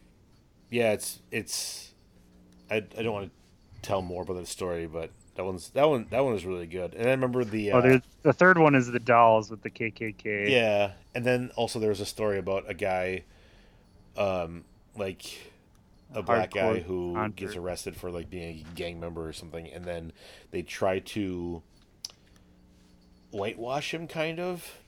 yeah, 0.71 0.93
it's 0.93 1.21
it's. 1.31 1.95
I, 2.71 2.77
I 2.77 3.03
don't 3.03 3.13
want 3.13 3.31
to 3.31 3.81
tell 3.81 4.03
more 4.03 4.23
about 4.23 4.35
the 4.37 4.47
story, 4.47 4.87
but 4.87 5.11
that 5.35 5.45
one's 5.45 5.71
that 5.71 5.89
one 5.89 6.07
that 6.11 6.25
one 6.25 6.33
was 6.33 6.45
really 6.45 6.67
good. 6.67 6.95
And 6.95 7.07
I 7.07 7.11
remember 7.11 7.45
the 7.45 7.73
oh, 7.73 7.79
uh, 7.79 7.83
oh, 7.85 8.01
the 8.23 8.33
third 8.33 8.59
one 8.59 8.75
is 8.75 8.87
the 8.87 9.01
dolls 9.01 9.51
with 9.51 9.63
the 9.63 9.71
KKK. 9.71 10.51
Yeah, 10.51 10.93
and 11.15 11.25
then 11.25 11.51
also 11.57 11.79
there 11.79 11.89
was 11.89 12.01
a 12.01 12.07
story 12.07 12.39
about 12.39 12.65
a 12.69 12.75
guy, 12.75 13.25
um, 14.17 14.65
like 14.97 15.25
a, 16.15 16.23
black 16.23 16.53
guy 16.53 16.79
who 16.79 17.29
gets 17.35 17.57
arrested 17.57 17.97
for 17.97 18.11
like 18.11 18.31
being 18.31 18.61
a 18.61 18.75
gang 18.75 19.01
member 19.01 19.27
or 19.27 19.33
something, 19.33 19.69
and 19.69 19.85
then 19.85 20.13
they 20.53 20.63
try 20.63 21.01
to 21.01 21.63
whitewash 23.31 23.93
him, 23.93 24.07
kind 24.07 24.39
of. 24.39 24.79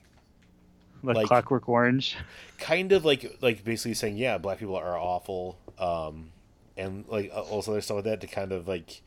Like, 1.03 1.17
like 1.17 1.27
Clockwork 1.27 1.69
Orange. 1.69 2.15
Kind 2.57 2.91
of 2.91 3.05
like 3.05 3.37
like 3.41 3.63
basically 3.63 3.93
saying, 3.93 4.17
yeah, 4.17 4.37
black 4.37 4.59
people 4.59 4.77
are 4.77 4.97
awful, 4.97 5.57
um, 5.77 6.31
and 6.77 7.05
like 7.07 7.31
also 7.33 7.73
there's 7.73 7.85
some 7.85 7.97
of 7.97 8.05
that 8.05 8.21
to 8.21 8.27
kind 8.27 8.51
of 8.51 8.67
like 8.67 9.01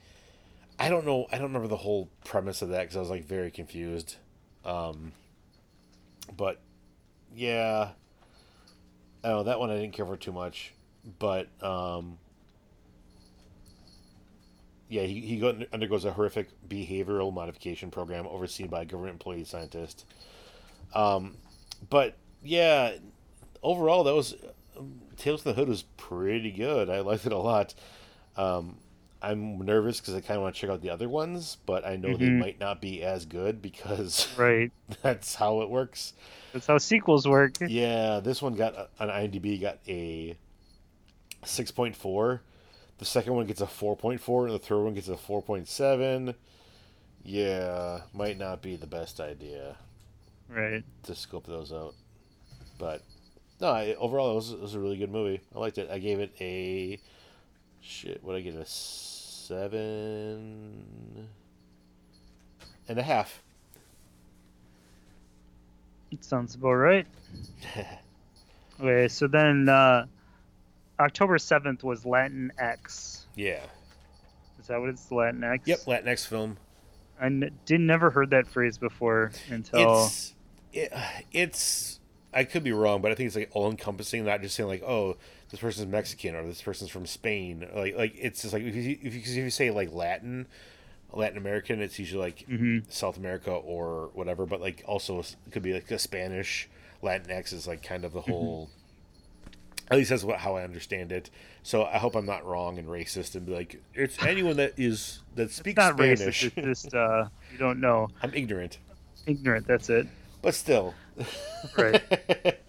I 0.80 0.88
don't 0.88 1.04
know. 1.04 1.26
I 1.30 1.36
don't 1.36 1.48
remember 1.48 1.68
the 1.68 1.76
whole 1.76 2.08
premise 2.24 2.62
of 2.62 2.70
that 2.70 2.80
because 2.80 2.96
I 2.96 3.00
was 3.00 3.10
like 3.10 3.26
very 3.26 3.50
confused. 3.50 4.16
Um, 4.64 5.12
but 6.34 6.58
yeah, 7.36 7.90
oh, 9.22 9.42
that 9.42 9.60
one 9.60 9.70
I 9.70 9.74
didn't 9.74 9.92
care 9.92 10.06
for 10.06 10.16
too 10.16 10.32
much. 10.32 10.72
But 11.18 11.48
um, 11.62 12.16
yeah, 14.88 15.02
he, 15.02 15.20
he 15.20 15.66
undergoes 15.70 16.06
a 16.06 16.12
horrific 16.12 16.48
behavioral 16.66 17.32
modification 17.32 17.90
program 17.90 18.26
overseen 18.26 18.68
by 18.68 18.82
a 18.82 18.84
government 18.86 19.12
employee 19.12 19.44
scientist. 19.44 20.06
Um, 20.94 21.36
but 21.90 22.16
yeah, 22.42 22.92
overall, 23.62 24.04
that 24.04 24.14
was 24.14 24.34
um, 24.78 25.02
Tales 25.18 25.40
of 25.40 25.44
the 25.44 25.52
Hood 25.52 25.68
was 25.68 25.82
pretty 25.98 26.50
good. 26.50 26.88
I 26.88 27.00
liked 27.00 27.26
it 27.26 27.32
a 27.32 27.38
lot. 27.38 27.74
Um, 28.38 28.78
I'm 29.22 29.58
nervous 29.58 30.00
because 30.00 30.14
I 30.14 30.20
kind 30.20 30.36
of 30.36 30.42
want 30.42 30.54
to 30.54 30.60
check 30.60 30.70
out 30.70 30.80
the 30.80 30.90
other 30.90 31.08
ones, 31.08 31.58
but 31.66 31.86
I 31.86 31.96
know 31.96 32.08
mm-hmm. 32.08 32.24
they 32.24 32.30
might 32.30 32.60
not 32.60 32.80
be 32.80 33.02
as 33.02 33.26
good 33.26 33.60
because 33.60 34.28
right 34.36 34.72
that's 35.02 35.34
how 35.34 35.60
it 35.60 35.70
works. 35.70 36.14
That's 36.52 36.66
how 36.66 36.78
sequels 36.78 37.28
work. 37.28 37.52
Yeah, 37.68 38.20
this 38.20 38.40
one 38.40 38.54
got 38.54 38.90
on 38.98 39.08
IMDb 39.08 39.60
got 39.60 39.78
a 39.86 40.36
six 41.44 41.70
point 41.70 41.96
four. 41.96 42.42
The 42.98 43.04
second 43.04 43.34
one 43.34 43.46
gets 43.46 43.60
a 43.60 43.66
four 43.66 43.96
point 43.96 44.20
four, 44.20 44.46
and 44.46 44.54
the 44.54 44.58
third 44.58 44.82
one 44.82 44.94
gets 44.94 45.08
a 45.08 45.16
four 45.16 45.42
point 45.42 45.68
seven. 45.68 46.34
Yeah, 47.22 48.00
might 48.14 48.38
not 48.38 48.62
be 48.62 48.76
the 48.76 48.86
best 48.86 49.20
idea. 49.20 49.76
Right. 50.48 50.82
To 51.04 51.14
scope 51.14 51.46
those 51.46 51.72
out, 51.72 51.94
but 52.78 53.02
no, 53.60 53.68
I, 53.68 53.94
overall 53.94 54.32
it 54.32 54.34
was, 54.36 54.52
it 54.52 54.60
was 54.60 54.74
a 54.74 54.80
really 54.80 54.96
good 54.96 55.12
movie. 55.12 55.40
I 55.54 55.58
liked 55.58 55.78
it. 55.78 55.90
I 55.90 55.98
gave 55.98 56.18
it 56.18 56.34
a 56.40 56.98
shit. 57.80 58.22
What 58.22 58.36
I 58.36 58.40
get 58.40 58.54
a 58.54 58.64
seven 58.66 59.66
and 62.88 62.98
a 62.98 63.02
half. 63.02 63.42
It 66.10 66.24
sounds 66.24 66.54
about 66.56 66.72
right. 66.72 67.06
okay, 68.80 69.08
so 69.08 69.26
then 69.28 69.68
uh, 69.68 70.06
October 70.98 71.38
7th 71.38 71.84
was 71.84 72.04
Latin 72.04 72.52
X. 72.58 73.26
Yeah. 73.36 73.60
Is 74.58 74.66
that 74.66 74.80
what 74.80 74.88
it's 74.90 75.10
Latin 75.12 75.44
X? 75.44 75.68
Yep, 75.68 75.86
Latin 75.86 76.08
X 76.08 76.26
film. 76.26 76.56
I 77.20 77.26
n- 77.26 77.50
did 77.64 77.80
never 77.80 78.10
heard 78.10 78.30
that 78.30 78.46
phrase 78.46 78.78
before 78.78 79.30
until 79.50 80.06
it's 80.06 80.34
it, 80.72 80.92
it's 81.32 82.00
I 82.32 82.44
could 82.44 82.64
be 82.64 82.72
wrong, 82.72 83.02
but 83.02 83.12
I 83.12 83.14
think 83.14 83.26
it's 83.28 83.36
like 83.36 83.50
all 83.52 83.70
encompassing, 83.70 84.24
not 84.24 84.42
just 84.42 84.56
saying 84.56 84.68
like, 84.68 84.82
oh, 84.82 85.16
this 85.50 85.60
person's 85.60 85.90
Mexican 85.90 86.34
or 86.34 86.46
this 86.46 86.62
person's 86.62 86.90
from 86.90 87.06
Spain. 87.06 87.68
Like 87.74 87.96
like 87.96 88.14
it's 88.16 88.42
just 88.42 88.54
like 88.54 88.62
if 88.62 88.74
you 88.74 88.98
if 89.02 89.14
you, 89.14 89.20
if 89.20 89.36
you 89.36 89.50
say 89.50 89.70
like 89.70 89.92
Latin, 89.92 90.46
Latin 91.12 91.38
American, 91.38 91.80
it's 91.80 91.98
usually 91.98 92.22
like 92.22 92.46
mm-hmm. 92.48 92.78
South 92.88 93.16
America 93.16 93.50
or 93.50 94.10
whatever. 94.14 94.46
But 94.46 94.60
like 94.60 94.82
also 94.86 95.18
it 95.20 95.36
could 95.50 95.62
be 95.62 95.72
like 95.72 95.90
a 95.90 95.98
Spanish 95.98 96.68
Latinx 97.02 97.52
is 97.52 97.66
like 97.66 97.82
kind 97.82 98.04
of 98.04 98.12
the 98.12 98.20
mm-hmm. 98.20 98.30
whole. 98.30 98.66
Mm-hmm. 98.66 98.74
At 99.90 99.98
least 99.98 100.10
that's 100.10 100.22
what 100.22 100.38
how 100.38 100.54
I 100.54 100.62
understand 100.62 101.10
it. 101.10 101.30
So 101.64 101.84
I 101.84 101.98
hope 101.98 102.14
I'm 102.14 102.26
not 102.26 102.46
wrong 102.46 102.78
and 102.78 102.86
racist 102.86 103.34
and 103.34 103.44
be 103.44 103.52
like 103.52 103.82
it's 103.92 104.22
anyone 104.22 104.56
that 104.58 104.74
is 104.76 105.20
that 105.34 105.50
speaks 105.50 105.78
it's 105.78 105.84
not 105.84 105.94
Spanish. 105.96 106.44
Racist, 106.44 106.52
it's 106.56 106.82
just 106.82 106.94
uh, 106.94 107.26
you 107.52 107.58
don't 107.58 107.80
know. 107.80 108.08
I'm 108.22 108.32
ignorant. 108.34 108.78
Ignorant. 109.26 109.66
That's 109.66 109.90
it. 109.90 110.06
But 110.42 110.54
still. 110.54 110.94
Right. 111.76 112.00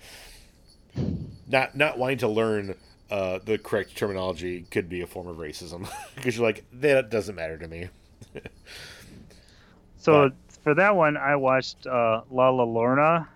not 1.48 1.76
not 1.76 1.98
wanting 1.98 2.20
to 2.20 2.28
learn 2.28 2.76
uh, 3.10 3.40
the 3.44 3.58
correct 3.58 3.96
terminology 3.96 4.66
could 4.72 4.88
be 4.90 5.02
a 5.02 5.08
form 5.08 5.28
of 5.28 5.38
racism 5.38 5.90
because 6.16 6.38
you're 6.38 6.46
like 6.46 6.64
that 6.74 7.10
doesn't 7.10 7.36
matter 7.36 7.58
to 7.58 7.68
me. 7.68 7.90
so 9.98 10.30
but, 10.30 10.34
for 10.64 10.76
that 10.76 10.96
one, 10.96 11.18
I 11.18 11.36
watched 11.36 11.88
uh, 11.88 12.22
La 12.30 12.50
La 12.50 12.64
Lorna. 12.64 13.28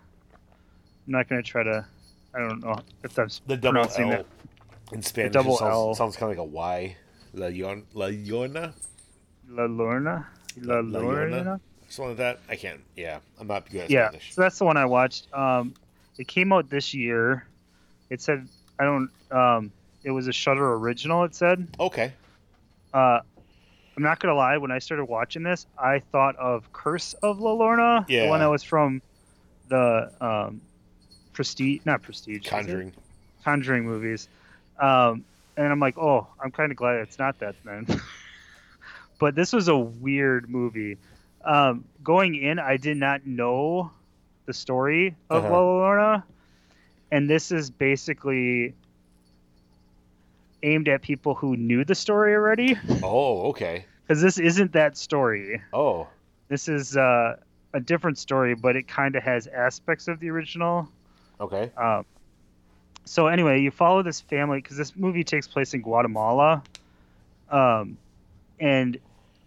I'm 1.07 1.11
not 1.11 1.27
gonna 1.27 1.43
try 1.43 1.63
to. 1.63 1.85
I 2.33 2.39
don't 2.39 2.61
know 2.61 2.79
if 3.03 3.13
that's 3.13 3.41
the 3.47 3.57
double 3.57 3.79
L 3.79 3.87
that. 3.87 4.25
in 4.91 5.01
Spanish. 5.01 5.31
The 5.31 5.33
double 5.33 5.57
sounds, 5.57 5.71
L 5.71 5.95
sounds 5.95 6.17
kind 6.17 6.31
of 6.31 6.37
like 6.37 6.45
a 6.45 6.49
Y. 6.49 6.97
La 7.33 7.47
Yon 7.47 7.83
La 7.93 8.07
Llorona. 8.07 8.73
La 9.49 9.65
Lorna. 9.65 10.27
La, 10.61 10.79
La 10.79 10.99
Lorna. 10.99 11.59
Something 11.89 12.09
like 12.09 12.17
that. 12.17 12.39
I 12.49 12.55
can't. 12.55 12.81
Yeah, 12.95 13.19
I'm 13.39 13.47
not 13.47 13.69
good 13.69 13.81
at 13.81 13.89
yeah, 13.89 14.07
Spanish. 14.07 14.33
so 14.33 14.41
that's 14.41 14.57
the 14.57 14.65
one 14.65 14.77
I 14.77 14.85
watched. 14.85 15.31
Um, 15.33 15.73
it 16.17 16.27
came 16.27 16.53
out 16.53 16.69
this 16.69 16.93
year. 16.93 17.47
It 18.09 18.21
said 18.21 18.47
I 18.79 18.83
don't. 18.83 19.09
Um, 19.31 19.71
it 20.03 20.11
was 20.11 20.27
a 20.27 20.33
Shudder 20.33 20.73
original. 20.75 21.23
It 21.23 21.35
said. 21.35 21.67
Okay. 21.79 22.13
Uh, 22.93 23.19
I'm 23.97 24.03
not 24.03 24.19
gonna 24.19 24.35
lie. 24.35 24.57
When 24.57 24.71
I 24.71 24.79
started 24.79 25.05
watching 25.05 25.43
this, 25.43 25.65
I 25.77 25.99
thought 25.99 26.35
of 26.35 26.71
Curse 26.73 27.13
of 27.15 27.39
La 27.39 27.51
Llorona, 27.51 28.05
yeah. 28.07 28.23
the 28.23 28.29
one 28.29 28.39
that 28.39 28.49
was 28.49 28.63
from 28.63 29.01
the 29.69 30.11
um, 30.19 30.61
Prestige, 31.33 31.81
not 31.85 32.01
Prestige, 32.01 32.47
Conjuring, 32.47 32.93
Conjuring 33.43 33.85
movies. 33.85 34.27
Um, 34.79 35.23
and 35.57 35.67
I'm 35.67 35.79
like, 35.79 35.97
oh, 35.97 36.27
I'm 36.41 36.51
kind 36.51 36.71
of 36.71 36.77
glad 36.77 36.95
it's 36.97 37.17
not 37.17 37.39
that 37.39 37.55
then. 37.63 37.87
but 39.19 39.35
this 39.35 39.53
was 39.53 39.69
a 39.69 39.77
weird 39.77 40.49
movie. 40.49 40.97
Um, 41.43 41.85
going 42.03 42.35
in, 42.35 42.59
I 42.59 42.77
did 42.77 42.97
not 42.97 43.25
know 43.25 43.91
the 44.45 44.53
story 44.53 45.15
of 45.29 45.45
uh-huh. 45.45 45.53
La 45.53 45.59
Llorona 45.59 46.23
and 47.11 47.29
this 47.29 47.51
is 47.51 47.69
basically 47.69 48.73
aimed 50.63 50.87
at 50.87 51.01
people 51.01 51.35
who 51.35 51.55
knew 51.55 51.85
the 51.85 51.95
story 51.95 52.33
already. 52.33 52.77
Oh, 53.03 53.49
okay. 53.49 53.85
Because 54.01 54.21
this 54.21 54.37
isn't 54.37 54.73
that 54.73 54.97
story. 54.97 55.61
Oh. 55.73 56.07
This 56.47 56.67
is 56.67 56.97
uh, 56.97 57.37
a 57.73 57.79
different 57.79 58.17
story, 58.17 58.55
but 58.55 58.75
it 58.75 58.87
kind 58.87 59.15
of 59.15 59.23
has 59.23 59.47
aspects 59.47 60.07
of 60.07 60.19
the 60.19 60.29
original. 60.29 60.89
Okay. 61.39 61.71
Um, 61.77 62.05
so 63.05 63.27
anyway, 63.27 63.61
you 63.61 63.71
follow 63.71 64.01
this 64.01 64.21
family 64.21 64.59
because 64.59 64.77
this 64.77 64.95
movie 64.95 65.23
takes 65.23 65.47
place 65.47 65.73
in 65.73 65.81
Guatemala, 65.81 66.63
um, 67.51 67.97
and 68.59 68.97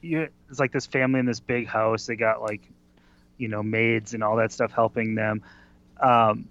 you, 0.00 0.28
it's 0.48 0.60
like 0.60 0.72
this 0.72 0.86
family 0.86 1.20
in 1.20 1.26
this 1.26 1.40
big 1.40 1.66
house. 1.66 2.06
They 2.06 2.16
got 2.16 2.40
like, 2.42 2.62
you 3.38 3.48
know, 3.48 3.62
maids 3.62 4.14
and 4.14 4.22
all 4.22 4.36
that 4.36 4.52
stuff 4.52 4.72
helping 4.72 5.14
them, 5.14 5.42
um, 6.00 6.48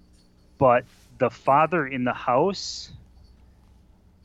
but 0.58 0.84
the 1.18 1.30
father 1.30 1.86
in 1.86 2.04
the 2.04 2.12
house 2.12 2.90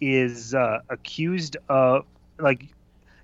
is 0.02 0.54
uh, 0.54 0.80
accused 0.90 1.58
of 1.70 2.06
like 2.40 2.66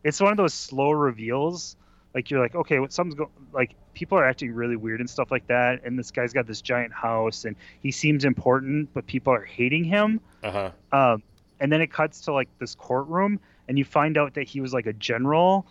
it's 0.04 0.22
one 0.22 0.32
of 0.32 0.38
those 0.38 0.54
slow 0.54 0.92
reveals. 0.92 1.76
Like 2.14 2.32
you're 2.32 2.40
like 2.40 2.56
okay 2.56 2.80
what 2.80 2.92
something's 2.92 3.16
going 3.16 3.30
like 3.54 3.76
people 3.94 4.18
are 4.18 4.26
acting 4.26 4.54
really 4.54 4.76
weird 4.76 5.00
and 5.00 5.10
stuff 5.10 5.30
like 5.30 5.46
that 5.48 5.84
and 5.84 6.00
this 6.00 6.10
guy's 6.10 6.34
got 6.34 6.48
this 6.48 6.62
giant 6.62 6.94
house 6.94 7.46
and 7.46 7.56
he 7.82 7.92
seems 7.92 8.26
important 8.26 8.92
but 8.94 9.06
people 9.06 9.34
are 9.34 9.44
hating 9.44 9.84
him. 9.84 10.20
Uh-huh. 10.44 10.72
Um, 10.92 11.22
and 11.60 11.72
then 11.72 11.82
it 11.82 11.92
cuts 11.92 12.22
to 12.22 12.34
like 12.34 12.48
this 12.60 12.76
courtroom 12.76 13.40
and 13.68 13.78
you 13.78 13.86
find 13.86 14.18
out 14.18 14.34
that 14.36 14.48
he 14.48 14.62
was 14.62 14.74
like 14.74 14.88
a 14.88 14.94
general 14.94 15.68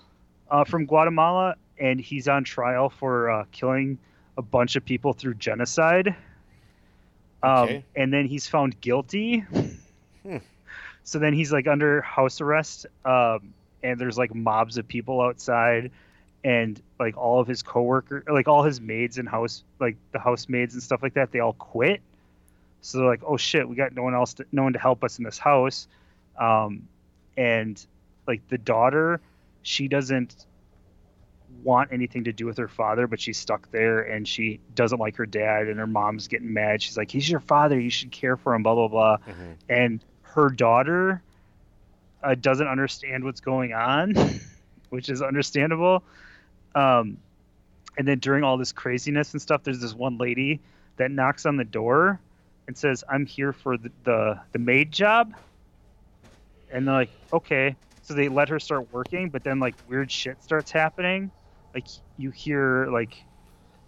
uh, 0.50 0.64
from 0.64 0.86
guatemala 0.86 1.56
and 1.80 2.00
he's 2.00 2.28
on 2.28 2.44
trial 2.44 2.90
for 2.90 3.30
uh, 3.30 3.44
killing 3.52 3.98
a 4.36 4.42
bunch 4.42 4.76
of 4.76 4.84
people 4.84 5.12
through 5.12 5.34
genocide 5.34 6.14
um, 7.42 7.64
okay. 7.64 7.84
and 7.96 8.12
then 8.12 8.26
he's 8.26 8.46
found 8.46 8.80
guilty 8.80 9.40
hmm. 10.22 10.36
so 11.04 11.18
then 11.18 11.32
he's 11.32 11.52
like 11.52 11.66
under 11.66 12.00
house 12.02 12.40
arrest 12.40 12.86
um, 13.04 13.52
and 13.82 13.98
there's 14.00 14.18
like 14.18 14.34
mobs 14.34 14.78
of 14.78 14.86
people 14.86 15.20
outside 15.20 15.90
and 16.44 16.80
like 17.00 17.16
all 17.16 17.40
of 17.40 17.48
his 17.48 17.62
coworkers 17.62 18.24
like 18.28 18.48
all 18.48 18.62
his 18.62 18.80
maids 18.80 19.18
and 19.18 19.28
house 19.28 19.64
like 19.80 19.96
the 20.12 20.18
housemaids 20.18 20.74
and 20.74 20.82
stuff 20.82 21.02
like 21.02 21.14
that 21.14 21.32
they 21.32 21.40
all 21.40 21.54
quit 21.54 22.00
so 22.80 22.98
they're 22.98 23.08
like 23.08 23.22
oh 23.26 23.36
shit 23.36 23.68
we 23.68 23.74
got 23.74 23.92
no 23.94 24.02
one 24.02 24.14
else 24.14 24.34
to, 24.34 24.46
no 24.52 24.62
one 24.62 24.72
to 24.72 24.78
help 24.78 25.02
us 25.02 25.18
in 25.18 25.24
this 25.24 25.38
house 25.38 25.88
um, 26.38 26.86
and 27.36 27.84
like 28.26 28.40
the 28.48 28.58
daughter 28.58 29.20
she 29.62 29.88
doesn't 29.88 30.46
want 31.64 31.92
anything 31.92 32.24
to 32.24 32.32
do 32.32 32.46
with 32.46 32.56
her 32.56 32.68
father 32.68 33.06
but 33.06 33.20
she's 33.20 33.36
stuck 33.36 33.70
there 33.70 34.00
and 34.00 34.28
she 34.28 34.60
doesn't 34.74 34.98
like 34.98 35.16
her 35.16 35.26
dad 35.26 35.66
and 35.66 35.78
her 35.78 35.86
mom's 35.86 36.28
getting 36.28 36.52
mad 36.52 36.80
she's 36.80 36.96
like 36.96 37.10
he's 37.10 37.28
your 37.28 37.40
father 37.40 37.78
you 37.78 37.90
should 37.90 38.10
care 38.10 38.36
for 38.36 38.54
him 38.54 38.62
blah 38.62 38.74
blah 38.74 38.88
blah 38.88 39.16
mm-hmm. 39.16 39.52
and 39.68 40.04
her 40.22 40.50
daughter 40.50 41.22
uh, 42.22 42.34
doesn't 42.34 42.68
understand 42.68 43.24
what's 43.24 43.40
going 43.40 43.72
on 43.72 44.14
which 44.90 45.08
is 45.08 45.20
understandable 45.20 46.02
um, 46.74 47.18
and 47.96 48.06
then 48.06 48.20
during 48.20 48.44
all 48.44 48.56
this 48.56 48.72
craziness 48.72 49.32
and 49.32 49.42
stuff, 49.42 49.64
there's 49.64 49.80
this 49.80 49.92
one 49.92 50.18
lady 50.18 50.60
that 50.96 51.10
knocks 51.10 51.46
on 51.46 51.56
the 51.56 51.64
door 51.64 52.20
and 52.66 52.76
says, 52.76 53.02
"I'm 53.08 53.26
here 53.26 53.52
for 53.52 53.76
the 53.76 53.90
the, 54.04 54.40
the 54.52 54.58
maid 54.58 54.92
job." 54.92 55.34
And 56.70 56.86
they're 56.86 56.94
like, 56.94 57.10
"Okay." 57.32 57.76
So 58.02 58.14
they 58.14 58.28
let 58.28 58.48
her 58.48 58.60
start 58.60 58.92
working, 58.92 59.28
but 59.28 59.44
then 59.44 59.58
like 59.58 59.74
weird 59.88 60.10
shit 60.10 60.42
starts 60.42 60.70
happening. 60.70 61.30
Like 61.78 61.88
you 62.16 62.30
hear 62.30 62.86
like 62.86 63.22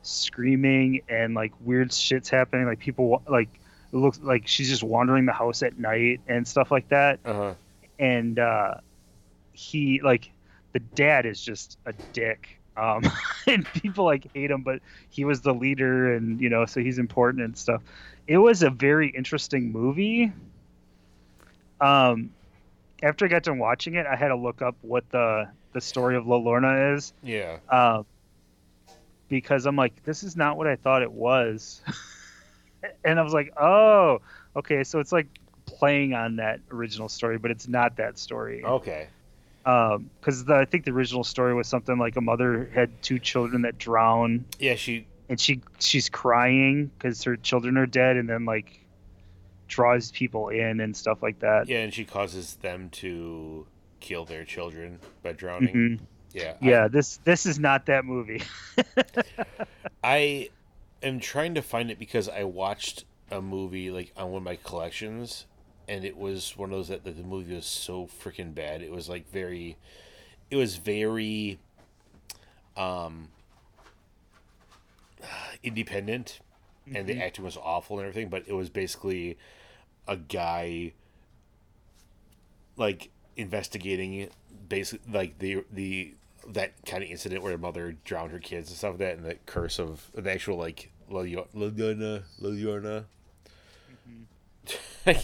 screaming 0.03 1.03
and 1.09 1.35
like 1.35 1.53
weird 1.61 1.93
shit's 1.93 2.29
happening. 2.29 2.67
Like 2.67 2.79
people 2.79 3.23
like 3.29 3.49
it 3.93 3.97
looks 3.97 4.21
like 4.21 4.47
she's 4.47 4.69
just 4.69 4.85
wandering 4.85 5.27
the 5.27 5.33
house 5.33 5.63
at 5.65 5.77
night 5.77 6.21
and 6.29 6.47
stuff 6.47 6.71
like 6.71 6.89
that. 6.91 7.19
Uh-huh. 7.25 7.55
And 7.99 8.39
uh, 8.39 8.75
he 9.53 10.01
like 10.03 10.31
the 10.73 10.79
dad 10.79 11.27
is 11.27 11.41
just 11.41 11.79
a 11.85 11.93
dick 12.13 12.61
um, 12.77 13.03
and 13.47 13.67
people 13.67 14.05
like 14.05 14.27
hate 14.33 14.51
him, 14.51 14.63
but 14.63 14.81
he 15.09 15.25
was 15.25 15.41
the 15.41 15.53
leader, 15.53 16.15
and 16.15 16.41
you 16.41 16.49
know, 16.49 16.67
so 16.67 16.81
he's 16.81 16.99
important 16.99 17.45
and 17.45 17.57
stuff. 17.57 17.83
It 18.27 18.39
was 18.39 18.63
a 18.63 18.71
very 18.71 19.09
interesting 19.09 19.73
movie. 19.73 20.33
Um, 21.81 22.31
after 23.03 23.25
I 23.25 23.29
got 23.29 23.43
done 23.43 23.59
watching 23.59 23.95
it, 23.95 24.07
I 24.07 24.17
had 24.17 24.29
to 24.29 24.37
look 24.37 24.63
up 24.63 24.77
what 24.83 25.09
the 25.11 25.49
the 25.73 25.81
story 25.81 26.17
of 26.17 26.27
La 26.27 26.39
Llorona 26.39 26.97
is. 26.97 27.13
Yeah. 27.23 27.59
Um, 27.69 28.07
because 29.29 29.67
I'm 29.67 29.77
like, 29.77 30.03
this 30.05 30.23
is 30.23 30.37
not 30.37 30.57
what 30.57 30.67
I 30.67 30.77
thought 30.77 31.03
it 31.03 31.13
was, 31.13 31.83
and 33.05 33.19
I 33.19 33.23
was 33.23 33.33
like, 33.33 33.53
oh, 33.61 34.21
okay, 34.57 34.83
so 34.83 34.99
it's 34.99 35.13
like 35.13 35.29
playing 35.67 36.15
on 36.15 36.37
that 36.37 36.61
original 36.73 37.09
story, 37.09 37.39
but 37.39 37.51
it's 37.51 37.69
not 37.69 37.97
that 37.97 38.19
story. 38.19 38.65
Okay 38.65 39.09
because 39.63 40.41
um, 40.49 40.51
I 40.51 40.65
think 40.65 40.85
the 40.85 40.91
original 40.91 41.25
story 41.25 41.55
was 41.55 41.69
something 41.69 41.99
like 41.99 42.17
a 42.17 42.21
mother 42.21 42.71
had 42.75 43.03
two 43.03 43.19
children 43.19 43.63
that 43.63 43.79
drown. 43.79 44.45
Yeah, 44.59 44.75
she 44.75 45.07
and 45.29 45.39
she 45.39 45.61
she's 45.79 46.09
crying 46.09 46.91
because 46.99 47.23
her 47.25 47.37
children 47.37 47.77
are 47.77 47.87
dead, 47.87 48.17
and 48.17 48.29
then 48.29 48.45
like 48.45 48.81
draws 49.69 50.11
people 50.11 50.49
in 50.49 50.81
and 50.81 50.97
stuff 50.97 51.23
like 51.23 51.41
that. 51.41 51.69
Yeah, 51.69 51.81
and 51.81 51.93
she 51.93 52.05
causes 52.05 52.55
them 52.57 52.89
to 52.91 53.67
kill 54.01 54.25
their 54.25 54.45
children 54.45 54.99
by 55.23 55.33
drowning. 55.33 55.75
Mm-hmm. 55.75 56.05
Yeah, 56.33 56.55
yeah. 56.61 56.85
I, 56.85 56.89
this 56.89 57.19
this 57.25 57.47
is 57.47 57.59
not 57.59 57.87
that 57.87 58.05
movie. 58.05 58.43
I 60.05 60.51
am 61.03 61.21
trying 61.21 61.55
to 61.55 61.63
find 61.63 61.91
it 61.91 61.99
because 61.99 62.29
I 62.29 62.45
watched 62.45 63.05
a 63.31 63.41
movie 63.41 63.91
like 63.91 64.13
on 64.17 64.31
one 64.31 64.39
of 64.39 64.45
my 64.45 64.57
collections 64.57 65.47
and 65.91 66.05
it 66.05 66.17
was 66.17 66.57
one 66.57 66.71
of 66.71 66.77
those 66.77 66.89
that, 66.89 67.03
that 67.03 67.17
the 67.17 67.25
movie 67.25 67.53
was 67.53 67.67
so 67.67 68.07
freaking 68.07 68.55
bad. 68.55 68.81
It 68.81 68.93
was 68.93 69.09
like 69.09 69.29
very, 69.29 69.77
it 70.49 70.55
was 70.55 70.77
very, 70.77 71.59
um, 72.77 73.29
independent, 75.65 76.39
mm-hmm. 76.87 76.97
and 76.97 77.09
the 77.09 77.15
mm-hmm. 77.15 77.23
acting 77.23 77.45
was 77.45 77.57
awful 77.57 77.99
and 77.99 78.07
everything. 78.07 78.29
But 78.29 78.45
it 78.47 78.53
was 78.53 78.71
basically 78.71 79.37
a 80.07 80.17
guy, 80.17 80.93
like 82.77 83.11
investigating, 83.41 84.29
basically 84.69 85.13
like 85.13 85.39
the 85.39 85.65
the 85.73 86.15
that 86.49 86.73
kind 86.87 87.03
of 87.03 87.11
incident 87.11 87.43
where 87.43 87.55
a 87.55 87.59
mother 87.59 87.97
drowned 88.05 88.33
her 88.33 88.39
kids 88.39 88.71
and 88.71 88.79
stuff 88.79 88.93
like 88.93 88.99
that, 88.99 89.17
and 89.17 89.25
the 89.25 89.35
curse 89.47 89.79
of 89.79 90.11
the 90.15 90.31
actual 90.31 90.57
like 90.57 90.91
Llorona, 91.11 92.23
La 92.39 92.51
Llorona, 92.51 93.05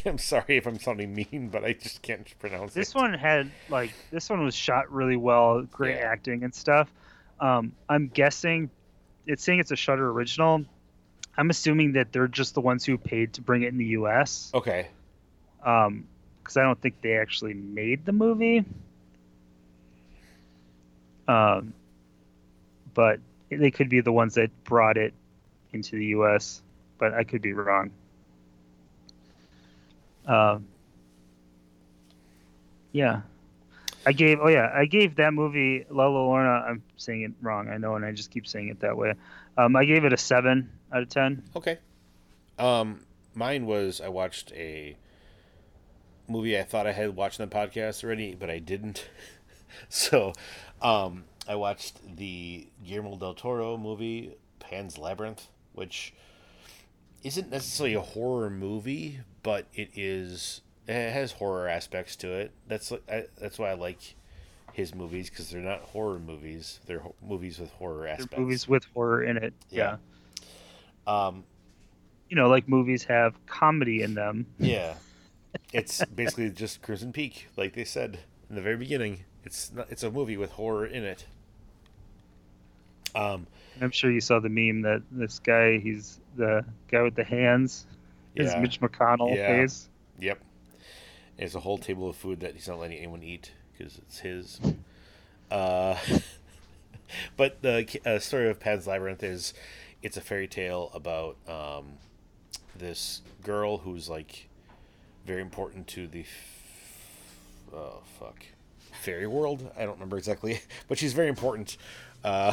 I'm 0.07 0.19
sorry 0.19 0.57
if 0.57 0.67
I'm 0.67 0.79
sounding 0.79 1.15
mean, 1.15 1.49
but 1.51 1.65
I 1.65 1.73
just 1.75 2.03
can't 2.03 2.27
pronounce 2.39 2.75
this 2.75 2.89
it. 2.89 2.93
This 2.93 2.95
one 2.95 3.15
had 3.15 3.51
like 3.69 3.93
this 4.11 4.31
one 4.31 4.45
was 4.45 4.55
shot 4.55 4.91
really 4.91 5.17
well, 5.17 5.63
great 5.63 5.97
yeah. 5.97 6.11
acting 6.11 6.45
and 6.45 6.55
stuff. 6.55 6.93
Um, 7.41 7.73
I'm 7.89 8.09
guessing 8.09 8.71
it's 9.27 9.43
saying 9.43 9.61
it's 9.61 9.71
a 9.71 9.77
Shudder 9.77 10.11
original. 10.11 10.65
I'm 11.37 11.51
assuming 11.51 11.93
that 11.93 12.13
they're 12.13 12.29
just 12.29 12.55
the 12.55 12.63
ones 12.63 12.85
who 12.85 12.97
paid 12.97 13.35
to 13.35 13.43
bring 13.43 13.63
it 13.63 13.69
in 13.69 13.77
the 13.77 13.85
U.S. 13.87 14.51
Okay. 14.55 14.89
Um, 15.63 16.07
because 16.47 16.57
I 16.57 16.63
don't 16.63 16.81
think 16.81 17.01
they 17.03 17.17
actually 17.17 17.55
made 17.55 18.07
the 18.07 18.13
movie. 18.13 18.65
Um, 21.27 21.75
but 22.95 23.19
they 23.51 23.73
could 23.73 23.89
be 23.89 24.01
the 24.01 24.13
ones 24.13 24.35
that 24.35 24.51
brought 24.63 24.97
it 24.97 25.13
into 25.73 25.97
the 25.97 26.07
U.S. 26.07 26.63
But 26.99 27.15
I 27.15 27.25
could 27.25 27.43
be 27.43 27.53
wrong. 27.53 27.91
Um, 30.25 30.69
yeah, 32.93 33.23
I 34.07 34.13
gave. 34.13 34.39
Oh 34.41 34.49
yeah, 34.49 34.71
I 34.73 34.85
gave 34.85 35.17
that 35.17 35.35
movie 35.35 35.85
La 35.91 36.05
Llorona. 36.05 36.65
I'm 36.65 36.83
saying 36.97 37.23
it 37.23 37.33
wrong. 37.43 37.69
I 37.69 37.79
know, 37.79 37.97
and 37.97 38.05
I 38.05 38.13
just 38.13 38.31
keep 38.31 38.47
saying 38.47 38.69
it 38.69 38.81
that 38.81 38.97
way. 38.97 39.15
Um, 39.59 39.75
I 39.75 39.85
gave 39.85 40.05
it 40.05 40.13
a 40.13 40.17
seven 40.17 40.71
out 40.93 41.03
of 41.03 41.09
ten. 41.09 41.43
Okay. 41.57 41.79
Um, 42.57 43.01
mine 43.35 43.67
was 43.67 44.01
I 44.01 44.09
watched 44.09 44.53
a 44.53 44.97
movie 46.29 46.59
I 46.59 46.63
thought 46.63 46.87
I 46.87 46.93
had 46.93 47.17
watched 47.17 47.41
on 47.41 47.49
the 47.49 47.55
podcast 47.55 48.05
already, 48.05 48.35
but 48.35 48.51
I 48.51 48.59
didn't. 48.59 49.09
so, 49.89 50.33
um, 50.83 51.25
I 51.49 51.55
watched 51.55 52.17
the 52.17 52.67
Guillermo 52.85 53.17
del 53.17 53.35
Toro 53.35 53.77
movie 53.77 54.35
Pan's 54.59 54.99
Labyrinth, 54.99 55.49
which 55.73 56.13
isn't 57.23 57.51
necessarily 57.51 57.95
a 57.95 58.01
horror 58.01 58.51
movie, 58.51 59.21
but 59.43 59.67
it 59.75 59.91
is 59.95 60.63
it 60.87 61.13
has 61.13 61.33
horror 61.33 61.69
aspects 61.69 62.17
to 62.17 62.33
it. 62.33 62.53
That's 62.69 62.93
I, 63.09 63.27
that's 63.39 63.59
why 63.59 63.71
I 63.71 63.75
like 63.75 64.17
his 64.73 64.95
movies 64.95 65.31
because 65.31 65.51
they're 65.51 65.61
not 65.61 65.81
horror 65.81 66.19
movies; 66.19 66.81
they're 66.87 67.01
ho- 67.01 67.15
movies 67.27 67.59
with 67.59 67.71
horror 67.73 68.07
aspects. 68.07 68.31
They're 68.31 68.41
movies 68.41 68.69
with 68.69 68.85
horror 68.95 69.25
in 69.25 69.37
it. 69.37 69.55
Yeah. 69.71 69.97
yeah. 71.07 71.27
Um, 71.27 71.45
you 72.29 72.37
know, 72.37 72.49
like 72.49 72.69
movies 72.69 73.05
have 73.05 73.35
comedy 73.47 74.03
in 74.03 74.15
them. 74.15 74.47
Yeah. 74.59 74.95
It's 75.77 76.05
basically 76.07 76.51
just 76.51 76.83
Crimson 76.83 77.13
Peak, 77.13 77.49
like 77.57 77.75
they 77.75 77.85
said 77.85 78.21
in 78.49 78.57
the 78.57 78.63
very 78.63 78.77
beginning. 78.77 79.25
It's 79.45 79.73
not, 79.73 79.87
it's 79.91 80.03
a 80.03 80.11
movie 80.11 80.37
with 80.37 80.53
horror 80.53 80.87
in 80.87 81.05
it. 81.05 81.27
Um, 83.15 83.47
I'm 83.81 83.91
sure 83.91 84.11
you 84.11 84.21
saw 84.21 84.41
the 84.41 84.49
meme 84.49 84.83
that 84.83 85.03
this 85.11 85.39
guy, 85.39 85.79
he's 85.79 86.21
the 86.37 86.65
guy 86.91 87.03
with 87.03 87.15
the 87.15 87.25
hands 87.25 87.87
yeah. 88.45 88.61
Mitch 88.61 88.81
McConnell 88.81 89.35
yeah. 89.35 89.49
face. 89.49 89.89
Yep. 90.19 90.39
It's 91.39 91.55
a 91.55 91.61
whole 91.61 91.79
table 91.79 92.09
of 92.09 92.17
food 92.17 92.41
that 92.41 92.55
he's 92.55 92.69
not 92.69 92.79
letting 92.79 92.99
anyone 92.99 93.23
eat 93.23 93.53
because 93.77 93.99
it's 93.99 94.19
his. 94.19 94.61
Uh, 95.51 95.97
but 97.37 97.61
the 97.63 98.01
uh, 98.05 98.19
story 98.19 98.49
of 98.49 98.61
Pan's 98.61 98.87
Labyrinth 98.87 99.23
is 99.23 99.55
it's 100.03 100.17
a 100.17 100.21
fairy 100.21 100.49
tale 100.49 100.91
about 100.95 101.37
um, 101.49 101.93
this 102.77 103.23
girl 103.43 103.79
who's 103.79 104.09
like 104.09 104.46
very 105.27 105.43
important 105.43 105.87
to 105.89 106.07
the. 106.07 106.21
F- 106.21 107.75
oh, 107.75 108.03
fuck. 108.19 108.45
Fairy 109.03 109.27
world? 109.27 109.71
I 109.77 109.81
don't 109.81 109.95
remember 109.95 110.17
exactly, 110.17 110.61
but 110.89 110.99
she's 110.99 111.13
very 111.13 111.29
important. 111.29 111.77
Uh, 112.25 112.53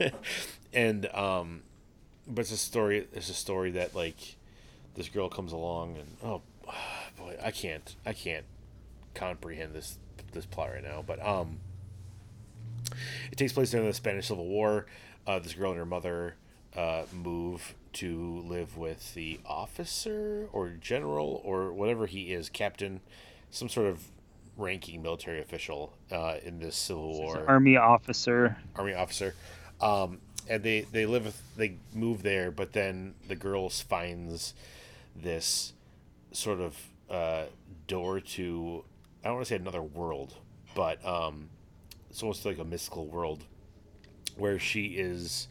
and, 0.72 1.06
um, 1.14 1.62
but 2.26 2.42
it's 2.42 2.52
a 2.52 2.56
story, 2.56 3.08
it's 3.12 3.28
a 3.28 3.34
story 3.34 3.72
that, 3.72 3.94
like, 3.94 4.36
this 4.96 5.08
girl 5.08 5.28
comes 5.28 5.52
along 5.52 5.96
and 5.98 6.16
oh 6.24 6.42
boy, 7.16 7.36
I 7.42 7.52
can't 7.52 7.94
I 8.04 8.12
can't 8.12 8.46
comprehend 9.14 9.74
this 9.74 9.98
this 10.32 10.46
plot 10.46 10.70
right 10.70 10.82
now. 10.82 11.04
But 11.06 11.24
um, 11.24 11.60
it 13.30 13.36
takes 13.36 13.52
place 13.52 13.70
during 13.70 13.86
the 13.86 13.94
Spanish 13.94 14.26
Civil 14.26 14.46
War. 14.46 14.86
Uh, 15.26 15.38
this 15.38 15.54
girl 15.54 15.70
and 15.70 15.78
her 15.78 15.86
mother 15.86 16.34
uh, 16.74 17.02
move 17.12 17.74
to 17.96 18.42
live 18.46 18.76
with 18.76 19.14
the 19.14 19.40
officer 19.46 20.48
or 20.52 20.70
general 20.80 21.40
or 21.44 21.72
whatever 21.72 22.06
he 22.06 22.32
is, 22.32 22.48
captain, 22.48 23.00
some 23.50 23.68
sort 23.68 23.86
of 23.86 24.02
ranking 24.56 25.02
military 25.02 25.40
official 25.40 25.92
uh, 26.10 26.36
in 26.44 26.58
this 26.58 26.76
Civil 26.76 27.12
War. 27.18 27.44
Army 27.46 27.76
officer. 27.76 28.56
Army 28.74 28.94
officer. 28.94 29.34
Um, 29.80 30.18
and 30.48 30.62
they 30.62 30.82
they 30.92 31.06
live 31.06 31.34
they 31.56 31.76
move 31.94 32.22
there, 32.22 32.50
but 32.50 32.72
then 32.72 33.14
the 33.28 33.36
girls 33.36 33.80
finds 33.80 34.54
this 35.14 35.72
sort 36.32 36.60
of 36.60 36.76
uh, 37.10 37.44
door 37.86 38.20
to 38.20 38.84
I 39.24 39.28
don't 39.28 39.36
want 39.36 39.46
to 39.46 39.48
say 39.48 39.56
another 39.56 39.82
world, 39.82 40.34
but 40.74 41.04
um, 41.06 41.48
it's 42.10 42.22
almost 42.22 42.44
like 42.44 42.58
a 42.58 42.64
mystical 42.64 43.06
world 43.06 43.44
where 44.36 44.58
she 44.58 44.86
is. 44.86 45.48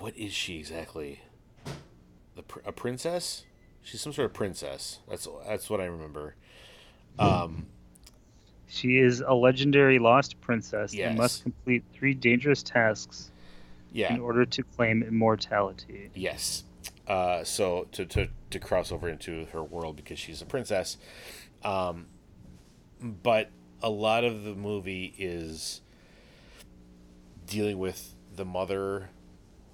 What 0.00 0.16
is 0.16 0.32
she 0.32 0.58
exactly? 0.58 1.20
The 2.34 2.42
a 2.64 2.72
princess? 2.72 3.44
She's 3.82 4.00
some 4.00 4.12
sort 4.12 4.26
of 4.26 4.32
princess. 4.32 4.98
That's 5.08 5.28
that's 5.46 5.70
what 5.70 5.80
I 5.80 5.84
remember. 5.84 6.34
Um, 7.18 7.66
she 8.66 8.98
is 8.98 9.20
a 9.20 9.34
legendary 9.34 9.98
lost 9.98 10.40
princess 10.40 10.94
yes. 10.94 11.08
and 11.08 11.18
must 11.18 11.42
complete 11.42 11.84
three 11.92 12.14
dangerous 12.14 12.62
tasks 12.62 13.30
yeah. 13.92 14.14
in 14.14 14.20
order 14.20 14.46
to 14.46 14.62
claim 14.62 15.02
immortality. 15.02 16.10
Yes. 16.14 16.64
Uh, 17.06 17.42
so 17.42 17.88
to, 17.92 18.06
to, 18.06 18.28
to 18.50 18.58
cross 18.60 18.92
over 18.92 19.08
into 19.08 19.46
her 19.46 19.62
world 19.62 19.96
because 19.96 20.18
she's 20.18 20.40
a 20.40 20.46
princess. 20.46 20.96
Um, 21.64 22.06
but 23.00 23.50
a 23.82 23.90
lot 23.90 24.24
of 24.24 24.44
the 24.44 24.54
movie 24.54 25.14
is 25.18 25.80
dealing 27.46 27.78
with 27.78 28.14
the 28.36 28.44
mother 28.44 29.10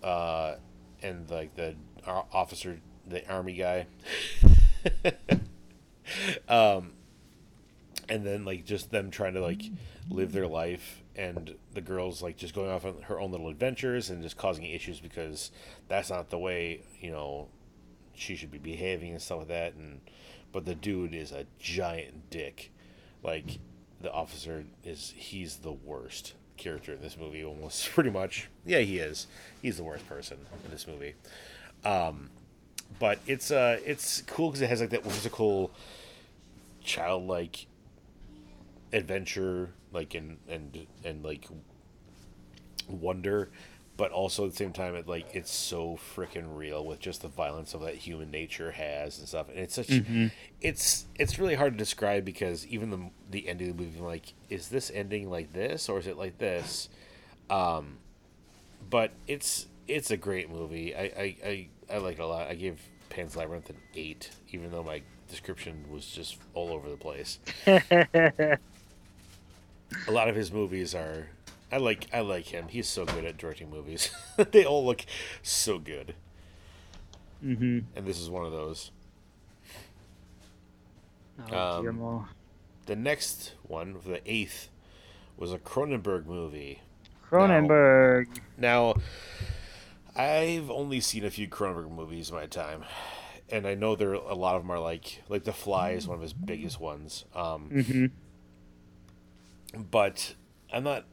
uh, 0.06 0.54
and 1.02 1.28
like 1.28 1.54
the 1.56 1.74
officer, 2.06 2.78
the 3.06 3.28
army 3.28 3.54
guy. 3.54 3.86
um, 6.48 6.92
and 8.08 8.24
then 8.24 8.44
like 8.44 8.64
just 8.64 8.92
them 8.92 9.10
trying 9.10 9.34
to 9.34 9.40
like 9.40 9.62
live 10.08 10.30
their 10.30 10.46
life 10.46 11.02
and 11.16 11.56
the 11.74 11.80
girls 11.80 12.22
like 12.22 12.36
just 12.36 12.54
going 12.54 12.70
off 12.70 12.84
on 12.84 13.02
her 13.02 13.18
own 13.18 13.32
little 13.32 13.48
adventures 13.48 14.08
and 14.08 14.22
just 14.22 14.36
causing 14.36 14.64
issues 14.64 15.00
because 15.00 15.50
that's 15.88 16.08
not 16.08 16.30
the 16.30 16.38
way 16.38 16.82
you 17.00 17.10
know 17.10 17.48
she 18.14 18.36
should 18.36 18.52
be 18.52 18.58
behaving 18.58 19.12
and 19.12 19.20
stuff 19.20 19.38
like 19.38 19.48
that. 19.48 19.74
And 19.74 20.00
but 20.52 20.64
the 20.64 20.76
dude 20.76 21.14
is 21.14 21.32
a 21.32 21.46
giant 21.58 22.30
dick. 22.30 22.70
Like 23.24 23.58
the 24.00 24.12
officer 24.12 24.66
is 24.84 25.12
he's 25.16 25.56
the 25.56 25.72
worst 25.72 26.34
character 26.56 26.92
in 26.92 27.00
this 27.00 27.16
movie 27.16 27.44
almost 27.44 27.90
pretty 27.94 28.10
much. 28.10 28.48
Yeah 28.64 28.78
he 28.80 28.98
is. 28.98 29.26
He's 29.62 29.76
the 29.76 29.84
worst 29.84 30.08
person 30.08 30.38
in 30.64 30.70
this 30.70 30.86
movie. 30.86 31.14
Um 31.84 32.30
but 32.98 33.18
it's 33.26 33.50
uh 33.50 33.78
it's 33.84 34.22
cool 34.22 34.48
because 34.48 34.62
it 34.62 34.68
has 34.68 34.80
like 34.80 34.90
that 34.90 35.04
whimsical 35.04 35.70
childlike 36.82 37.66
adventure 38.92 39.72
like 39.92 40.14
and 40.14 40.38
and 40.48 40.86
and 41.04 41.24
like 41.24 41.46
wonder 42.88 43.50
but 43.96 44.10
also 44.10 44.44
at 44.44 44.50
the 44.50 44.56
same 44.56 44.72
time 44.72 44.94
it 44.94 45.08
like 45.08 45.26
it's 45.34 45.52
so 45.52 45.98
freaking 46.14 46.56
real 46.56 46.84
with 46.84 47.00
just 47.00 47.22
the 47.22 47.28
violence 47.28 47.72
of 47.72 47.80
that 47.80 47.94
human 47.94 48.30
nature 48.30 48.72
has 48.72 49.18
and 49.18 49.26
stuff. 49.26 49.48
And 49.48 49.58
it's 49.58 49.74
such 49.74 49.88
mm-hmm. 49.88 50.26
it's 50.60 51.06
it's 51.14 51.38
really 51.38 51.54
hard 51.54 51.72
to 51.72 51.78
describe 51.78 52.24
because 52.24 52.66
even 52.66 52.90
the 52.90 53.10
the 53.30 53.48
ending 53.48 53.70
of 53.70 53.76
the 53.76 53.82
movie 53.84 54.00
like 54.00 54.34
is 54.50 54.68
this 54.68 54.90
ending 54.94 55.30
like 55.30 55.52
this 55.52 55.88
or 55.88 55.98
is 55.98 56.06
it 56.06 56.18
like 56.18 56.38
this? 56.38 56.88
Um 57.48 57.98
but 58.88 59.12
it's 59.26 59.66
it's 59.88 60.10
a 60.10 60.16
great 60.16 60.50
movie. 60.50 60.94
I 60.94 61.02
i 61.02 61.36
i, 61.44 61.68
I 61.94 61.98
like 61.98 62.18
it 62.18 62.22
a 62.22 62.26
lot. 62.26 62.48
I 62.48 62.54
gave 62.54 62.80
pan's 63.08 63.36
labyrinth 63.36 63.70
an 63.70 63.76
eight 63.94 64.30
even 64.52 64.70
though 64.70 64.82
my 64.82 65.02
description 65.28 65.86
was 65.90 66.06
just 66.06 66.36
all 66.54 66.72
over 66.72 66.90
the 66.90 66.96
place. 66.96 67.38
A 70.08 70.10
lot 70.10 70.28
of 70.28 70.34
his 70.34 70.52
movies 70.52 70.96
are 70.96 71.28
I 71.70 71.78
like 71.78 72.06
I 72.12 72.20
like 72.20 72.46
him. 72.46 72.68
He's 72.68 72.88
so 72.88 73.04
good 73.04 73.24
at 73.24 73.36
directing 73.36 73.70
movies. 73.70 74.10
they 74.52 74.64
all 74.64 74.84
look 74.84 75.04
so 75.42 75.78
good. 75.78 76.14
Mm-hmm. 77.44 77.80
And 77.94 78.06
this 78.06 78.20
is 78.20 78.30
one 78.30 78.44
of 78.44 78.52
those. 78.52 78.90
Oh, 81.52 81.86
um, 81.86 82.28
the 82.86 82.96
next 82.96 83.54
one, 83.62 83.96
the 84.06 84.22
eighth, 84.24 84.70
was 85.36 85.52
a 85.52 85.58
Cronenberg 85.58 86.24
movie. 86.24 86.80
Cronenberg. 87.28 88.28
Now, 88.56 88.94
now, 90.16 90.22
I've 90.22 90.70
only 90.70 91.00
seen 91.00 91.24
a 91.24 91.30
few 91.30 91.46
Cronenberg 91.46 91.90
movies 91.90 92.30
in 92.30 92.36
my 92.36 92.46
time, 92.46 92.84
and 93.50 93.66
I 93.66 93.74
know 93.74 93.96
there 93.96 94.14
a 94.14 94.34
lot 94.34 94.56
of 94.56 94.62
them 94.62 94.70
are 94.70 94.78
like 94.78 95.22
like 95.28 95.44
The 95.44 95.52
Fly 95.52 95.90
is 95.90 96.08
one 96.08 96.16
of 96.16 96.22
his 96.22 96.32
biggest 96.32 96.80
ones. 96.80 97.26
Um, 97.34 97.70
mm-hmm 97.70 98.06
but 99.76 100.34
I'm 100.72 100.84
not 100.84 101.04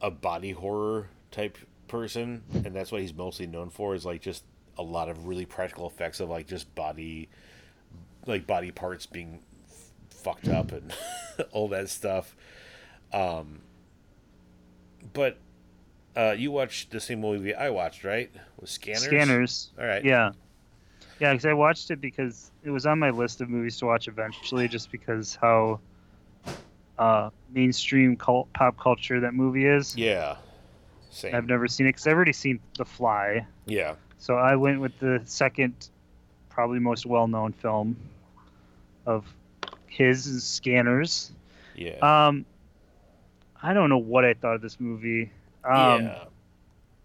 a 0.00 0.10
body 0.10 0.52
horror 0.52 1.08
type 1.30 1.58
person, 1.88 2.42
and 2.52 2.74
that's 2.74 2.92
what 2.92 3.00
he's 3.00 3.14
mostly 3.14 3.46
known 3.46 3.70
for 3.70 3.94
is 3.94 4.04
like 4.04 4.22
just 4.22 4.44
a 4.78 4.82
lot 4.82 5.08
of 5.08 5.26
really 5.26 5.44
practical 5.44 5.86
effects 5.86 6.20
of 6.20 6.28
like 6.28 6.46
just 6.46 6.74
body, 6.74 7.28
like 8.26 8.46
body 8.46 8.70
parts 8.70 9.06
being 9.06 9.40
f- 9.68 9.90
fucked 10.10 10.48
up 10.48 10.72
and 10.72 10.92
all 11.52 11.68
that 11.68 11.88
stuff. 11.88 12.34
Um, 13.12 13.60
but 15.12 15.38
uh, 16.16 16.34
you 16.36 16.50
watched 16.50 16.90
the 16.90 17.00
same 17.00 17.20
movie 17.20 17.54
I 17.54 17.70
watched, 17.70 18.04
right? 18.04 18.30
With 18.58 18.70
Scanners. 18.70 19.04
Scanners. 19.04 19.70
All 19.78 19.86
right. 19.86 20.04
Yeah. 20.04 20.32
Yeah, 21.18 21.32
because 21.32 21.44
I 21.44 21.52
watched 21.52 21.90
it 21.90 22.00
because 22.00 22.50
it 22.64 22.70
was 22.70 22.86
on 22.86 22.98
my 22.98 23.10
list 23.10 23.42
of 23.42 23.50
movies 23.50 23.76
to 23.78 23.86
watch 23.86 24.08
eventually, 24.08 24.68
just 24.68 24.90
because 24.90 25.36
how 25.40 25.80
uh, 27.00 27.30
mainstream 27.52 28.14
cult, 28.14 28.52
pop 28.52 28.78
culture 28.78 29.20
that 29.20 29.34
movie 29.34 29.66
is. 29.66 29.96
Yeah. 29.96 30.36
Same. 31.10 31.34
I've 31.34 31.46
never 31.46 31.66
seen 31.66 31.86
it 31.86 31.90
because 31.90 32.06
I've 32.06 32.14
already 32.14 32.34
seen 32.34 32.60
The 32.76 32.84
Fly. 32.84 33.46
Yeah. 33.66 33.94
So 34.18 34.34
I 34.36 34.54
went 34.54 34.80
with 34.80 34.96
the 35.00 35.22
second, 35.24 35.88
probably 36.50 36.78
most 36.78 37.06
well-known 37.06 37.52
film 37.54 37.96
of 39.06 39.24
his 39.86 40.44
Scanners. 40.44 41.32
Yeah. 41.74 41.96
Um, 42.02 42.44
I 43.62 43.72
don't 43.72 43.88
know 43.88 43.98
what 43.98 44.24
I 44.24 44.34
thought 44.34 44.56
of 44.56 44.60
this 44.60 44.78
movie. 44.78 45.32
Um, 45.64 46.04
yeah. 46.04 46.24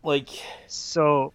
Like 0.04 0.30
so. 0.68 1.34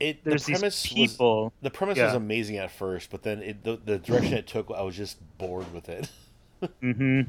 It 0.00 0.22
there's 0.22 0.46
the 0.46 0.52
premise 0.52 0.82
these 0.82 1.12
people. 1.12 1.44
Was, 1.44 1.52
the 1.62 1.70
premise 1.70 1.98
yeah. 1.98 2.06
was 2.06 2.14
amazing 2.14 2.56
at 2.58 2.70
first, 2.70 3.10
but 3.10 3.22
then 3.22 3.42
it, 3.42 3.64
the 3.64 3.80
the 3.84 3.98
direction 3.98 4.34
it 4.34 4.46
took, 4.46 4.70
I 4.70 4.82
was 4.82 4.96
just 4.96 5.18
bored 5.38 5.72
with 5.72 5.88
it. 5.88 6.08
mm-hmm. 6.62 7.22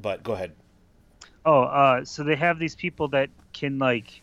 But 0.00 0.22
go 0.22 0.32
ahead. 0.32 0.52
Oh, 1.44 1.62
uh, 1.62 2.04
so 2.04 2.24
they 2.24 2.36
have 2.36 2.58
these 2.58 2.74
people 2.74 3.08
that 3.08 3.30
can 3.52 3.78
like 3.78 4.22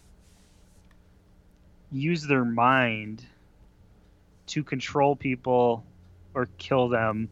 use 1.92 2.24
their 2.24 2.46
mind 2.46 3.26
to 4.48 4.64
control 4.64 5.16
people 5.16 5.84
or 6.34 6.50
kill 6.58 6.90
them, 6.90 7.30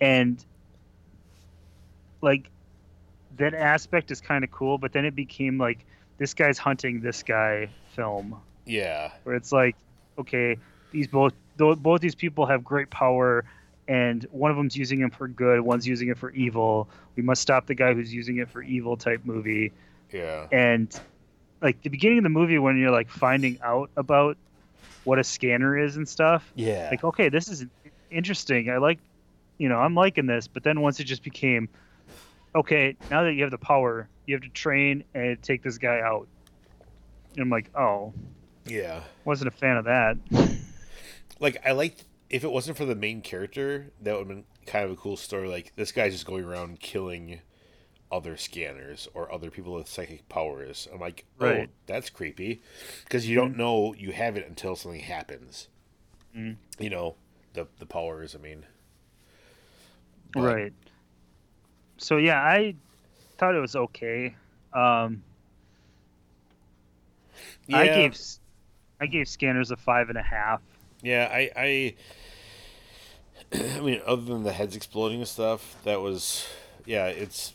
and 0.00 0.42
like 2.22 2.50
that 3.36 3.54
aspect 3.54 4.10
is 4.10 4.20
kind 4.20 4.44
of 4.44 4.50
cool. 4.50 4.78
But 4.78 4.92
then 4.92 5.04
it 5.04 5.14
became 5.14 5.58
like 5.58 5.84
this 6.18 6.34
guy's 6.34 6.58
hunting 6.58 7.00
this 7.00 7.22
guy 7.22 7.68
film. 7.94 8.40
Yeah. 8.64 9.12
Where 9.24 9.36
it's 9.36 9.52
like, 9.52 9.76
okay, 10.18 10.56
these 10.90 11.06
both 11.06 11.34
both 11.56 12.00
these 12.00 12.14
people 12.14 12.46
have 12.46 12.64
great 12.64 12.90
power 12.90 13.44
and 13.88 14.26
one 14.30 14.50
of 14.50 14.56
them's 14.56 14.76
using 14.76 15.00
him 15.00 15.10
for 15.10 15.28
good, 15.28 15.60
one's 15.60 15.86
using 15.86 16.08
it 16.08 16.18
for 16.18 16.30
evil. 16.30 16.88
We 17.14 17.22
must 17.22 17.42
stop 17.42 17.66
the 17.66 17.74
guy 17.74 17.94
who's 17.94 18.12
using 18.12 18.38
it 18.38 18.50
for 18.50 18.62
evil 18.62 18.96
type 18.96 19.20
movie. 19.24 19.72
Yeah. 20.12 20.46
And 20.50 20.98
like 21.62 21.82
the 21.82 21.90
beginning 21.90 22.18
of 22.18 22.24
the 22.24 22.30
movie 22.30 22.58
when 22.58 22.78
you're 22.78 22.90
like 22.90 23.10
finding 23.10 23.58
out 23.62 23.90
about 23.96 24.36
what 25.04 25.18
a 25.18 25.24
scanner 25.24 25.78
is 25.78 25.96
and 25.96 26.08
stuff. 26.08 26.50
Yeah. 26.54 26.88
Like 26.90 27.04
okay, 27.04 27.28
this 27.28 27.48
is 27.48 27.64
interesting. 28.10 28.70
I 28.70 28.78
like 28.78 28.98
you 29.58 29.68
know, 29.68 29.78
I'm 29.78 29.94
liking 29.94 30.26
this, 30.26 30.48
but 30.48 30.64
then 30.64 30.80
once 30.80 31.00
it 31.00 31.04
just 31.04 31.22
became 31.22 31.68
okay, 32.54 32.96
now 33.10 33.22
that 33.22 33.34
you 33.34 33.42
have 33.42 33.50
the 33.50 33.58
power, 33.58 34.08
you 34.26 34.34
have 34.34 34.42
to 34.42 34.48
train 34.48 35.04
and 35.14 35.40
take 35.42 35.62
this 35.62 35.78
guy 35.78 36.00
out. 36.00 36.26
And 37.34 37.42
I'm 37.42 37.50
like, 37.50 37.70
"Oh. 37.76 38.14
Yeah. 38.64 39.02
Wasn't 39.24 39.46
a 39.46 39.50
fan 39.50 39.76
of 39.76 39.84
that." 39.84 40.16
Like 41.38 41.66
I 41.66 41.72
liked 41.72 42.04
if 42.28 42.44
it 42.44 42.50
wasn't 42.50 42.76
for 42.76 42.84
the 42.84 42.94
main 42.94 43.20
character, 43.20 43.92
that 44.02 44.12
would 44.12 44.20
have 44.20 44.28
been 44.28 44.44
kind 44.66 44.84
of 44.84 44.90
a 44.90 44.96
cool 44.96 45.16
story. 45.16 45.48
Like 45.48 45.72
this 45.76 45.92
guy's 45.92 46.12
just 46.12 46.26
going 46.26 46.44
around 46.44 46.80
killing 46.80 47.40
other 48.10 48.36
scanners 48.36 49.08
or 49.14 49.32
other 49.32 49.50
people 49.50 49.74
with 49.74 49.88
psychic 49.88 50.28
powers. 50.28 50.86
I'm 50.92 51.00
like, 51.00 51.24
oh, 51.40 51.46
right. 51.46 51.70
that's 51.86 52.10
creepy, 52.10 52.62
because 53.04 53.28
you 53.28 53.34
don't 53.36 53.52
mm-hmm. 53.52 53.60
know 53.60 53.94
you 53.94 54.12
have 54.12 54.36
it 54.36 54.46
until 54.46 54.76
something 54.76 55.00
happens. 55.00 55.68
mm. 56.36 56.56
you 56.78 56.90
know, 56.90 57.14
the 57.54 57.66
the 57.78 57.86
powers. 57.86 58.34
I 58.34 58.38
mean, 58.38 58.64
but... 60.32 60.42
right. 60.42 60.72
So 61.98 62.18
yeah, 62.18 62.40
I 62.40 62.74
thought 63.38 63.54
it 63.54 63.60
was 63.60 63.76
okay. 63.76 64.34
Um, 64.72 65.22
yeah. 67.66 67.78
I 67.78 67.86
gave 67.86 68.20
I 69.00 69.06
gave 69.06 69.28
Scanners 69.28 69.70
a 69.70 69.76
five 69.76 70.08
and 70.08 70.18
a 70.18 70.22
half. 70.22 70.60
Yeah, 71.02 71.28
I, 71.30 71.50
I 71.56 71.94
I 73.76 73.80
mean, 73.80 74.00
other 74.06 74.22
than 74.22 74.42
the 74.42 74.52
heads 74.52 74.76
exploding 74.76 75.18
and 75.18 75.28
stuff, 75.28 75.76
that 75.84 76.00
was 76.00 76.46
yeah, 76.84 77.06
it's 77.06 77.54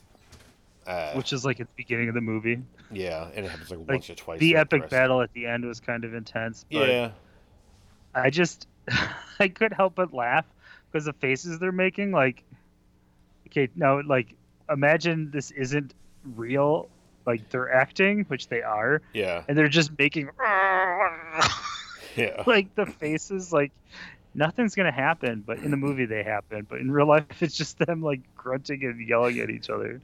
uh, 0.88 1.14
which 1.14 1.34
is 1.34 1.46
like 1.46 1.60
at 1.60 1.68
the 1.68 1.74
beginning 1.76 2.10
of 2.10 2.16
the 2.16 2.22
movie. 2.22 2.62
Yeah, 2.92 3.30
and 3.34 3.46
it 3.46 3.50
happens 3.50 3.70
like, 3.70 3.80
like 3.80 3.90
once 3.90 4.10
or 4.10 4.16
twice. 4.16 4.40
The 4.40 4.56
epic 4.56 4.84
the 4.84 4.88
battle 4.88 5.22
at 5.22 5.32
the 5.34 5.46
end 5.46 5.66
was 5.66 5.80
kind 5.80 6.04
of 6.04 6.14
intense. 6.14 6.66
yeah, 6.70 7.12
I 8.14 8.30
just 8.30 8.68
I 9.40 9.48
couldn't 9.48 9.76
help 9.76 9.96
but 9.96 10.14
laugh 10.14 10.46
because 10.92 11.06
the 11.06 11.14
faces 11.14 11.60
they're 11.60 11.72
making. 11.72 12.12
Like, 12.12 12.44
okay, 13.48 13.70
now 13.76 14.02
like 14.06 14.36
imagine 14.70 15.32
this 15.32 15.52
isn't 15.52 15.94
real. 16.36 16.90
Like 17.26 17.50
they're 17.50 17.72
acting, 17.72 18.26
which 18.30 18.48
they 18.48 18.62
are. 18.62 19.02
Yeah, 19.14 19.44
and 19.48 19.58
they're 19.58 19.68
just 19.68 19.98
making. 19.98 20.30
yeah, 22.16 22.44
like 22.48 22.74
the 22.76 22.86
faces, 22.86 23.52
like 23.52 23.72
nothing's 24.34 24.76
gonna 24.76 24.92
happen, 24.92 25.44
but 25.46 25.60
in 25.60 25.72
the 25.72 25.78
movie 25.78 26.06
they 26.06 26.24
happen. 26.24 26.66
But 26.70 26.80
in 26.80 26.92
real 26.92 27.08
life, 27.08 27.26
it's 27.42 27.56
just 27.56 27.78
them 27.80 28.02
like 28.02 28.22
grunting 28.36 28.84
and 28.84 29.08
yelling 29.08 29.40
at 29.40 29.50
each 29.50 29.70
other. 29.70 30.02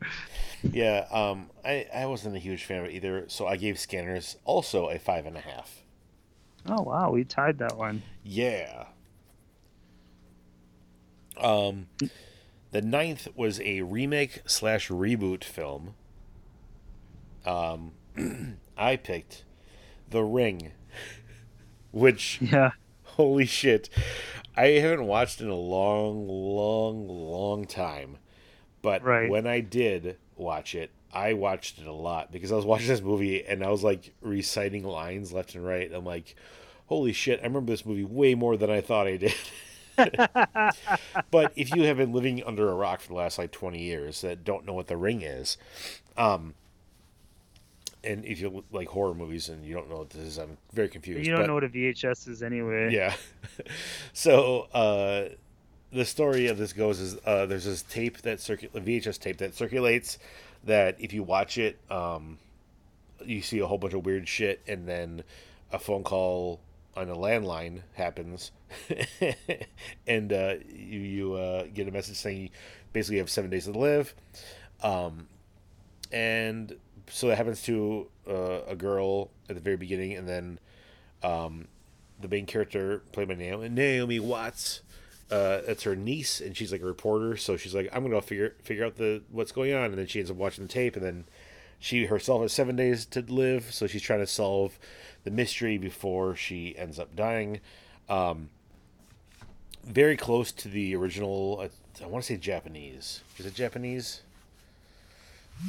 Yeah, 0.63 1.05
um, 1.11 1.49
I 1.63 1.87
I 1.93 2.05
wasn't 2.05 2.35
a 2.35 2.39
huge 2.39 2.63
fan 2.63 2.79
of 2.79 2.85
it 2.85 2.93
either, 2.93 3.25
so 3.27 3.47
I 3.47 3.57
gave 3.57 3.79
Scanners 3.79 4.37
also 4.45 4.89
a 4.89 4.99
five 4.99 5.25
and 5.25 5.37
a 5.37 5.41
half. 5.41 5.83
Oh 6.67 6.81
wow, 6.81 7.11
we 7.11 7.23
tied 7.23 7.59
that 7.59 7.77
one. 7.77 8.01
Yeah. 8.23 8.85
Um, 11.39 11.87
the 12.71 12.81
ninth 12.81 13.27
was 13.35 13.61
a 13.61 13.81
remake 13.81 14.41
slash 14.45 14.89
reboot 14.89 15.43
film. 15.43 15.93
Um, 17.45 17.93
I 18.77 18.97
picked 18.97 19.43
The 20.09 20.23
Ring, 20.23 20.71
which 21.91 22.39
yeah 22.41 22.71
holy 23.17 23.45
shit. 23.45 23.89
I 24.55 24.67
haven't 24.79 25.05
watched 25.05 25.41
in 25.41 25.49
a 25.49 25.55
long, 25.55 26.27
long, 26.27 27.07
long 27.07 27.65
time. 27.65 28.17
But 28.81 29.03
right. 29.03 29.29
when 29.29 29.45
I 29.45 29.59
did 29.59 30.17
watch 30.35 30.73
it, 30.73 30.91
I 31.11 31.33
watched 31.33 31.79
it 31.79 31.87
a 31.87 31.93
lot 31.93 32.31
because 32.31 32.51
I 32.51 32.55
was 32.55 32.65
watching 32.65 32.87
this 32.87 33.01
movie 33.01 33.43
and 33.43 33.63
I 33.63 33.69
was 33.69 33.83
like 33.83 34.13
reciting 34.21 34.83
lines 34.83 35.33
left 35.33 35.55
and 35.55 35.65
right. 35.65 35.91
I'm 35.91 36.05
like, 36.05 36.35
holy 36.85 37.11
shit, 37.11 37.39
I 37.41 37.43
remember 37.43 37.71
this 37.71 37.85
movie 37.85 38.05
way 38.05 38.35
more 38.35 38.55
than 38.55 38.69
I 38.69 38.81
thought 38.81 39.07
I 39.07 39.17
did. 39.17 39.35
but 41.31 41.51
if 41.55 41.75
you 41.75 41.83
have 41.83 41.97
been 41.97 42.13
living 42.13 42.43
under 42.43 42.69
a 42.69 42.75
rock 42.75 43.01
for 43.01 43.09
the 43.09 43.15
last 43.15 43.39
like 43.39 43.51
20 43.51 43.81
years 43.81 44.21
that 44.21 44.43
don't 44.43 44.65
know 44.65 44.73
what 44.73 44.87
the 44.87 44.97
ring 44.97 45.23
is, 45.23 45.57
um, 46.17 46.53
and 48.07 48.23
if 48.25 48.39
you 48.39 48.63
like 48.71 48.87
horror 48.87 49.13
movies 49.13 49.49
and 49.49 49.65
you 49.65 49.73
don't 49.73 49.89
know 49.89 49.97
what 49.97 50.09
this 50.09 50.23
is, 50.23 50.37
I'm 50.37 50.57
very 50.73 50.87
confused. 50.87 51.25
You 51.25 51.31
don't 51.31 51.41
but, 51.41 51.47
know 51.47 51.53
what 51.55 51.63
a 51.63 51.69
VHS 51.69 52.27
is 52.29 52.41
anyway. 52.41 52.93
Yeah. 52.93 53.13
so 54.13 54.67
uh, 54.73 55.29
the 55.91 56.05
story 56.05 56.47
of 56.47 56.57
this 56.57 56.73
goes 56.73 56.99
is 56.99 57.17
uh, 57.25 57.45
there's 57.45 57.65
this 57.65 57.83
tape 57.83 58.19
that 58.19 58.39
circulates, 58.39 58.87
VHS 58.87 59.19
tape 59.19 59.37
that 59.37 59.53
circulates 59.55 60.17
that 60.63 60.95
if 60.99 61.11
you 61.11 61.23
watch 61.23 61.57
it, 61.57 61.79
um, 61.91 62.39
you 63.25 63.41
see 63.41 63.59
a 63.59 63.67
whole 63.67 63.77
bunch 63.77 63.93
of 63.93 64.05
weird 64.05 64.27
shit, 64.27 64.61
and 64.67 64.87
then 64.87 65.23
a 65.71 65.79
phone 65.79 66.03
call 66.03 66.61
on 66.95 67.09
a 67.09 67.15
landline 67.15 67.81
happens, 67.93 68.51
and 70.07 70.31
uh, 70.31 70.55
you 70.69 70.99
you 70.99 71.33
uh, 71.33 71.65
get 71.73 71.87
a 71.87 71.91
message 71.91 72.15
saying 72.15 72.41
you 72.41 72.49
basically 72.93 73.17
have 73.17 73.29
seven 73.29 73.49
days 73.49 73.65
to 73.65 73.71
live. 73.71 74.13
Um, 74.81 75.27
and 76.11 76.75
so 77.09 77.27
that 77.27 77.37
happens 77.37 77.61
to 77.63 78.07
uh, 78.27 78.61
a 78.67 78.75
girl 78.75 79.29
at 79.49 79.55
the 79.55 79.61
very 79.61 79.77
beginning, 79.77 80.13
and 80.13 80.27
then 80.27 80.59
um, 81.23 81.67
the 82.19 82.27
main 82.27 82.45
character 82.45 83.01
played 83.11 83.27
by 83.27 83.35
Naomi, 83.35 83.69
Naomi 83.69 84.19
Watts. 84.19 84.81
Uh, 85.29 85.61
that's 85.65 85.83
her 85.83 85.95
niece, 85.95 86.39
and 86.39 86.55
she's 86.55 86.71
like 86.71 86.81
a 86.81 86.85
reporter. 86.85 87.35
So 87.37 87.57
she's 87.57 87.75
like, 87.75 87.89
"I'm 87.93 88.03
gonna 88.03 88.21
figure 88.21 88.55
figure 88.63 88.85
out 88.85 88.95
the 88.95 89.23
what's 89.29 89.51
going 89.51 89.73
on," 89.73 89.85
and 89.85 89.97
then 89.97 90.07
she 90.07 90.19
ends 90.19 90.31
up 90.31 90.37
watching 90.37 90.65
the 90.65 90.71
tape, 90.71 90.95
and 90.95 91.03
then 91.03 91.25
she 91.79 92.05
herself 92.05 92.41
has 92.41 92.53
seven 92.53 92.75
days 92.75 93.05
to 93.07 93.21
live. 93.21 93.73
So 93.73 93.87
she's 93.87 94.01
trying 94.01 94.19
to 94.19 94.27
solve 94.27 94.79
the 95.23 95.31
mystery 95.31 95.77
before 95.77 96.35
she 96.35 96.77
ends 96.77 96.97
up 96.99 97.15
dying. 97.15 97.59
Um, 98.09 98.49
very 99.83 100.15
close 100.15 100.51
to 100.53 100.69
the 100.69 100.95
original. 100.95 101.59
I, 101.61 102.03
I 102.03 102.07
want 102.07 102.23
to 102.23 102.33
say 102.33 102.37
Japanese. 102.37 103.21
Is 103.37 103.45
it 103.45 103.53
Japanese? 103.53 104.21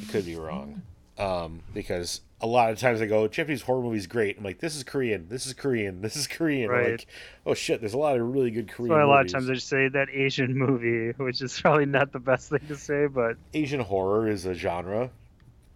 I 0.00 0.12
could 0.12 0.26
be 0.26 0.36
wrong 0.36 0.82
um, 1.18 1.62
because 1.74 2.20
a 2.40 2.46
lot 2.46 2.70
of 2.70 2.78
times 2.78 3.00
I 3.00 3.06
go 3.06 3.26
Japanese 3.26 3.62
horror 3.62 3.82
movies 3.82 4.06
great. 4.06 4.38
I'm 4.38 4.44
like, 4.44 4.60
this 4.60 4.76
is 4.76 4.84
Korean, 4.84 5.28
this 5.28 5.46
is 5.46 5.54
Korean, 5.54 6.02
this 6.06 6.16
is 6.16 6.26
Korean. 6.26 6.70
Right. 6.70 6.92
like, 6.92 7.06
oh 7.44 7.54
shit, 7.54 7.80
there's 7.80 7.94
a 7.94 7.98
lot 7.98 8.16
of 8.16 8.34
really 8.34 8.50
good 8.50 8.68
Korean. 8.68 8.94
So 8.94 9.02
a 9.02 9.06
lot 9.06 9.26
of 9.26 9.32
times 9.32 9.50
I 9.50 9.54
just 9.54 9.68
say 9.68 9.88
that 9.88 10.08
Asian 10.10 10.56
movie, 10.56 11.10
which 11.22 11.42
is 11.42 11.60
probably 11.60 11.86
not 11.86 12.12
the 12.12 12.20
best 12.20 12.50
thing 12.50 12.60
to 12.68 12.76
say, 12.76 13.06
but 13.06 13.36
Asian 13.54 13.80
horror 13.80 14.28
is 14.28 14.46
a 14.46 14.54
genre, 14.54 15.10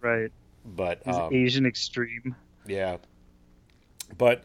right? 0.01 0.31
But 0.65 1.05
um, 1.07 1.33
Asian 1.33 1.65
extreme. 1.65 2.35
Yeah, 2.65 2.97
but 4.17 4.43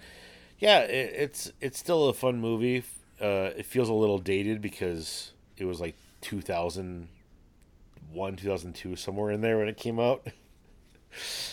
yeah, 0.59 0.81
it, 0.81 1.13
it's 1.15 1.53
it's 1.61 1.79
still 1.79 2.09
a 2.09 2.15
fun 2.15 2.41
movie. 2.41 2.83
Uh, 3.21 3.51
it 3.57 3.67
feels 3.67 3.89
a 3.89 3.95
little 3.95 4.19
dated 4.19 4.61
because 4.61 5.33
it 5.57 5.65
was 5.65 5.81
like 5.81 5.97
2001, 6.21 8.37
2002, 8.37 8.97
somewhere 8.97 9.31
in 9.33 9.41
there 9.41 9.59
when 9.59 9.69
it 9.69 9.77
came 9.77 10.01
out. 10.01 10.27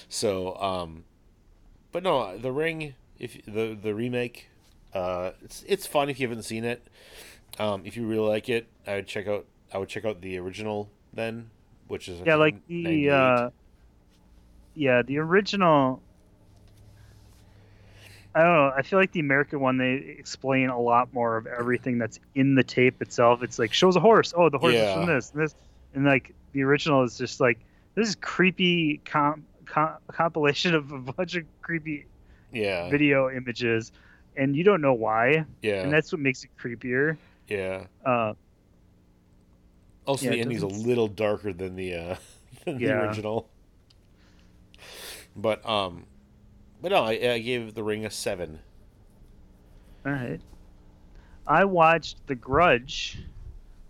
so, 0.10 0.56
um, 0.57 1.03
but 1.91 2.03
no, 2.03 2.38
the 2.38 2.52
Ring, 2.52 2.95
if 3.19 3.44
the 3.45 3.77
the 3.82 3.94
remake, 3.94 4.49
uh, 4.94 5.32
it's 5.44 5.64
it's 5.68 5.86
fun 5.86 6.10
if 6.10 6.19
you 6.19 6.27
haven't 6.27 6.44
seen 6.44 6.64
it. 6.64 6.86
Um, 7.57 7.84
if 7.86 7.95
you 7.95 8.06
really 8.06 8.27
like 8.27 8.49
it, 8.49 8.68
I 8.86 8.95
would 8.95 9.07
check 9.07 9.27
out 9.27 9.45
I 9.73 9.77
would 9.77 9.90
check 9.90 10.06
out 10.06 10.22
the 10.22 10.38
original 10.38 10.90
then, 11.14 11.49
which 11.88 12.07
is 12.07 12.22
yeah, 12.26 12.36
like 12.36 12.65
the 12.68 13.10
uh, 13.10 13.49
yeah, 14.73 15.02
the 15.02 15.18
original. 15.19 16.02
I 18.34 18.44
don't 18.44 18.53
know. 18.53 18.73
I 18.76 18.82
feel 18.82 18.99
like 18.99 19.14
the 19.14 19.22
American 19.22 19.61
one 19.61 19.77
they 19.77 20.15
explain 20.19 20.69
a 20.69 20.80
lot 20.80 21.14
more 21.14 21.38
of 21.38 21.48
everything 21.48 21.98
that's 21.98 22.19
in 22.36 22.56
the 22.56 22.64
tape 22.64 23.02
itself. 23.02 23.44
It's 23.44 23.57
like 23.57 23.72
shows 23.73 23.95
a 23.95 24.02
horse. 24.02 24.34
Oh, 24.36 24.49
the 24.49 24.57
horse 24.57 24.73
yeah. 24.73 24.90
is 24.90 24.94
from 24.95 25.06
this 25.06 25.32
and 25.32 25.44
this, 25.44 25.56
and 25.94 26.06
like 26.06 26.34
the 26.52 26.64
original 26.64 27.03
is 27.03 27.18
just 27.18 27.40
like 27.40 27.60
this 27.96 28.10
is 28.10 28.16
creepy 28.16 29.02
com- 29.06 29.46
com- 29.66 29.98
compilation 30.08 30.76
of 30.76 30.92
a 30.92 31.00
bunch 31.00 31.36
of 31.36 31.44
creepy 31.62 32.06
yeah. 32.52 32.90
video 32.90 33.30
images 33.30 33.92
and 34.38 34.56
you 34.56 34.64
don't 34.64 34.82
know 34.82 34.94
why. 34.94 35.46
Yeah. 35.62 35.84
And 35.84 35.92
that's 35.92 36.12
what 36.12 36.20
makes 36.20 36.44
it 36.44 36.50
creepier. 36.60 37.18
Yeah. 37.48 37.86
Uh 38.06 38.34
also 40.06 40.26
yeah, 40.26 40.32
the 40.32 40.42
ending's 40.42 40.62
a 40.62 40.68
little 40.68 41.08
darker 41.08 41.52
than 41.52 41.76
the 41.76 41.96
uh 41.96 42.16
than 42.66 42.80
yeah. 42.80 42.88
the 42.88 43.08
original. 43.08 43.50
But 45.36 45.68
um 45.68 46.06
but 46.82 46.92
no 46.92 47.04
I, 47.04 47.12
I 47.12 47.40
gave 47.40 47.74
the 47.74 47.84
ring 47.84 48.06
a 48.06 48.12
seven. 48.12 48.60
All 50.06 50.12
right 50.12 50.42
i 51.48 51.64
watched 51.64 52.26
the 52.28 52.36
grudge 52.36 53.20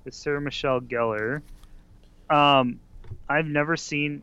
with 0.03 0.14
sarah 0.14 0.41
michelle 0.41 0.82
gellar. 0.82 1.41
Um 2.30 2.80
I've 3.27 3.45
never 3.45 3.75
seen 3.77 4.21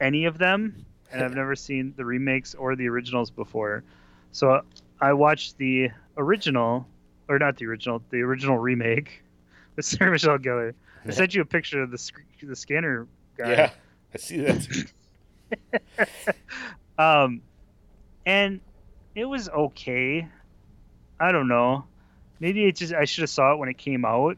any 0.00 0.24
of 0.24 0.38
them, 0.38 0.84
and 1.10 1.22
I've 1.22 1.34
never 1.36 1.56
seen 1.56 1.94
the 1.96 2.04
remakes 2.04 2.54
or 2.54 2.76
the 2.76 2.88
originals 2.88 3.30
before. 3.30 3.84
So 4.32 4.62
I 5.00 5.12
watched 5.12 5.58
the 5.58 5.90
original, 6.16 6.86
or 7.28 7.38
not 7.38 7.56
the 7.56 7.66
original, 7.66 8.02
the 8.10 8.20
original 8.22 8.58
remake 8.58 9.22
with 9.76 9.84
Sarah 9.84 10.10
Michelle 10.10 10.38
Gellar. 10.38 10.74
I 11.04 11.10
sent 11.10 11.34
you 11.34 11.42
a 11.42 11.44
picture 11.44 11.82
of 11.82 11.90
the 11.90 12.12
the 12.42 12.56
scanner 12.56 13.08
guy. 13.36 13.50
Yeah, 13.50 13.70
I 14.14 14.18
see 14.18 14.38
that. 14.38 14.86
um, 16.98 17.42
and 18.24 18.60
it 19.14 19.24
was 19.24 19.48
okay. 19.48 20.28
I 21.18 21.32
don't 21.32 21.48
know. 21.48 21.84
Maybe 22.40 22.64
it 22.66 22.76
just 22.76 22.92
I 22.92 23.04
should 23.04 23.22
have 23.22 23.30
saw 23.30 23.52
it 23.52 23.58
when 23.58 23.68
it 23.68 23.78
came 23.78 24.04
out. 24.04 24.36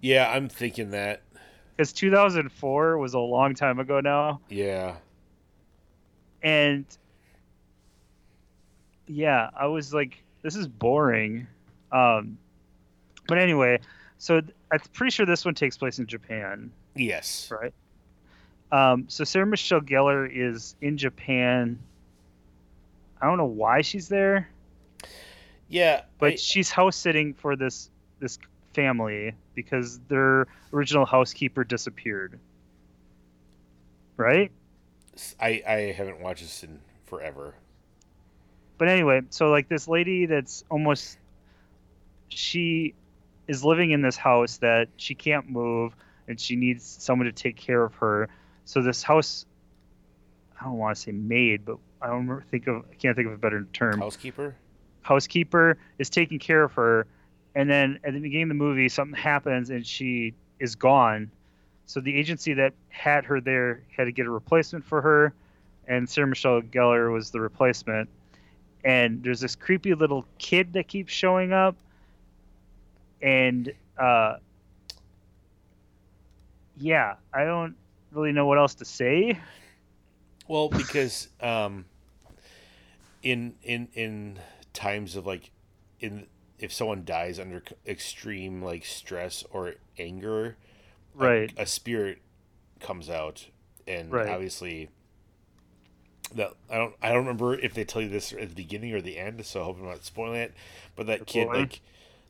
Yeah, 0.00 0.30
I'm 0.30 0.48
thinking 0.48 0.90
that 0.90 1.22
because 1.76 1.92
2004 1.92 2.98
was 2.98 3.14
a 3.14 3.18
long 3.18 3.54
time 3.54 3.78
ago 3.78 4.00
now. 4.00 4.40
Yeah. 4.48 4.96
And 6.42 6.86
yeah, 9.06 9.50
I 9.54 9.66
was 9.66 9.92
like, 9.92 10.22
this 10.42 10.56
is 10.56 10.66
boring. 10.66 11.46
Um, 11.92 12.38
but 13.28 13.38
anyway, 13.38 13.80
so 14.18 14.40
I'm 14.72 14.80
pretty 14.92 15.10
sure 15.10 15.26
this 15.26 15.44
one 15.44 15.54
takes 15.54 15.76
place 15.76 15.98
in 15.98 16.06
Japan. 16.06 16.70
Yes. 16.94 17.50
Right. 17.50 17.74
Um, 18.72 19.04
so 19.08 19.24
Sarah 19.24 19.46
Michelle 19.46 19.80
Gellar 19.80 20.28
is 20.32 20.76
in 20.80 20.96
Japan. 20.96 21.78
I 23.20 23.26
don't 23.26 23.38
know 23.38 23.44
why 23.44 23.82
she's 23.82 24.08
there. 24.08 24.48
Yeah, 25.68 26.02
but 26.18 26.32
I, 26.32 26.36
she's 26.36 26.70
house 26.70 26.96
sitting 26.96 27.34
for 27.34 27.56
this 27.56 27.90
this 28.20 28.38
family 28.76 29.32
because 29.54 29.98
their 30.08 30.46
original 30.72 31.06
housekeeper 31.06 31.64
disappeared. 31.64 32.38
Right? 34.16 34.52
I 35.40 35.62
I 35.66 35.94
haven't 35.96 36.20
watched 36.20 36.42
this 36.42 36.62
in 36.62 36.78
forever. 37.06 37.54
But 38.78 38.88
anyway, 38.88 39.22
so 39.30 39.48
like 39.48 39.68
this 39.68 39.88
lady 39.88 40.26
that's 40.26 40.62
almost 40.70 41.18
she 42.28 42.94
is 43.48 43.64
living 43.64 43.92
in 43.92 44.02
this 44.02 44.16
house 44.16 44.58
that 44.58 44.88
she 44.96 45.14
can't 45.14 45.48
move 45.48 45.96
and 46.28 46.38
she 46.38 46.56
needs 46.56 46.84
someone 46.84 47.26
to 47.26 47.32
take 47.32 47.56
care 47.56 47.82
of 47.82 47.94
her. 47.94 48.28
So 48.66 48.82
this 48.82 49.02
house 49.02 49.46
I 50.60 50.64
don't 50.64 50.78
want 50.78 50.96
to 50.96 51.02
say 51.02 51.12
maid, 51.12 51.64
but 51.64 51.78
I 52.02 52.08
don't 52.08 52.42
think 52.50 52.66
of 52.66 52.84
I 52.90 52.94
can't 52.94 53.16
think 53.16 53.26
of 53.28 53.32
a 53.32 53.38
better 53.38 53.66
term. 53.72 54.00
Housekeeper. 54.00 54.54
Housekeeper 55.00 55.78
is 55.98 56.10
taking 56.10 56.38
care 56.38 56.64
of 56.64 56.72
her, 56.72 57.06
and 57.56 57.70
then 57.70 57.98
at 58.04 58.12
the 58.12 58.20
beginning 58.20 58.44
of 58.44 58.48
the 58.50 58.54
movie, 58.54 58.86
something 58.88 59.18
happens 59.18 59.70
and 59.70 59.84
she 59.84 60.34
is 60.60 60.76
gone. 60.76 61.30
So 61.86 62.00
the 62.00 62.14
agency 62.14 62.52
that 62.52 62.74
had 62.90 63.24
her 63.24 63.40
there 63.40 63.82
had 63.96 64.04
to 64.04 64.12
get 64.12 64.26
a 64.26 64.30
replacement 64.30 64.84
for 64.84 65.00
her, 65.00 65.32
and 65.88 66.08
Sarah 66.08 66.26
Michelle 66.26 66.60
Gellar 66.60 67.10
was 67.10 67.30
the 67.30 67.40
replacement. 67.40 68.10
And 68.84 69.22
there's 69.22 69.40
this 69.40 69.56
creepy 69.56 69.94
little 69.94 70.26
kid 70.36 70.74
that 70.74 70.86
keeps 70.86 71.14
showing 71.14 71.54
up, 71.54 71.76
and 73.22 73.72
uh, 73.98 74.36
yeah, 76.76 77.14
I 77.32 77.44
don't 77.44 77.74
really 78.12 78.32
know 78.32 78.44
what 78.44 78.58
else 78.58 78.74
to 78.76 78.84
say. 78.84 79.38
Well, 80.46 80.68
because 80.68 81.28
um, 81.40 81.86
in 83.22 83.54
in 83.62 83.88
in 83.94 84.38
times 84.74 85.16
of 85.16 85.26
like 85.26 85.50
in 86.00 86.26
if 86.58 86.72
someone 86.72 87.04
dies 87.04 87.38
under 87.38 87.62
extreme 87.86 88.62
like 88.62 88.84
stress 88.84 89.44
or 89.50 89.74
anger, 89.98 90.56
right, 91.14 91.52
a, 91.56 91.62
a 91.62 91.66
spirit 91.66 92.18
comes 92.80 93.10
out, 93.10 93.46
and 93.86 94.12
right. 94.12 94.28
obviously 94.28 94.88
that 96.34 96.52
I 96.70 96.76
don't 96.76 96.94
I 97.02 97.08
don't 97.08 97.18
remember 97.18 97.54
if 97.54 97.74
they 97.74 97.84
tell 97.84 98.02
you 98.02 98.08
this 98.08 98.32
at 98.32 98.48
the 98.48 98.54
beginning 98.54 98.92
or 98.94 99.00
the 99.00 99.18
end, 99.18 99.44
so 99.44 99.60
I 99.60 99.64
hope 99.64 99.78
I'm 99.78 99.86
not 99.86 100.04
spoiling 100.04 100.40
it. 100.40 100.54
But 100.94 101.06
that 101.06 101.26
kid, 101.26 101.48
like 101.48 101.80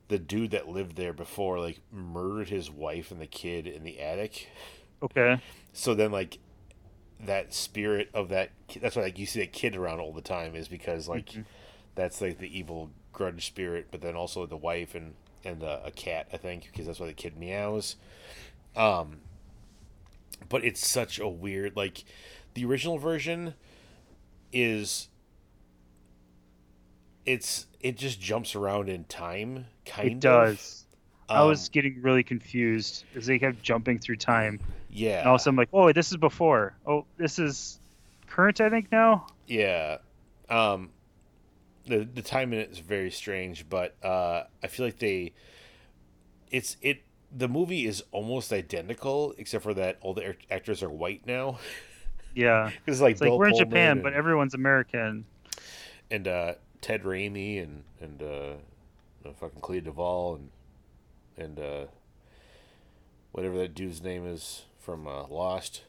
the 0.09 0.19
dude 0.19 0.51
that 0.53 0.69
lived 0.69 0.97
there 0.97 1.13
before, 1.13 1.59
like 1.59 1.81
murdered 1.93 2.49
his 2.49 2.71
wife 2.71 3.11
and 3.11 3.21
the 3.21 3.27
kid 3.27 3.67
in 3.67 3.85
the 3.85 4.01
attic. 4.01 4.49
Okay. 5.03 5.41
So 5.73 5.95
then, 5.95 6.13
like 6.13 6.39
that 7.21 7.55
spirit 7.55 8.11
of 8.13 8.29
that 8.29 8.51
that's 8.81 8.95
why 8.95 9.03
like 9.03 9.19
you 9.19 9.25
see 9.25 9.41
that 9.41 9.53
kid 9.53 9.75
around 9.75 10.01
all 10.01 10.13
the 10.13 10.21
time 10.21 10.55
is 10.55 10.69
because 10.69 11.09
like 11.09 11.31
mm-hmm. 11.31 11.43
that's 11.95 12.21
like 12.21 12.39
the 12.39 12.59
evil 12.59 12.91
grudge 13.17 13.47
spirit 13.47 13.87
but 13.91 14.01
then 14.01 14.15
also 14.15 14.47
the 14.47 14.57
wife 14.57 14.95
and 14.95 15.15
and 15.45 15.63
uh, 15.63 15.81
a 15.85 15.91
cat 15.91 16.27
i 16.33 16.37
think 16.37 16.69
because 16.71 16.87
that's 16.87 17.01
why 17.01 17.07
the 17.07 17.13
kid 17.13 17.37
meows 17.37 17.97
um 18.77 19.19
but 20.49 20.65
it's 20.65 20.87
such 20.87 21.19
a 21.19 21.29
weird 21.29 21.77
like 21.77 22.05
the 22.55 22.65
original 22.65 22.99
version 22.99 23.55
is 24.53 25.09
it's 27.25 27.67
it 27.81 27.97
just 27.97 28.21
jumps 28.21 28.55
around 28.55 28.89
in 28.89 29.05
time 29.05 29.67
kind 29.85 30.09
of. 30.09 30.13
it 30.13 30.21
does 30.21 30.87
um, 31.29 31.39
i 31.39 31.43
was 31.43 31.69
getting 31.71 32.01
really 32.03 32.23
confused 32.23 33.05
as 33.17 33.27
they 33.27 33.39
kept 33.39 33.63
jumping 33.63 33.99
through 33.99 34.17
time 34.17 34.61
yeah. 34.97 35.21
And 35.21 35.29
also, 35.29 35.51
I'm 35.51 35.57
like, 35.57 35.69
oh, 35.75 35.93
this 35.93 36.11
is 36.11 36.17
before. 36.17 36.75
Oh, 36.87 37.05
this 37.19 37.39
is 37.39 37.79
current, 38.29 38.63
I 38.63 38.71
think 38.71 38.91
now. 38.91 39.27
Yeah. 39.47 39.99
Um, 40.49 40.89
the 41.87 42.09
the 42.13 42.23
time 42.23 42.53
in 42.53 42.59
it 42.59 42.71
is 42.71 42.79
very 42.79 43.11
strange, 43.11 43.69
but 43.69 43.97
uh, 44.05 44.45
I 44.63 44.67
feel 44.67 44.87
like 44.87 44.99
they, 44.99 45.33
it's 46.51 46.77
it. 46.83 47.03
The 47.37 47.49
movie 47.49 47.87
is 47.87 48.03
almost 48.13 48.53
identical, 48.53 49.35
except 49.39 49.65
for 49.65 49.75
that 49.75 49.99
all 50.01 50.15
the 50.15 50.37
actors 50.51 50.83
are 50.83 50.91
white 50.91 51.27
now. 51.27 51.59
Yeah, 52.35 52.71
it's 52.87 53.01
like, 53.01 53.13
it's 53.13 53.23
like 53.23 53.33
we're 53.33 53.49
in 53.49 53.57
Japan, 53.57 53.93
and, 53.93 54.03
but 54.03 54.13
everyone's 54.13 54.53
American. 54.53 55.25
And 56.11 56.29
uh, 56.29 56.57
Ted 56.83 57.03
Raimi 57.03 57.63
and 57.63 57.85
and 57.99 58.23
uh, 58.23 59.33
fucking 59.41 59.63
Clea 59.63 59.81
Duvall 59.81 60.35
and 60.35 60.51
and 61.39 61.59
uh, 61.59 61.85
whatever 63.33 63.57
that 63.57 63.75
dude's 63.75 64.03
name 64.03 64.27
is 64.27 64.65
from 64.79 65.07
uh, 65.07 65.27
Lost. 65.29 65.85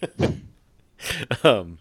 um, 1.42 1.78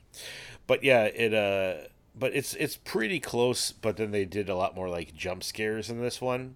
but 0.66 0.84
yeah, 0.84 1.04
it 1.04 1.34
uh, 1.34 1.88
but 2.20 2.36
it's 2.36 2.54
it's 2.56 2.76
pretty 2.76 3.20
close. 3.20 3.72
But 3.72 3.98
then 3.98 4.12
they 4.12 4.26
did 4.26 4.50
a 4.50 4.56
lot 4.56 4.76
more 4.76 4.90
like 4.90 5.16
jump 5.16 5.44
scares 5.44 5.90
in 5.90 6.02
this 6.02 6.20
one. 6.22 6.56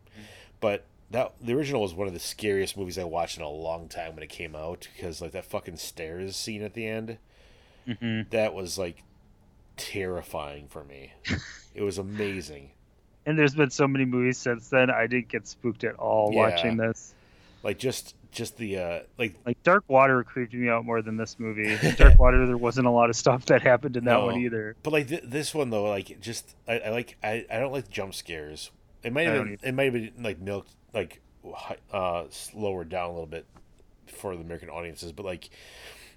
But 0.59 0.85
that 1.11 1.33
the 1.41 1.53
original 1.53 1.81
was 1.81 1.93
one 1.93 2.07
of 2.07 2.13
the 2.13 2.19
scariest 2.19 2.77
movies 2.77 2.97
I 2.97 3.03
watched 3.03 3.37
in 3.37 3.43
a 3.43 3.49
long 3.49 3.87
time 3.87 4.15
when 4.15 4.23
it 4.23 4.29
came 4.29 4.55
out 4.55 4.87
because 4.93 5.21
like 5.21 5.31
that 5.31 5.45
fucking 5.45 5.77
stairs 5.77 6.35
scene 6.35 6.63
at 6.63 6.73
the 6.73 6.87
end. 6.87 7.17
Mm-hmm. 7.87 8.29
That 8.31 8.53
was 8.53 8.77
like 8.77 9.03
terrifying 9.77 10.67
for 10.67 10.83
me. 10.83 11.13
it 11.75 11.81
was 11.81 11.97
amazing. 11.97 12.71
And 13.25 13.37
there's 13.37 13.55
been 13.55 13.69
so 13.69 13.87
many 13.87 14.05
movies 14.05 14.37
since 14.37 14.69
then. 14.69 14.89
I 14.89 15.07
didn't 15.07 15.29
get 15.29 15.47
spooked 15.47 15.83
at 15.83 15.95
all 15.95 16.31
yeah. 16.33 16.39
watching 16.39 16.77
this. 16.77 17.13
Like 17.61 17.79
just 17.79 18.15
just 18.33 18.57
the 18.57 18.77
uh 18.77 18.99
like 19.17 19.35
like 19.45 19.61
Dark 19.63 19.83
Water 19.87 20.23
creeped 20.23 20.53
me 20.53 20.69
out 20.69 20.85
more 20.85 21.01
than 21.01 21.15
this 21.17 21.39
movie. 21.39 21.77
Dark 21.95 22.19
Water, 22.19 22.45
there 22.45 22.57
wasn't 22.57 22.87
a 22.87 22.91
lot 22.91 23.09
of 23.09 23.15
stuff 23.15 23.45
that 23.45 23.61
happened 23.61 23.95
in 23.95 24.05
that 24.05 24.13
no, 24.13 24.25
one 24.25 24.39
either. 24.39 24.75
But 24.83 24.93
like 24.93 25.07
th- 25.07 25.23
this 25.25 25.53
one 25.53 25.69
though, 25.69 25.83
like 25.83 26.19
just 26.19 26.55
I, 26.67 26.79
I 26.79 26.89
like 26.89 27.17
I, 27.23 27.45
I 27.49 27.59
don't 27.59 27.71
like 27.71 27.89
jump 27.89 28.13
scares. 28.13 28.71
It 29.03 29.13
might 29.13 29.27
have 29.27 29.43
been, 29.43 29.57
it 29.61 29.73
might 29.73 29.83
have 29.85 29.93
been 29.93 30.11
like 30.21 30.39
milked 30.39 30.71
like 30.93 31.21
uh 31.91 32.25
slower 32.29 32.83
down 32.83 33.09
a 33.09 33.11
little 33.13 33.25
bit 33.25 33.45
for 34.07 34.35
the 34.35 34.41
American 34.41 34.69
audiences, 34.69 35.11
but 35.11 35.25
like 35.25 35.49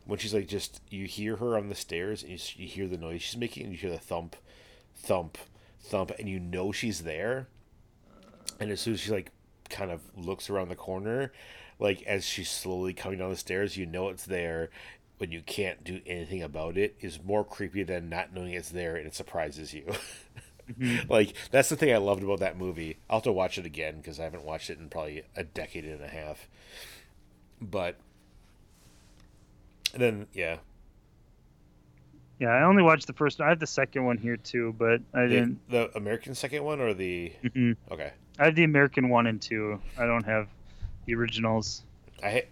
when 0.07 0.19
she's 0.19 0.35
like 0.35 0.49
just 0.49 0.81
you 0.89 1.07
hear 1.07 1.37
her 1.37 1.57
on 1.57 1.69
the 1.69 1.75
stairs 1.75 2.23
and 2.23 2.33
you, 2.33 2.39
you 2.57 2.69
hear 2.69 2.87
the 2.87 2.97
noise 2.97 3.23
she's 3.23 3.37
making 3.37 3.65
and 3.65 3.73
you 3.73 3.79
hear 3.79 3.91
the 3.91 3.99
thump, 3.99 4.37
thump, 4.95 5.37
thump, 5.81 6.13
and 6.19 6.29
you 6.29 6.39
know 6.39 6.73
she's 6.73 7.03
there. 7.03 7.49
And 8.59 8.71
as 8.71 8.81
soon 8.81 8.95
as 8.95 9.01
she 9.01 9.11
like 9.11 9.33
kind 9.69 9.91
of 9.91 10.01
looks 10.17 10.49
around 10.49 10.69
the 10.69 10.77
corner, 10.77 11.33
like 11.79 12.03
as 12.03 12.25
she's 12.25 12.51
slowly 12.51 12.93
coming 12.93 13.19
down 13.19 13.31
the 13.31 13.37
stairs, 13.37 13.77
you 13.77 13.87
know 13.87 14.09
it's 14.09 14.25
there, 14.25 14.71
but 15.19 15.33
you 15.33 15.43
can't 15.43 15.85
do 15.85 16.01
anything 16.07 16.43
about 16.43 16.77
it. 16.77 16.97
Is 17.01 17.23
more 17.23 17.45
creepy 17.45 17.83
than 17.83 18.09
not 18.09 18.33
knowing 18.33 18.53
it's 18.53 18.71
there 18.71 18.97
and 18.97 19.07
it 19.07 19.15
surprises 19.15 19.75
you. 19.75 19.85
mm-hmm. 20.71 21.11
Like 21.11 21.35
that's 21.51 21.69
the 21.69 21.77
thing 21.77 21.93
I 21.93 21.99
loved 21.99 22.23
about 22.23 22.41
that 22.41 22.59
movie. 22.59 22.99
I'll 23.09 23.19
have 23.19 23.25
to 23.25 23.33
watch 23.33 23.59
it 23.59 23.67
again 23.67 23.97
because 23.99 24.21
I 24.21 24.25
haven't 24.25 24.45
watched 24.45 24.71
it 24.71 24.79
in 24.79 24.89
probably 24.89 25.23
a 25.37 25.45
decade 25.45 25.85
and 25.85 26.03
a 26.03 26.09
half. 26.09 26.49
But 27.61 27.97
then 29.95 30.27
yeah, 30.33 30.59
yeah, 32.39 32.49
I 32.49 32.65
only 32.65 32.83
watched 32.83 33.07
the 33.07 33.15
first. 33.15 33.41
I 33.41 33.49
have 33.49 33.61
the 33.61 33.67
second 33.67 34.05
one 34.05 34.19
here 34.19 34.37
too, 34.37 34.75
but 34.79 35.01
I 35.15 35.23
the, 35.23 35.29
didn't. 35.29 35.71
The 35.71 35.97
American 35.97 36.35
second 36.35 36.65
one 36.65 36.81
or 36.81 36.93
the? 36.93 37.33
Mm-hmm. 37.43 37.93
Okay. 37.93 38.13
I 38.39 38.45
have 38.45 38.55
the 38.55 38.65
American 38.65 39.09
one 39.09 39.27
and 39.27 39.41
two. 39.41 39.81
I 39.99 40.05
don't 40.05 40.25
have 40.25 40.49
the 41.07 41.15
originals. 41.15 41.83
I 42.23 42.45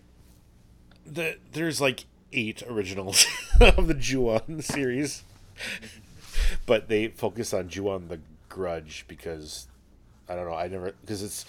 the 1.05 1.37
there's 1.53 1.81
like 1.81 2.07
eight 2.33 2.63
originals 2.69 3.27
of 3.61 3.87
the 3.87 3.95
Ju-on 3.95 4.61
series, 4.63 5.23
but 6.67 6.89
they 6.89 7.09
focus 7.09 7.53
on 7.53 7.69
Ju-on 7.69 8.09
the 8.09 8.21
Grudge 8.49 9.05
because 9.09 9.69
I 10.29 10.35
don't 10.35 10.49
know. 10.49 10.57
I 10.57 10.69
never 10.69 10.93
because 11.01 11.23
it's 11.23 11.45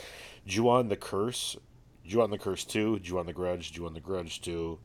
Ju-on 0.46 0.90
the 0.90 0.96
Curse, 0.96 1.58
Ju-on 2.06 2.30
the 2.30 2.38
Curse 2.38 2.66
two, 2.66 3.00
Ju-on 3.00 3.26
the 3.26 3.34
Grudge, 3.34 3.72
Ju-on 3.72 3.94
the 3.94 4.00
Grudge 4.00 4.42
two, 4.42 4.80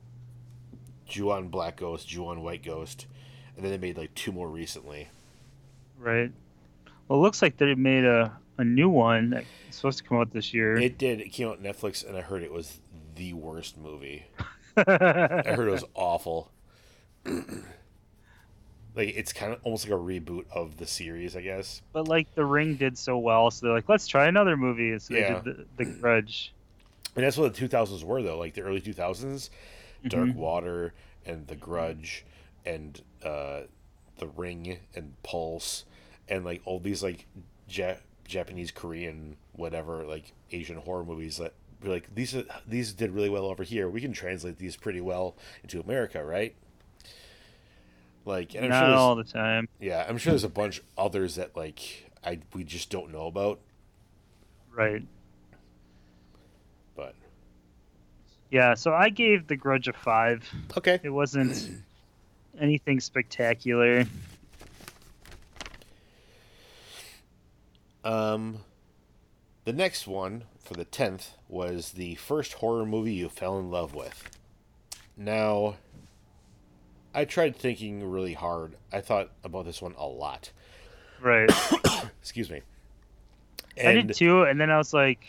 Ju-on 1.06 1.48
Black 1.48 1.76
Ghost, 1.76 2.08
Ju-on 2.08 2.42
White 2.42 2.62
Ghost, 2.62 3.06
and 3.56 3.64
then 3.64 3.72
they 3.72 3.78
made 3.78 3.98
like 3.98 4.14
two 4.14 4.32
more 4.32 4.48
recently. 4.48 5.08
Right. 5.98 6.30
Well, 7.08 7.18
it 7.18 7.22
looks 7.22 7.42
like 7.42 7.56
they 7.56 7.74
made 7.74 8.04
a 8.04 8.32
a 8.60 8.64
new 8.64 8.88
one 8.88 9.30
that's 9.30 9.46
supposed 9.70 9.98
to 9.98 10.04
come 10.04 10.18
out 10.18 10.32
this 10.32 10.54
year. 10.54 10.76
It 10.76 10.98
did. 10.98 11.20
It 11.20 11.30
came 11.30 11.48
out 11.48 11.62
Netflix, 11.62 12.06
and 12.06 12.16
I 12.16 12.20
heard 12.20 12.42
it 12.42 12.52
was 12.52 12.80
the 13.16 13.32
worst 13.32 13.76
movie. 13.76 14.26
I 14.76 14.82
heard 14.82 15.68
it 15.68 15.72
was 15.72 15.84
awful. 15.94 16.50
like 17.24 19.14
it's 19.16 19.32
kind 19.32 19.52
of 19.52 19.60
almost 19.62 19.88
like 19.88 19.98
a 19.98 20.02
reboot 20.02 20.44
of 20.52 20.76
the 20.76 20.86
series, 20.86 21.36
I 21.36 21.42
guess. 21.42 21.82
But 21.92 22.08
like 22.08 22.34
The 22.34 22.44
Ring 22.44 22.76
did 22.76 22.96
so 22.96 23.18
well, 23.18 23.50
so 23.50 23.66
they're 23.66 23.74
like, 23.74 23.88
let's 23.88 24.06
try 24.06 24.26
another 24.26 24.56
movie. 24.56 24.98
So 24.98 25.14
yeah. 25.14 25.40
The, 25.40 25.66
the, 25.76 25.84
Grudge. 25.84 26.54
And 27.16 27.24
that's 27.24 27.36
what 27.36 27.54
the 27.54 27.68
2000s 27.68 28.04
were, 28.04 28.22
though. 28.22 28.38
Like 28.38 28.54
the 28.54 28.62
early 28.62 28.80
2000s, 28.80 28.94
mm-hmm. 28.94 30.08
Dark 30.08 30.34
Water 30.34 30.94
and 31.26 31.46
The 31.46 31.56
Grudge 31.56 32.24
and 32.64 33.00
uh, 33.24 33.62
The 34.18 34.28
Ring 34.28 34.78
and 34.94 35.20
Pulse 35.22 35.84
and 36.30 36.44
like 36.44 36.62
all 36.64 36.78
these 36.78 37.02
like 37.02 37.26
ja- 37.68 37.96
Japanese, 38.30 38.70
Korean, 38.70 39.36
whatever, 39.52 40.04
like 40.04 40.32
Asian 40.50 40.76
horror 40.76 41.04
movies 41.04 41.36
that 41.38 41.52
like 41.82 42.14
these 42.14 42.36
these 42.66 42.92
did 42.92 43.10
really 43.10 43.28
well 43.28 43.46
over 43.46 43.62
here. 43.62 43.88
We 43.88 44.00
can 44.00 44.12
translate 44.12 44.58
these 44.58 44.76
pretty 44.76 45.00
well 45.00 45.36
into 45.62 45.80
America, 45.80 46.24
right? 46.24 46.54
Like, 48.24 48.54
and 48.54 48.66
I'm 48.66 48.70
not 48.70 48.86
sure 48.86 48.94
all 48.96 49.16
the 49.16 49.24
time. 49.24 49.68
Yeah, 49.80 50.04
I'm 50.08 50.18
sure 50.18 50.32
there's 50.32 50.44
a 50.44 50.48
bunch 50.48 50.82
others 50.96 51.36
that 51.36 51.56
like 51.56 52.10
I 52.24 52.40
we 52.54 52.64
just 52.64 52.90
don't 52.90 53.12
know 53.12 53.26
about. 53.26 53.60
Right. 54.72 55.02
But 56.94 57.14
yeah, 58.50 58.74
so 58.74 58.92
I 58.92 59.08
gave 59.08 59.46
The 59.46 59.56
Grudge 59.56 59.88
a 59.88 59.92
five. 59.92 60.48
Okay. 60.76 61.00
It 61.02 61.10
wasn't 61.10 61.70
anything 62.60 63.00
spectacular. 63.00 64.04
Um, 68.04 68.60
the 69.64 69.72
next 69.72 70.06
one 70.06 70.44
for 70.58 70.74
the 70.74 70.84
tenth 70.84 71.32
was 71.48 71.92
the 71.92 72.14
first 72.16 72.54
horror 72.54 72.86
movie 72.86 73.14
you 73.14 73.28
fell 73.28 73.58
in 73.58 73.70
love 73.70 73.94
with. 73.94 74.30
Now, 75.16 75.76
I 77.14 77.24
tried 77.24 77.56
thinking 77.56 78.08
really 78.08 78.34
hard. 78.34 78.76
I 78.92 79.00
thought 79.00 79.30
about 79.44 79.66
this 79.66 79.82
one 79.82 79.94
a 79.98 80.06
lot. 80.06 80.50
Right. 81.20 81.50
Excuse 82.20 82.50
me. 82.50 82.62
And 83.76 83.88
I 83.88 84.02
did 84.02 84.14
too, 84.14 84.42
and 84.42 84.60
then 84.60 84.70
I 84.70 84.78
was 84.78 84.92
like, 84.92 85.24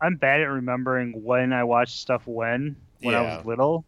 I'm 0.00 0.16
bad 0.16 0.40
at 0.40 0.44
remembering 0.44 1.24
when 1.24 1.52
I 1.52 1.64
watched 1.64 1.98
stuff 1.98 2.26
when 2.26 2.76
when 3.00 3.12
yeah. 3.12 3.20
I 3.20 3.36
was 3.36 3.46
little. 3.46 3.84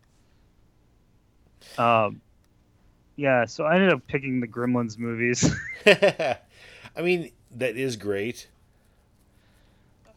Um, 1.76 2.20
yeah, 3.16 3.44
so 3.46 3.64
I 3.64 3.74
ended 3.74 3.92
up 3.92 4.06
picking 4.06 4.40
the 4.40 4.46
Gremlins 4.46 4.98
movies. 4.98 5.54
I 6.98 7.02
mean, 7.02 7.30
that 7.52 7.76
is 7.76 7.96
great. 7.96 8.48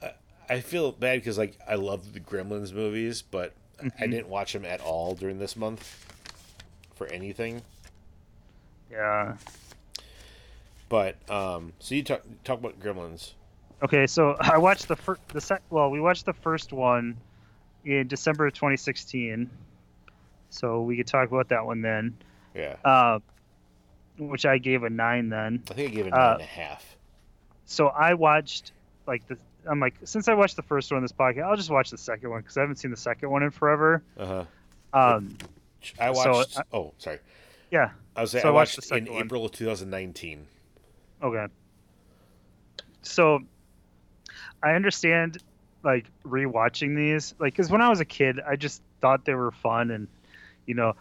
I, 0.02 0.14
I 0.50 0.60
feel 0.62 0.92
bad 0.92 1.20
because 1.20 1.38
like 1.38 1.58
I 1.68 1.76
love 1.76 2.14
the 2.14 2.20
Gremlins 2.20 2.74
movies, 2.74 3.22
but 3.22 3.54
mm-hmm. 3.78 3.90
I 4.04 4.08
didn't 4.08 4.28
watch 4.28 4.54
them 4.54 4.66
at 4.66 4.82
all 4.82 5.14
during 5.14 5.38
this 5.38 5.56
month 5.56 6.08
for 6.96 7.06
anything. 7.08 7.62
Yeah. 8.92 9.36
But 10.90 11.18
um, 11.30 11.74
so 11.80 11.96
you 11.96 12.04
talk 12.04 12.24
talk 12.44 12.60
about 12.60 12.80
Gremlins. 12.80 13.34
Okay, 13.84 14.08
so 14.08 14.36
I 14.42 14.58
watched 14.58 14.88
the 14.88 14.96
first, 14.96 15.22
the 15.30 15.40
sec. 15.40 15.62
Well, 15.70 15.92
we 15.92 16.02
watched 16.02 16.26
the 16.26 16.34
first 16.34 16.74
one 16.74 17.16
in 17.86 18.08
December 18.08 18.48
of 18.48 18.54
2016, 18.54 19.50
so 20.50 20.82
we 20.82 20.98
could 20.98 21.08
talk 21.08 21.30
about 21.30 21.50
that 21.50 21.66
one 21.66 21.82
then. 21.82 22.18
Yeah. 22.56 22.76
Uh, 22.84 23.20
which 24.18 24.46
I 24.46 24.58
gave 24.58 24.84
a 24.84 24.90
nine 24.90 25.30
then. 25.30 25.64
I 25.70 25.74
think 25.74 25.92
I 25.92 25.96
gave 25.96 26.06
it 26.08 26.14
a 26.14 26.18
nine 26.18 26.20
uh, 26.20 26.34
and 26.34 26.42
a 26.42 26.46
half. 26.46 26.98
So 27.66 27.88
I 27.88 28.14
watched 28.14 28.72
like 29.08 29.28
the. 29.28 29.38
I'm 29.70 29.80
like, 29.80 29.94
since 30.06 30.28
I 30.28 30.34
watched 30.34 30.56
the 30.56 30.64
first 30.64 30.92
one 30.92 30.98
in 30.98 31.04
this 31.04 31.12
podcast, 31.12 31.44
I'll 31.44 31.56
just 31.56 31.70
watch 31.70 31.92
the 31.92 31.98
second 31.98 32.30
one 32.32 32.42
because 32.42 32.58
I 32.58 32.62
haven't 32.62 32.78
seen 32.78 32.92
the 32.92 32.98
second 32.98 33.30
one 33.30 33.44
in 33.44 33.52
forever. 33.52 34.04
Uh 34.18 34.26
huh. 34.26 34.46
Um, 34.94 35.38
I 36.00 36.10
watched. 36.10 36.54
So 36.54 36.60
I, 36.60 36.76
oh, 36.76 36.94
sorry. 36.98 37.20
Yeah. 37.70 37.92
I 38.16 38.22
was. 38.22 38.32
So 38.32 38.40
I 38.40 38.50
watched, 38.52 38.78
watched 38.78 38.92
in 38.92 39.14
one. 39.14 39.24
April 39.24 39.46
of 39.46 39.52
2019. 39.52 40.48
Okay. 41.24 41.46
So 43.04 43.40
I 44.62 44.74
understand 44.74 45.38
like 45.84 46.06
rewatching 46.26 46.96
these 46.96 47.34
like 47.40 47.56
cuz 47.56 47.72
when 47.72 47.82
I 47.82 47.90
was 47.90 48.00
a 48.00 48.06
kid 48.06 48.40
I 48.40 48.56
just 48.56 48.84
thought 49.00 49.26
they 49.26 49.34
were 49.34 49.52
fun 49.52 49.90
and 49.90 50.08
you 50.68 50.76
know 50.76 50.96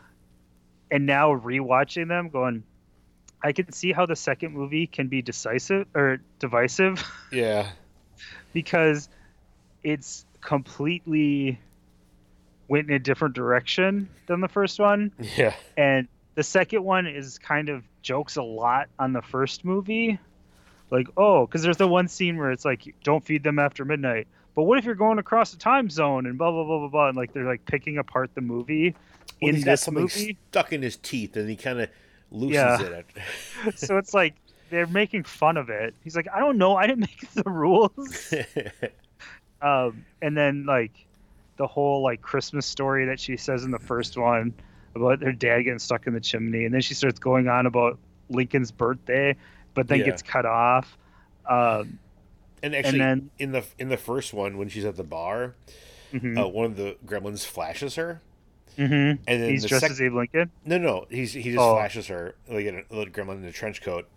and 0.91 1.05
now 1.05 1.35
rewatching 1.37 2.09
them 2.09 2.31
going 2.31 2.63
I 3.43 3.53
can 3.53 3.73
see 3.73 3.93
how 3.93 4.07
the 4.07 4.17
second 4.17 4.53
movie 4.53 4.87
can 4.87 5.09
be 5.09 5.23
decisive 5.23 5.87
or 5.95 6.19
divisive. 6.39 7.05
Yeah. 7.33 7.69
because 8.53 9.09
it's 9.85 10.25
completely 10.41 11.61
went 12.69 12.89
in 12.89 12.95
a 12.95 12.99
different 12.99 13.35
direction 13.35 14.09
than 14.27 14.41
the 14.41 14.49
first 14.49 14.79
one. 14.79 15.13
Yeah. 15.37 15.55
And 15.77 16.09
the 16.35 16.43
second 16.43 16.85
one 16.85 17.07
is 17.07 17.39
kind 17.39 17.69
of 17.69 17.85
jokes 18.03 18.37
a 18.37 18.43
lot 18.43 18.89
on 18.99 19.13
the 19.13 19.23
first 19.23 19.65
movie. 19.65 20.19
Like, 20.91 21.09
oh, 21.17 21.47
because 21.47 21.63
there's 21.63 21.77
the 21.77 21.89
one 21.89 22.09
scene 22.09 22.37
where 22.37 22.51
it's 22.51 22.65
like, 22.65 22.95
don't 23.05 23.25
feed 23.25 23.43
them 23.43 23.59
after 23.59 23.85
midnight. 23.85 24.27
But 24.55 24.65
what 24.65 24.79
if 24.79 24.85
you're 24.85 24.95
going 24.97 25.19
across 25.19 25.53
the 25.53 25.59
time 25.59 25.89
zone 25.89 26.27
and 26.27 26.37
blah 26.37 26.51
blah 26.51 26.65
blah 26.65 26.79
blah 26.79 26.89
blah? 26.89 27.09
And 27.09 27.17
like 27.17 27.33
they're 27.33 27.47
like 27.47 27.65
picking 27.65 27.99
apart 27.99 28.31
the 28.35 28.41
movie 28.41 28.95
well, 29.41 29.55
in 29.55 29.61
this 29.61 29.89
movie, 29.91 30.37
stuck 30.51 30.73
in 30.73 30.83
his 30.83 30.97
teeth, 30.97 31.37
and 31.37 31.49
he 31.49 31.57
kind 31.57 31.81
of 31.81 31.91
loosens 32.31 32.81
yeah. 32.81 32.81
it. 32.81 33.07
so 33.79 33.99
it's 33.99 34.15
like 34.15 34.35
they're 34.71 34.87
making 34.87 35.25
fun 35.25 35.57
of 35.57 35.69
it. 35.69 35.95
He's 36.03 36.17
like, 36.17 36.29
I 36.33 36.39
don't 36.39 36.59
know, 36.59 36.77
I 36.77 36.87
didn't 36.87 37.01
make 37.23 37.31
the 37.33 37.51
rules. 37.51 38.35
um, 39.63 40.05
and 40.23 40.37
then 40.37 40.65
like 40.67 40.93
the 41.57 41.67
whole 41.67 42.03
like 42.03 42.23
Christmas 42.23 42.67
story 42.67 43.07
that 43.07 43.21
she 43.21 43.37
says 43.37 43.65
in 43.65 43.71
the 43.71 43.79
first 43.79 44.17
one 44.17 44.55
about 44.95 45.23
her 45.23 45.33
dad 45.33 45.63
getting 45.63 45.79
stuck 45.79 46.07
in 46.07 46.15
the 46.15 46.21
chimney, 46.21 46.65
and 46.65 46.75
then 46.75 46.81
she 46.81 46.95
starts 46.95 47.19
going 47.19 47.49
on 47.49 47.67
about 47.67 47.99
Lincoln's 48.29 48.73
birthday, 48.73 49.37
but 49.75 49.89
then 49.89 50.01
yeah. 50.01 50.07
gets 50.07 50.23
cut 50.23 50.47
off. 50.47 50.97
Um, 51.49 51.99
and 52.63 52.75
actually, 52.75 53.01
and 53.01 53.01
then, 53.01 53.31
in 53.39 53.53
the 53.53 53.65
in 53.79 53.89
the 53.89 53.97
first 53.97 54.33
one, 54.33 54.59
when 54.59 54.69
she's 54.69 54.85
at 54.85 54.97
the 54.97 55.05
bar, 55.05 55.55
mm-hmm. 56.13 56.39
uh, 56.39 56.47
one 56.47 56.67
of 56.67 56.77
the 56.77 56.97
gremlins 57.07 57.45
flashes 57.45 57.95
her. 57.97 58.21
Mm-hmm. 58.79 59.23
And 59.27 59.43
then 59.43 59.51
he's 59.51 59.65
dressed 59.65 59.83
sec- 59.83 59.91
as 59.91 60.01
Abe 60.01 60.15
Lincoln. 60.15 60.51
No, 60.65 60.79
no, 60.79 61.07
he's 61.11 61.33
he 61.33 61.43
just 61.43 61.59
oh. 61.59 61.75
flashes 61.75 62.07
her 62.09 62.35
like 62.49 62.67
a, 62.67 62.85
a 62.91 62.95
little 62.95 63.13
gremlin 63.13 63.39
in 63.39 63.45
a 63.45 63.53
trench 63.53 63.83
coat. 63.83 64.09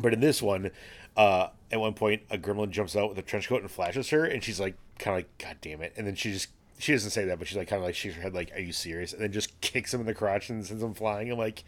But 0.00 0.12
in 0.12 0.20
this 0.20 0.42
one, 0.42 0.70
uh, 1.16 1.48
at 1.70 1.80
one 1.80 1.94
point, 1.94 2.22
a 2.30 2.38
gremlin 2.38 2.70
jumps 2.70 2.96
out 2.96 3.08
with 3.08 3.18
a 3.18 3.22
trench 3.22 3.48
coat 3.48 3.62
and 3.62 3.70
flashes 3.70 4.10
her, 4.10 4.24
and 4.24 4.42
she's 4.42 4.60
like, 4.60 4.76
kind 4.98 5.16
of 5.16 5.18
like, 5.18 5.38
"God 5.38 5.56
damn 5.60 5.82
it!" 5.82 5.92
And 5.96 6.06
then 6.06 6.14
she 6.14 6.32
just 6.32 6.48
she 6.78 6.92
doesn't 6.92 7.10
say 7.10 7.24
that, 7.24 7.38
but 7.38 7.48
she's 7.48 7.56
like 7.56 7.68
kind 7.68 7.80
of 7.80 7.86
like 7.86 7.94
shakes 7.94 8.14
her 8.16 8.22
head 8.22 8.34
like, 8.34 8.52
"Are 8.54 8.60
you 8.60 8.72
serious?" 8.72 9.12
And 9.12 9.22
then 9.22 9.32
just 9.32 9.60
kicks 9.60 9.92
him 9.92 10.00
in 10.00 10.06
the 10.06 10.14
crotch 10.14 10.50
and 10.50 10.64
sends 10.64 10.82
him 10.82 10.94
flying. 10.94 11.30
I'm 11.30 11.38
like, 11.38 11.64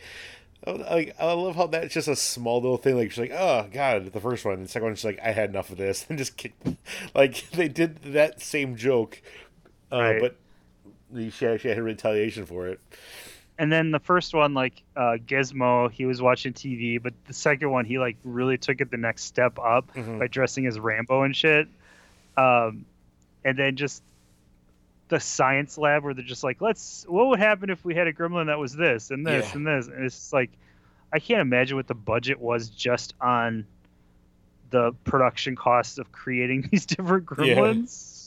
oh, 0.66 0.74
like 0.74 1.14
I 1.18 1.32
love 1.32 1.56
how 1.56 1.66
that's 1.66 1.94
just 1.94 2.08
a 2.08 2.16
small 2.16 2.60
little 2.60 2.76
thing. 2.76 2.96
Like 2.96 3.10
she's 3.10 3.18
like, 3.18 3.32
"Oh 3.32 3.68
God," 3.72 4.12
the 4.12 4.20
first 4.20 4.44
one, 4.44 4.54
and 4.54 4.64
the 4.64 4.68
second 4.68 4.86
one 4.86 4.94
she's 4.94 5.04
like, 5.04 5.20
"I 5.22 5.32
had 5.32 5.50
enough 5.50 5.70
of 5.70 5.78
this," 5.78 6.06
and 6.08 6.18
just 6.18 6.36
kicked. 6.36 6.66
Like 7.14 7.50
they 7.50 7.68
did 7.68 8.02
that 8.02 8.40
same 8.40 8.76
joke, 8.76 9.22
uh, 9.92 9.98
right. 9.98 10.20
but 10.20 10.36
she 11.30 11.47
actually 11.47 11.70
had 11.70 11.78
a 11.78 11.82
retaliation 11.82 12.47
for 12.47 12.68
it. 12.68 12.80
And 13.59 13.72
then 13.72 13.90
the 13.90 13.98
first 13.98 14.35
one, 14.35 14.55
like 14.55 14.82
uh, 14.97 15.16
Gizmo, 15.26 15.90
he 15.90 16.06
was 16.06 16.22
watching 16.22 16.52
TV, 16.52 17.02
but 17.02 17.12
the 17.26 17.32
second 17.32 17.70
one, 17.70 17.85
he 17.85 17.98
like 17.98 18.16
really 18.22 18.56
took 18.56 18.80
it 18.80 18.90
the 18.90 18.97
next 18.97 19.24
step 19.24 19.59
up 19.59 19.93
mm-hmm. 19.94 20.20
by 20.20 20.28
dressing 20.28 20.66
as 20.66 20.78
Rambo 20.78 21.22
and 21.22 21.35
shit. 21.35 21.66
Um, 22.36 22.86
and 23.44 23.59
then 23.59 23.74
just 23.74 24.02
the 25.09 25.18
science 25.18 25.76
lab 25.76 26.05
where 26.05 26.14
they're 26.14 26.24
just 26.24 26.44
like, 26.44 26.60
let's, 26.60 27.05
what 27.09 27.26
would 27.28 27.40
happen 27.40 27.68
if 27.68 27.85
we 27.85 27.97
had 27.97 28.06
a 28.06 28.12
gremlin 28.12 28.47
that 28.47 28.60
was 28.60 28.74
this 28.74 29.10
and 29.10 29.26
this 29.26 29.48
yeah. 29.48 29.56
and 29.56 29.66
this? 29.66 29.89
And 29.89 30.05
it's 30.05 30.32
like, 30.32 30.51
I 31.12 31.18
can't 31.18 31.40
imagine 31.40 31.76
what 31.76 31.89
the 31.89 31.94
budget 31.94 32.39
was 32.39 32.68
just 32.68 33.14
on 33.20 33.66
the 34.70 34.93
production 35.02 35.56
costs 35.56 35.98
of 35.98 36.12
creating 36.12 36.68
these 36.70 36.86
different 36.86 37.26
gremlins. 37.26 38.12
Yeah 38.12 38.17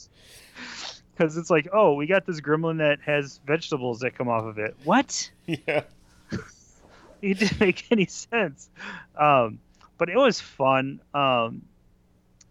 because 1.14 1.36
it's 1.36 1.50
like, 1.50 1.68
oh, 1.72 1.94
we 1.94 2.06
got 2.06 2.26
this 2.26 2.40
gremlin 2.40 2.78
that 2.78 3.00
has 3.04 3.40
vegetables 3.46 4.00
that 4.00 4.16
come 4.16 4.28
off 4.28 4.44
of 4.44 4.58
it. 4.58 4.76
What? 4.84 5.30
Yeah. 5.46 5.82
it 7.22 7.38
didn't 7.38 7.60
make 7.60 7.84
any 7.90 8.06
sense. 8.06 8.70
Um, 9.16 9.58
but 9.98 10.08
it 10.08 10.16
was 10.16 10.40
fun. 10.40 11.00
Um, 11.12 11.62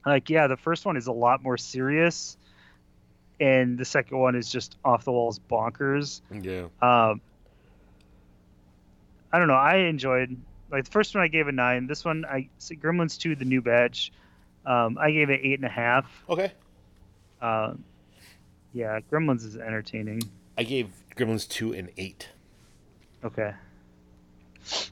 like, 0.05 0.29
yeah, 0.29 0.47
the 0.47 0.57
first 0.57 0.85
one 0.85 0.97
is 0.97 1.07
a 1.07 1.11
lot 1.11 1.41
more 1.41 1.57
serious, 1.57 2.37
and 3.39 3.77
the 3.77 3.85
second 3.85 4.17
one 4.17 4.35
is 4.35 4.51
just 4.51 4.77
off 4.85 5.03
the 5.03 5.11
walls 5.11 5.39
bonkers. 5.49 6.21
Yeah. 6.31 6.65
Um, 6.81 7.21
I 9.33 9.39
don't 9.39 9.47
know. 9.47 9.53
I 9.55 9.77
enjoyed 9.77 10.37
like 10.71 10.85
the 10.85 10.91
first 10.91 11.15
one. 11.15 11.23
I 11.23 11.27
gave 11.27 11.47
a 11.47 11.51
nine. 11.51 11.87
This 11.87 12.05
one, 12.05 12.25
I 12.25 12.49
Gremlins 12.59 13.17
two, 13.17 13.35
the 13.35 13.45
new 13.45 13.61
batch. 13.61 14.11
Um, 14.65 14.97
I 14.99 15.11
gave 15.11 15.29
it 15.29 15.41
eight 15.43 15.59
and 15.59 15.65
a 15.65 15.69
half. 15.69 16.05
Okay. 16.29 16.51
Um, 17.41 17.83
yeah, 18.73 18.99
Gremlins 19.11 19.45
is 19.45 19.57
entertaining. 19.57 20.21
I 20.57 20.63
gave 20.63 20.89
Gremlins 21.15 21.47
two 21.47 21.73
and 21.73 21.89
eight. 21.97 22.29
Okay. 23.23 23.53
So 24.63 24.89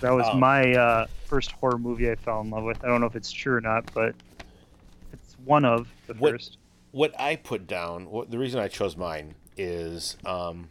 that 0.00 0.10
was 0.10 0.26
um, 0.28 0.40
my 0.40 0.74
uh, 0.74 1.06
first 1.26 1.52
horror 1.52 1.78
movie 1.78 2.10
I 2.10 2.14
fell 2.14 2.40
in 2.40 2.50
love 2.50 2.64
with. 2.64 2.84
I 2.84 2.88
don't 2.88 3.00
know 3.00 3.06
if 3.06 3.16
it's 3.16 3.32
true 3.32 3.56
or 3.56 3.60
not, 3.60 3.92
but 3.92 4.14
it's 5.12 5.36
one 5.44 5.64
of 5.64 5.88
the 6.06 6.14
what, 6.14 6.32
first. 6.32 6.58
What 6.92 7.18
I 7.18 7.36
put 7.36 7.66
down, 7.66 8.10
what, 8.10 8.30
the 8.30 8.38
reason 8.38 8.60
I 8.60 8.68
chose 8.68 8.96
mine 8.96 9.34
is 9.56 10.16
um, 10.24 10.70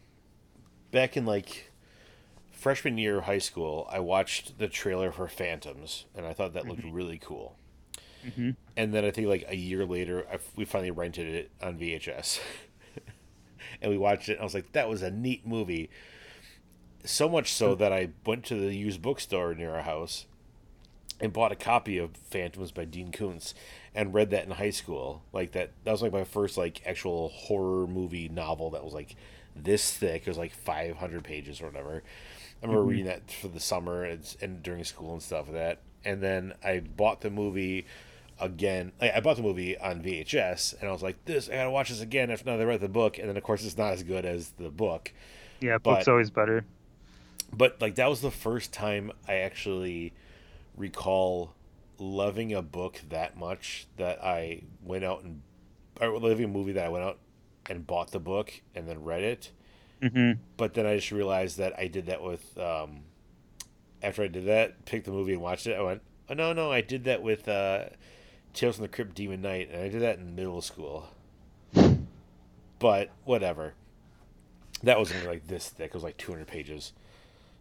back 0.91 1.17
in 1.17 1.25
like 1.25 1.71
freshman 2.51 2.97
year 2.97 3.19
of 3.19 3.25
high 3.25 3.37
school, 3.37 3.87
I 3.91 3.99
watched 3.99 4.57
the 4.57 4.67
trailer 4.67 5.11
for 5.11 5.27
Phantoms, 5.27 6.05
and 6.15 6.25
I 6.25 6.33
thought 6.33 6.53
that 6.53 6.67
looked 6.67 6.81
mm-hmm. 6.81 6.95
really 6.95 7.19
cool. 7.19 7.56
Mm-hmm. 8.27 8.51
And 8.75 8.93
then 8.93 9.05
I 9.05 9.11
think 9.11 9.27
like 9.27 9.45
a 9.47 9.55
year 9.55 9.85
later, 9.85 10.25
I, 10.31 10.39
we 10.55 10.65
finally 10.65 10.91
rented 10.91 11.27
it 11.27 11.51
on 11.61 11.77
VHS, 11.77 12.39
and 13.81 13.91
we 13.91 13.97
watched 13.97 14.29
it. 14.29 14.33
And 14.33 14.41
I 14.41 14.43
was 14.43 14.53
like, 14.53 14.71
that 14.73 14.89
was 14.89 15.01
a 15.01 15.11
neat 15.11 15.45
movie. 15.45 15.89
So 17.03 17.29
much 17.29 17.53
so 17.53 17.73
that 17.75 17.93
I 17.93 18.09
went 18.25 18.43
to 18.45 18.55
the 18.55 18.75
used 18.75 19.01
bookstore 19.01 19.53
near 19.53 19.75
our 19.75 19.83
house 19.83 20.25
and 21.19 21.33
bought 21.33 21.51
a 21.51 21.55
copy 21.55 21.97
of 21.97 22.11
Phantoms 22.29 22.71
by 22.71 22.85
Dean 22.85 23.11
Koontz 23.11 23.53
and 23.95 24.13
read 24.13 24.29
that 24.31 24.45
in 24.45 24.51
high 24.51 24.69
school. 24.71 25.23
Like 25.33 25.53
that 25.53 25.71
that 25.83 25.91
was 25.91 26.01
like 26.01 26.11
my 26.11 26.23
first 26.23 26.57
like 26.57 26.81
actual 26.85 27.29
horror 27.29 27.87
movie 27.87 28.29
novel 28.29 28.71
that 28.71 28.83
was 28.83 28.93
like 28.93 29.15
this 29.55 29.91
thick. 29.91 30.23
It 30.23 30.27
was 30.27 30.37
like 30.37 30.53
500 30.53 31.23
pages 31.23 31.61
or 31.61 31.67
whatever. 31.67 32.03
I 32.61 32.65
remember 32.65 32.81
mm-hmm. 32.81 32.89
reading 32.89 33.05
that 33.05 33.31
for 33.31 33.47
the 33.47 33.59
summer 33.59 34.03
and, 34.03 34.35
and 34.41 34.61
during 34.61 34.83
school 34.83 35.13
and 35.13 35.21
stuff 35.21 35.47
like 35.47 35.55
that. 35.55 35.79
and 36.03 36.21
then 36.21 36.53
I 36.63 36.79
bought 36.79 37.21
the 37.21 37.29
movie 37.29 37.85
again. 38.39 38.91
I 39.01 39.19
bought 39.19 39.37
the 39.37 39.43
movie 39.43 39.77
on 39.77 40.01
VHS, 40.01 40.79
and 40.79 40.89
I 40.89 40.91
was 40.91 41.03
like, 41.03 41.23
"This, 41.25 41.49
I 41.49 41.53
gotta 41.53 41.71
watch 41.71 41.89
this 41.89 42.01
again." 42.01 42.31
After 42.31 42.45
now, 42.45 42.59
I 42.59 42.63
read 42.63 42.81
the 42.81 42.89
book, 42.89 43.17
and 43.17 43.29
then 43.29 43.37
of 43.37 43.43
course, 43.43 43.65
it's 43.65 43.77
not 43.77 43.93
as 43.93 44.03
good 44.03 44.25
as 44.25 44.51
the 44.51 44.69
book. 44.69 45.11
Yeah, 45.61 45.77
but, 45.77 45.95
book's 45.95 46.07
always 46.07 46.29
better. 46.29 46.65
But 47.51 47.81
like 47.81 47.95
that 47.95 48.09
was 48.09 48.21
the 48.21 48.31
first 48.31 48.73
time 48.73 49.11
I 49.27 49.35
actually 49.35 50.13
recall 50.75 51.53
loving 51.99 52.53
a 52.53 52.61
book 52.61 53.01
that 53.09 53.37
much 53.37 53.87
that 53.97 54.23
I 54.23 54.61
went 54.83 55.03
out 55.03 55.23
and 55.23 55.41
or 55.99 56.19
living 56.19 56.45
a 56.45 56.49
movie 56.49 56.73
that 56.73 56.85
I 56.85 56.89
went 56.89 57.03
out 57.03 57.17
and 57.69 57.85
bought 57.85 58.11
the 58.11 58.19
book 58.19 58.61
and 58.75 58.87
then 58.87 59.03
read 59.03 59.23
it. 59.23 59.51
Mm-hmm. 60.01 60.39
But 60.57 60.73
then 60.73 60.85
I 60.85 60.95
just 60.95 61.11
realized 61.11 61.57
that 61.57 61.73
I 61.77 61.87
did 61.87 62.05
that 62.05 62.21
with 62.21 62.57
um, 62.57 63.01
after 64.03 64.23
I 64.23 64.27
did 64.27 64.45
that, 64.45 64.85
picked 64.85 65.05
the 65.05 65.11
movie 65.11 65.33
and 65.33 65.41
watched 65.41 65.67
it. 65.67 65.77
I 65.77 65.81
went, 65.81 66.01
oh 66.29 66.33
no, 66.33 66.53
no, 66.53 66.71
I 66.71 66.81
did 66.81 67.05
that 67.05 67.21
with 67.21 67.47
uh, 67.47 67.85
Tales 68.57 68.75
from 68.75 68.83
the 68.83 68.89
Crypt 68.89 69.13
Demon 69.13 69.41
Knight, 69.41 69.69
and 69.71 69.81
I 69.81 69.89
did 69.89 70.01
that 70.01 70.17
in 70.17 70.35
middle 70.35 70.61
school. 70.61 71.09
But 72.79 73.09
whatever. 73.23 73.73
That 74.83 74.99
was 74.99 75.11
only 75.11 75.27
like 75.27 75.47
this 75.47 75.69
thick. 75.69 75.87
It 75.87 75.93
was 75.93 76.03
like 76.03 76.17
200 76.17 76.47
pages. 76.47 76.93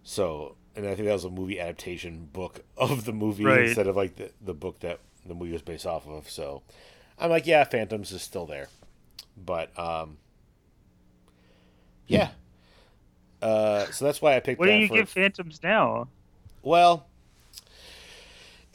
So, 0.03 0.57
and 0.75 0.87
I 0.87 0.95
think 0.95 1.07
that 1.07 1.13
was 1.13 1.25
a 1.25 1.31
movie 1.31 1.61
adaptation 1.61 2.29
book 2.33 2.65
of 2.77 3.05
the 3.05 3.13
movie 3.13 3.45
right. 3.45 3.67
instead 3.67 3.87
of 3.87 3.97
like 3.97 4.17
the, 4.17 4.31
the 4.41 4.55
book 4.55 4.81
that 4.81 5.01
the 5.25 5.35
movie 5.35 5.53
was 5.53 5.63
based 5.63 5.87
off 5.87 6.07
of. 6.07 6.31
So, 6.31 6.63
I'm 7.19 7.31
like, 7.31 7.47
yeah, 7.47 7.65
Phantoms 7.65 8.13
is 8.13 8.23
still 8.23 8.47
there. 8.47 8.69
But 9.37 9.79
um, 9.79 10.17
yeah. 12.07 12.31
Uh, 13.43 13.87
so 13.87 14.05
that's 14.07 14.23
why 14.23 14.37
I 14.37 14.41
picked. 14.41 14.59
What 14.59 14.67
do 14.67 14.73
you 14.73 14.89
give 14.89 15.09
Phantoms 15.09 15.61
now? 15.63 16.09
Well, 16.63 17.07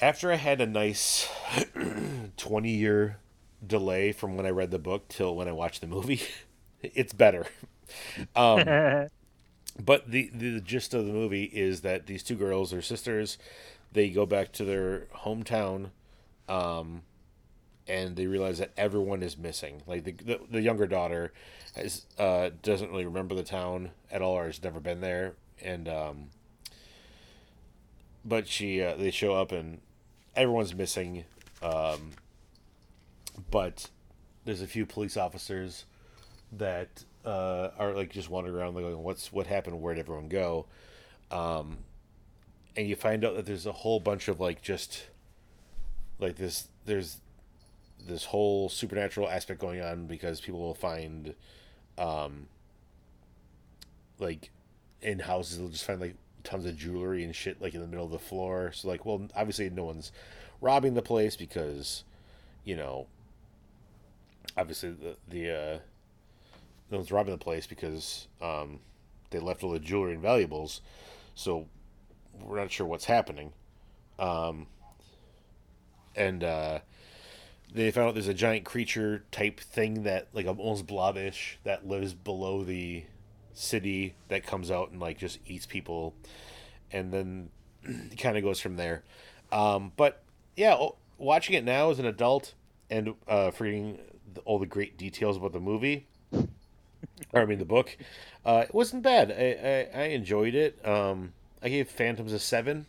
after 0.01 0.31
I 0.31 0.35
had 0.35 0.61
a 0.61 0.65
nice 0.65 1.29
twenty 2.37 2.71
year 2.71 3.17
delay 3.65 4.11
from 4.11 4.35
when 4.37 4.45
I 4.45 4.49
read 4.49 4.71
the 4.71 4.79
book 4.79 5.07
till 5.07 5.35
when 5.35 5.47
I 5.47 5.51
watched 5.51 5.81
the 5.81 5.87
movie, 5.87 6.21
it's 6.81 7.13
better. 7.13 7.47
Um, 8.37 8.63
but 9.83 10.09
the, 10.09 10.29
the 10.33 10.61
gist 10.61 10.93
of 10.93 11.05
the 11.05 11.11
movie 11.11 11.43
is 11.43 11.81
that 11.81 12.07
these 12.07 12.23
two 12.23 12.35
girls 12.35 12.73
are 12.73 12.81
sisters. 12.81 13.37
They 13.91 14.09
go 14.09 14.25
back 14.25 14.53
to 14.53 14.63
their 14.63 15.07
hometown. 15.25 15.89
Um, 16.47 17.01
and 17.87 18.15
they 18.15 18.27
realize 18.27 18.59
that 18.59 18.71
everyone 18.77 19.23
is 19.23 19.37
missing. 19.37 19.81
Like 19.87 20.03
the 20.05 20.13
the, 20.13 20.39
the 20.49 20.61
younger 20.61 20.87
daughter 20.87 21.33
has 21.75 22.05
uh, 22.17 22.51
doesn't 22.61 22.91
really 22.91 23.05
remember 23.05 23.35
the 23.35 23.43
town 23.43 23.91
at 24.11 24.21
all, 24.21 24.33
or 24.37 24.45
has 24.45 24.63
never 24.63 24.79
been 24.79 25.01
there, 25.01 25.33
and 25.61 25.89
um, 25.89 26.29
but 28.23 28.47
she 28.47 28.81
uh, 28.81 28.95
they 28.95 29.11
show 29.11 29.33
up 29.33 29.51
and 29.51 29.79
everyone's 30.35 30.73
missing. 30.73 31.25
Um, 31.61 32.11
but 33.49 33.89
there's 34.45 34.61
a 34.61 34.67
few 34.67 34.85
police 34.85 35.17
officers 35.17 35.85
that 36.51 37.03
uh, 37.25 37.69
are 37.77 37.93
like 37.93 38.11
just 38.11 38.29
wandering 38.29 38.55
around, 38.55 38.75
like 38.75 38.95
"What's 38.95 39.31
what 39.31 39.47
happened? 39.47 39.81
Where'd 39.81 39.99
everyone 39.99 40.27
go?" 40.27 40.65
Um, 41.29 41.79
and 42.75 42.87
you 42.87 42.95
find 42.95 43.23
out 43.23 43.35
that 43.35 43.45
there's 43.45 43.65
a 43.65 43.71
whole 43.71 43.99
bunch 43.99 44.27
of 44.27 44.39
like 44.39 44.61
just 44.61 45.07
like 46.19 46.35
this. 46.35 46.67
There's 46.85 47.17
this 48.07 48.25
whole 48.25 48.69
supernatural 48.69 49.29
aspect 49.29 49.59
going 49.59 49.81
on 49.81 50.07
because 50.07 50.41
people 50.41 50.59
will 50.59 50.73
find 50.73 51.35
um 51.97 52.47
like 54.19 54.49
in 55.01 55.19
houses 55.19 55.57
they'll 55.57 55.67
just 55.69 55.83
find 55.85 55.99
like 55.99 56.15
tons 56.43 56.65
of 56.65 56.75
jewelry 56.77 57.23
and 57.23 57.35
shit 57.35 57.61
like 57.61 57.73
in 57.73 57.81
the 57.81 57.87
middle 57.87 58.05
of 58.05 58.11
the 58.11 58.19
floor. 58.19 58.71
So 58.73 58.87
like 58.87 59.05
well 59.05 59.27
obviously 59.35 59.69
no 59.69 59.85
one's 59.85 60.11
robbing 60.59 60.93
the 60.93 61.01
place 61.01 61.35
because 61.35 62.03
you 62.63 62.75
know 62.75 63.07
obviously 64.57 64.91
the 64.91 65.15
the 65.27 65.51
uh 65.51 65.79
no 66.89 66.97
one's 66.97 67.11
robbing 67.11 67.33
the 67.33 67.37
place 67.37 67.67
because 67.67 68.27
um 68.41 68.79
they 69.29 69.39
left 69.39 69.63
all 69.63 69.71
the 69.71 69.79
jewelry 69.79 70.13
and 70.13 70.21
valuables. 70.21 70.81
So 71.35 71.67
we're 72.39 72.59
not 72.59 72.71
sure 72.71 72.85
what's 72.85 73.05
happening. 73.05 73.53
Um 74.19 74.67
and 76.15 76.43
uh 76.43 76.79
they 77.73 77.89
found 77.91 78.09
out 78.09 78.13
there's 78.15 78.27
a 78.27 78.33
giant 78.33 78.65
creature 78.65 79.23
type 79.31 79.59
thing 79.59 80.03
that 80.03 80.27
like 80.33 80.45
almost 80.45 80.85
blobish 80.85 81.55
that 81.63 81.87
lives 81.87 82.13
below 82.13 82.63
the 82.63 83.03
city 83.53 84.15
that 84.27 84.45
comes 84.45 84.71
out 84.71 84.91
and 84.91 84.99
like 84.99 85.17
just 85.17 85.39
eats 85.45 85.65
people. 85.65 86.13
And 86.91 87.11
then 87.13 87.49
kind 88.17 88.37
of 88.37 88.43
goes 88.43 88.59
from 88.59 88.75
there. 88.75 89.03
Um, 89.51 89.91
but 89.95 90.23
yeah 90.55 90.77
watching 91.17 91.55
it 91.55 91.63
now 91.63 91.89
as 91.89 91.99
an 91.99 92.05
adult 92.05 92.53
and 92.89 93.13
uh, 93.27 93.51
forgetting 93.51 93.99
all 94.45 94.59
the 94.59 94.65
great 94.65 94.97
details 94.97 95.37
about 95.37 95.53
the 95.53 95.59
movie 95.59 96.07
or 96.31 97.41
i 97.41 97.45
mean 97.45 97.59
the 97.59 97.65
book 97.65 97.97
uh, 98.45 98.63
it 98.67 98.73
wasn't 98.73 99.03
bad. 99.03 99.31
I, 99.31 99.89
I, 99.93 100.01
I 100.01 100.05
enjoyed 100.07 100.55
it. 100.55 100.83
Um, 100.87 101.33
i 101.61 101.69
gave 101.69 101.89
phantoms 101.89 102.33
a 102.33 102.39
seven. 102.39 102.87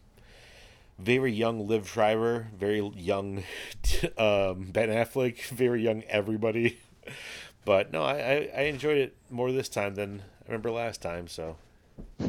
Very 0.99 1.33
young 1.33 1.67
Liev 1.69 1.87
Schreiber, 1.87 2.49
very 2.59 2.81
young 2.97 3.39
um, 4.19 4.71
Ben 4.71 4.89
Affleck, 4.89 5.43
very 5.49 5.83
young 5.83 6.03
everybody. 6.05 6.79
But 7.65 7.93
no, 7.93 8.03
I, 8.03 8.15
I, 8.15 8.51
I 8.57 8.61
enjoyed 8.63 8.99
it 8.99 9.15
more 9.31 9.53
this 9.53 9.69
time 9.69 9.95
than 9.95 10.23
I 10.43 10.49
remember 10.49 10.71
last 10.71 11.01
time. 11.03 11.29
So. 11.29 11.57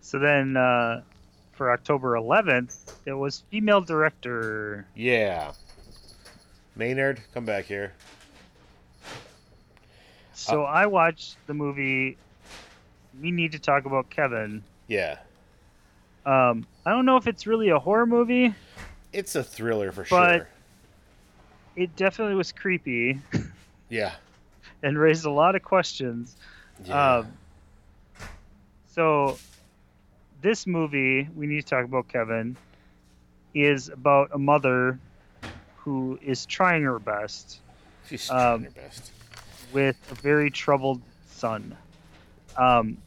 so 0.00 0.18
then, 0.18 0.56
uh, 0.56 1.02
for 1.52 1.72
October 1.72 2.12
11th, 2.12 2.92
it 3.04 3.12
was 3.12 3.42
female 3.50 3.80
director. 3.80 4.86
Yeah. 4.94 5.52
Maynard, 6.76 7.20
come 7.34 7.44
back 7.44 7.64
here. 7.64 7.92
So 10.32 10.62
uh, 10.62 10.66
I 10.66 10.86
watched 10.86 11.36
the 11.48 11.54
movie. 11.54 12.16
We 13.20 13.32
need 13.32 13.52
to 13.52 13.58
talk 13.58 13.84
about 13.84 14.08
Kevin. 14.08 14.62
Yeah. 14.86 15.18
Um, 16.24 16.66
I 16.86 16.90
don't 16.90 17.04
know 17.04 17.16
if 17.16 17.26
it's 17.26 17.46
really 17.46 17.70
a 17.70 17.78
horror 17.78 18.06
movie. 18.06 18.54
It's 19.12 19.34
a 19.34 19.42
thriller 19.42 19.90
for 19.90 20.04
sure. 20.04 20.46
It 21.74 21.96
definitely 21.96 22.34
was 22.34 22.52
creepy. 22.52 23.20
Yeah. 23.90 24.12
And 24.82 24.98
raised 24.98 25.24
a 25.24 25.30
lot 25.30 25.54
of 25.54 25.62
questions. 25.62 26.36
Yeah. 26.84 27.18
Um, 27.18 27.32
so, 28.94 29.38
this 30.40 30.66
movie, 30.66 31.28
we 31.34 31.46
need 31.46 31.62
to 31.62 31.68
talk 31.68 31.84
about 31.84 32.08
Kevin, 32.08 32.56
is 33.54 33.88
about 33.88 34.30
a 34.32 34.38
mother 34.38 34.98
who 35.76 36.18
is 36.22 36.46
trying 36.46 36.82
her 36.82 36.98
best. 36.98 37.60
She's 38.08 38.26
trying 38.26 38.54
um, 38.54 38.64
her 38.64 38.70
best. 38.70 39.12
With 39.72 39.96
a 40.10 40.14
very 40.14 40.50
troubled 40.50 41.02
son. 41.30 41.76
Um, 42.56 42.98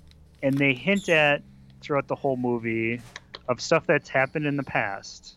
and 0.42 0.58
they 0.58 0.74
hint 0.74 1.10
at 1.10 1.42
throughout 1.82 2.08
the 2.08 2.16
whole 2.16 2.38
movie 2.38 3.02
of 3.48 3.60
stuff 3.60 3.86
that's 3.86 4.10
happened 4.10 4.46
in 4.46 4.56
the 4.56 4.64
past 4.64 5.36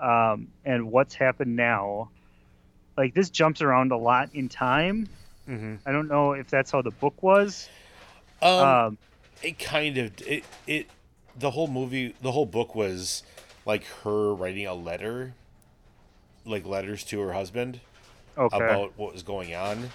um, 0.00 0.48
and 0.64 0.90
what's 0.90 1.14
happened 1.14 1.56
now. 1.56 2.10
Like 2.96 3.14
this 3.14 3.30
jumps 3.30 3.62
around 3.62 3.92
a 3.92 3.96
lot 3.96 4.30
in 4.34 4.48
time. 4.48 5.08
Mm-hmm. 5.48 5.76
I 5.86 5.92
don't 5.92 6.08
know 6.08 6.32
if 6.32 6.48
that's 6.48 6.70
how 6.70 6.82
the 6.82 6.90
book 6.90 7.22
was. 7.22 7.68
Um, 8.42 8.50
um, 8.50 8.98
it 9.42 9.58
kind 9.58 9.98
of 9.98 10.12
it 10.26 10.44
it 10.66 10.88
the 11.38 11.50
whole 11.50 11.68
movie 11.68 12.14
the 12.22 12.32
whole 12.32 12.46
book 12.46 12.74
was 12.74 13.22
like 13.66 13.84
her 14.04 14.34
writing 14.34 14.66
a 14.66 14.74
letter, 14.74 15.34
like 16.44 16.66
letters 16.66 17.04
to 17.04 17.20
her 17.20 17.32
husband 17.32 17.80
okay. 18.36 18.56
about 18.56 18.92
what 18.96 19.12
was 19.12 19.22
going 19.22 19.54
on. 19.54 19.90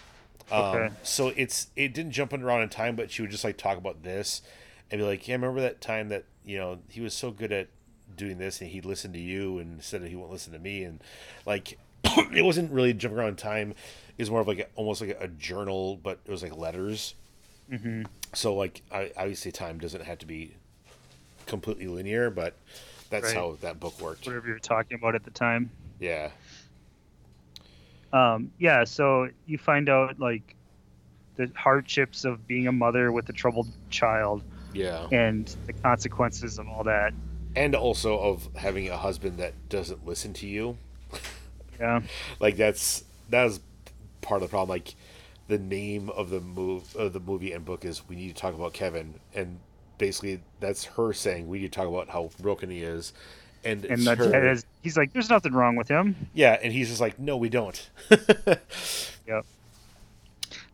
Um, 0.51 0.61
okay. 0.61 0.89
So 1.03 1.29
it's 1.35 1.67
it 1.75 1.93
didn't 1.93 2.11
jump 2.11 2.33
around 2.33 2.61
in 2.61 2.69
time, 2.69 2.95
but 2.95 3.11
she 3.11 3.21
would 3.21 3.31
just 3.31 3.43
like 3.43 3.57
talk 3.57 3.77
about 3.77 4.03
this 4.03 4.41
and 4.91 4.99
be 4.99 5.05
like, 5.05 5.27
yeah, 5.27 5.35
remember 5.35 5.61
that 5.61 5.81
time 5.81 6.09
that 6.09 6.25
you 6.43 6.57
know 6.57 6.79
he 6.89 7.01
was 7.01 7.13
so 7.13 7.31
good 7.31 7.51
at 7.51 7.67
doing 8.15 8.37
this 8.37 8.59
and 8.59 8.69
he 8.71 8.81
listened 8.81 9.13
to 9.13 9.19
you 9.19 9.59
and 9.59 9.75
instead 9.75 10.01
of 10.01 10.09
he 10.09 10.15
won't 10.15 10.31
listen 10.31 10.51
to 10.51 10.59
me 10.59 10.83
and 10.83 11.01
like 11.45 11.77
it 12.33 12.43
wasn't 12.43 12.71
really 12.71 12.93
jumping 12.93 13.19
around 13.19 13.37
time. 13.37 13.73
Was 14.19 14.31
more 14.31 14.41
of 14.41 14.47
like 14.47 14.59
a, 14.59 14.65
almost 14.75 15.01
like 15.01 15.17
a, 15.19 15.27
journal, 15.27 15.99
but 16.01 16.19
it 16.25 16.31
was 16.31 16.43
like 16.43 16.55
letters. 16.55 17.15
Mm-hmm. 17.71 18.03
So 18.33 18.55
like 18.55 18.81
I 18.91 19.11
obviously 19.15 19.51
time 19.51 19.79
doesn't 19.79 20.03
have 20.03 20.19
to 20.19 20.25
be 20.25 20.55
completely 21.45 21.87
linear, 21.87 22.29
but 22.29 22.55
that's 23.09 23.27
right. 23.27 23.35
how 23.35 23.57
that 23.61 23.79
book 23.79 23.99
worked. 24.01 24.25
Whatever 24.25 24.47
you're 24.47 24.59
talking 24.59 24.95
about 24.95 25.15
at 25.15 25.23
the 25.23 25.31
time. 25.31 25.69
Yeah. 25.99 26.29
Um, 28.11 28.51
yeah. 28.59 28.83
So 28.83 29.29
you 29.45 29.57
find 29.57 29.89
out 29.89 30.19
like 30.19 30.55
the 31.35 31.51
hardships 31.55 32.25
of 32.25 32.45
being 32.47 32.67
a 32.67 32.71
mother 32.71 33.11
with 33.11 33.29
a 33.29 33.33
troubled 33.33 33.67
child 33.89 34.43
yeah. 34.73 35.07
And 35.11 35.53
the 35.65 35.73
consequences 35.73 36.59
of 36.59 36.67
all 36.67 36.83
that. 36.83 37.13
And 37.55 37.75
also 37.75 38.19
of 38.19 38.49
having 38.55 38.89
a 38.89 38.97
husband 38.97 39.37
that 39.39 39.53
doesn't 39.69 40.05
listen 40.05 40.33
to 40.33 40.47
you. 40.47 40.77
Yeah. 41.79 42.01
like 42.39 42.57
that's 42.57 43.03
that's 43.29 43.59
part 44.29 44.41
of 44.41 44.47
the 44.47 44.51
problem. 44.51 44.69
Like 44.69 44.95
the 45.47 45.57
name 45.57 46.09
of 46.11 46.29
the 46.29 46.39
move 46.39 46.95
of 46.95 47.11
the 47.13 47.19
movie 47.19 47.51
and 47.51 47.65
book 47.65 47.83
is 47.83 48.07
we 48.07 48.15
need 48.15 48.29
to 48.29 48.41
talk 48.41 48.53
about 48.53 48.73
Kevin 48.73 49.15
and 49.33 49.59
basically 49.99 50.41
that's 50.59 50.85
her 50.85 51.13
saying 51.13 51.47
we 51.47 51.59
need 51.59 51.71
to 51.71 51.77
talk 51.77 51.87
about 51.87 52.09
how 52.09 52.31
broken 52.39 52.71
he 52.71 52.81
is, 52.81 53.13
and 53.63 53.85
and 53.85 54.01
the 54.01 54.15
dad 54.15 54.45
is, 54.45 54.65
he's 54.81 54.97
like, 54.97 55.13
"There's 55.13 55.29
nothing 55.29 55.53
wrong 55.53 55.75
with 55.75 55.87
him." 55.87 56.15
Yeah, 56.33 56.57
and 56.63 56.73
he's 56.73 56.89
just 56.89 57.01
like, 57.01 57.19
"No, 57.19 57.37
we 57.37 57.49
don't." 57.49 57.89
yep. 58.09 59.45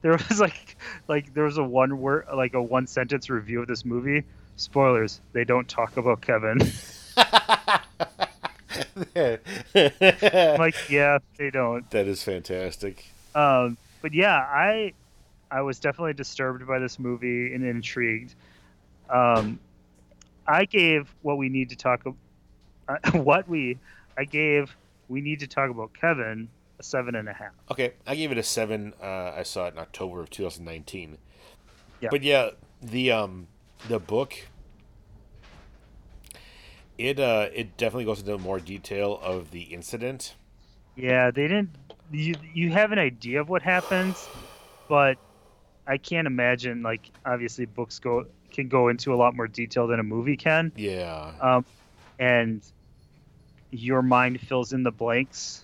There 0.02 0.12
was 0.12 0.40
like, 0.40 0.78
like 1.10 1.34
there 1.34 1.44
was 1.44 1.58
a 1.58 1.64
one 1.64 2.00
word, 2.00 2.28
like 2.34 2.54
a 2.54 2.62
one 2.62 2.88
sentence 2.88 3.30
review 3.30 3.62
of 3.62 3.68
this 3.68 3.84
movie. 3.84 4.24
Spoilers: 4.56 5.20
They 5.34 5.44
don't 5.44 5.68
talk 5.68 5.98
about 5.98 6.22
Kevin. 6.22 6.60
like, 9.16 10.90
yeah, 10.90 11.18
they 11.38 11.50
don't. 11.50 11.90
That 11.90 12.08
is 12.08 12.24
fantastic. 12.24 13.06
Um, 13.36 13.78
but 14.02 14.14
yeah, 14.14 14.38
I 14.38 14.94
I 15.52 15.62
was 15.62 15.80
definitely 15.80 16.14
disturbed 16.14 16.66
by 16.66 16.80
this 16.80 16.98
movie 16.98 17.54
and 17.54 17.64
intrigued. 17.64 18.34
Um, 19.10 19.60
I 20.48 20.66
gave 20.66 21.14
what 21.22 21.38
we 21.38 21.50
need 21.50 21.70
to 21.70 21.76
talk 21.76 22.04
uh, 22.88 22.98
what 23.14 23.48
we 23.48 23.78
I 24.18 24.24
gave 24.24 24.76
we 25.10 25.22
need 25.22 25.42
to 25.42 25.48
talk 25.48 25.70
about 25.70 25.94
Kevin 25.94 26.50
a 26.80 26.84
seven 26.84 27.16
and 27.16 27.30
a 27.30 27.34
half. 27.34 27.54
Okay, 27.72 27.94
I 28.06 28.16
gave 28.16 28.32
it 28.32 28.38
a 28.38 28.44
seven. 28.44 28.94
Uh, 29.02 29.34
I 29.36 29.44
saw 29.44 29.68
it 29.68 29.74
in 29.74 29.80
October 29.80 30.22
of 30.22 30.30
2019. 30.30 31.18
Yeah. 32.02 32.10
But 32.12 32.24
yeah, 32.24 32.50
the 32.82 33.12
um 33.12 33.48
the 33.88 34.00
book 34.00 34.34
it 36.98 37.20
uh 37.20 37.50
it 37.54 37.78
definitely 37.78 38.06
goes 38.06 38.20
into 38.20 38.38
more 38.38 38.60
detail 38.60 39.20
of 39.22 39.52
the 39.52 39.62
incident. 39.62 40.36
Yeah, 40.96 41.32
they 41.32 41.48
didn't. 41.48 41.85
You 42.12 42.36
you 42.54 42.72
have 42.72 42.92
an 42.92 43.00
idea 43.00 43.42
of 43.42 43.50
what 43.50 43.62
happens, 43.62 44.28
but 44.88 45.18
I 45.88 45.98
can't 45.98 46.28
imagine. 46.28 46.84
Like 46.84 47.12
obviously, 47.26 47.66
books 47.66 48.00
go 48.00 48.26
can 48.52 48.68
go 48.68 48.88
into 48.88 49.14
a 49.14 49.18
lot 49.18 49.36
more 49.36 49.48
detail 49.48 49.88
than 49.88 50.00
a 50.00 50.04
movie 50.04 50.38
can. 50.38 50.72
Yeah. 50.76 51.32
Um, 51.42 51.66
and 52.20 52.62
your 53.72 54.02
mind 54.02 54.40
fills 54.42 54.74
in 54.74 54.84
the 54.84 54.92
blanks. 54.92 55.64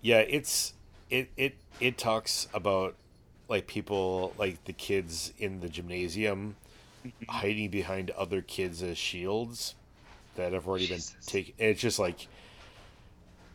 Yeah, 0.00 0.18
it's 0.18 0.74
it 1.10 1.30
it 1.36 1.56
it 1.80 1.98
talks 1.98 2.48
about 2.52 2.96
like 3.48 3.66
people 3.66 4.34
like 4.38 4.64
the 4.64 4.72
kids 4.72 5.32
in 5.38 5.60
the 5.60 5.68
gymnasium 5.68 6.56
mm-hmm. 7.06 7.30
hiding 7.30 7.68
behind 7.68 8.10
other 8.10 8.42
kids 8.42 8.82
as 8.82 8.98
shields 8.98 9.74
that 10.36 10.52
have 10.52 10.66
already 10.66 10.86
Jesus. 10.86 11.10
been 11.10 11.22
taken. 11.22 11.54
It's 11.58 11.80
just 11.80 11.98
like, 11.98 12.26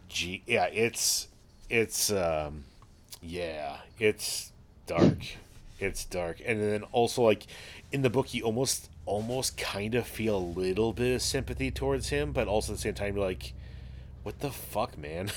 gee, 0.08 0.44
yeah, 0.46 0.66
it's 0.66 1.28
it's 1.70 2.12
um, 2.12 2.64
yeah, 3.22 3.78
it's 4.00 4.52
dark. 4.86 5.18
It's 5.80 6.06
dark, 6.06 6.42
and 6.46 6.60
then 6.62 6.84
also 6.92 7.22
like 7.22 7.46
in 7.92 8.02
the 8.02 8.10
book, 8.10 8.34
you 8.34 8.44
almost 8.44 8.90
almost 9.06 9.58
kind 9.58 9.96
of 9.96 10.06
feel 10.06 10.38
a 10.38 10.40
little 10.40 10.94
bit 10.94 11.16
of 11.16 11.22
sympathy 11.22 11.72
towards 11.72 12.10
him, 12.10 12.32
but 12.32 12.48
also 12.48 12.74
at 12.74 12.78
the 12.78 12.82
same 12.82 12.94
time, 12.94 13.16
you're 13.16 13.26
like, 13.26 13.54
what 14.24 14.40
the 14.40 14.52
fuck, 14.52 14.98
man? 14.98 15.32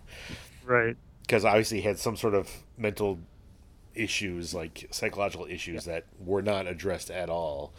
right. 0.64 0.96
Because 1.20 1.44
obviously 1.44 1.80
he 1.80 1.86
had 1.86 1.98
some 1.98 2.16
sort 2.16 2.34
of 2.34 2.48
mental 2.76 3.18
issues, 3.94 4.54
like 4.54 4.88
psychological 4.90 5.46
issues 5.46 5.86
yeah. 5.86 5.94
that 5.94 6.06
were 6.18 6.42
not 6.42 6.66
addressed 6.66 7.10
at 7.10 7.28
all. 7.28 7.72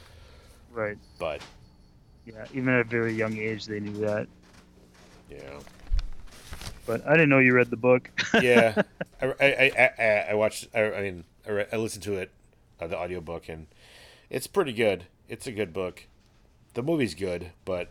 Right. 0.71 0.97
But 1.19 1.41
yeah, 2.25 2.45
even 2.53 2.69
at 2.69 2.81
a 2.81 2.83
very 2.83 3.13
young 3.13 3.37
age, 3.37 3.65
they 3.65 3.79
knew 3.79 3.99
that. 4.05 4.27
Yeah. 5.29 5.59
But 6.85 7.07
I 7.07 7.11
didn't 7.11 7.29
know 7.29 7.39
you 7.39 7.53
read 7.53 7.69
the 7.69 7.77
book. 7.77 8.09
yeah, 8.41 8.81
I, 9.21 9.27
I, 9.39 9.91
I, 9.97 10.25
I 10.31 10.33
watched. 10.33 10.67
I, 10.73 10.91
I 10.93 11.01
mean, 11.01 11.23
I, 11.47 11.51
read, 11.51 11.67
I 11.71 11.77
listened 11.77 12.03
to 12.03 12.13
it, 12.13 12.31
uh, 12.79 12.87
the 12.87 12.97
audiobook, 12.97 13.47
and 13.49 13.67
it's 14.29 14.47
pretty 14.47 14.73
good. 14.73 15.05
It's 15.29 15.47
a 15.47 15.51
good 15.51 15.71
book. 15.73 16.07
The 16.73 16.83
movie's 16.83 17.15
good, 17.15 17.51
but 17.65 17.89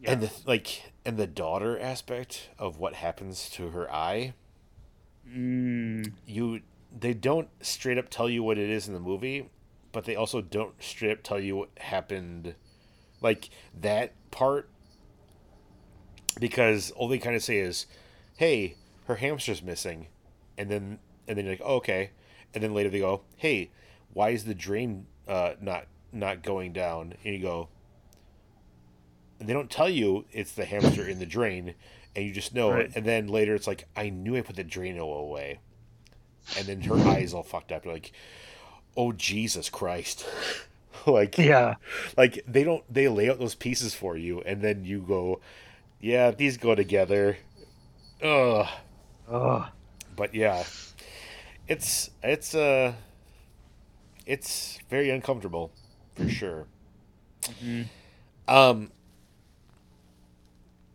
yeah. 0.00 0.12
and 0.12 0.22
the 0.22 0.30
like, 0.46 0.92
and 1.04 1.16
the 1.16 1.26
daughter 1.26 1.78
aspect 1.78 2.50
of 2.58 2.78
what 2.78 2.94
happens 2.94 3.48
to 3.50 3.70
her 3.70 3.90
eye. 3.92 4.34
Mm. 5.28 6.12
You, 6.26 6.60
they 6.96 7.14
don't 7.14 7.48
straight 7.60 7.98
up 7.98 8.08
tell 8.08 8.30
you 8.30 8.42
what 8.42 8.58
it 8.58 8.70
is 8.70 8.88
in 8.88 8.94
the 8.94 9.00
movie, 9.00 9.48
but 9.92 10.04
they 10.04 10.16
also 10.16 10.40
don't 10.40 10.80
straight 10.82 11.12
up 11.12 11.22
tell 11.22 11.40
you 11.40 11.56
what 11.56 11.70
happened, 11.78 12.54
like 13.20 13.50
that 13.78 14.12
part, 14.30 14.68
because 16.40 16.90
all 16.92 17.08
they 17.08 17.18
kind 17.18 17.36
of 17.36 17.42
say 17.42 17.58
is, 17.58 17.86
"Hey, 18.36 18.74
her 19.06 19.16
hamster's 19.16 19.62
missing," 19.62 20.06
and 20.56 20.70
then 20.70 20.98
and 21.26 21.36
then 21.36 21.44
you're 21.44 21.54
like, 21.54 21.62
oh, 21.64 21.76
"Okay," 21.76 22.10
and 22.54 22.62
then 22.62 22.74
later 22.74 22.90
they 22.90 23.00
go, 23.00 23.22
"Hey, 23.36 23.70
why 24.12 24.30
is 24.30 24.44
the 24.44 24.54
drain 24.54 25.06
uh, 25.26 25.54
not 25.60 25.86
not 26.12 26.42
going 26.42 26.72
down?" 26.72 27.14
And 27.24 27.34
you 27.34 27.40
go, 27.40 27.68
and 29.38 29.48
they 29.48 29.52
don't 29.52 29.70
tell 29.70 29.90
you 29.90 30.24
it's 30.32 30.52
the 30.52 30.64
hamster 30.64 31.06
in 31.06 31.18
the 31.18 31.26
drain, 31.26 31.74
and 32.14 32.24
you 32.24 32.32
just 32.32 32.54
know 32.54 32.72
right. 32.72 32.86
it. 32.86 32.92
And 32.94 33.04
then 33.04 33.28
later 33.28 33.54
it's 33.54 33.66
like, 33.66 33.86
"I 33.96 34.10
knew 34.10 34.36
I 34.36 34.42
put 34.42 34.56
the 34.56 34.64
Drano 34.64 35.20
away," 35.20 35.60
and 36.56 36.66
then 36.66 36.82
her 36.82 36.96
eyes 37.08 37.34
all 37.34 37.42
fucked 37.42 37.72
up. 37.72 37.84
You're 37.84 37.94
like, 37.94 38.12
oh 38.98 39.12
Jesus 39.12 39.70
Christ. 39.70 40.26
like 41.06 41.38
yeah 41.38 41.76
like 42.16 42.42
they 42.46 42.64
don't 42.64 42.82
they 42.92 43.06
lay 43.06 43.30
out 43.30 43.38
those 43.38 43.54
pieces 43.54 43.94
for 43.94 44.16
you 44.16 44.40
and 44.42 44.60
then 44.60 44.84
you 44.84 44.98
go 44.98 45.40
yeah 46.00 46.30
these 46.30 46.56
go 46.56 46.74
together. 46.74 47.38
Ugh. 48.22 48.66
Ugh. 49.30 49.66
But 50.16 50.34
yeah 50.34 50.64
it's 51.68 52.10
it's 52.22 52.54
uh 52.54 52.92
it's 54.26 54.78
very 54.90 55.10
uncomfortable 55.10 55.70
for 56.14 56.28
sure. 56.28 56.66
Mm-hmm. 57.42 57.82
um 58.48 58.90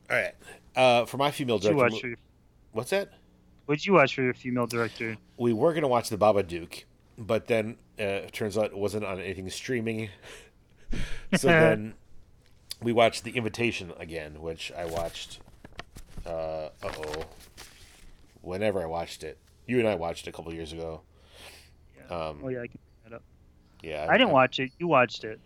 all 0.10 0.18
right. 0.18 0.34
Uh 0.76 1.06
for 1.06 1.18
my 1.18 1.32
female 1.32 1.60
director 1.60 2.08
your... 2.08 2.18
what's 2.72 2.90
that? 2.90 3.10
What'd 3.66 3.86
you 3.86 3.94
watch 3.94 4.16
for 4.16 4.24
your 4.24 4.34
female 4.34 4.68
director? 4.68 5.16
We 5.38 5.54
were 5.54 5.74
gonna 5.74 5.88
watch 5.88 6.10
the 6.10 6.18
Babadook 6.18 6.84
but 7.18 7.48
then 7.48 7.78
uh, 8.00 8.04
it 8.04 8.34
turns 8.34 8.58
out 8.58 8.66
it 8.66 8.78
wasn't 8.78 9.06
on 9.06 9.20
anything 9.20 9.50
streaming. 9.50 10.10
so 11.36 11.48
then 11.48 11.94
we 12.84 12.92
watched 12.92 13.24
The 13.24 13.32
Invitation 13.32 13.94
again, 13.98 14.42
which 14.42 14.72
I 14.72 14.86
watched. 14.86 15.40
Uh 16.26 16.70
oh. 16.84 17.26
Whenever 18.42 18.82
I 18.82 18.86
watched 18.86 19.24
it, 19.24 19.38
you 19.68 19.80
and 19.80 19.88
I 19.88 19.96
watched 19.96 20.28
it 20.28 20.30
a 20.30 20.34
couple 20.34 20.54
years 20.54 20.74
ago. 20.74 21.02
Yeah. 21.98 22.16
Um, 22.16 22.42
oh 22.44 22.50
yeah, 22.50 22.62
I 22.62 22.68
can 22.68 22.80
pick 22.80 23.04
that 23.10 23.16
up. 23.16 23.24
Yeah, 23.82 24.06
I, 24.10 24.14
I 24.14 24.18
didn't 24.18 24.30
I, 24.30 24.34
watch 24.34 24.60
it. 24.60 24.72
You 24.80 24.88
watched 24.88 25.24
it. 25.24 25.40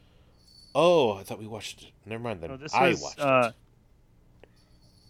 Oh, 0.76 1.14
I 1.14 1.24
thought 1.24 1.40
we 1.40 1.48
watched. 1.48 1.84
It. 1.84 1.92
Never 2.06 2.22
mind. 2.22 2.42
Then 2.42 2.52
no, 2.52 2.58
this 2.58 2.74
I 2.74 2.90
was, 2.90 3.02
watched 3.02 3.20
uh, 3.20 3.52
it. 4.44 4.50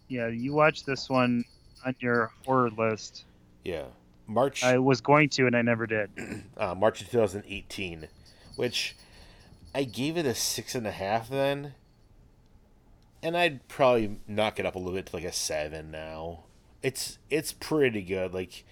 Yeah, 0.07 0.27
you 0.27 0.53
watched 0.53 0.85
this 0.85 1.09
one 1.09 1.43
on 1.85 1.95
your 1.99 2.31
horror 2.45 2.69
list. 2.69 3.25
Yeah. 3.63 3.85
March. 4.27 4.63
I 4.63 4.77
was 4.77 5.01
going 5.01 5.29
to, 5.29 5.47
and 5.47 5.55
I 5.55 5.61
never 5.61 5.87
did. 5.87 6.09
Uh, 6.57 6.73
March 6.73 7.01
2018, 7.01 8.07
which 8.55 8.95
I 9.75 9.83
gave 9.83 10.17
it 10.17 10.25
a 10.25 10.33
six 10.33 10.73
and 10.73 10.87
a 10.87 10.91
half 10.91 11.29
then, 11.29 11.75
and 13.27 13.35
I'd 13.35 13.67
probably 13.67 14.21
knock 14.25 14.57
it 14.57 14.65
up 14.65 14.75
a 14.75 14.79
little 14.79 14.93
bit 14.93 15.07
to 15.07 15.15
like 15.17 15.25
a 15.25 15.33
seven 15.33 15.91
now. 15.91 16.45
It's 16.81 17.19
it's 17.29 17.51
pretty 17.51 18.01
good. 18.01 18.33
Like, 18.33 18.63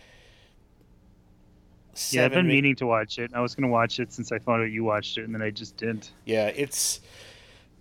yeah, 2.09 2.23
I've 2.23 2.31
been 2.31 2.47
meaning 2.47 2.73
to 2.77 2.85
watch 2.85 3.19
it. 3.19 3.31
I 3.33 3.41
was 3.41 3.53
gonna 3.53 3.67
watch 3.67 3.99
it 3.99 4.13
since 4.13 4.31
I 4.31 4.39
found 4.39 4.63
out 4.63 4.71
you 4.71 4.85
watched 4.85 5.17
it, 5.17 5.25
and 5.25 5.35
then 5.35 5.41
I 5.41 5.49
just 5.49 5.75
didn't. 5.75 6.13
Yeah, 6.23 6.47
it's 6.55 7.01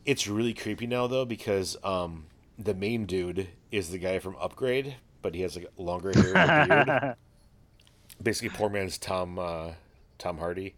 it's 0.05 0.27
really 0.27 0.53
creepy 0.53 0.89
now 0.89 1.07
though 1.07 1.25
because 1.25 1.77
um 1.85 2.27
the 2.59 2.75
main 2.75 3.07
dude 3.07 3.47
is 3.71 3.91
the 3.91 3.99
guy 3.99 4.19
from 4.19 4.35
Upgrade, 4.41 4.97
but 5.23 5.33
he 5.37 5.43
has 5.43 5.55
like 5.55 5.71
longer 5.77 6.13
hair 6.13 6.37
and 6.37 6.69
beard. 6.69 7.17
basically 8.23 8.49
poor 8.49 8.69
man's 8.69 8.99
Tom 8.99 9.39
uh, 9.39 9.75
Tom 10.19 10.39
Hardy. 10.39 10.75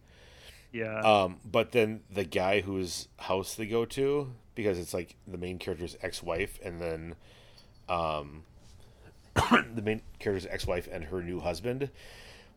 Yeah. 0.71 0.99
Um, 0.99 1.37
but 1.43 1.71
then 1.71 2.01
the 2.07 2.23
guy 2.23 2.61
whose 2.61 3.07
house 3.17 3.55
they 3.55 3.65
go 3.65 3.85
to, 3.85 4.31
because 4.57 4.77
it's 4.79 4.93
like 4.93 5.15
the 5.25 5.37
main 5.37 5.59
character's 5.59 5.95
ex-wife, 6.01 6.59
and 6.61 6.81
then 6.81 7.15
um, 7.87 8.43
the 9.35 9.81
main 9.81 10.01
character's 10.19 10.47
ex-wife 10.51 10.89
and 10.91 11.05
her 11.05 11.21
new 11.21 11.39
husband, 11.39 11.89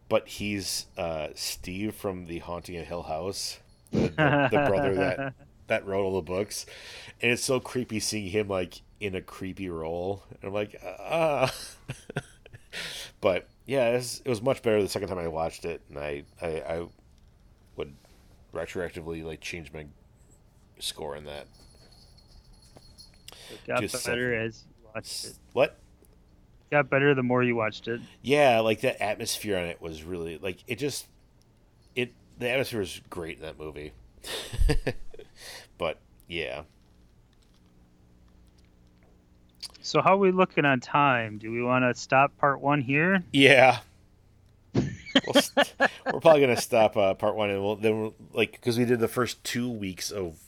but 0.08 0.26
he's 0.26 0.86
uh, 0.98 1.28
Steve 1.34 1.94
from 1.94 2.26
The 2.26 2.40
Haunting 2.40 2.76
of 2.78 2.86
Hill 2.86 3.02
House, 3.04 3.60
the, 3.92 4.00
the, 4.00 4.48
the 4.50 4.64
brother 4.66 4.94
that 4.96 5.34
that 5.68 5.86
wrote 5.86 6.02
all 6.02 6.16
the 6.16 6.22
books, 6.22 6.66
and 7.22 7.30
it's 7.30 7.44
so 7.44 7.60
creepy 7.60 8.00
seeing 8.00 8.30
him 8.30 8.48
like 8.48 8.80
in 8.98 9.14
a 9.14 9.20
creepy 9.20 9.68
role. 9.68 10.24
And 10.30 10.48
I'm 10.48 10.54
like, 10.54 10.80
ah. 10.82 11.54
but 13.20 13.46
yeah, 13.66 13.90
it 13.90 13.94
was, 13.94 14.22
it 14.24 14.28
was, 14.28 14.42
much 14.42 14.62
better 14.62 14.82
the 14.82 14.88
second 14.88 15.08
time 15.08 15.18
I 15.18 15.28
watched 15.28 15.64
it, 15.64 15.82
and 15.88 15.98
I, 15.98 16.24
I, 16.40 16.48
I 16.60 16.86
would 17.76 17.94
retroactively 18.52 19.22
like 19.22 19.40
change 19.40 19.72
my 19.72 19.86
score 20.80 21.14
in 21.14 21.24
that. 21.26 21.46
It 23.52 23.66
got 23.66 23.80
Just 23.80 24.06
better 24.06 24.34
as 24.34 24.64
you 24.78 24.88
watched 24.94 25.24
it. 25.26 25.32
What? 25.52 25.78
It 26.70 26.74
got 26.74 26.90
better 26.90 27.14
the 27.14 27.22
more 27.22 27.42
you 27.42 27.56
watched 27.56 27.88
it. 27.88 28.00
Yeah, 28.22 28.60
like 28.60 28.80
that 28.80 29.02
atmosphere 29.02 29.58
on 29.58 29.64
it 29.64 29.80
was 29.80 30.02
really 30.02 30.38
like 30.38 30.58
it. 30.66 30.76
Just 30.76 31.06
it 31.94 32.12
the 32.38 32.48
atmosphere 32.50 32.80
is 32.80 33.00
great 33.10 33.38
in 33.38 33.42
that 33.42 33.58
movie. 33.58 33.92
but 35.78 35.98
yeah. 36.28 36.62
So 39.82 40.02
how 40.02 40.14
are 40.14 40.18
we 40.18 40.30
looking 40.30 40.64
on 40.64 40.80
time? 40.80 41.38
Do 41.38 41.50
we 41.50 41.62
want 41.62 41.84
to 41.84 42.00
stop 42.00 42.36
part 42.36 42.60
one 42.60 42.80
here? 42.80 43.24
Yeah. 43.32 43.78
we 44.74 45.40
st- 45.40 45.74
we're 46.12 46.20
probably 46.20 46.40
gonna 46.40 46.60
stop 46.60 46.96
uh, 46.96 47.14
part 47.14 47.34
one, 47.34 47.50
and 47.50 47.60
we'll 47.60 47.76
then 47.76 48.00
we'll, 48.00 48.14
like 48.32 48.52
because 48.52 48.78
we 48.78 48.84
did 48.84 49.00
the 49.00 49.08
first 49.08 49.42
two 49.42 49.68
weeks 49.68 50.10
of 50.10 50.38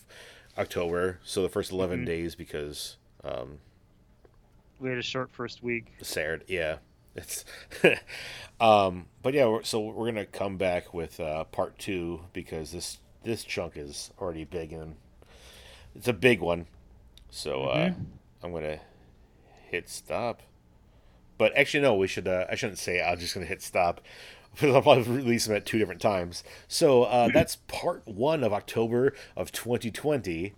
October, 0.58 1.18
so 1.24 1.42
the 1.42 1.48
first 1.48 1.72
11 1.72 1.98
mm-hmm. 1.98 2.06
days 2.06 2.34
because 2.34 2.96
um, 3.24 3.58
we 4.80 4.88
had 4.88 4.98
a 4.98 5.02
short 5.02 5.30
first 5.32 5.62
week. 5.62 5.92
Sad, 6.02 6.44
yeah. 6.46 6.78
It's, 7.14 7.44
um, 8.60 9.06
but 9.22 9.34
yeah, 9.34 9.46
we're, 9.46 9.62
so 9.62 9.80
we're 9.80 10.06
gonna 10.06 10.26
come 10.26 10.56
back 10.56 10.94
with 10.94 11.20
uh, 11.20 11.44
part 11.44 11.78
two 11.78 12.22
because 12.32 12.72
this 12.72 12.98
this 13.22 13.44
chunk 13.44 13.76
is 13.76 14.10
already 14.20 14.44
big 14.44 14.72
and 14.72 14.96
it's 15.94 16.08
a 16.08 16.12
big 16.12 16.40
one. 16.40 16.66
So 17.30 17.64
uh, 17.64 17.88
mm-hmm. 17.90 18.02
I'm 18.42 18.52
gonna 18.52 18.80
hit 19.68 19.88
stop. 19.88 20.42
But 21.38 21.56
actually, 21.56 21.82
no, 21.82 21.94
we 21.94 22.06
should. 22.06 22.28
Uh, 22.28 22.46
I 22.50 22.54
shouldn't 22.54 22.78
say. 22.78 23.02
I'm 23.02 23.18
just 23.18 23.34
gonna 23.34 23.46
hit 23.46 23.62
stop 23.62 24.00
because 24.52 24.74
I'll 24.74 24.82
probably 24.82 25.02
release 25.04 25.46
them 25.46 25.56
at 25.56 25.66
two 25.66 25.78
different 25.78 26.00
times. 26.00 26.44
So 26.68 27.04
uh, 27.04 27.28
that's 27.32 27.56
part 27.68 28.02
one 28.06 28.44
of 28.44 28.52
October 28.52 29.14
of 29.36 29.52
2020. 29.52 30.54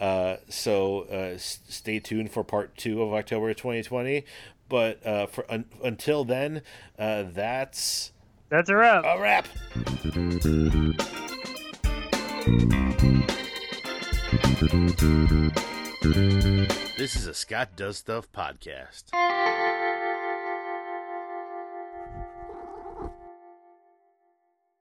Uh, 0.00 0.36
so 0.48 1.06
uh, 1.10 1.34
s- 1.34 1.60
stay 1.68 2.00
tuned 2.00 2.30
for 2.32 2.42
part 2.42 2.76
two 2.76 3.02
of 3.02 3.12
October 3.12 3.52
2020. 3.54 4.24
But 4.68 5.04
uh, 5.06 5.26
for 5.26 5.44
un- 5.50 5.66
until 5.84 6.24
then, 6.24 6.62
uh, 6.98 7.24
that's 7.32 8.12
that's 8.48 8.70
a 8.70 8.76
wrap. 8.76 9.04
A 9.04 9.20
wrap. 9.20 9.46
This 16.96 17.16
is 17.16 17.26
a 17.26 17.34
Scott 17.34 17.70
Does 17.74 17.98
Stuff 17.98 18.30
podcast. 18.32 19.04